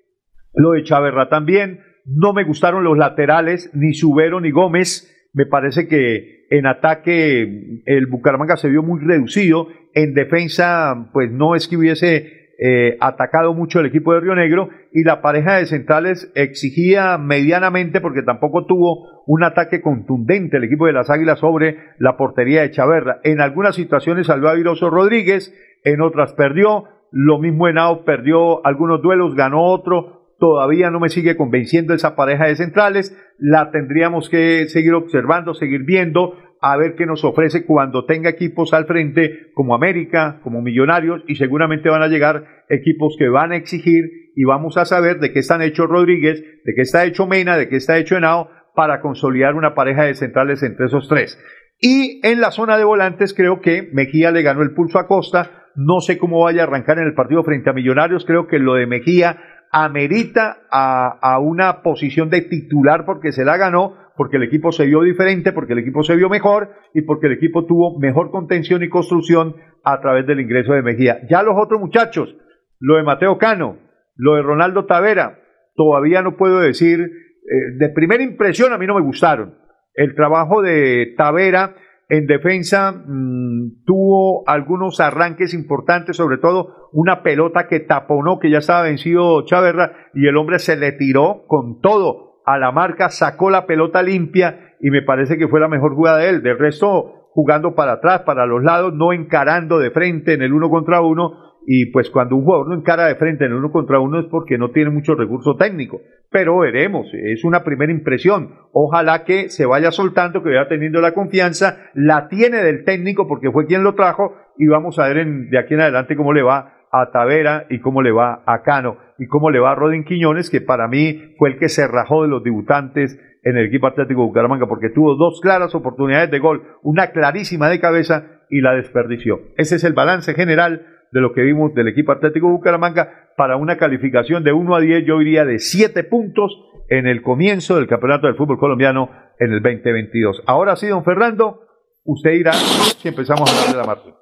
Lo 0.53 0.71
de 0.71 0.83
Chaverra 0.83 1.29
también. 1.29 1.79
No 2.05 2.33
me 2.33 2.43
gustaron 2.43 2.83
los 2.83 2.97
laterales, 2.97 3.71
ni 3.73 3.93
Subero 3.93 4.41
ni 4.41 4.51
Gómez. 4.51 5.07
Me 5.33 5.45
parece 5.45 5.87
que 5.87 6.45
en 6.49 6.67
ataque 6.67 7.81
el 7.85 8.05
Bucaramanga 8.07 8.57
se 8.57 8.69
vio 8.69 8.83
muy 8.83 8.99
reducido. 9.01 9.69
En 9.93 10.13
defensa, 10.13 11.09
pues 11.13 11.31
no 11.31 11.55
es 11.55 11.67
que 11.67 11.77
hubiese 11.77 12.40
eh, 12.63 12.95
atacado 12.99 13.55
mucho 13.55 13.79
el 13.79 13.87
equipo 13.87 14.13
de 14.13 14.19
Río 14.19 14.35
Negro 14.35 14.69
y 14.93 15.03
la 15.03 15.19
pareja 15.23 15.55
de 15.55 15.65
centrales 15.65 16.31
exigía 16.35 17.17
medianamente 17.17 18.01
porque 18.01 18.21
tampoco 18.21 18.67
tuvo 18.67 19.23
un 19.25 19.43
ataque 19.43 19.81
contundente 19.81 20.57
el 20.57 20.65
equipo 20.65 20.85
de 20.85 20.93
las 20.93 21.09
Águilas 21.09 21.39
sobre 21.39 21.77
la 21.97 22.17
portería 22.17 22.61
de 22.61 22.69
Chaverra. 22.69 23.19
En 23.23 23.41
algunas 23.41 23.73
situaciones 23.73 24.27
salió 24.27 24.47
a 24.47 24.53
Viroso 24.53 24.91
Rodríguez, 24.91 25.51
en 25.83 26.01
otras 26.01 26.33
perdió, 26.33 26.83
lo 27.11 27.39
mismo 27.39 27.67
Henao 27.67 28.05
perdió 28.05 28.63
algunos 28.63 29.01
duelos, 29.01 29.33
ganó 29.33 29.63
otro, 29.63 30.35
todavía 30.37 30.91
no 30.91 30.99
me 30.99 31.09
sigue 31.09 31.35
convenciendo 31.35 31.95
esa 31.95 32.15
pareja 32.15 32.45
de 32.45 32.57
centrales, 32.57 33.17
la 33.39 33.71
tendríamos 33.71 34.29
que 34.29 34.67
seguir 34.67 34.93
observando, 34.93 35.55
seguir 35.55 35.83
viendo, 35.83 36.35
a 36.61 36.77
ver 36.77 36.93
qué 36.95 37.07
nos 37.07 37.23
ofrece 37.23 37.65
cuando 37.65 38.05
tenga 38.05 38.29
equipos 38.29 38.73
al 38.73 38.85
frente 38.85 39.51
como 39.55 39.73
América, 39.73 40.39
como 40.43 40.61
Millonarios 40.61 41.23
y 41.27 41.35
seguramente 41.35 41.89
van 41.89 42.03
a 42.03 42.07
llegar 42.07 42.45
equipos 42.69 43.15
que 43.17 43.29
van 43.29 43.51
a 43.51 43.55
exigir 43.55 44.31
y 44.35 44.43
vamos 44.43 44.77
a 44.77 44.85
saber 44.85 45.19
de 45.19 45.33
qué 45.33 45.39
están 45.39 45.63
hechos 45.63 45.89
Rodríguez, 45.89 46.39
de 46.63 46.73
qué 46.75 46.81
está 46.81 47.03
hecho 47.05 47.25
Mena, 47.25 47.57
de 47.57 47.67
qué 47.67 47.77
está 47.77 47.97
hecho 47.97 48.15
Henao 48.15 48.49
para 48.75 49.01
consolidar 49.01 49.55
una 49.55 49.73
pareja 49.73 50.03
de 50.03 50.13
centrales 50.13 50.61
entre 50.61 50.85
esos 50.85 51.09
tres. 51.09 51.37
Y 51.79 52.21
en 52.23 52.39
la 52.39 52.51
zona 52.51 52.77
de 52.77 52.83
volantes 52.83 53.33
creo 53.33 53.59
que 53.59 53.89
Mejía 53.91 54.29
le 54.31 54.43
ganó 54.43 54.61
el 54.61 54.75
pulso 54.75 54.99
a 54.99 55.07
Costa, 55.07 55.65
no 55.75 55.99
sé 55.99 56.19
cómo 56.19 56.43
vaya 56.43 56.61
a 56.61 56.65
arrancar 56.65 56.99
en 56.99 57.07
el 57.07 57.15
partido 57.15 57.43
frente 57.43 57.71
a 57.71 57.73
Millonarios, 57.73 58.23
creo 58.23 58.45
que 58.45 58.59
lo 58.59 58.75
de 58.75 58.85
Mejía 58.85 59.41
amerita 59.71 60.59
a, 60.69 61.17
a 61.21 61.39
una 61.39 61.81
posición 61.81 62.29
de 62.29 62.41
titular 62.41 63.03
porque 63.05 63.31
se 63.31 63.45
la 63.45 63.57
ganó, 63.57 63.95
porque 64.15 64.37
el 64.37 64.43
equipo 64.43 64.71
se 64.71 64.85
vio 64.85 65.01
diferente, 65.01 65.51
porque 65.51 65.73
el 65.73 65.79
equipo 65.79 66.03
se 66.03 66.15
vio 66.15 66.29
mejor 66.29 66.71
y 66.93 67.01
porque 67.01 67.27
el 67.27 67.33
equipo 67.33 67.65
tuvo 67.65 67.99
mejor 67.99 68.31
contención 68.31 68.83
y 68.83 68.89
construcción 68.89 69.55
a 69.83 69.99
través 70.01 70.27
del 70.27 70.39
ingreso 70.39 70.73
de 70.73 70.81
Mejía. 70.81 71.19
Ya 71.29 71.43
los 71.43 71.55
otros 71.57 71.79
muchachos, 71.79 72.35
lo 72.79 72.97
de 72.97 73.03
Mateo 73.03 73.37
Cano, 73.37 73.77
lo 74.15 74.35
de 74.35 74.41
Ronaldo 74.41 74.85
Tavera, 74.85 75.39
todavía 75.75 76.21
no 76.21 76.37
puedo 76.37 76.59
decir, 76.59 76.99
eh, 76.99 77.77
de 77.77 77.89
primera 77.89 78.23
impresión 78.23 78.73
a 78.73 78.77
mí 78.77 78.85
no 78.85 78.95
me 78.95 79.01
gustaron. 79.01 79.55
El 79.93 80.15
trabajo 80.15 80.61
de 80.61 81.13
Tavera 81.17 81.75
en 82.09 82.27
defensa 82.27 82.91
mmm, 82.91 83.83
tuvo 83.85 84.43
algunos 84.47 84.99
arranques 84.99 85.53
importantes, 85.53 86.17
sobre 86.17 86.37
todo 86.37 86.89
una 86.91 87.23
pelota 87.23 87.67
que 87.67 87.79
taponó, 87.79 88.37
que 88.37 88.51
ya 88.51 88.57
estaba 88.57 88.83
vencido 88.83 89.45
Chaverra, 89.45 90.09
y 90.13 90.27
el 90.27 90.35
hombre 90.35 90.59
se 90.59 90.75
le 90.75 90.91
tiró 90.91 91.45
con 91.47 91.79
todo 91.79 92.30
a 92.45 92.57
la 92.57 92.71
marca, 92.71 93.09
sacó 93.09 93.49
la 93.49 93.65
pelota 93.65 94.01
limpia 94.01 94.75
y 94.79 94.89
me 94.89 95.01
parece 95.01 95.37
que 95.37 95.47
fue 95.47 95.59
la 95.59 95.67
mejor 95.67 95.95
jugada 95.95 96.19
de 96.19 96.29
él. 96.29 96.43
Del 96.43 96.57
resto, 96.57 97.29
jugando 97.31 97.75
para 97.75 97.93
atrás, 97.93 98.21
para 98.21 98.45
los 98.45 98.63
lados, 98.63 98.93
no 98.93 99.13
encarando 99.13 99.79
de 99.79 99.91
frente 99.91 100.33
en 100.33 100.41
el 100.41 100.53
uno 100.53 100.69
contra 100.69 101.01
uno. 101.01 101.51
Y 101.67 101.91
pues 101.91 102.09
cuando 102.09 102.35
un 102.35 102.43
jugador 102.43 102.69
no 102.69 102.75
encara 102.75 103.05
de 103.05 103.15
frente 103.15 103.45
en 103.45 103.51
el 103.51 103.57
uno 103.57 103.71
contra 103.71 103.99
uno 103.99 104.19
es 104.19 104.25
porque 104.25 104.57
no 104.57 104.71
tiene 104.71 104.89
mucho 104.89 105.13
recurso 105.13 105.55
técnico. 105.55 106.01
Pero 106.31 106.57
veremos, 106.57 107.07
es 107.13 107.43
una 107.43 107.63
primera 107.63 107.91
impresión. 107.91 108.55
Ojalá 108.71 109.23
que 109.25 109.49
se 109.49 109.67
vaya 109.67 109.91
soltando, 109.91 110.41
que 110.41 110.49
vaya 110.49 110.67
teniendo 110.67 111.01
la 111.01 111.13
confianza, 111.13 111.77
la 111.93 112.27
tiene 112.29 112.63
del 112.63 112.83
técnico 112.83 113.27
porque 113.27 113.51
fue 113.51 113.67
quien 113.67 113.83
lo 113.83 113.93
trajo 113.93 114.33
y 114.57 114.67
vamos 114.67 114.97
a 114.97 115.07
ver 115.07 115.19
en, 115.19 115.49
de 115.51 115.59
aquí 115.59 115.75
en 115.75 115.81
adelante 115.81 116.15
cómo 116.15 116.33
le 116.33 116.41
va 116.41 116.80
a 116.91 117.11
Tavera 117.11 117.65
y 117.69 117.79
cómo 117.79 118.01
le 118.01 118.11
va 118.11 118.43
a 118.45 118.61
Cano 118.63 118.97
y 119.17 119.27
cómo 119.27 119.49
le 119.49 119.59
va 119.59 119.71
a 119.71 119.75
Rodin 119.75 120.03
Quiñones, 120.03 120.49
que 120.49 120.61
para 120.61 120.87
mí 120.87 121.35
fue 121.37 121.49
el 121.49 121.59
que 121.59 121.69
se 121.69 121.87
rajó 121.87 122.23
de 122.23 122.29
los 122.29 122.43
debutantes 122.43 123.19
en 123.43 123.57
el 123.57 123.67
equipo 123.67 123.87
Atlético 123.87 124.21
de 124.21 124.27
Bucaramanga, 124.27 124.67
porque 124.67 124.89
tuvo 124.89 125.15
dos 125.15 125.39
claras 125.41 125.73
oportunidades 125.73 126.29
de 126.29 126.39
gol, 126.39 126.63
una 126.83 127.11
clarísima 127.11 127.69
de 127.69 127.79
cabeza 127.79 128.41
y 128.49 128.61
la 128.61 128.73
desperdició. 128.73 129.39
Ese 129.57 129.75
es 129.75 129.83
el 129.83 129.93
balance 129.93 130.33
general 130.33 130.85
de 131.11 131.21
lo 131.21 131.33
que 131.33 131.41
vimos 131.41 131.73
del 131.73 131.87
equipo 131.87 132.11
Atlético 132.11 132.47
de 132.47 132.53
Bucaramanga 132.53 133.31
para 133.37 133.57
una 133.57 133.77
calificación 133.77 134.43
de 134.43 134.53
1 134.53 134.75
a 134.75 134.79
10, 134.79 135.05
yo 135.05 135.21
iría 135.21 135.45
de 135.45 135.59
7 135.59 136.03
puntos 136.05 136.51
en 136.89 137.07
el 137.07 137.21
comienzo 137.21 137.77
del 137.77 137.87
campeonato 137.87 138.27
del 138.27 138.35
fútbol 138.35 138.59
colombiano 138.59 139.09
en 139.39 139.53
el 139.53 139.61
2022. 139.61 140.43
Ahora 140.45 140.75
sí, 140.75 140.87
don 140.87 141.03
Fernando, 141.03 141.61
usted 142.03 142.31
irá 142.31 142.53
si 142.53 143.07
empezamos 143.07 143.49
a 143.49 143.59
hablar 143.59 143.75
de 143.75 143.81
la 143.81 143.87
Marte. 143.87 144.13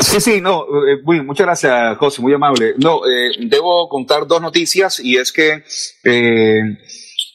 Sí, 0.00 0.20
sí, 0.20 0.40
no, 0.40 0.64
eh, 0.86 1.22
muchas 1.24 1.46
gracias, 1.46 1.96
José, 1.98 2.22
muy 2.22 2.32
amable. 2.32 2.74
No, 2.78 3.06
eh, 3.06 3.30
debo 3.40 3.88
contar 3.88 4.26
dos 4.26 4.40
noticias 4.40 5.00
y 5.00 5.16
es 5.16 5.32
que 5.32 5.64
eh, 6.04 6.60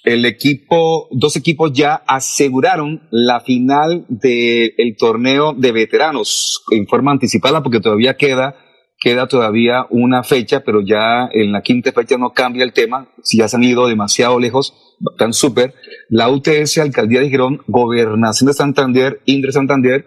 el 0.03 0.25
equipo, 0.25 1.07
dos 1.11 1.35
equipos 1.35 1.71
ya 1.73 2.03
aseguraron 2.07 3.07
la 3.11 3.41
final 3.41 4.05
del 4.07 4.95
torneo 4.97 5.53
de 5.53 5.71
veteranos 5.71 6.63
en 6.71 6.87
forma 6.87 7.11
anticipada 7.11 7.63
porque 7.63 7.79
todavía 7.79 8.15
queda, 8.15 8.55
queda 8.99 9.27
todavía 9.27 9.85
una 9.89 10.23
fecha, 10.23 10.61
pero 10.61 10.81
ya 10.81 11.29
en 11.31 11.51
la 11.51 11.61
quinta 11.61 11.91
fecha 11.91 12.17
no 12.17 12.31
cambia 12.31 12.63
el 12.63 12.73
tema, 12.73 13.09
si 13.23 13.37
ya 13.37 13.47
se 13.47 13.57
han 13.57 13.63
ido 13.63 13.87
demasiado 13.87 14.39
lejos, 14.39 14.73
están 15.11 15.33
súper. 15.33 15.73
La 16.09 16.29
UTS, 16.29 16.77
Alcaldía 16.77 17.19
de 17.19 17.29
Girón, 17.29 17.61
Gobernación 17.67 18.47
de 18.47 18.53
Santander, 18.53 19.21
Indre 19.25 19.51
Santander, 19.51 20.05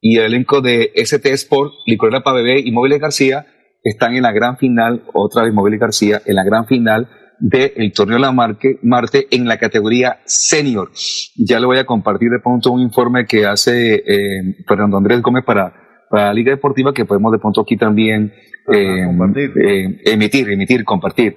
y 0.00 0.18
el 0.18 0.26
elenco 0.26 0.60
de 0.60 0.92
ST 0.94 1.32
Sport, 1.32 1.72
Licorera 1.86 2.22
para 2.22 2.36
Bebé 2.38 2.60
y 2.60 2.72
Móviles 2.72 3.00
García 3.00 3.46
están 3.82 4.14
en 4.14 4.22
la 4.22 4.32
gran 4.32 4.56
final, 4.56 5.04
otra 5.12 5.42
vez 5.42 5.52
Móviles 5.52 5.80
García, 5.80 6.20
en 6.24 6.34
la 6.34 6.44
gran 6.44 6.66
final 6.66 7.08
del 7.40 7.92
torneo 7.92 8.16
de 8.16 8.22
la 8.22 8.32
Marque, 8.32 8.78
Marte 8.82 9.28
en 9.30 9.46
la 9.46 9.58
categoría 9.58 10.20
senior. 10.24 10.90
Ya 11.36 11.60
le 11.60 11.66
voy 11.66 11.78
a 11.78 11.86
compartir 11.86 12.30
de 12.30 12.40
pronto 12.40 12.72
un 12.72 12.80
informe 12.80 13.26
que 13.26 13.46
hace 13.46 13.94
eh, 13.94 14.56
Fernando 14.66 14.96
Andrés 14.96 15.22
Gómez 15.22 15.44
para, 15.44 15.72
para 16.10 16.26
la 16.26 16.34
Liga 16.34 16.50
Deportiva 16.50 16.92
que 16.92 17.04
podemos 17.04 17.30
de 17.32 17.38
pronto 17.38 17.60
aquí 17.60 17.76
también 17.76 18.32
eh, 18.72 19.04
eh, 19.04 20.00
emitir, 20.04 20.50
emitir, 20.50 20.84
compartir. 20.84 21.36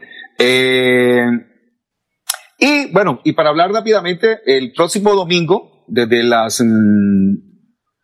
y 2.59 2.91
bueno, 2.91 3.21
y 3.23 3.33
para 3.33 3.49
hablar 3.49 3.71
rápidamente, 3.71 4.39
el 4.45 4.73
próximo 4.73 5.13
domingo, 5.13 5.85
desde 5.87 6.23
las 6.23 6.61
mm, 6.61 7.50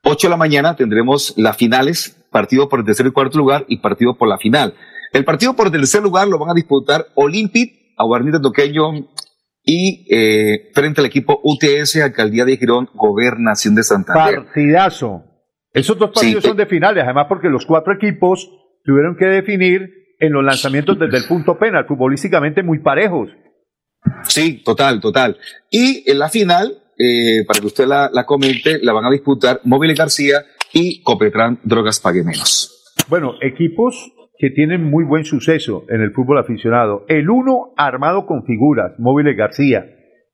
8 0.09 0.27
de 0.27 0.31
la 0.31 0.37
mañana 0.37 0.75
tendremos 0.77 1.33
las 1.35 1.57
finales, 1.57 2.25
partido 2.31 2.69
por 2.69 2.79
el 2.79 2.85
tercer 2.85 3.07
y 3.07 3.11
cuarto 3.11 3.37
lugar 3.37 3.65
y 3.67 3.79
partido 3.79 4.17
por 4.17 4.29
la 4.29 4.37
final. 4.37 4.73
El 5.11 5.25
partido 5.25 5.53
por 5.53 5.67
el 5.67 5.73
tercer 5.73 6.01
lugar 6.01 6.29
lo 6.29 6.39
van 6.39 6.49
a 6.49 6.53
disputar 6.53 7.07
Olympic, 7.15 7.73
Aguarnita 7.97 8.39
Toqueño 8.39 9.09
y 9.63 10.07
eh, 10.09 10.71
frente 10.73 11.01
al 11.01 11.07
equipo 11.07 11.41
UTS, 11.43 11.97
Alcaldía 11.97 12.45
de 12.45 12.55
Girón, 12.55 12.89
Gobernación 12.93 13.75
de 13.75 13.83
Santander. 13.83 14.45
Partidazo. 14.45 15.23
Esos 15.73 15.97
dos 15.97 16.11
partidos 16.11 16.45
son 16.45 16.55
de 16.55 16.67
finales, 16.67 17.03
además 17.03 17.25
porque 17.27 17.49
los 17.49 17.65
cuatro 17.65 17.93
equipos 17.93 18.49
tuvieron 18.85 19.17
que 19.17 19.25
definir 19.25 19.89
en 20.19 20.31
los 20.31 20.43
lanzamientos 20.43 20.97
desde 20.97 21.17
el 21.17 21.25
punto 21.25 21.59
penal, 21.59 21.85
futbolísticamente 21.85 22.63
muy 22.63 22.79
parejos. 22.79 23.29
Sí, 24.23 24.63
total, 24.63 25.01
total. 25.01 25.37
Y 25.69 26.09
en 26.09 26.19
la 26.19 26.29
final, 26.29 26.81
eh, 26.97 27.45
para 27.45 27.59
que 27.59 27.67
usted 27.67 27.85
la, 27.85 28.09
comente, 28.25 28.79
la 28.81 28.93
van 28.93 29.05
a 29.05 29.11
disputar 29.11 29.59
Móvil 29.63 29.93
García 29.95 30.43
y 30.73 31.01
Copetran 31.03 31.59
Drogas 31.63 31.99
Pague 31.99 32.23
Menos. 32.23 32.95
Bueno, 33.09 33.35
equipos 33.41 34.13
que 34.37 34.49
tienen 34.51 34.83
muy 34.83 35.03
buen 35.03 35.25
suceso 35.25 35.85
en 35.89 36.01
el 36.01 36.11
fútbol 36.11 36.37
aficionado. 36.37 37.05
El 37.07 37.29
uno 37.29 37.73
armado 37.77 38.25
con 38.25 38.43
figuras, 38.45 38.93
Móvil 38.97 39.33
García. 39.35 39.85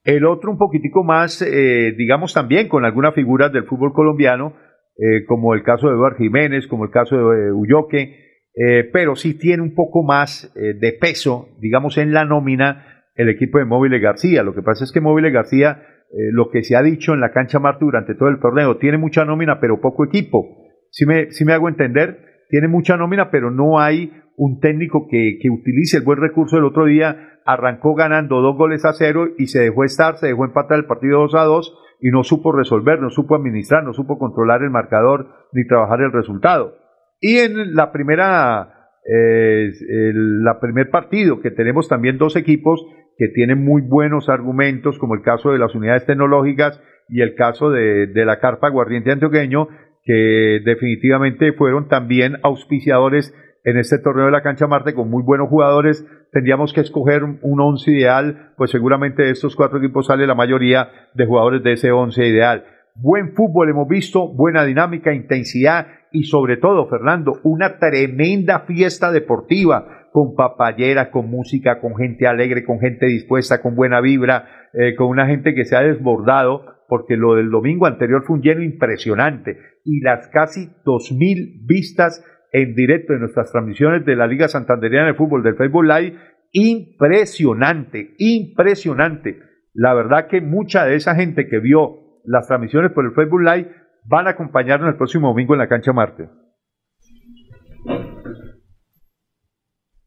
El 0.04 0.26
otro 0.26 0.52
un 0.52 0.58
poquitico 0.58 1.04
más, 1.04 1.42
eh, 1.42 1.94
digamos 1.98 2.34
también 2.34 2.68
con 2.68 2.84
algunas 2.84 3.16
figuras 3.16 3.54
del 3.54 3.66
fútbol 3.66 3.94
colombiano, 3.94 4.54
eh, 4.98 5.24
como 5.26 5.54
el 5.54 5.64
caso 5.64 5.88
de 5.88 5.94
Eduardo 5.94 6.18
Jiménez, 6.18 6.68
como 6.68 6.84
el 6.84 6.92
caso 6.92 7.16
de 7.16 7.52
Ulloque, 7.54 8.20
eh, 8.56 8.90
pero 8.92 9.16
sí 9.16 9.38
tiene 9.38 9.64
un 9.64 9.74
poco 9.74 10.04
más 10.04 10.54
de 10.54 10.94
peso, 11.00 11.48
digamos, 11.60 11.98
en 11.98 12.14
la 12.14 12.26
nómina 12.26 13.04
el 13.16 13.30
equipo 13.30 13.60
de 13.60 13.66
Móvil 13.66 13.98
García. 14.00 14.44
Lo 14.44 14.54
que 14.54 14.62
pasa 14.62 14.84
es 14.84 14.92
que 14.92 15.02
Móvil 15.02 15.32
García 15.32 15.82
eh, 16.14 16.30
lo 16.32 16.50
que 16.52 16.64
se 16.64 16.76
ha 16.76 16.84
dicho 16.84 17.14
en 17.14 17.22
la 17.22 17.32
cancha 17.32 17.60
Marte 17.60 17.86
durante 17.86 18.14
todo 18.14 18.30
el 18.30 18.40
torneo. 18.40 18.78
Tiene 18.78 18.98
mucha 18.98 19.26
nómina, 19.26 19.60
pero 19.60 19.82
poco 19.82 20.06
equipo. 20.06 20.46
Si 20.92 21.08
me, 21.08 21.32
si 21.32 21.44
me 21.44 21.54
hago 21.54 21.68
entender, 21.68 22.46
tiene 22.50 22.68
mucha 22.68 22.98
nómina, 22.98 23.32
pero 23.32 23.50
no 23.50 23.80
hay 23.80 24.14
un 24.38 24.60
técnico 24.60 25.08
que, 25.10 25.40
que 25.42 25.50
utilice 25.50 25.98
el 25.98 26.04
buen 26.04 26.20
recurso. 26.20 26.58
El 26.58 26.66
otro 26.66 26.86
día 26.86 27.40
arrancó 27.46 27.96
ganando 27.96 28.42
dos 28.42 28.56
goles 28.56 28.86
a 28.86 28.94
cero 28.94 29.30
y 29.38 29.48
se 29.48 29.62
dejó 29.62 29.84
estar, 29.84 30.18
se 30.18 30.28
dejó 30.28 30.46
empatar 30.46 30.78
el 30.78 30.86
partido 30.86 31.22
2 31.22 31.36
a 31.36 31.44
2 31.44 31.80
y 32.02 32.10
no 32.10 32.24
supo 32.24 32.52
resolver, 32.52 33.00
no 33.00 33.10
supo 33.10 33.36
administrar, 33.36 33.84
no 33.84 33.94
supo 33.94 34.20
controlar 34.20 34.62
el 34.62 34.70
marcador 34.70 35.28
ni 35.52 35.66
trabajar 35.66 36.02
el 36.02 36.12
resultado. 36.12 36.76
Y 37.20 37.38
en 37.38 37.76
la 37.76 37.92
primera, 37.92 38.92
eh, 39.06 39.72
el 39.90 40.44
la 40.44 40.60
primer 40.60 40.90
partido 40.90 41.40
que 41.40 41.52
tenemos 41.52 41.88
también 41.88 42.18
dos 42.18 42.36
equipos 42.36 42.86
que 43.18 43.28
tiene 43.28 43.56
muy 43.56 43.82
buenos 43.82 44.30
argumentos, 44.30 44.98
como 44.98 45.16
el 45.16 45.22
caso 45.22 45.52
de 45.52 45.60
las 45.60 45.76
unidades 45.76 46.06
tecnológicas 46.06 46.82
y 47.10 47.22
el 47.22 47.36
caso 47.36 47.70
de, 47.70 48.08
la 48.14 48.40
carpa 48.40 48.68
aguardiente 48.68 49.12
antioqueño, 49.12 49.68
que 50.04 50.62
definitivamente 50.64 51.54
fueron 51.54 51.88
también 51.88 52.38
auspiciadores 52.44 53.34
en 53.64 53.78
este 53.78 53.98
torneo 53.98 54.26
de 54.26 54.32
la 54.32 54.42
cancha 54.42 54.68
Marte 54.68 54.94
con 54.94 55.10
muy 55.10 55.24
buenos 55.24 55.48
jugadores. 55.48 56.06
Tendríamos 56.32 56.74
que 56.74 56.82
escoger 56.82 57.24
un 57.24 57.62
once 57.62 57.92
ideal, 57.92 58.54
pues 58.58 58.72
seguramente 58.72 59.24
de 59.24 59.32
estos 59.32 59.56
cuatro 59.56 59.78
equipos 59.78 60.08
sale 60.08 60.28
la 60.28 60.36
mayoría 60.36 60.90
de 61.14 61.26
jugadores 61.26 61.64
de 61.64 61.74
ese 61.74 61.92
once 61.92 62.26
ideal. 62.26 62.66
Buen 62.96 63.34
fútbol 63.34 63.70
hemos 63.70 63.88
visto, 63.88 64.28
buena 64.28 64.66
dinámica, 64.66 65.14
intensidad 65.14 65.88
y 66.12 66.26
sobre 66.26 66.58
todo, 66.58 66.88
Fernando, 66.88 67.40
una 67.44 67.80
tremenda 67.80 68.62
fiesta 68.62 69.12
deportiva 69.12 70.03
con 70.14 70.36
papayera, 70.36 71.10
con 71.10 71.30
música, 71.30 71.82
con 71.82 71.96
gente 71.96 72.28
alegre, 72.28 72.64
con 72.64 72.80
gente 72.80 73.08
dispuesta, 73.08 73.64
con 73.64 73.76
buena 73.76 74.00
vibra, 74.00 74.70
eh, 74.74 74.96
con 74.96 75.08
una 75.08 75.26
gente 75.26 75.56
que 75.56 75.66
se 75.66 75.76
ha 75.76 75.82
desbordado, 75.82 76.66
porque 76.88 77.18
lo 77.18 77.34
del 77.34 77.50
domingo 77.50 77.88
anterior 77.88 78.24
fue 78.24 78.36
un 78.36 78.44
lleno 78.44 78.62
impresionante 78.62 79.58
y 79.84 80.02
las 80.02 80.28
casi 80.28 80.70
dos 80.86 81.12
mil 81.12 81.64
vistas 81.66 82.24
en 82.52 82.76
directo 82.76 83.14
en 83.14 83.22
nuestras 83.22 83.52
transmisiones 83.52 84.06
de 84.06 84.16
la 84.16 84.28
Liga 84.28 84.48
Santanderiana 84.48 85.08
de 85.08 85.14
Fútbol 85.16 85.42
del 85.42 85.56
Facebook 85.56 85.86
Live, 85.86 86.16
impresionante, 86.52 88.14
impresionante. 88.20 89.40
La 89.74 89.96
verdad 89.96 90.28
que 90.28 90.42
mucha 90.42 90.86
de 90.86 90.94
esa 90.96 91.16
gente 91.16 91.48
que 91.48 91.58
vio 91.58 92.22
las 92.24 92.48
transmisiones 92.48 92.92
por 92.92 93.06
el 93.06 93.14
Facebook 93.14 93.42
Live 93.42 93.72
van 94.06 94.28
a 94.28 94.32
acompañarnos 94.32 94.90
el 94.90 94.98
próximo 94.98 95.30
domingo 95.30 95.56
en 95.56 95.60
la 95.60 95.68
cancha 95.68 95.92
Marte. 95.92 96.30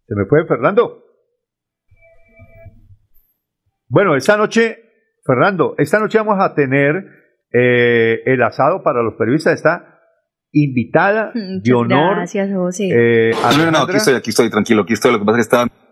¿Se 0.07 0.15
me 0.15 0.25
fue 0.27 0.47
Fernando? 0.47 1.03
Bueno, 3.89 4.17
esta 4.17 4.37
noche, 4.37 4.79
Fernando, 5.25 5.75
esta 5.79 5.99
noche 5.99 6.19
vamos 6.19 6.37
a 6.39 6.55
tener 6.55 7.05
eh, 7.53 8.23
el 8.25 8.43
asado 8.43 8.83
para 8.83 9.03
los 9.03 9.15
periodistas. 9.15 9.55
Está 9.55 10.01
invitada 10.53 11.33
de 11.35 11.75
honor. 11.75 12.17
Gracias, 12.17 12.53
José. 12.53 12.89
Eh, 12.93 13.33
no, 13.59 13.71
no, 13.71 13.79
aquí 13.79 13.97
estoy, 13.97 14.15
aquí 14.15 14.31
estoy, 14.31 14.51
tranquilo, 14.51 14.83
aquí 14.83 14.93
estoy. 14.93 15.13
Lo 15.13 15.19
que 15.19 15.25
pasa 15.25 15.41
es 15.41 15.49
que 15.49 15.57
está 15.57 15.87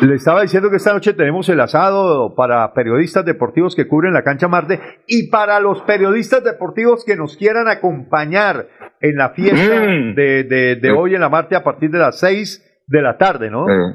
le 0.00 0.16
estaba 0.16 0.42
diciendo 0.42 0.68
que 0.68 0.76
esta 0.76 0.92
noche 0.92 1.12
tenemos 1.12 1.48
el 1.48 1.60
asado 1.60 2.34
para 2.34 2.72
periodistas 2.74 3.24
deportivos 3.24 3.76
que 3.76 3.86
cubren 3.86 4.12
la 4.12 4.24
cancha 4.24 4.48
Marte 4.48 4.80
y 5.06 5.28
para 5.28 5.60
los 5.60 5.80
periodistas 5.82 6.42
deportivos 6.42 7.04
que 7.04 7.14
nos 7.14 7.36
quieran 7.36 7.68
acompañar 7.68 8.66
en 9.02 9.16
la 9.16 9.30
fiesta 9.30 9.80
mm. 9.80 10.14
de, 10.14 10.78
de, 10.80 10.90
hoy 10.92 11.14
en 11.14 11.20
la 11.20 11.28
Marte 11.28 11.56
a 11.56 11.62
partir 11.62 11.90
de 11.90 11.98
las 11.98 12.18
6 12.20 12.84
de 12.86 13.02
la 13.02 13.18
tarde, 13.18 13.50
¿no? 13.50 13.68
Eh, 13.68 13.94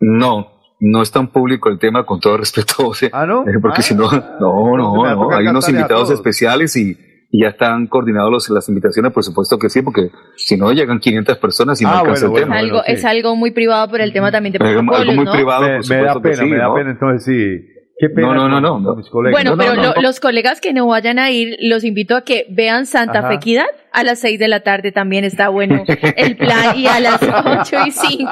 no, 0.00 0.60
no 0.80 1.02
es 1.02 1.10
tan 1.10 1.28
público 1.28 1.68
el 1.68 1.78
tema, 1.78 2.04
con 2.04 2.20
todo 2.20 2.36
respeto, 2.36 2.74
José. 2.76 3.10
¿Ah, 3.12 3.24
no? 3.24 3.42
Eh, 3.42 3.58
porque 3.60 3.78
ah. 3.80 3.82
si 3.82 3.94
no, 3.94 4.10
no, 4.10 4.76
no, 4.76 5.14
no, 5.14 5.30
hay 5.34 5.46
unos 5.46 5.68
invitados 5.68 6.10
especiales 6.10 6.76
y 6.76 6.96
y 7.34 7.42
ya 7.42 7.48
están 7.48 7.86
coordinados 7.86 8.50
las 8.50 8.68
invitaciones, 8.68 9.10
por 9.10 9.24
supuesto 9.24 9.58
que 9.58 9.70
sí, 9.70 9.80
porque 9.80 10.10
si 10.36 10.58
no 10.58 10.70
llegan 10.70 11.00
500 11.00 11.38
personas 11.38 11.80
y 11.80 11.84
no 11.84 11.90
ah, 11.90 12.00
alcanza 12.00 12.26
el 12.26 12.32
tema. 12.34 12.58
Algo, 12.58 12.84
Es 12.84 13.06
algo 13.06 13.34
muy 13.36 13.52
privado 13.52 13.88
por 13.88 14.02
el 14.02 14.12
tema 14.12 14.30
también 14.30 14.52
de 14.52 14.58
protocolos, 14.58 15.00
Algo 15.00 15.12
muy 15.14 15.26
privado, 15.26 15.62
me, 15.62 15.78
me 15.78 16.04
da 16.04 16.20
pena, 16.20 16.44
me 16.44 16.56
da 16.58 16.74
pena, 16.74 16.90
entonces 16.90 17.24
sí. 17.24 17.68
Qué 18.02 18.10
pena 18.10 18.34
no, 18.34 18.48
no, 18.48 18.60
no, 18.60 18.80
no. 18.80 18.96
Bueno, 19.30 19.56
pero 19.56 19.94
los 20.02 20.18
colegas 20.18 20.60
que 20.60 20.72
no 20.72 20.88
vayan 20.88 21.20
a 21.20 21.30
ir, 21.30 21.56
los 21.60 21.84
invito 21.84 22.16
a 22.16 22.24
que 22.24 22.46
vean 22.50 22.84
Santa 22.84 23.28
Fequidad 23.28 23.66
a 23.92 24.02
las 24.02 24.18
6 24.18 24.40
de 24.40 24.48
la 24.48 24.64
tarde, 24.64 24.90
también 24.90 25.22
está 25.22 25.50
bueno 25.50 25.84
el 26.16 26.36
plan, 26.36 26.76
y 26.76 26.88
a 26.88 26.98
las 26.98 27.22
8 27.22 27.76
y 27.86 27.90
5 27.92 28.26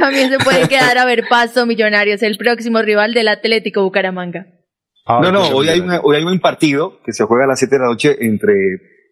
también 0.00 0.30
se 0.30 0.38
puede 0.38 0.66
quedar 0.66 0.96
a 0.96 1.04
ver 1.04 1.24
Paso 1.28 1.66
Millonarios, 1.66 2.22
el 2.22 2.38
próximo 2.38 2.80
rival 2.80 3.12
del 3.12 3.28
Atlético 3.28 3.82
Bucaramanga. 3.82 4.46
Ah, 5.04 5.20
no, 5.22 5.30
no, 5.30 5.42
hoy 5.48 5.68
hay, 5.68 5.82
hoy 6.02 6.16
hay 6.16 6.24
un 6.24 6.40
partido 6.40 7.02
que 7.04 7.12
se 7.12 7.24
juega 7.24 7.44
a 7.44 7.48
las 7.48 7.58
7 7.58 7.74
de 7.74 7.78
la 7.78 7.88
noche 7.88 8.16
entre 8.20 8.54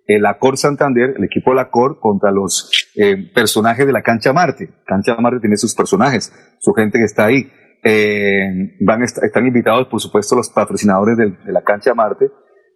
el 0.07 0.25
Acor 0.25 0.57
Santander, 0.57 1.13
el 1.19 1.25
equipo 1.25 1.51
del 1.51 1.59
Acor, 1.59 2.01
contra 2.01 2.31
los 2.31 2.71
eh, 2.97 3.19
personajes 3.35 3.87
de 3.87 3.93
la 3.93 4.01
Cancha 4.01 4.33
Marte. 4.33 4.71
Cancha 4.87 5.15
Marte 5.17 5.41
tiene 5.41 5.59
sus 5.59 5.75
personajes, 5.75 6.33
su 6.59 6.73
gente 6.73 6.99
que 6.99 7.05
está 7.05 7.27
ahí. 7.27 7.51
Eh, 7.85 8.77
van 8.81 9.03
están 9.03 9.47
invitados, 9.47 9.89
por 9.89 10.01
supuesto, 10.01 10.35
los 10.35 10.49
patrocinadores 10.51 11.17
de, 11.19 11.31
de 11.45 11.53
la 11.53 11.63
Cancha 11.63 11.95
Marte. 11.95 12.31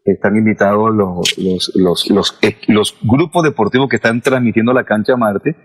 Están 0.05 0.37
invitados 0.37 0.95
los, 0.95 1.37
los, 1.39 1.73
los, 1.75 2.11
los, 2.11 2.39
eh, 2.43 2.57
los 2.69 2.97
grupos 3.03 3.43
deportivos 3.43 3.89
que 3.89 3.97
están 3.97 4.21
transmitiendo 4.21 4.73
la 4.73 4.85
Cancha 4.85 5.17
Marte. 5.17 5.57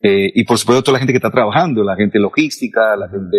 Eh, 0.00 0.30
y 0.34 0.44
por 0.44 0.58
supuesto 0.58 0.84
toda 0.84 0.92
la 0.94 0.98
gente 1.00 1.12
que 1.12 1.18
está 1.18 1.30
trabajando, 1.30 1.82
la 1.82 1.96
gente 1.96 2.20
logística, 2.20 2.96
la 2.96 3.08
gente 3.08 3.36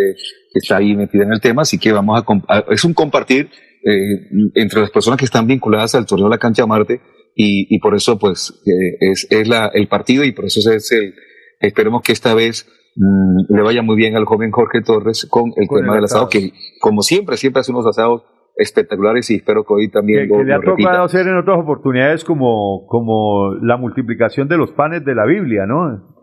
que 0.51 0.59
está 0.59 0.77
ahí 0.77 0.93
metida 0.93 1.23
en 1.23 1.31
el 1.31 1.39
tema, 1.39 1.61
así 1.61 1.77
que 1.77 1.93
vamos 1.93 2.21
a, 2.49 2.65
es 2.69 2.83
un 2.83 2.93
compartir 2.93 3.49
eh, 3.85 4.27
entre 4.55 4.81
las 4.81 4.91
personas 4.91 5.17
que 5.17 5.23
están 5.23 5.47
vinculadas 5.47 5.95
al 5.95 6.05
torneo 6.05 6.27
de 6.27 6.35
la 6.35 6.37
cancha 6.37 6.65
Marte. 6.65 6.99
Y, 7.35 7.73
y 7.73 7.79
por 7.79 7.95
eso 7.95 8.19
pues 8.19 8.61
eh, 8.65 8.97
es, 8.99 9.27
es 9.29 9.47
la, 9.47 9.67
el 9.73 9.87
partido 9.87 10.25
y 10.25 10.33
por 10.33 10.45
eso 10.45 10.59
es 10.71 10.91
el, 10.91 11.13
esperemos 11.61 12.01
que 12.01 12.11
esta 12.11 12.33
vez 12.33 12.67
mm, 12.99 13.55
le 13.55 13.61
vaya 13.61 13.81
muy 13.81 13.95
bien 13.95 14.15
al 14.15 14.25
joven 14.25 14.51
Jorge 14.51 14.81
Torres 14.81 15.27
con 15.29 15.51
el 15.55 15.67
tema 15.67 15.95
del 15.95 16.03
asado, 16.03 16.29
que 16.29 16.51
como 16.79 17.01
siempre, 17.01 17.37
siempre 17.37 17.61
hace 17.61 17.71
unos 17.71 17.87
asados 17.87 18.23
espectaculares 18.55 19.29
y 19.31 19.35
espero 19.35 19.63
que 19.63 19.73
hoy 19.73 19.89
también 19.89 20.27
que, 20.27 20.43
le 20.43 20.53
ha 20.53 20.59
tocado 20.59 21.03
hacer 21.03 21.25
en 21.27 21.37
otras 21.37 21.59
oportunidades 21.59 22.23
como, 22.23 22.85
como 22.87 23.55
la 23.61 23.77
multiplicación 23.77 24.47
de 24.47 24.57
los 24.57 24.71
panes 24.71 25.03
de 25.05 25.15
la 25.15 25.25
Biblia, 25.25 25.65
¿no? 25.65 26.19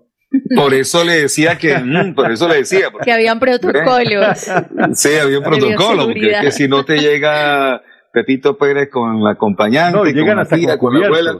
Por 0.55 0.75
eso 0.75 1.05
le 1.05 1.23
decía 1.23 1.57
que, 1.57 1.77
mm, 1.79 2.15
por 2.15 2.31
eso 2.31 2.49
le 2.49 2.57
decía. 2.57 2.89
que 3.03 3.13
habían 3.13 3.39
protocolos. 3.39 4.51
sí, 4.93 5.15
había 5.23 5.39
un 5.39 5.45
protocolo, 5.45 6.07
porque 6.07 6.31
es 6.31 6.41
que 6.41 6.51
si 6.51 6.69
no 6.69 6.85
te 6.85 6.99
llega 6.99 7.83
Pepito 8.13 8.59
Pérez 8.59 8.91
con 8.91 9.23
la 9.23 9.33
acompañante, 9.33 9.99
no, 9.99 10.05
llegan 10.05 10.45
con 10.47 10.63
la 10.63 10.79
con, 10.79 11.01
la 11.01 11.07
abuela. 11.07 11.37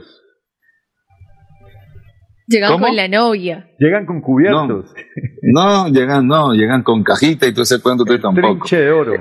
Llegan 2.47 2.79
con 2.79 2.95
la 2.95 3.07
novia. 3.07 3.69
Llegan 3.77 4.05
con 4.05 4.21
cubiertos. 4.21 4.93
No, 5.41 5.87
llegan, 5.89 6.27
no, 6.27 6.53
llegan 6.53 6.83
con 6.83 7.03
cajita 7.03 7.45
y 7.45 7.51
todo 7.51 7.63
ese 7.63 7.81
cuento 7.81 8.05
tú 8.05 8.17
tampoco. 8.19 8.47
Trinche 8.47 8.77
de 8.77 8.91
oro. 8.91 9.13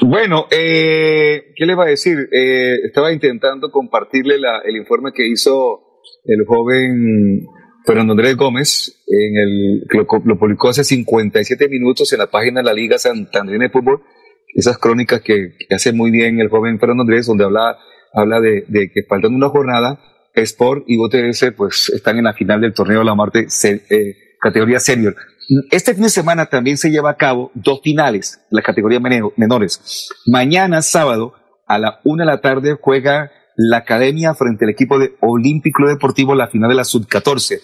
Bueno, 0.00 0.46
eh, 0.50 1.52
¿qué 1.54 1.66
le 1.66 1.74
va 1.74 1.84
a 1.84 1.88
decir? 1.88 2.28
Eh, 2.32 2.76
estaba 2.84 3.12
intentando 3.12 3.70
compartirle 3.70 4.38
la, 4.38 4.58
el 4.64 4.76
informe 4.76 5.12
que 5.12 5.26
hizo 5.26 6.00
el 6.24 6.44
joven 6.46 7.46
Fernando 7.84 8.12
Andrés 8.12 8.36
Gómez, 8.36 9.04
en 9.06 9.36
el, 9.36 9.80
lo, 9.90 10.06
lo, 10.24 10.38
publicó 10.38 10.70
hace 10.70 10.84
57 10.84 11.68
minutos 11.68 12.12
en 12.12 12.18
la 12.18 12.30
página 12.30 12.60
de 12.60 12.64
la 12.64 12.72
Liga 12.72 12.98
Santander 12.98 13.58
de 13.58 13.68
Fútbol, 13.68 14.02
esas 14.54 14.78
crónicas 14.78 15.20
que, 15.20 15.50
hace 15.70 15.92
muy 15.92 16.10
bien 16.10 16.40
el 16.40 16.48
joven 16.48 16.78
Fernando 16.80 17.02
Andrés, 17.02 17.26
donde 17.26 17.44
habla, 17.44 17.76
habla 18.12 18.40
de, 18.40 18.64
de 18.68 18.90
que 18.92 19.02
faltando 19.08 19.36
una 19.36 19.50
jornada, 19.50 20.00
Sport 20.34 20.84
y 20.86 20.98
UTS 20.98 21.52
pues 21.56 21.90
están 21.90 22.18
en 22.18 22.24
la 22.24 22.34
final 22.34 22.60
del 22.60 22.74
torneo 22.74 23.00
de 23.00 23.04
la 23.04 23.14
Marte 23.14 23.46
eh, 23.64 24.14
categoría 24.40 24.80
senior. 24.80 25.14
Este 25.70 25.94
fin 25.94 26.04
de 26.04 26.08
semana 26.08 26.46
también 26.46 26.78
se 26.78 26.90
lleva 26.90 27.10
a 27.10 27.16
cabo 27.16 27.50
dos 27.54 27.80
finales, 27.82 28.40
la 28.50 28.62
categoría 28.62 29.00
menores. 29.00 30.08
Mañana, 30.26 30.80
sábado, 30.82 31.34
a 31.66 31.78
la 31.78 32.00
una 32.04 32.24
de 32.24 32.30
la 32.30 32.40
tarde, 32.40 32.76
juega 32.80 33.30
la 33.56 33.78
academia 33.78 34.34
frente 34.34 34.64
al 34.64 34.70
equipo 34.70 34.98
de 34.98 35.16
Olímpico 35.20 35.86
Deportivo 35.86 36.34
la 36.34 36.48
final 36.48 36.70
de 36.70 36.76
la 36.76 36.84
sub-14. 36.84 37.60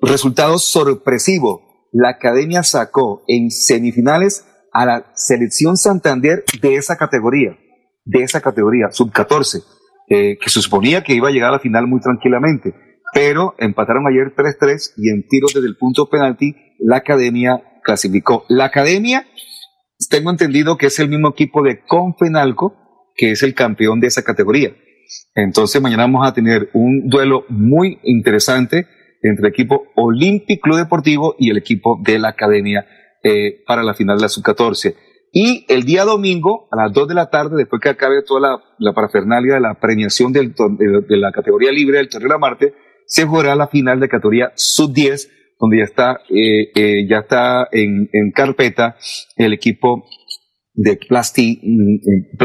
Resultado 0.00 0.58
sorpresivo. 0.58 1.88
La 1.92 2.10
academia 2.10 2.62
sacó 2.62 3.24
en 3.28 3.50
semifinales 3.50 4.46
a 4.72 4.84
la 4.84 5.12
selección 5.14 5.76
Santander 5.76 6.44
de 6.60 6.74
esa 6.74 6.96
categoría, 6.96 7.56
de 8.04 8.22
esa 8.22 8.40
categoría, 8.40 8.90
sub-14, 8.90 9.62
eh, 10.08 10.36
que 10.40 10.50
se 10.50 10.60
suponía 10.60 11.02
que 11.02 11.14
iba 11.14 11.28
a 11.28 11.32
llegar 11.32 11.50
a 11.50 11.52
la 11.52 11.58
final 11.60 11.86
muy 11.86 12.00
tranquilamente. 12.00 12.74
Pero 13.14 13.54
empataron 13.58 14.06
ayer 14.06 14.34
3-3 14.34 14.94
y 14.96 15.10
en 15.10 15.26
tiros 15.28 15.54
desde 15.54 15.68
el 15.68 15.76
punto 15.76 16.08
penalti 16.10 16.56
la 16.78 16.96
academia 16.96 17.62
clasificó. 17.82 18.44
La 18.48 18.66
academia, 18.66 19.26
tengo 20.10 20.30
entendido 20.30 20.76
que 20.76 20.86
es 20.86 20.98
el 20.98 21.08
mismo 21.08 21.28
equipo 21.28 21.62
de 21.62 21.80
Confenalco, 21.86 23.12
que 23.14 23.30
es 23.30 23.42
el 23.42 23.54
campeón 23.54 24.00
de 24.00 24.08
esa 24.08 24.22
categoría. 24.22 24.74
Entonces 25.34 25.80
mañana 25.80 26.04
vamos 26.04 26.26
a 26.26 26.34
tener 26.34 26.70
un 26.72 27.08
duelo 27.08 27.44
muy 27.48 28.00
interesante 28.02 28.86
entre 29.22 29.46
el 29.46 29.52
equipo 29.52 29.86
Olympic 29.94 30.60
Club 30.60 30.76
Deportivo 30.76 31.36
y 31.38 31.50
el 31.50 31.56
equipo 31.56 32.00
de 32.04 32.18
la 32.18 32.28
Academia 32.30 32.86
eh, 33.22 33.62
para 33.66 33.82
la 33.82 33.94
final 33.94 34.16
de 34.18 34.22
la 34.22 34.28
sub-14. 34.28 34.94
Y 35.36 35.66
el 35.68 35.82
día 35.82 36.04
domingo, 36.04 36.68
a 36.70 36.84
las 36.84 36.92
2 36.92 37.08
de 37.08 37.14
la 37.14 37.28
tarde, 37.28 37.56
después 37.56 37.82
que 37.82 37.88
acabe 37.88 38.22
toda 38.22 38.62
la, 38.78 38.92
parafernalia 38.92 39.54
de 39.54 39.60
la 39.60 39.74
premiación 39.80 40.32
de, 40.32 40.54
la 41.08 41.32
categoría 41.32 41.72
libre 41.72 41.98
del 41.98 42.08
Torneo 42.08 42.28
de 42.28 42.34
la 42.34 42.38
Marte, 42.38 42.74
se 43.04 43.26
jugará 43.26 43.56
la 43.56 43.66
final 43.66 43.98
de 43.98 44.08
categoría 44.08 44.52
sub-10, 44.54 45.28
donde 45.58 45.78
ya 45.78 45.84
está, 45.84 46.20
eh, 46.30 46.70
eh, 46.76 47.06
ya 47.10 47.18
está 47.18 47.66
en, 47.72 48.08
carpeta 48.32 48.94
el 49.36 49.52
equipo 49.52 50.04
de 50.72 51.00
plasti, 51.08 51.60
mm, 51.64 52.36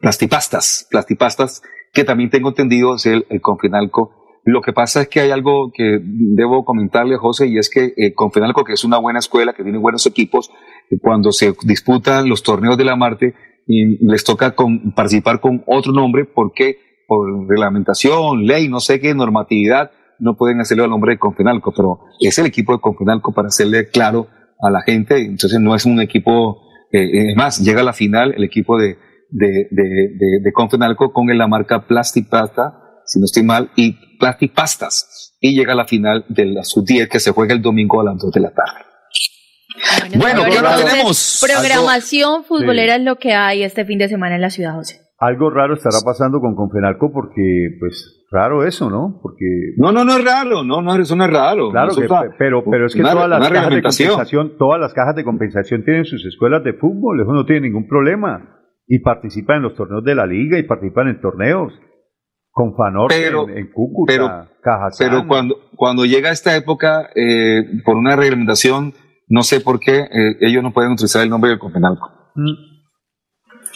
plastipastas, 0.00 0.88
plastipastas 0.90 1.62
que 1.92 2.02
también 2.02 2.30
tengo 2.30 2.48
entendido 2.48 2.96
es 2.96 3.06
el, 3.06 3.26
el 3.30 3.40
Confinalco. 3.40 4.23
Lo 4.44 4.60
que 4.60 4.72
pasa 4.72 5.02
es 5.02 5.08
que 5.08 5.20
hay 5.20 5.30
algo 5.30 5.72
que 5.72 6.00
debo 6.02 6.64
comentarle, 6.64 7.16
José, 7.16 7.46
y 7.46 7.56
es 7.56 7.70
que 7.70 7.94
eh, 7.96 8.12
Confinalco, 8.12 8.62
que 8.62 8.74
es 8.74 8.84
una 8.84 8.98
buena 8.98 9.18
escuela, 9.18 9.54
que 9.54 9.62
tiene 9.62 9.78
buenos 9.78 10.06
equipos, 10.06 10.50
cuando 11.00 11.32
se 11.32 11.54
disputan 11.62 12.28
los 12.28 12.42
torneos 12.42 12.76
de 12.76 12.84
la 12.84 12.94
Marte, 12.94 13.34
y 13.66 14.06
les 14.06 14.22
toca 14.24 14.54
participar 14.94 15.40
con 15.40 15.64
otro 15.66 15.92
nombre, 15.92 16.26
porque 16.26 16.78
por 17.06 17.48
reglamentación, 17.48 18.44
ley, 18.44 18.68
no 18.68 18.80
sé 18.80 19.00
qué, 19.00 19.14
normatividad, 19.14 19.92
no 20.18 20.36
pueden 20.36 20.60
hacerlo 20.60 20.84
al 20.84 20.90
nombre 20.90 21.12
de 21.12 21.18
Confenalco, 21.18 21.72
pero 21.74 22.00
es 22.20 22.38
el 22.38 22.46
equipo 22.46 22.72
de 22.72 22.80
Confenalco 22.80 23.32
para 23.32 23.48
hacerle 23.48 23.88
claro 23.88 24.28
a 24.60 24.70
la 24.70 24.82
gente, 24.82 25.18
entonces 25.24 25.58
no 25.58 25.74
es 25.74 25.86
un 25.86 26.00
equipo, 26.00 26.60
eh, 26.92 27.30
es 27.30 27.36
más, 27.36 27.60
llega 27.60 27.80
a 27.80 27.84
la 27.84 27.92
final 27.94 28.34
el 28.36 28.44
equipo 28.44 28.78
de, 28.78 28.98
de, 29.30 29.68
de, 29.70 30.40
de, 30.42 30.52
con 30.52 31.26
la 31.36 31.48
marca 31.48 31.86
Plastic 31.86 32.28
Pasta, 32.28 32.83
si 33.06 33.18
no 33.20 33.24
estoy 33.24 33.42
mal, 33.42 33.70
y 33.76 33.92
Plastic 34.18 34.52
Pastas, 34.52 35.36
y 35.40 35.54
llega 35.56 35.72
a 35.72 35.76
la 35.76 35.86
final 35.86 36.24
de 36.28 36.46
la 36.46 36.64
sub-10 36.64 37.08
que 37.08 37.20
se 37.20 37.30
juega 37.30 37.54
el 37.54 37.62
domingo 37.62 38.00
a 38.00 38.04
las 38.04 38.18
2 38.18 38.32
de 38.32 38.40
la 38.40 38.50
tarde. 38.50 38.80
Bueno, 40.16 40.42
¿qué 40.44 40.84
tenemos? 40.84 41.44
Programación 41.44 42.44
futbolera 42.44 42.96
es 42.96 43.02
lo 43.02 43.16
que 43.16 43.32
hay 43.34 43.62
este 43.62 43.84
fin 43.84 43.98
de 43.98 44.08
semana 44.08 44.36
en 44.36 44.40
la 44.40 44.50
ciudad, 44.50 44.74
José. 44.74 45.00
Algo 45.18 45.50
raro 45.50 45.74
estará 45.74 45.98
pasando 46.04 46.40
con 46.40 46.54
Confenalco 46.54 47.12
porque, 47.12 47.68
pues, 47.78 48.26
raro 48.30 48.66
eso, 48.66 48.90
¿no? 48.90 49.20
Porque 49.22 49.46
no, 49.76 49.92
no, 49.92 50.04
no 50.04 50.16
es 50.16 50.24
raro, 50.24 50.64
no, 50.64 50.82
no, 50.82 50.96
eso 50.96 51.16
no 51.16 51.24
es 51.24 51.30
raro. 51.30 51.70
Claro, 51.70 51.94
que, 51.94 52.06
pero, 52.38 52.64
pero 52.68 52.86
es 52.86 52.94
que 52.94 53.02
todas 53.02 53.28
las 53.28 53.48
cajas 53.48 53.70
de 53.70 53.82
compensación, 53.82 54.58
todas 54.58 54.80
las 54.80 54.92
cajas 54.92 55.14
de 55.14 55.24
compensación 55.24 55.84
tienen 55.84 56.04
sus 56.04 56.24
escuelas 56.26 56.64
de 56.64 56.74
fútbol, 56.74 57.20
eso 57.20 57.32
no 57.32 57.46
tiene 57.46 57.62
ningún 57.62 57.86
problema 57.86 58.60
y 58.86 58.98
participan 58.98 59.58
en 59.58 59.62
los 59.62 59.74
torneos 59.76 60.04
de 60.04 60.14
la 60.14 60.26
liga 60.26 60.58
y 60.58 60.64
participan 60.64 61.08
en 61.08 61.20
torneos 61.20 61.72
con 62.54 62.76
Fanor 62.76 63.12
en, 63.12 63.68
Cúcuta, 63.72 64.12
pero, 64.12 64.48
Pero 64.96 65.26
cuando 65.26 65.56
cuando 65.74 66.04
llega 66.04 66.30
esta 66.30 66.54
época 66.54 67.10
eh, 67.16 67.64
por 67.84 67.96
una 67.96 68.14
reglamentación, 68.14 68.94
no 69.26 69.42
sé 69.42 69.60
por 69.60 69.80
qué 69.80 70.02
eh, 70.02 70.36
ellos 70.40 70.62
no 70.62 70.72
pueden 70.72 70.92
utilizar 70.92 71.22
el 71.24 71.30
nombre 71.30 71.50
del 71.50 71.58
Confenalco. 71.58 72.08
Mm. 72.36 72.74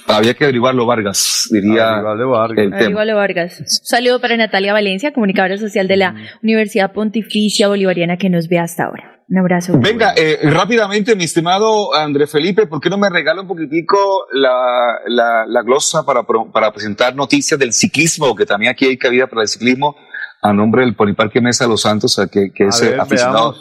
Había 0.07 0.35
que 0.35 0.45
averiguarlo, 0.45 0.87
Vargas, 0.87 1.49
diría. 1.51 1.99
Averiguarlo, 1.99 3.17
Vargas. 3.17 3.61
Un 3.61 3.67
saludo 3.67 4.21
para 4.21 4.37
Natalia 4.37 4.73
Valencia, 4.73 5.13
comunicadora 5.13 5.59
social 5.59 5.89
de 5.89 5.97
la 5.97 6.15
Universidad 6.43 6.93
Pontificia 6.93 7.67
Bolivariana 7.67 8.17
que 8.17 8.31
nos 8.31 8.49
ve 8.49 8.61
hasta 8.61 8.85
ahora. 8.85 9.18
Un 9.31 9.39
abrazo. 9.39 9.75
Venga, 9.79 10.15
eh, 10.17 10.39
rápidamente, 10.45 11.15
mi 11.15 11.25
estimado 11.25 11.95
André 11.95 12.27
Felipe, 12.27 12.67
¿por 12.67 12.81
qué 12.81 12.89
no 12.89 12.97
me 12.97 13.11
regala 13.11 13.43
un 13.43 13.49
poquitico 13.49 14.27
la, 14.33 15.01
la, 15.07 15.63
glosa 15.63 16.07
para, 16.07 16.23
para 16.23 16.73
presentar 16.73 17.15
noticias 17.15 17.61
del 17.61 17.75
ciclismo? 17.75 18.35
Que 18.35 18.47
también 18.47 18.73
aquí 18.73 18.87
hay 18.87 18.97
cabida 18.97 19.27
para 19.27 19.43
el 19.43 19.49
ciclismo, 19.49 19.97
a 20.41 20.55
nombre 20.55 20.83
del 20.83 20.97
Poliparque 20.97 21.43
Mesa 21.43 21.67
Los 21.67 21.83
Santos, 21.83 22.19
que, 22.33 22.53
que 22.55 22.69
es 22.69 22.83
aficionado. 22.99 23.55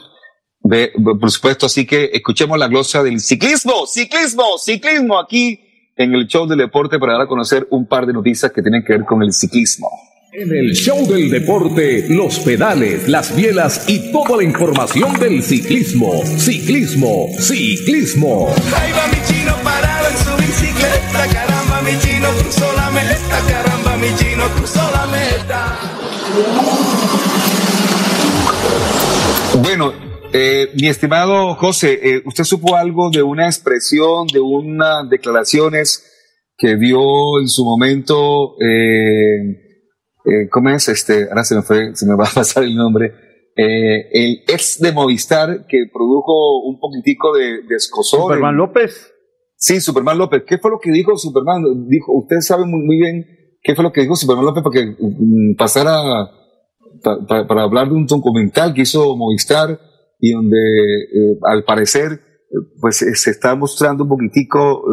por 0.61 1.31
supuesto, 1.31 1.65
así 1.65 1.85
que 1.85 2.11
escuchemos 2.13 2.57
la 2.57 2.69
glosa 2.69 3.03
del 3.03 3.19
ciclismo, 3.19 3.85
ciclismo, 3.87 4.57
ciclismo 4.57 5.19
aquí 5.19 5.59
en 5.97 6.13
el 6.13 6.27
show 6.27 6.47
del 6.47 6.59
deporte 6.59 6.97
para 6.97 7.13
dar 7.13 7.23
a 7.23 7.27
conocer 7.27 7.67
un 7.71 7.87
par 7.87 8.05
de 8.05 8.13
noticias 8.13 8.53
que 8.53 8.61
tienen 8.61 8.85
que 8.85 8.93
ver 8.93 9.05
con 9.05 9.21
el 9.21 9.33
ciclismo. 9.33 9.89
En 10.39 10.51
el 10.55 10.75
show 10.75 11.07
del 11.07 11.31
deporte, 11.31 12.05
los 12.09 12.37
pedales, 12.41 13.07
las 13.07 13.35
bielas 13.35 13.85
y 13.89 14.11
toda 14.11 14.37
la 14.37 14.43
información 14.43 15.19
del 15.19 15.41
ciclismo. 15.41 16.23
Ciclismo, 16.37 17.29
ciclismo. 17.39 18.53
Ahí 18.75 18.91
va 18.91 19.07
mi 19.07 19.17
chino 19.25 19.55
parado 19.63 20.07
en 20.09 20.17
su 20.17 20.37
bicicleta. 20.37 21.27
Caramba, 21.33 21.81
mi 21.81 21.97
chino 21.97 22.27
cruzó 22.39 22.71
la 22.75 22.91
meta. 22.91 23.41
Caramba, 23.49 23.97
mi 23.97 24.15
chino 24.15 24.43
cruzó 24.55 24.91
la 24.91 25.07
meta. 25.07 25.79
Bueno, 29.63 29.91
eh, 30.33 30.69
mi 30.75 30.87
estimado 30.87 31.55
José, 31.55 31.99
eh, 32.03 32.21
¿usted 32.23 32.43
supo 32.43 32.75
algo 32.75 33.09
de 33.09 33.23
una 33.23 33.47
expresión, 33.47 34.27
de 34.27 34.39
unas 34.39 35.09
declaraciones 35.09 36.03
que 36.55 36.75
dio 36.75 37.39
en 37.41 37.47
su 37.47 37.65
momento, 37.65 38.55
eh, 38.61 39.66
eh, 40.29 40.49
¿cómo 40.49 40.69
es? 40.69 40.89
Este, 40.89 41.29
ahora 41.29 41.43
se 41.43 41.55
me 41.55 41.61
fue, 41.61 41.95
se 41.95 42.05
me 42.05 42.15
va 42.15 42.25
a 42.25 42.33
pasar 42.33 42.63
el 42.63 42.75
nombre, 42.75 43.13
el 43.55 44.43
ex 44.47 44.79
de 44.79 44.91
Movistar 44.91 45.65
que 45.67 45.85
produjo 45.91 46.61
un 46.61 46.79
poquitico 46.79 47.35
de, 47.35 47.63
de 47.67 47.75
escosor. 47.75 48.21
Superman 48.21 48.55
López. 48.55 49.13
Sí, 49.55 49.81
Superman 49.81 50.19
López. 50.19 50.43
¿Qué 50.45 50.59
fue 50.59 50.69
lo 50.69 50.79
que 50.79 50.91
dijo 50.91 51.17
Superman? 51.17 51.63
Dijo, 51.87 52.13
usted 52.13 52.37
sabe 52.41 52.65
muy, 52.65 52.81
muy 52.85 52.97
bien 52.97 53.25
qué 53.63 53.73
fue 53.73 53.83
lo 53.83 53.91
que 53.91 54.01
dijo 54.01 54.15
Superman 54.15 54.45
López 54.45 54.63
para 54.63 54.73
que 54.73 54.95
mm, 54.99 55.55
pasara 55.57 56.29
para 57.01 57.63
hablar 57.63 57.89
de 57.89 57.95
un 57.95 58.05
documental 58.05 58.73
que 58.73 58.81
hizo 58.81 59.15
Movistar 59.15 59.79
y 60.19 60.31
donde 60.31 60.57
eh, 60.57 61.39
al 61.43 61.63
parecer 61.63 62.11
eh, 62.13 62.55
pues 62.79 63.01
eh, 63.01 63.15
se 63.15 63.31
está 63.31 63.55
mostrando 63.55 64.03
un 64.03 64.09
poquitico 64.09 64.83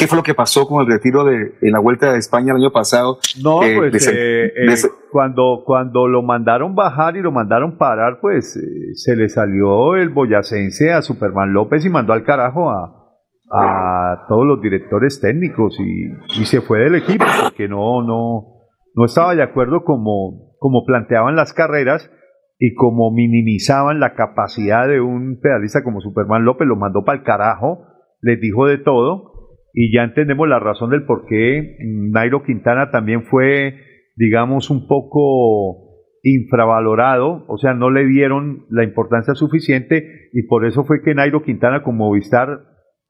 qué 0.00 0.06
fue 0.06 0.16
lo 0.16 0.22
que 0.22 0.34
pasó 0.34 0.66
con 0.66 0.80
el 0.80 0.90
retiro 0.90 1.24
de 1.24 1.52
en 1.60 1.72
la 1.72 1.78
vuelta 1.78 2.10
de 2.10 2.18
España 2.18 2.52
el 2.52 2.62
año 2.62 2.72
pasado. 2.72 3.18
No, 3.42 3.60
pues 3.60 4.90
cuando 5.12 5.62
cuando 5.66 6.08
lo 6.08 6.22
mandaron 6.22 6.74
bajar 6.74 7.18
y 7.18 7.20
lo 7.20 7.30
mandaron 7.30 7.76
parar, 7.76 8.18
pues 8.22 8.58
se 8.94 9.16
le 9.16 9.28
salió 9.28 9.96
el 9.96 10.08
boyacense 10.08 10.90
a 10.92 11.02
Superman 11.02 11.52
López 11.52 11.84
y 11.84 11.90
mandó 11.90 12.14
al 12.14 12.24
carajo 12.24 12.70
a, 12.70 13.10
a 13.52 14.24
todos 14.26 14.46
los 14.46 14.62
directores 14.62 15.20
técnicos 15.20 15.78
y, 15.78 16.40
y 16.40 16.46
se 16.46 16.62
fue 16.62 16.80
del 16.80 16.94
equipo 16.94 17.26
porque 17.42 17.68
no 17.68 18.02
no 18.02 18.70
no 18.94 19.04
estaba 19.04 19.34
de 19.34 19.42
acuerdo 19.42 19.84
como 19.84 20.56
como 20.58 20.86
planteaban 20.86 21.36
las 21.36 21.52
carreras 21.52 22.10
y 22.58 22.74
como 22.74 23.10
minimizaban 23.10 24.00
la 24.00 24.14
capacidad 24.14 24.88
de 24.88 25.00
un 25.00 25.40
pedalista 25.40 25.82
como 25.82 26.00
Superman 26.00 26.44
López, 26.44 26.68
lo 26.68 26.76
mandó 26.76 27.04
para 27.04 27.18
el 27.18 27.24
carajo, 27.24 27.86
les 28.20 28.38
dijo 28.38 28.66
de 28.66 28.76
todo 28.76 29.29
y 29.72 29.94
ya 29.94 30.02
entendemos 30.02 30.48
la 30.48 30.58
razón 30.58 30.90
del 30.90 31.04
por 31.04 31.26
qué 31.26 31.76
Nairo 31.80 32.42
Quintana 32.42 32.90
también 32.90 33.24
fue, 33.24 33.76
digamos, 34.16 34.70
un 34.70 34.86
poco 34.86 35.88
infravalorado, 36.22 37.44
o 37.48 37.56
sea, 37.56 37.74
no 37.74 37.90
le 37.90 38.06
dieron 38.06 38.66
la 38.68 38.84
importancia 38.84 39.34
suficiente 39.34 40.28
y 40.32 40.42
por 40.42 40.66
eso 40.66 40.84
fue 40.84 41.02
que 41.02 41.14
Nairo 41.14 41.42
Quintana 41.42 41.82
como 41.82 42.06
Movistar, 42.06 42.60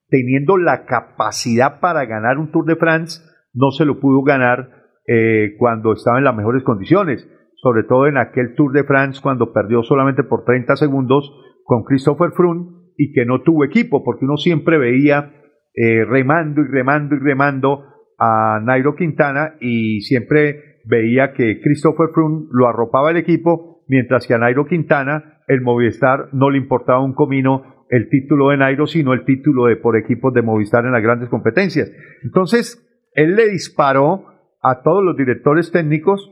teniendo 0.09 0.57
la 0.57 0.85
capacidad 0.85 1.81
para 1.81 2.05
ganar 2.05 2.39
un 2.39 2.53
Tour 2.53 2.67
de 2.67 2.77
France, 2.77 3.21
no 3.53 3.71
se 3.71 3.85
lo 3.85 3.99
pudo 3.99 4.23
ganar 4.23 4.71
eh, 5.07 5.55
cuando 5.59 5.93
estaba 5.93 6.19
en 6.19 6.25
las 6.25 6.37
mejores 6.37 6.63
condiciones 6.63 7.29
sobre 7.63 7.85
todo 7.85 8.07
en 8.07 8.17
aquel 8.17 8.55
Tour 8.55 8.73
de 8.73 8.85
France 8.85 9.21
cuando 9.23 9.53
perdió 9.53 9.83
solamente 9.83 10.23
por 10.23 10.45
30 10.45 10.77
segundos 10.77 11.31
con 11.65 11.85
Christopher 11.85 12.31
Froome 12.33 12.93
y 12.97 13.13
que 13.13 13.25
no 13.25 13.43
tuvo 13.43 13.65
equipo, 13.65 14.03
porque 14.03 14.25
uno 14.25 14.37
siempre 14.37 14.79
veía 14.79 15.40
eh, 15.83 16.05
remando 16.05 16.61
y 16.61 16.67
remando 16.67 17.15
y 17.15 17.21
remando 17.21 17.85
a 18.19 18.61
Nairo 18.63 18.95
Quintana 18.95 19.55
y 19.61 20.03
siempre 20.03 20.81
veía 20.85 21.33
que 21.33 21.59
Christopher 21.63 22.09
Froome 22.13 22.49
lo 22.53 22.69
arropaba 22.69 23.11
el 23.11 23.17
equipo, 23.17 23.83
mientras 23.89 24.27
que 24.27 24.35
a 24.35 24.39
Nairo 24.39 24.67
Quintana 24.67 25.41
el 25.49 25.63
Movistar 25.63 26.29
no 26.33 26.51
le 26.51 26.59
importaba 26.59 27.03
un 27.03 27.15
comino 27.15 27.87
el 27.89 28.11
título 28.11 28.51
de 28.51 28.59
Nairo, 28.59 28.87
sino 28.87 29.15
el 29.15 29.25
título 29.25 29.67
de 29.67 29.77
por 29.77 29.97
equipos 29.97 30.35
de 30.35 30.43
Movistar 30.43 30.85
en 30.85 30.93
las 30.93 31.03
grandes 31.03 31.31
competencias. 31.31 31.91
Entonces, 32.23 32.87
él 33.15 33.35
le 33.35 33.49
disparó 33.49 34.27
a 34.63 34.83
todos 34.83 35.03
los 35.03 35.17
directores 35.17 35.73
técnicos 35.73 36.31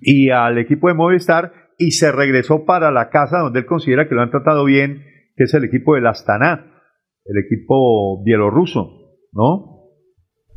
y 0.00 0.30
al 0.30 0.58
equipo 0.58 0.88
de 0.88 0.94
Movistar 0.94 1.52
y 1.78 1.92
se 1.92 2.10
regresó 2.10 2.64
para 2.64 2.90
la 2.90 3.08
casa 3.10 3.38
donde 3.38 3.60
él 3.60 3.66
considera 3.66 4.08
que 4.08 4.16
lo 4.16 4.22
han 4.22 4.30
tratado 4.30 4.64
bien, 4.64 5.04
que 5.36 5.44
es 5.44 5.54
el 5.54 5.62
equipo 5.62 5.94
del 5.94 6.08
Astana, 6.08 6.73
el 7.24 7.44
equipo 7.44 8.22
bielorruso, 8.24 9.18
¿no? 9.32 9.90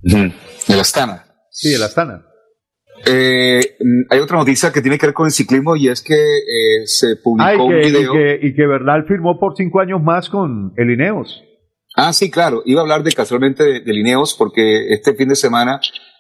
El 0.04 0.80
Astana. 0.80 1.26
Sí, 1.50 1.74
el 1.74 1.84
Astana. 1.84 2.26
Eh, 3.06 3.60
hay 4.10 4.20
otra 4.20 4.38
noticia 4.38 4.72
que 4.72 4.82
tiene 4.82 4.98
que 4.98 5.08
ver 5.08 5.14
con 5.14 5.28
el 5.28 5.32
ciclismo 5.32 5.76
y 5.76 5.88
es 5.88 6.02
que 6.02 6.16
eh, 6.16 6.86
se 6.86 7.16
publicó 7.18 7.66
un 7.66 7.80
video. 7.80 8.14
Y 8.14 8.18
que, 8.18 8.48
y 8.48 8.56
que 8.56 8.66
Bernal 8.66 9.06
firmó 9.08 9.40
por 9.40 9.56
cinco 9.56 9.80
años 9.80 10.02
más 10.02 10.30
con 10.30 10.74
el 10.78 10.92
Ineos. 10.92 11.44
Ah, 11.96 12.14
sí, 12.14 12.30
claro. 12.32 12.62
Iba 12.66 12.82
a 12.82 12.84
hablar 12.84 13.04
de 13.04 13.12
casualmente 13.12 13.82
de 13.82 13.96
Ineos 13.96 14.36
porque 14.38 14.94
este 14.94 15.14
fin 15.16 15.30
de 15.30 15.36
semana 15.36 15.80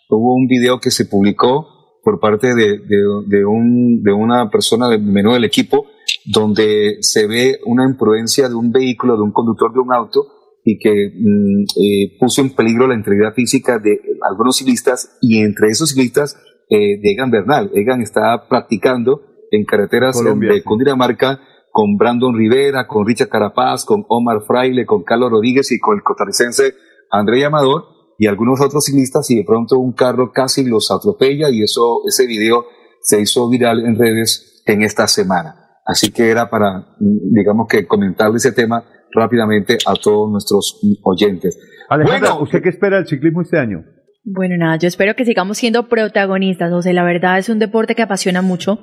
hubo 0.10 0.36
un 0.36 0.48
video 0.48 0.80
que 0.80 0.92
se 0.92 1.06
publicó 1.06 1.78
por 2.04 2.20
parte 2.20 2.56
de, 2.56 2.80
de, 2.80 3.46
un, 3.46 4.02
de 4.02 4.14
una 4.14 4.50
persona 4.50 4.88
del 4.88 5.02
menú 5.02 5.34
del 5.34 5.44
equipo, 5.44 5.88
donde 6.26 7.00
se 7.02 7.28
ve 7.28 7.60
una 7.66 7.84
imprudencia 7.84 8.48
de 8.48 8.56
un 8.56 8.72
vehículo, 8.72 9.18
de 9.18 9.24
un 9.24 9.34
conductor 9.34 9.74
de 9.74 9.80
un 9.80 9.92
auto, 9.92 10.26
y 10.70 10.78
que 10.80 11.14
mm, 11.16 11.64
eh, 11.82 12.18
puso 12.20 12.42
en 12.42 12.54
peligro 12.54 12.88
la 12.88 12.94
integridad 12.94 13.34
física 13.34 13.80
de 13.80 14.02
algunos 14.30 14.58
ciclistas, 14.58 15.18
y 15.22 15.40
entre 15.40 15.70
esos 15.70 15.92
ciclistas 15.92 16.36
eh, 16.70 17.00
de 17.02 17.12
Egan 17.14 17.32
Bernal. 17.32 17.72
Egan 17.74 18.02
está 18.02 18.50
practicando 18.50 19.22
en 19.50 19.64
carreteras 19.64 20.22
de 20.22 20.64
Cundinamarca 20.64 21.40
con 21.72 21.96
Brandon 21.96 22.36
Rivera, 22.36 22.86
con 22.86 23.08
Richard 23.08 23.30
Carapaz, 23.30 23.86
con 23.86 24.04
Omar 24.10 24.42
Fraile, 24.46 24.86
con 24.86 25.04
Carlos 25.04 25.32
Rodríguez 25.32 25.72
y 25.72 25.80
con 25.80 25.96
el 25.96 26.04
costarricense 26.04 26.74
André 27.10 27.46
Amador 27.46 27.86
y 28.18 28.28
algunos 28.28 28.60
otros 28.60 28.84
ciclistas 28.84 29.32
y 29.32 29.38
de 29.38 29.46
pronto 29.46 29.80
un 29.80 29.94
carro 29.94 30.34
casi 30.34 30.66
los 30.66 30.92
atropella 30.92 31.50
y 31.50 31.64
eso, 31.64 32.02
ese 32.06 32.28
video 32.28 32.66
se 33.00 33.22
hizo 33.22 33.48
viral 33.48 33.86
en 33.86 33.98
redes 33.98 34.64
en 34.66 34.82
esta 34.82 35.08
semana. 35.08 35.80
Así 35.86 36.12
que 36.12 36.30
era 36.30 36.50
para, 36.50 36.98
digamos 37.00 37.68
que 37.70 37.88
comentarle 37.88 38.36
ese 38.36 38.52
tema 38.52 38.84
rápidamente 39.18 39.78
a 39.86 39.94
todos 39.96 40.30
nuestros 40.32 40.80
oyentes. 41.04 41.60
Alejandra, 41.90 42.32
bueno, 42.32 42.44
¿usted 42.44 42.62
qué 42.62 42.70
espera 42.70 42.98
del 42.98 43.08
ciclismo 43.08 43.42
este 43.42 43.58
año? 43.58 43.84
Bueno, 44.24 44.58
nada, 44.58 44.78
yo 44.78 44.88
espero 44.88 45.16
que 45.16 45.26
sigamos 45.26 45.58
siendo 45.58 45.88
protagonistas. 45.88 46.72
O 46.74 46.82
sea, 46.82 46.94
la 46.94 47.04
verdad 47.04 47.40
es 47.40 47.50
un 47.50 47.60
deporte 47.60 47.96
que 47.96 48.02
apasiona 48.02 48.42
mucho. 48.42 48.80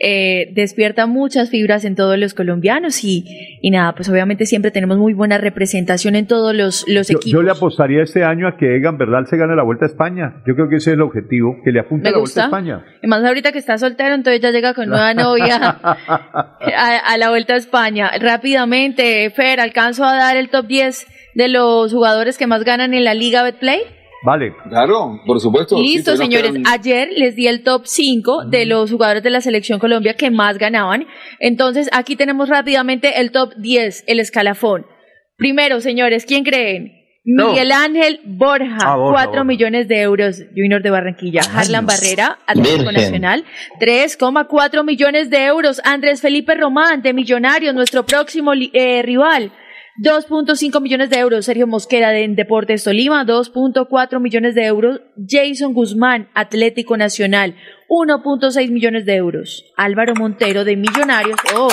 Eh, 0.00 0.50
despierta 0.54 1.06
muchas 1.06 1.50
fibras 1.50 1.84
en 1.84 1.96
todos 1.96 2.16
los 2.18 2.34
colombianos 2.34 3.02
y, 3.02 3.24
y 3.60 3.70
nada, 3.70 3.94
pues 3.94 4.08
obviamente 4.08 4.46
siempre 4.46 4.70
tenemos 4.70 4.96
muy 4.98 5.12
buena 5.12 5.38
representación 5.38 6.14
en 6.14 6.26
todos 6.26 6.54
los, 6.54 6.84
los 6.86 7.10
equipos. 7.10 7.30
Yo 7.30 7.42
le 7.42 7.50
apostaría 7.50 8.02
este 8.02 8.24
año 8.24 8.46
a 8.46 8.56
que 8.56 8.76
Egan 8.76 8.96
Verdal 8.96 9.26
se 9.26 9.36
gane 9.36 9.56
la 9.56 9.64
Vuelta 9.64 9.86
a 9.86 9.88
España. 9.88 10.42
Yo 10.46 10.54
creo 10.54 10.68
que 10.68 10.76
ese 10.76 10.90
es 10.90 10.94
el 10.94 11.02
objetivo, 11.02 11.56
que 11.64 11.72
le 11.72 11.80
apunte 11.80 12.08
a 12.08 12.12
la 12.12 12.18
Vuelta 12.18 12.42
a 12.42 12.44
España. 12.44 12.84
Y 13.02 13.08
más 13.08 13.24
ahorita 13.24 13.52
que 13.52 13.58
está 13.58 13.76
soltero, 13.78 14.14
entonces 14.14 14.40
ya 14.40 14.50
llega 14.50 14.74
con 14.74 14.88
nueva 14.88 15.14
novia 15.14 15.56
a, 15.56 17.16
la 17.18 17.30
Vuelta 17.30 17.54
a 17.54 17.56
España. 17.56 18.10
Rápidamente, 18.20 19.28
Fer, 19.30 19.60
¿alcanzo 19.60 20.04
a 20.04 20.14
dar 20.14 20.36
el 20.36 20.48
top 20.48 20.66
10 20.66 21.06
de 21.34 21.48
los 21.48 21.92
jugadores 21.92 22.38
que 22.38 22.46
más 22.46 22.64
ganan 22.64 22.94
en 22.94 23.04
la 23.04 23.14
Liga 23.14 23.42
Betplay? 23.42 23.80
Vale. 24.22 24.54
Claro, 24.68 25.20
por 25.26 25.40
supuesto. 25.40 25.80
Listo, 25.80 26.16
señores. 26.16 26.52
Ayer 26.66 27.08
les 27.16 27.36
di 27.36 27.46
el 27.46 27.62
top 27.62 27.86
5 27.86 28.46
de 28.46 28.66
los 28.66 28.90
jugadores 28.90 29.22
de 29.22 29.30
la 29.30 29.40
Selección 29.40 29.78
Colombia 29.78 30.14
que 30.14 30.30
más 30.30 30.58
ganaban. 30.58 31.06
Entonces, 31.38 31.88
aquí 31.92 32.16
tenemos 32.16 32.48
rápidamente 32.48 33.20
el 33.20 33.30
top 33.30 33.54
10, 33.56 34.04
el 34.06 34.20
escalafón. 34.20 34.86
Primero, 35.36 35.80
señores, 35.80 36.24
¿quién 36.26 36.42
creen? 36.42 36.98
Miguel 37.30 37.72
Ángel 37.72 38.20
Borja, 38.24 38.78
ah, 38.80 38.96
cuatro 38.96 39.32
4 39.32 39.44
millones 39.44 39.86
de 39.86 40.00
euros, 40.00 40.42
Junior 40.56 40.82
de 40.82 40.88
Barranquilla. 40.88 41.42
Harlan 41.54 41.84
Barrera, 41.84 42.38
Atlético 42.46 42.90
Nacional, 42.90 43.44
3,4 43.78 44.82
millones 44.82 45.28
de 45.28 45.44
euros. 45.44 45.80
Andrés 45.84 46.22
Felipe 46.22 46.54
Román, 46.54 47.02
de 47.02 47.12
Millonarios, 47.12 47.74
nuestro 47.74 48.06
próximo 48.06 48.52
eh, 48.54 49.02
rival. 49.02 49.52
2.5 50.00 50.80
millones 50.80 51.10
de 51.10 51.18
euros 51.18 51.44
Sergio 51.44 51.66
Mosquera 51.66 52.10
de 52.10 52.28
Deportes 52.28 52.84
Tolima, 52.84 53.26
2.4 53.26 54.20
millones 54.20 54.54
de 54.54 54.64
euros 54.64 55.00
Jason 55.26 55.74
Guzmán, 55.74 56.28
Atlético 56.34 56.96
Nacional, 56.96 57.56
1.6 57.88 58.70
millones 58.70 59.06
de 59.06 59.16
euros. 59.16 59.64
Álvaro 59.76 60.14
Montero 60.14 60.64
de 60.64 60.76
Millonarios, 60.76 61.40
oh, 61.56 61.68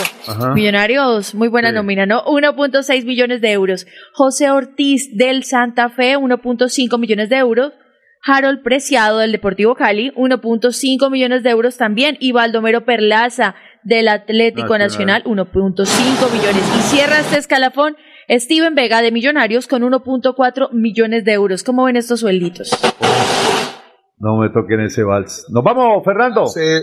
Millonarios, 0.55 1.35
muy 1.35 1.49
buena 1.49 1.71
nómina, 1.71 2.07
¿no? 2.07 2.25
1.6 2.25 3.05
millones 3.05 3.41
de 3.41 3.51
euros. 3.51 3.85
José 4.13 4.49
Ortiz 4.49 5.15
del 5.15 5.43
Santa 5.43 5.89
Fe, 5.89 6.17
1.5 6.17 6.97
millones 6.97 7.29
de 7.29 7.35
euros. 7.35 7.73
Harold 8.27 8.63
Preciado 8.63 9.19
del 9.19 9.33
Deportivo 9.33 9.75
Cali, 9.75 10.11
1.5 10.15 11.11
millones 11.11 11.43
de 11.43 11.51
euros 11.51 11.77
también. 11.77 12.17
Y 12.19 12.31
Baldomero 12.31 12.85
Perlaza 12.85 13.53
del 13.83 14.07
Atlético 14.07 14.79
Nacional, 14.79 15.23
1.5 15.25 16.31
millones. 16.31 16.63
Y 16.75 16.81
cierra 16.81 17.19
este 17.19 17.37
escalafón 17.37 17.95
Steven 18.29 18.75
Vega 18.75 19.01
de 19.01 19.11
Millonarios 19.11 19.67
con 19.67 19.83
1.4 19.83 20.71
millones 20.71 21.25
de 21.25 21.33
euros. 21.33 21.63
¿Cómo 21.63 21.85
ven 21.85 21.95
estos 21.95 22.21
suelditos? 22.21 22.71
No 24.17 24.37
me 24.37 24.49
toquen 24.49 24.81
ese 24.81 25.03
vals. 25.03 25.45
Nos 25.49 25.63
vamos, 25.63 26.03
Fernando. 26.03 26.43
Hace 26.43 26.81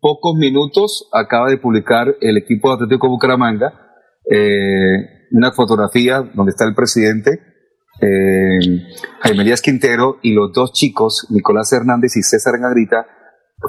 pocos 0.00 0.34
minutos 0.36 1.08
acaba 1.12 1.48
de 1.48 1.58
publicar 1.58 2.16
el 2.20 2.36
equipo 2.36 2.68
de 2.68 2.74
Atlético 2.74 3.08
Bucaramanga 3.08 3.86
eh, 4.30 5.28
una 5.30 5.52
fotografía 5.52 6.22
donde 6.34 6.50
está 6.50 6.64
el 6.64 6.74
presidente 6.74 7.40
eh, 8.00 8.58
Jaime 9.20 9.44
Díaz 9.44 9.62
Quintero 9.62 10.18
y 10.22 10.34
los 10.34 10.52
dos 10.52 10.72
chicos, 10.72 11.26
Nicolás 11.30 11.72
Hernández 11.72 12.16
y 12.16 12.22
César 12.22 12.54
Engagrita, 12.56 13.06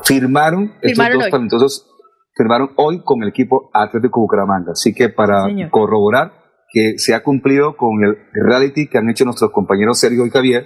firmaron, 0.03 0.73
estos 0.81 1.13
dos 1.13 1.29
talentosos 1.29 1.87
firmaron 2.35 2.71
hoy 2.75 3.03
con 3.03 3.23
el 3.23 3.29
equipo 3.29 3.69
Atlético 3.73 4.19
Bucaramanga. 4.21 4.73
Así 4.73 4.93
que 4.93 5.09
para 5.09 5.43
corroborar 5.71 6.33
que 6.71 6.97
se 6.97 7.13
ha 7.13 7.23
cumplido 7.23 7.77
con 7.77 8.03
el 8.03 8.17
reality 8.33 8.87
que 8.87 8.97
han 8.97 9.09
hecho 9.09 9.25
nuestros 9.25 9.51
compañeros 9.51 9.99
Sergio 9.99 10.25
y 10.25 10.29
Javier, 10.29 10.65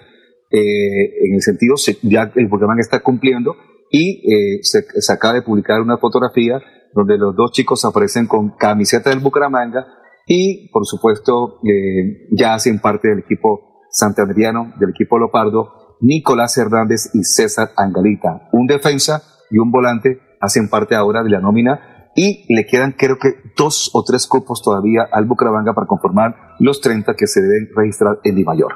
eh, 0.49 1.27
en 1.27 1.35
el 1.35 1.41
sentido, 1.41 1.75
ya 2.01 2.31
el 2.35 2.47
Bucaramanga 2.47 2.81
está 2.81 2.99
cumpliendo 2.99 3.55
y 3.89 4.21
eh, 4.33 4.59
se, 4.63 4.83
acaba 5.13 5.35
de 5.35 5.41
publicar 5.41 5.81
una 5.81 5.97
fotografía 5.97 6.59
donde 6.93 7.17
los 7.17 7.35
dos 7.35 7.51
chicos 7.51 7.85
aparecen 7.85 8.27
con 8.27 8.55
camiseta 8.57 9.09
del 9.09 9.19
Bucaramanga 9.19 9.85
y, 10.27 10.69
por 10.71 10.85
supuesto, 10.85 11.59
eh, 11.63 12.27
ya 12.31 12.53
hacen 12.53 12.79
parte 12.79 13.09
del 13.09 13.19
equipo 13.19 13.81
santandriano, 13.89 14.73
del 14.79 14.89
equipo 14.89 15.17
Lopardo, 15.17 15.97
Nicolás 16.01 16.57
Hernández 16.57 17.11
y 17.13 17.23
César 17.23 17.69
Angalita. 17.77 18.49
Un 18.51 18.67
defensa 18.67 19.23
y 19.49 19.57
un 19.57 19.71
volante 19.71 20.19
hacen 20.39 20.69
parte 20.69 20.95
ahora 20.95 21.23
de 21.23 21.29
la 21.29 21.39
nómina 21.39 21.90
y 22.15 22.45
le 22.53 22.65
quedan 22.65 22.93
creo 22.93 23.17
que 23.17 23.35
dos 23.55 23.89
o 23.93 24.03
tres 24.03 24.27
cupos 24.27 24.61
todavía 24.61 25.07
al 25.11 25.25
Bucaramanga 25.25 25.73
para 25.73 25.87
conformar 25.87 26.55
los 26.59 26.81
30 26.81 27.13
que 27.15 27.27
se 27.27 27.41
deben 27.41 27.69
registrar 27.75 28.19
en 28.23 28.35
Di 28.35 28.43
Mayor. 28.43 28.75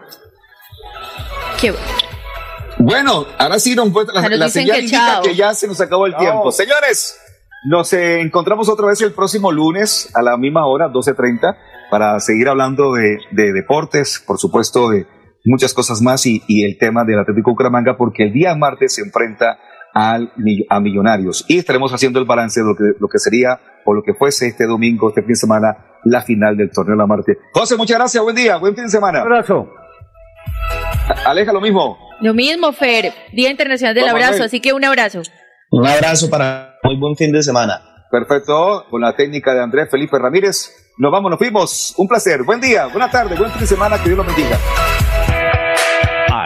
Qué 1.60 1.74
bueno. 2.78 3.26
ahora 3.38 3.60
sí, 3.60 3.76
don 3.76 3.94
la, 4.14 4.30
la 4.30 4.50
señal 4.50 4.78
que 4.78 4.84
indica 4.84 5.22
que 5.24 5.36
ya 5.36 5.54
se 5.54 5.68
nos 5.68 5.80
acabó 5.82 6.06
el 6.06 6.16
tiempo. 6.16 6.52
Señores, 6.52 7.18
nos 7.68 7.92
eh, 7.94 8.22
encontramos 8.22 8.70
otra 8.70 8.88
vez 8.88 9.02
el 9.02 9.14
próximo 9.14 9.52
lunes 9.52 10.12
a 10.14 10.22
la 10.22 10.38
misma 10.38 10.68
hora, 10.68 10.90
12.30, 10.90 11.58
para 11.90 12.20
seguir 12.20 12.48
hablando 12.48 12.94
de, 12.94 13.18
de, 13.32 13.54
deportes, 13.54 14.24
por 14.26 14.38
supuesto, 14.38 14.90
de 14.90 15.08
muchas 15.46 15.74
cosas 15.74 16.02
más 16.02 16.26
y, 16.26 16.44
y 16.48 16.64
el 16.64 16.78
tema 16.78 17.06
del 17.06 17.20
Atlético 17.20 17.52
Bucaramanga, 17.52 17.98
porque 17.98 18.24
el 18.24 18.34
día 18.34 18.56
martes 18.56 18.96
se 18.96 19.02
enfrenta 19.02 19.58
al, 19.96 20.32
a 20.70 20.80
Millonarios. 20.80 21.46
Y 21.48 21.58
estaremos 21.58 21.92
haciendo 21.94 22.20
el 22.20 22.26
balance 22.26 22.60
de 22.60 22.68
lo 22.68 22.76
que, 22.76 22.84
lo 23.00 23.08
que 23.08 23.18
sería 23.18 23.60
o 23.86 23.94
lo 23.94 24.04
que 24.04 24.14
fuese 24.14 24.48
este 24.48 24.66
domingo, 24.66 25.10
este 25.10 25.22
fin 25.22 25.30
de 25.30 25.36
semana, 25.36 25.78
la 26.04 26.22
final 26.22 26.58
del 26.58 26.70
torneo 26.70 26.96
de 26.96 27.02
la 27.02 27.08
Marte. 27.08 27.38
José, 27.54 27.78
muchas 27.78 27.98
gracias, 27.98 28.22
buen 28.22 28.36
día, 28.36 28.58
buen 28.58 28.76
fin 28.76 28.84
de 28.84 28.90
semana. 28.92 29.22
Un 29.22 29.32
abrazo. 29.32 29.70
Aleja, 31.26 31.54
lo 31.54 31.62
mismo. 31.62 31.98
Lo 32.22 32.34
mismo, 32.34 32.72
Fer. 32.74 33.14
Día 33.32 33.50
Internacional 33.50 33.96
del 33.96 34.08
Abrazo, 34.08 34.44
así 34.44 34.60
que 34.60 34.74
un 34.74 34.84
abrazo. 34.84 35.22
Un 35.72 35.88
abrazo 35.88 36.30
para 36.30 36.76
muy 36.84 36.98
buen 36.98 37.16
fin 37.16 37.32
de 37.32 37.42
semana. 37.42 37.82
Perfecto, 38.12 38.86
con 38.90 39.02
la 39.02 39.16
técnica 39.16 39.54
de 39.54 39.62
Andrés 39.62 39.90
Felipe 39.90 40.18
Ramírez. 40.20 40.72
Nos 40.98 41.12
vamos, 41.12 41.30
nos 41.30 41.38
fuimos. 41.38 41.94
Un 41.98 42.08
placer. 42.08 42.44
Buen 42.44 42.62
día, 42.62 42.88
buena 42.88 43.10
tarde, 43.10 43.36
buen 43.36 43.52
fin 43.52 43.62
de 43.62 43.68
semana. 43.68 43.98
Que 43.98 44.10
Dios 44.10 44.18
lo 44.18 44.24
bendiga. 44.24 44.58